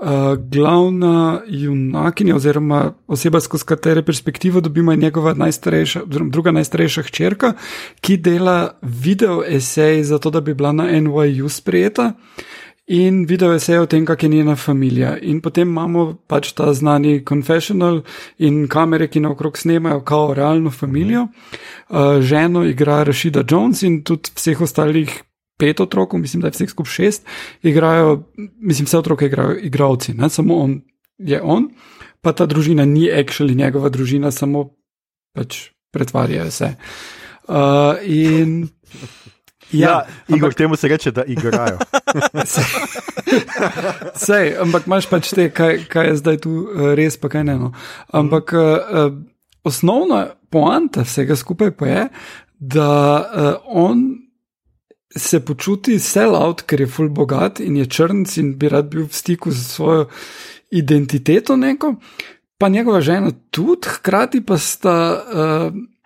Uh, 0.00 0.08
glavna 0.38 1.40
junakinja, 1.46 2.36
oziroma 2.36 2.92
oseba, 3.06 3.40
skozi 3.40 3.64
katero 3.64 4.02
perspektivo 4.02 4.60
dobimo, 4.60 4.92
je 4.92 4.96
njegova 4.96 5.34
najstarejša, 5.34 6.02
oziroma 6.02 6.30
druga 6.30 6.50
najstarejša 6.50 7.02
hčerka, 7.02 7.52
ki 8.00 8.16
dela 8.16 8.78
video 8.82 9.42
esej 9.46 10.02
za 10.04 10.18
to, 10.18 10.30
da 10.30 10.40
bi 10.40 10.54
bila 10.54 10.72
na 10.72 10.84
NYU 11.00 11.48
sprejeta. 11.48 12.12
In 12.90 13.22
video 13.22 13.52
esej 13.54 13.84
o 13.84 13.86
tem, 13.86 14.02
kak 14.02 14.22
je 14.22 14.28
njena 14.28 14.56
družina. 14.58 15.12
In 15.22 15.38
potem 15.40 15.68
imamo 15.68 16.16
pač 16.26 16.48
ta 16.58 16.72
znani 16.74 17.20
confessional 17.22 18.00
in 18.42 18.64
kamere, 18.66 19.06
ki 19.06 19.22
naokrog 19.22 19.58
snemajo 19.58 20.00
kao 20.02 20.32
realno 20.34 20.72
družino. 20.74 21.28
Uh, 21.86 22.18
ženo 22.18 22.64
igra 22.66 23.04
Rashida 23.06 23.44
Jones 23.46 23.84
in 23.86 24.00
tudi 24.02 24.32
vseh 24.34 24.58
ostalih 24.66 25.12
pet 25.60 25.80
otrok, 25.80 26.18
mislim, 26.18 26.42
da 26.42 26.50
je 26.50 26.56
vseh 26.56 26.72
skupaj 26.72 26.90
šest, 26.90 27.30
igrajo, 27.62 28.24
mislim, 28.58 28.90
vse 28.90 28.98
otroke 28.98 29.30
igrajo 29.30 29.54
igravci, 29.70 30.16
ne 30.18 30.26
samo 30.28 30.58
on 30.58 30.80
je 31.18 31.38
on, 31.42 31.68
pa 32.20 32.32
ta 32.32 32.46
družina 32.46 32.84
ni 32.84 33.06
actually 33.06 33.54
njegova 33.54 33.88
družina, 33.88 34.34
samo 34.34 34.64
pač 35.36 35.68
pretvarjajo 35.94 36.50
se. 36.50 36.74
Uh, 37.46 38.02
in. 38.02 38.66
Ja, 39.72 39.88
ja 39.88 40.06
ampak 40.34 40.54
temu 40.54 40.76
se 40.76 40.88
reče, 40.88 41.10
da 41.10 41.24
igrajo. 41.24 41.78
Sej, 44.26 44.54
ampak 44.62 44.86
imaš 44.86 45.06
pač 45.10 45.30
te, 45.34 45.50
kaj, 45.54 45.84
kaj 45.90 46.08
je 46.10 46.16
zdaj 46.16 46.40
tu 46.46 46.54
eh, 46.66 46.94
res, 46.98 47.18
pa 47.20 47.30
kaj 47.30 47.44
ne. 47.46 47.58
No. 47.60 47.72
Ampak 48.12 48.54
uh, 48.56 49.12
osnovna 49.64 50.26
poanta 50.50 51.04
vsega 51.06 51.36
skupaj 51.36 51.70
pa 51.78 51.86
je, 51.86 52.08
da 52.58 52.90
uh, 53.20 53.52
on 53.66 54.08
se 55.16 55.40
počuti 55.44 55.98
sell-out, 55.98 56.62
ker 56.66 56.84
je 56.84 56.90
full 56.90 57.10
bogat 57.10 57.60
in 57.60 57.76
je 57.80 57.86
črnc 57.90 58.36
in 58.38 58.52
bi 58.58 58.68
rad 58.70 58.90
bil 58.90 59.08
v 59.08 59.14
stiku 59.14 59.50
z 59.50 59.64
svojo 59.66 60.04
identiteto 60.70 61.56
neko, 61.56 61.94
pa 62.58 62.68
njegova 62.68 63.00
žena 63.00 63.32
tudi, 63.50 63.88
hkrati 63.88 64.44
pa 64.46 64.58
sta. 64.58 64.98
Uh, 65.34 65.98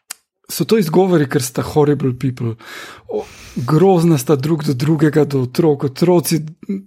So 0.51 0.67
to 0.69 0.79
izgovori, 0.79 1.29
ker 1.29 1.43
sta 1.43 1.63
horrible 1.65 2.13
people. 2.21 2.55
O, 3.09 3.25
grozna 3.57 4.19
sta 4.19 4.37
drug 4.37 4.65
do 4.65 4.75
drugega, 4.75 5.25
do 5.25 5.45
otrok, 5.47 5.85
otroci 5.89 6.43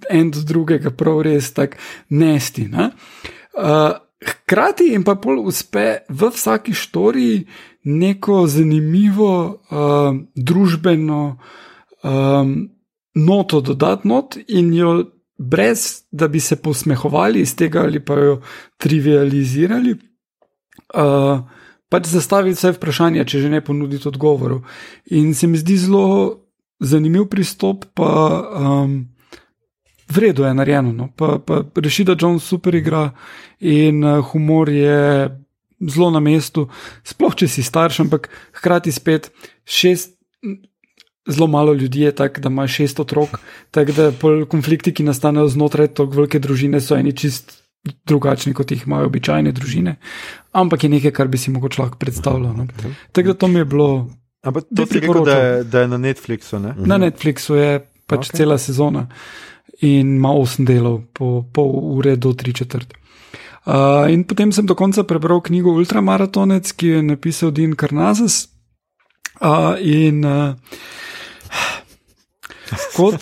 en 0.10 0.32
do 0.32 0.44
drugega, 0.46 0.92
prav 0.94 1.24
res 1.26 1.50
tako 1.58 1.80
nesti. 2.10 2.68
Ne? 2.70 2.92
Uh, 3.58 3.98
hkrati 4.22 4.92
jim 4.92 5.04
pa 5.04 5.16
pol 5.22 5.42
uspe 5.48 6.04
v 6.10 6.30
vsaki 6.34 6.74
štoriji 6.74 7.46
neko 7.88 8.46
zanimivo 8.48 9.34
uh, 9.48 10.16
družbeno 10.36 11.22
um, 12.04 12.56
noto 13.16 13.62
dodati 13.62 14.08
not 14.08 14.38
in 14.48 14.74
jo, 14.74 14.92
brez 15.38 16.04
da 16.12 16.28
bi 16.28 16.40
se 16.40 16.56
posmehovali 16.62 17.42
iz 17.42 17.56
tega 17.56 17.82
ali 17.82 18.06
pa 18.06 18.14
jo 18.14 18.42
trivializirali, 18.78 19.96
uh, 20.94 21.40
pač 21.89 22.09
zastaviti 22.11 22.57
vse 22.57 22.73
vprašanja, 22.76 23.26
če 23.27 23.45
že 23.45 23.51
ne 23.51 23.61
ponuditi 23.64 24.07
odgovorov. 24.09 24.64
In 25.15 25.34
se 25.35 25.47
mi 25.47 25.59
zdi 25.59 25.77
zelo 25.88 26.43
zanimiv 26.80 27.27
pristop, 27.31 27.88
pa 27.97 28.11
um, 28.43 29.07
vredno 30.11 30.47
je 30.47 30.53
narejeno. 30.53 30.93
No? 30.93 31.09
Pa, 31.15 31.38
pa 31.39 31.64
rešida 31.76 32.18
Jones 32.19 32.43
super 32.43 32.76
igra 32.76 33.11
in 33.59 34.03
uh, 34.03 34.22
humor 34.31 34.69
je 34.69 35.30
zelo 35.77 36.09
na 36.11 36.19
mestu, 36.19 36.68
sploh 37.05 37.35
če 37.38 37.47
si 37.47 37.64
starš, 37.64 38.01
ampak 38.07 38.30
hkrati 38.59 38.91
spet 38.91 39.31
šest. 39.65 40.15
Zelo 41.27 41.43
malo 41.51 41.73
ljudi 41.76 42.05
je 42.05 42.14
tako, 42.15 42.39
da 42.39 42.47
ima 42.47 42.64
šest 42.72 43.01
otrok, 43.03 43.41
tako 43.76 43.91
da 43.91 44.05
konflikti, 44.47 44.93
ki 44.95 45.03
nastanejo 45.03 45.49
znotraj 45.51 45.89
tako 45.91 46.22
velike 46.22 46.39
družine, 46.39 46.80
so 46.80 46.95
eni 46.95 47.11
čist 47.11 47.66
drugačni, 48.06 48.54
kot 48.54 48.72
jih 48.72 48.84
imajo 48.88 49.08
običajne 49.08 49.52
družine. 49.52 49.95
Ampak 50.52 50.84
je 50.84 50.90
nekaj, 50.90 51.12
kar 51.12 51.28
bi 51.28 51.38
si 51.38 51.52
mogoče 51.52 51.82
lahko 51.82 51.98
predstavljal. 51.98 52.54
No. 52.54 52.68
Tako 53.12 53.34
da 53.34 53.34
to 53.34 53.48
mi 53.48 53.60
je 53.60 53.66
bilo. 53.66 53.90
Ampak 54.44 54.64
to 54.76 54.86
ti 54.86 54.99
rekel, 54.99 55.26
da 55.26 55.38
je, 55.38 55.64
da 55.64 55.82
je 55.82 55.88
na 55.88 55.98
Netflixu. 55.98 56.60
Ne? 56.60 56.74
Na 56.78 56.98
Netflixu 56.98 57.56
je 57.56 57.80
pač 58.08 58.30
okay. 58.30 58.38
cela 58.38 58.58
sezona 58.58 59.08
in 59.82 60.16
ima 60.18 60.32
osem 60.34 60.66
delov, 60.66 61.02
po 61.14 61.44
pol 61.54 61.74
ure 61.98 62.16
do 62.16 62.34
tri 62.34 62.54
četrt. 62.54 62.94
Uh, 63.68 64.08
in 64.10 64.24
potem 64.24 64.52
sem 64.56 64.66
do 64.66 64.76
konca 64.80 65.04
prebral 65.04 65.41
knjigo 65.44 65.74
Ultramaratonec, 65.76 66.72
ki 66.72 66.88
je 66.88 67.02
napisal 67.04 67.52
Dean 67.52 67.76
Karnazes. 67.76 68.48
Uh, 69.44 69.76
in 69.84 70.24
uh, 70.26 70.56
kot 72.95 73.20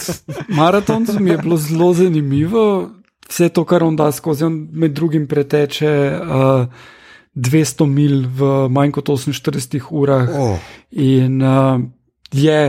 maratoncu 0.53 1.17
mi 1.19 1.33
je 1.33 1.37
bilo 1.41 1.57
zelo 1.57 1.93
zanimivo, 1.93 2.91
vse 3.29 3.49
to, 3.49 3.65
kar 3.65 3.83
on 3.83 3.95
da 3.95 4.11
skozi, 4.11 4.45
on 4.45 4.67
med 4.71 4.93
drugim 4.95 5.27
preteče 5.27 5.91
uh, 6.21 6.67
200 7.35 7.87
mil 7.91 8.23
v 8.31 8.51
manj 8.71 8.93
kot 8.95 9.09
48 9.09 9.89
urah. 9.91 10.29
Oh. 10.29 10.59
In 10.91 11.41
uh, 11.41 11.81
je 12.31 12.61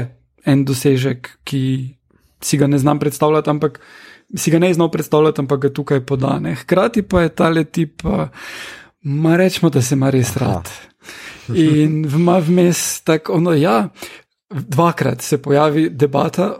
en 0.47 0.65
dosežek, 0.65 1.31
ki 1.45 1.63
si 2.43 2.59
ga 2.59 2.67
ne 2.67 2.79
znam 2.79 2.99
predstavljati, 2.99 3.51
ampak 3.51 3.81
si 4.37 4.51
ga 4.51 4.59
ne 4.59 4.73
znam 4.75 4.91
predstavljati, 4.91 5.41
ampak 5.41 5.61
ga 5.61 5.73
tukaj 5.73 6.03
podane. 6.07 6.55
Hkrati 6.55 7.03
pa 7.03 7.23
je 7.23 7.29
ta 7.29 7.51
tip, 7.65 8.05
uh, 8.05 8.29
ma 9.03 9.37
rečemo, 9.37 9.71
da 9.71 9.83
se 9.83 9.95
ima 9.95 10.11
res 10.11 10.37
rad. 10.37 10.71
In 11.55 12.07
vmes, 12.11 13.03
tako 13.07 13.39
ono, 13.39 13.55
ja. 13.55 13.89
Dvakrat 14.51 15.23
se 15.23 15.43
pojavi 15.43 15.89
debata 15.91 16.57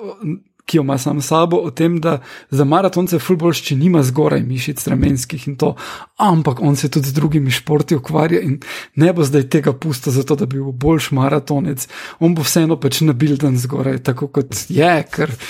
ki 0.67 0.77
jo 0.77 0.83
ima 0.83 0.99
sam 0.99 1.23
sabo, 1.23 1.57
o 1.57 1.71
tem, 1.71 2.01
da 2.03 2.19
za 2.51 2.65
maratonce 2.65 3.19
fulboljš, 3.23 3.63
če 3.69 3.77
nima 3.79 4.03
zgoraj 4.03 4.43
mišic 4.43 4.83
ramenskih 4.91 5.49
in 5.49 5.57
to, 5.57 5.75
ampak 6.19 6.61
on 6.61 6.77
se 6.77 6.91
tudi 6.91 7.09
z 7.09 7.15
drugimi 7.15 7.51
športi 7.55 7.97
ukvarja 7.97 8.41
in 8.43 8.59
ne 8.99 9.13
bo 9.15 9.25
zdaj 9.25 9.47
tega 9.53 9.73
pusto, 9.73 10.11
zato 10.11 10.35
da 10.37 10.47
bi 10.47 10.59
bil 10.59 10.73
boljš 10.73 11.13
maratonec, 11.15 11.87
on 12.19 12.35
bo 12.35 12.43
vseeno 12.43 12.81
pač 12.83 13.01
nabilden 13.07 13.59
zgoraj, 13.63 14.03
tako 14.11 14.29
kot 14.29 14.67
je, 14.69 14.95
ker. 15.11 15.31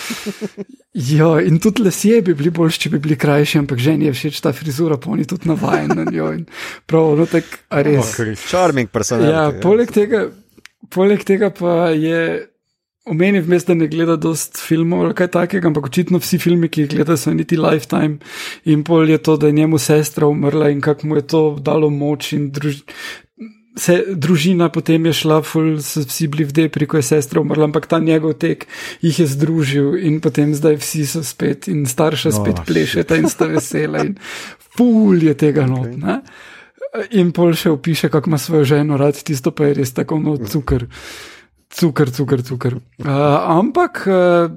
Jo, 0.97 1.34
in 1.44 1.59
tudi 1.60 1.82
lesje 1.84 2.22
bi 2.24 2.32
bili 2.32 2.48
boljši, 2.56 2.78
če 2.86 2.90
bi 2.94 2.98
bili 3.05 3.18
krajši, 3.20 3.59
ampak 3.60 3.80
že 3.84 3.93
ni 4.01 4.09
všeč 4.09 4.38
ta 4.40 4.55
frizura, 4.56 4.97
pa 4.97 5.10
oni 5.12 5.26
tudi 5.28 5.51
navajen 5.51 5.93
na 5.93 6.06
njo. 6.09 6.30
Prav, 6.88 7.10
no, 7.18 7.26
tak, 7.28 7.44
res. 7.68 8.14
Charming 8.47 8.88
personality. 8.88 9.34
Ja, 9.34 9.51
poleg 9.60 9.93
tega, 9.93 10.22
poleg 10.88 11.26
tega 11.28 11.52
pa 11.52 11.90
je. 11.93 12.48
Omenim, 13.07 13.43
vmes, 13.43 13.62
da 13.65 13.74
ne 13.74 13.87
gleda 13.87 14.16
dost 14.19 14.59
filmov 14.59 15.05
ali 15.05 15.15
kaj 15.15 15.28
takega, 15.37 15.70
ampak 15.70 15.85
očitno 15.87 16.19
vsi 16.19 16.41
filmi, 16.43 16.66
ki 16.69 16.83
jih 16.83 16.89
gleda, 16.91 17.15
so 17.16 17.31
niti 17.31 17.55
lifetime. 17.55 18.19
In 18.66 18.83
pol 18.85 19.07
je 19.11 19.19
to, 19.23 19.37
da 19.39 19.47
je 19.47 19.55
njemu 19.61 19.78
sestra 19.78 20.27
umrla 20.27 20.73
in 20.74 20.81
kako 20.83 21.07
mu 21.07 21.16
je 21.16 21.27
to 21.27 21.43
dalo 21.61 21.91
moč. 21.91 22.33
Druž... 22.35 22.81
Se, 23.78 24.01
družina 24.09 24.70
potem 24.73 25.07
je 25.07 25.12
šla, 25.12 25.39
ful, 25.45 25.77
so 25.85 26.03
vsi 26.03 26.27
bili 26.33 26.49
v 26.49 26.57
depri, 26.57 26.89
ko 26.91 26.99
je 26.99 27.05
sestra 27.07 27.41
umrla, 27.45 27.69
ampak 27.69 27.87
ta 27.87 28.01
njegov 28.03 28.39
tek 28.43 28.66
jih 29.05 29.20
je 29.20 29.27
združil 29.28 30.01
in 30.01 30.19
potem 30.24 30.57
zdaj 30.57 30.81
vsi 30.81 31.07
so 31.07 31.23
spet 31.23 31.69
in 31.69 31.85
starša 31.87 32.33
no, 32.33 32.41
spet 32.41 32.65
plešeta 32.66 33.20
in 33.20 33.28
sta 33.31 33.47
vesela 33.53 34.03
in 34.03 34.16
ful 34.74 35.23
je 35.23 35.37
tega 35.37 35.69
not. 35.69 35.93
Okay. 35.93 37.15
In 37.20 37.31
pol 37.37 37.55
še 37.55 37.70
opiše, 37.70 38.09
kako 38.09 38.33
ima 38.33 38.39
svojo 38.41 38.65
ženo 38.65 38.97
rad, 38.99 39.20
tisto 39.23 39.53
pa 39.53 39.69
je 39.69 39.78
res 39.83 39.95
tako 39.95 40.19
no 40.24 40.39
cukr. 40.41 40.89
Mm. 40.89 41.35
Cukor, 41.70 42.10
cukor, 42.10 42.43
cukor. 42.43 42.78
Uh, 43.02 43.10
ampak, 43.59 44.05
uh, 44.09 44.51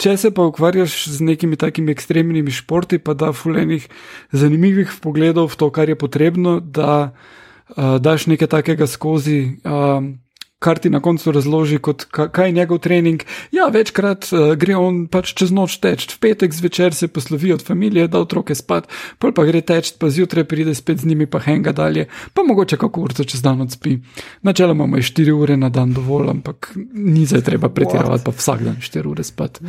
če 0.00 0.16
se 0.20 0.30
pa 0.34 0.46
ukvarjaš 0.48 1.08
z 1.08 1.24
nekimi 1.24 1.56
takimi 1.56 1.92
ekstremnimi 1.92 2.52
športi, 2.54 3.00
pa 3.02 3.14
da 3.14 3.32
fulejnih 3.36 3.88
zanimivih 4.32 4.92
pogledov 5.02 5.50
v 5.54 5.60
to, 5.60 5.70
kar 5.74 5.88
je 5.88 5.98
potrebno, 5.98 6.60
da 6.60 7.10
uh, 7.10 7.96
daš 7.98 8.28
nekaj 8.30 8.52
takega 8.60 8.86
skozi. 8.86 9.60
Uh, 9.64 10.14
kar 10.60 10.78
ti 10.78 10.90
na 10.92 11.00
koncu 11.00 11.32
razloži, 11.32 11.78
kot, 11.80 12.04
kaj 12.12 12.48
je 12.48 12.52
njegov 12.52 12.78
trening. 12.84 13.22
Ja, 13.52 13.70
večkrat 13.72 14.28
uh, 14.32 14.52
gre 14.60 14.76
on 14.76 15.06
pač 15.08 15.32
čez 15.32 15.50
noč 15.56 15.78
teč, 15.80 16.04
v 16.12 16.20
petek 16.20 16.52
zvečer 16.52 16.94
se 16.94 17.08
poslovi 17.08 17.54
od 17.56 17.64
družine, 17.64 18.06
da 18.12 18.20
otroke 18.20 18.54
spat, 18.54 18.90
pol 19.18 19.32
pa 19.32 19.46
gre 19.48 19.62
teč, 19.64 19.94
pa 19.96 20.10
zjutraj 20.12 20.44
pride 20.44 20.74
spet 20.76 21.00
z 21.00 21.08
njimi, 21.08 21.26
pa 21.26 21.40
henga 21.40 21.72
dalje, 21.72 22.06
pa 22.34 22.44
mogoče 22.44 22.76
kako 22.76 23.08
urco 23.08 23.24
čez 23.24 23.42
dan 23.42 23.64
odspi. 23.64 23.98
Načeloma 24.42 24.84
ima 24.84 25.00
4 25.00 25.32
ure 25.32 25.56
na 25.56 25.70
dan 25.72 25.94
dovolj, 25.96 26.28
ampak 26.30 26.74
ni 26.76 27.24
zdaj 27.26 27.46
treba 27.48 27.72
pretiravati, 27.72 28.24
pa 28.24 28.36
vsak 28.36 28.64
dan 28.64 28.76
4 28.76 29.08
ure 29.08 29.24
spat. 29.24 29.60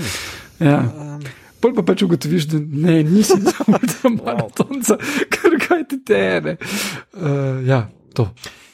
Ja. 0.59 0.83
Pol 1.61 1.75
pa 1.77 1.85
pač 1.85 2.03
ugotoviš, 2.03 2.49
da 2.51 2.59
ne, 2.59 3.03
nisi 3.03 3.37
samo 3.55 3.79
tam 3.79 4.19
maratonca, 4.25 4.97
kar 5.29 5.59
kaj 5.61 5.87
ti 5.87 6.03
tebe. 6.03 6.57
Uh, 7.13 7.61
ja, 7.63 7.87
to. 8.13 8.33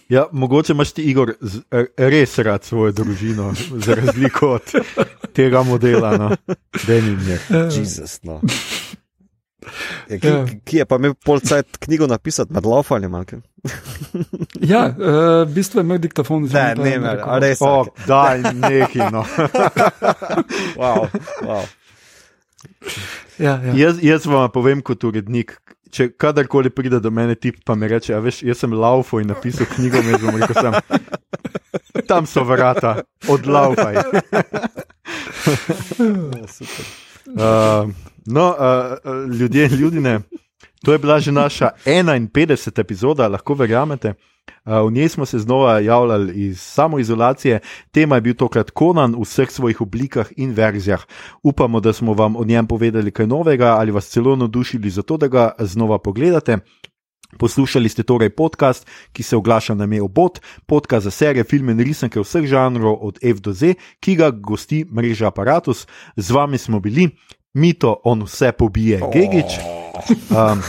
Ja, 0.10 0.26
mogoče 0.32 0.74
imaš 0.74 0.92
ti, 0.92 1.04
Igor, 1.04 1.34
z, 1.42 1.62
res 1.98 2.38
rad 2.40 2.64
svojo 2.64 2.92
družino, 2.92 3.54
za 3.86 3.96
razliko 3.96 4.54
od 4.56 4.72
tega 5.34 5.64
modela. 5.64 6.18
No. 6.18 6.30
Jezus, 7.78 8.24
no. 8.24 8.42
Ja, 10.10 10.20
ki, 10.20 10.28
ja. 10.28 10.46
ki 10.64 10.78
je 10.78 10.86
pa 10.86 10.96
imel 10.96 11.14
polcajt 11.26 11.78
knjigo 11.84 12.08
napisati 12.08 12.54
med 12.54 12.66
laufanjem? 12.66 13.16
ja, 14.62 14.86
uh, 14.88 15.44
v 15.44 15.54
bistvu 15.54 15.82
je 15.82 15.84
imel 15.84 15.98
diktafon 15.98 16.48
za 16.48 16.70
vse. 16.72 16.84
Ne, 16.84 16.98
ne, 16.98 17.16
ne, 17.18 17.40
res. 17.44 17.62
Oh, 17.62 17.88
daj, 18.08 18.46
nekaj. 18.54 19.12
No. 19.12 19.26
wow, 20.80 21.08
wow. 21.44 21.66
Ja, 23.38 23.60
ja. 23.64 23.74
Jaz, 23.76 24.00
jaz 24.02 24.26
vam 24.26 24.48
povem 24.54 24.82
kot 24.82 25.04
urednik, 25.04 25.58
če 25.92 26.10
kadarkoli 26.20 26.70
pride 26.74 27.00
do 27.04 27.12
mene, 27.12 27.36
ti 27.36 27.52
pa 27.66 27.76
mi 27.76 27.88
reče, 27.88 28.16
veš, 28.24 28.42
jaz 28.48 28.64
sem 28.64 28.74
laufo 28.74 29.20
in 29.22 29.28
napisal 29.32 29.68
knjigo, 29.76 30.02
in 30.02 30.18
bom 30.22 30.40
rekel, 30.40 30.56
sem, 30.58 30.74
tam 32.10 32.28
so 32.30 32.44
vrata, 32.48 32.98
odlaufaj. 33.30 34.02
uh, 37.36 37.90
no, 38.38 38.48
uh, 38.54 39.24
ljudje 39.40 39.66
in 39.66 39.78
ljudje, 39.82 40.20
to 40.86 40.94
je 40.94 40.98
bila 40.98 41.20
že 41.20 41.32
naša 41.32 41.70
51. 41.86 42.80
epizoda, 42.80 43.28
lahko 43.28 43.54
verjamete. 43.54 44.14
V 44.66 44.92
njej 44.92 45.10
smo 45.10 45.26
se 45.26 45.40
znova 45.40 45.80
javljali 45.80 46.34
iz 46.34 46.62
samoizolacije, 46.62 47.60
tema 47.92 48.16
je 48.16 48.22
bil 48.22 48.34
tokrat 48.36 48.72
Konan 48.72 49.16
v 49.16 49.24
vseh 49.24 49.52
svojih 49.52 49.82
oblikah 49.82 50.28
in 50.38 50.52
verzijah. 50.52 51.04
Upamo, 51.44 51.80
da 51.80 51.94
smo 51.94 52.14
vam 52.14 52.36
o 52.36 52.44
njem 52.44 52.68
povedali 52.68 53.12
kaj 53.12 53.28
novega 53.28 53.76
ali 53.80 53.92
vas 53.92 54.10
celo 54.10 54.36
navdušili 54.36 54.90
za 54.90 55.02
to, 55.02 55.18
da 55.18 55.28
ga 55.28 55.52
znova 55.60 55.98
pogledate. 56.00 56.58
Poslušali 57.40 57.90
ste 57.90 58.04
torej 58.04 58.30
podcast, 58.30 58.88
ki 59.12 59.24
se 59.24 59.36
oglaša 59.36 59.76
na 59.76 59.84
ime 59.84 60.02
Obot, 60.02 60.40
podcast 60.66 61.04
za 61.04 61.12
serije, 61.12 61.44
filme 61.44 61.72
in 61.72 61.80
risanke 61.80 62.20
vseh 62.20 62.46
žanrov 62.48 62.98
od 63.02 63.20
F 63.22 63.40
do 63.40 63.54
Z, 63.54 63.76
ki 64.00 64.16
ga 64.16 64.32
gosti 64.32 64.86
mreža 64.92 65.28
Apparatus. 65.28 65.88
Z 66.16 66.32
vami 66.32 66.58
smo 66.58 66.80
bili, 66.80 67.10
mito 67.54 68.00
on 68.04 68.24
vse 68.24 68.52
pobije, 68.52 69.02
Gigič. 69.14 69.60
Um, 70.32 70.64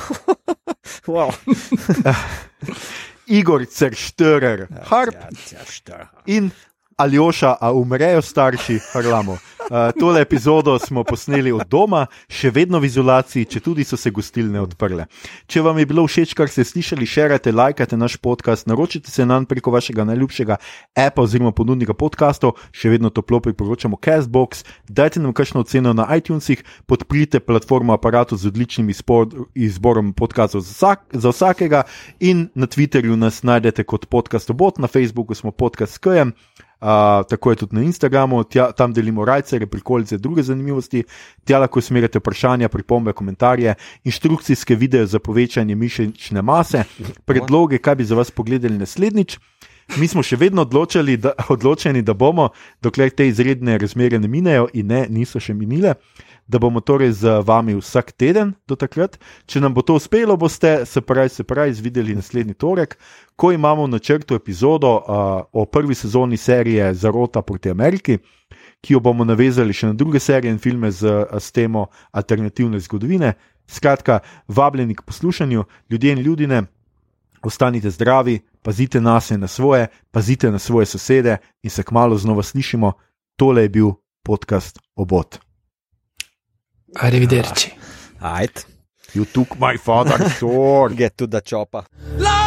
wow. 1.14 1.30
Igor 3.28 3.66
Ceršterer, 3.66 4.66
ja, 4.70 4.84
Harp 4.90 5.14
ja, 5.14 6.10
in 6.24 6.50
Aljoša, 6.98 7.54
a 7.60 7.72
umrejo 7.72 8.22
starši, 8.22 8.78
harlamo. 8.92 9.32
Uh, 9.32 9.76
tole 10.00 10.20
epizodo 10.20 10.78
smo 10.78 11.04
posneli 11.04 11.52
od 11.52 11.62
doma, 11.70 12.06
še 12.26 12.50
vedno 12.50 12.80
v 12.82 12.88
izolaciji, 12.88 13.46
če 13.46 13.60
tudi 13.62 13.84
so 13.86 13.94
se 14.00 14.10
gostilne 14.10 14.58
odprle. 14.58 15.04
Če 15.46 15.62
vam 15.62 15.78
je 15.78 15.86
bilo 15.86 16.02
všeč, 16.08 16.32
kar 16.34 16.50
ste 16.50 16.64
slišali, 16.66 17.06
širite, 17.06 17.52
lajkajte 17.54 17.94
naš 18.00 18.16
podcast, 18.18 18.66
naročite 18.66 19.14
se 19.14 19.26
nam 19.28 19.46
preko 19.46 19.70
vašega 19.70 20.08
najljubšega 20.08 20.56
appa 20.98 21.22
oziroma 21.22 21.52
ponudnika 21.54 21.94
podkastov, 21.94 22.56
še 22.74 22.90
vedno 22.90 23.12
toplo 23.14 23.38
priporočamo 23.46 24.00
Castbox, 24.02 24.64
dajte 24.88 25.22
nam 25.22 25.36
kakšno 25.36 25.62
oceno 25.62 25.94
na 25.94 26.08
iTunesih, 26.18 26.66
podprite 26.90 27.38
platformo 27.38 27.94
aparatu 27.94 28.40
z 28.40 28.50
odličnim 28.50 28.90
izborom 29.54 30.14
podkastov 30.18 30.66
za, 30.66 30.74
vsak, 30.74 31.06
za 31.14 31.30
vsakega 31.30 31.86
in 32.18 32.48
na 32.58 32.66
Twitterju 32.66 33.20
nas 33.20 33.44
najdete 33.46 33.86
kot 33.86 34.10
podcast 34.10 34.50
obot, 34.50 34.82
na 34.82 34.90
Facebooku 34.90 35.38
smo 35.38 35.54
podcast 35.54 36.00
Skijem. 36.00 36.34
Uh, 36.80 37.26
tako 37.28 37.50
je 37.50 37.56
tudi 37.56 37.76
na 37.76 37.82
Instagramu, 37.82 38.44
tja, 38.44 38.68
tam 38.72 38.92
delimo 38.94 39.24
rajce, 39.24 39.66
prikolice, 39.66 40.18
druge 40.18 40.42
zanimivosti. 40.42 41.02
Tja 41.44 41.58
lahko 41.58 41.78
usmerjate 41.82 42.18
vprašanja, 42.22 42.68
pripombe, 42.68 43.12
komentarje, 43.12 43.74
inštrukcijske 44.04 44.76
videe 44.78 45.06
za 45.06 45.18
povečanje 45.18 45.74
mišične 45.74 46.42
mase, 46.42 46.84
predloge, 47.24 47.78
kaj 47.78 47.94
bi 47.94 48.04
za 48.04 48.14
vas 48.14 48.30
pogledali 48.30 48.78
naslednjič. 48.78 49.38
Mi 49.96 50.06
smo 50.08 50.22
še 50.22 50.36
vedno 50.36 50.64
da, 50.64 51.32
odločeni, 51.48 52.02
da 52.02 52.14
bomo, 52.14 52.50
dokler 52.82 53.10
te 53.10 53.26
izredne 53.28 53.78
razmere 53.78 54.18
ne 54.18 54.28
minejo, 54.28 54.68
in 54.72 54.86
ne, 54.86 55.06
niso 55.10 55.40
še 55.40 55.54
minile, 55.54 55.94
da 56.48 56.58
bomo 56.58 56.80
torej 56.80 57.12
z 57.12 57.40
vami 57.44 57.74
vsak 57.76 58.12
teden 58.12 58.54
do 58.68 58.76
takrat. 58.76 59.18
Če 59.46 59.60
nam 59.60 59.74
bo 59.74 59.84
to 59.84 59.98
uspelo, 60.00 60.36
boste 60.36 60.86
se 60.86 61.00
pravi, 61.00 61.28
se 61.28 61.44
pravi, 61.44 61.70
izvideli 61.70 62.16
naslednji 62.16 62.54
torek, 62.54 62.96
ko 63.36 63.52
imamo 63.52 63.84
v 63.84 63.92
načrtu 63.92 64.34
epizodo 64.34 64.94
uh, 64.96 65.04
o 65.52 65.64
prvi 65.66 65.94
sezoni 65.94 66.36
serije 66.36 66.94
Zarota 66.94 67.42
proti 67.42 67.70
Ameriki. 67.70 68.18
Ki 68.80 68.94
jo 68.94 69.00
bomo 69.00 69.24
navezali 69.26 69.74
še 69.74 69.90
na 69.90 69.92
druge 69.92 70.20
serije 70.22 70.52
in 70.54 70.58
filme 70.62 70.90
z, 70.90 71.26
z 71.38 71.52
temo 71.52 71.88
alternativne 72.12 72.80
zgodovine. 72.80 73.34
Skratka, 73.68 74.20
vabljeni 74.48 74.94
k 74.94 75.02
poslušanju, 75.04 75.64
ljudje 75.90 76.12
in 76.12 76.18
ljudje, 76.24 76.62
ostanite 77.42 77.90
zdravi, 77.90 78.40
pazite 78.62 79.00
na 79.00 79.20
sebe, 79.20 79.38
na 79.38 79.46
svoje, 79.48 79.86
pazite 80.10 80.50
na 80.50 80.58
svoje 80.58 80.86
sosede 80.86 81.36
in 81.62 81.70
se 81.70 81.82
kmalo 81.82 82.16
znova 82.16 82.42
slišimo. 82.42 82.92
Tole 83.36 83.62
je 83.62 83.68
bil 83.68 83.90
podcast 84.22 84.78
Obot. 84.96 85.47
Arrivederci. 86.92 87.72
Ajde. 88.20 88.60
You 89.12 89.24
took 89.24 89.58
my 89.58 89.78
father's 89.78 90.34
sword. 90.38 90.96
Get 90.96 91.16
to 91.16 91.26
the 91.26 91.40
chopper. 91.40 91.84
La 92.18 92.37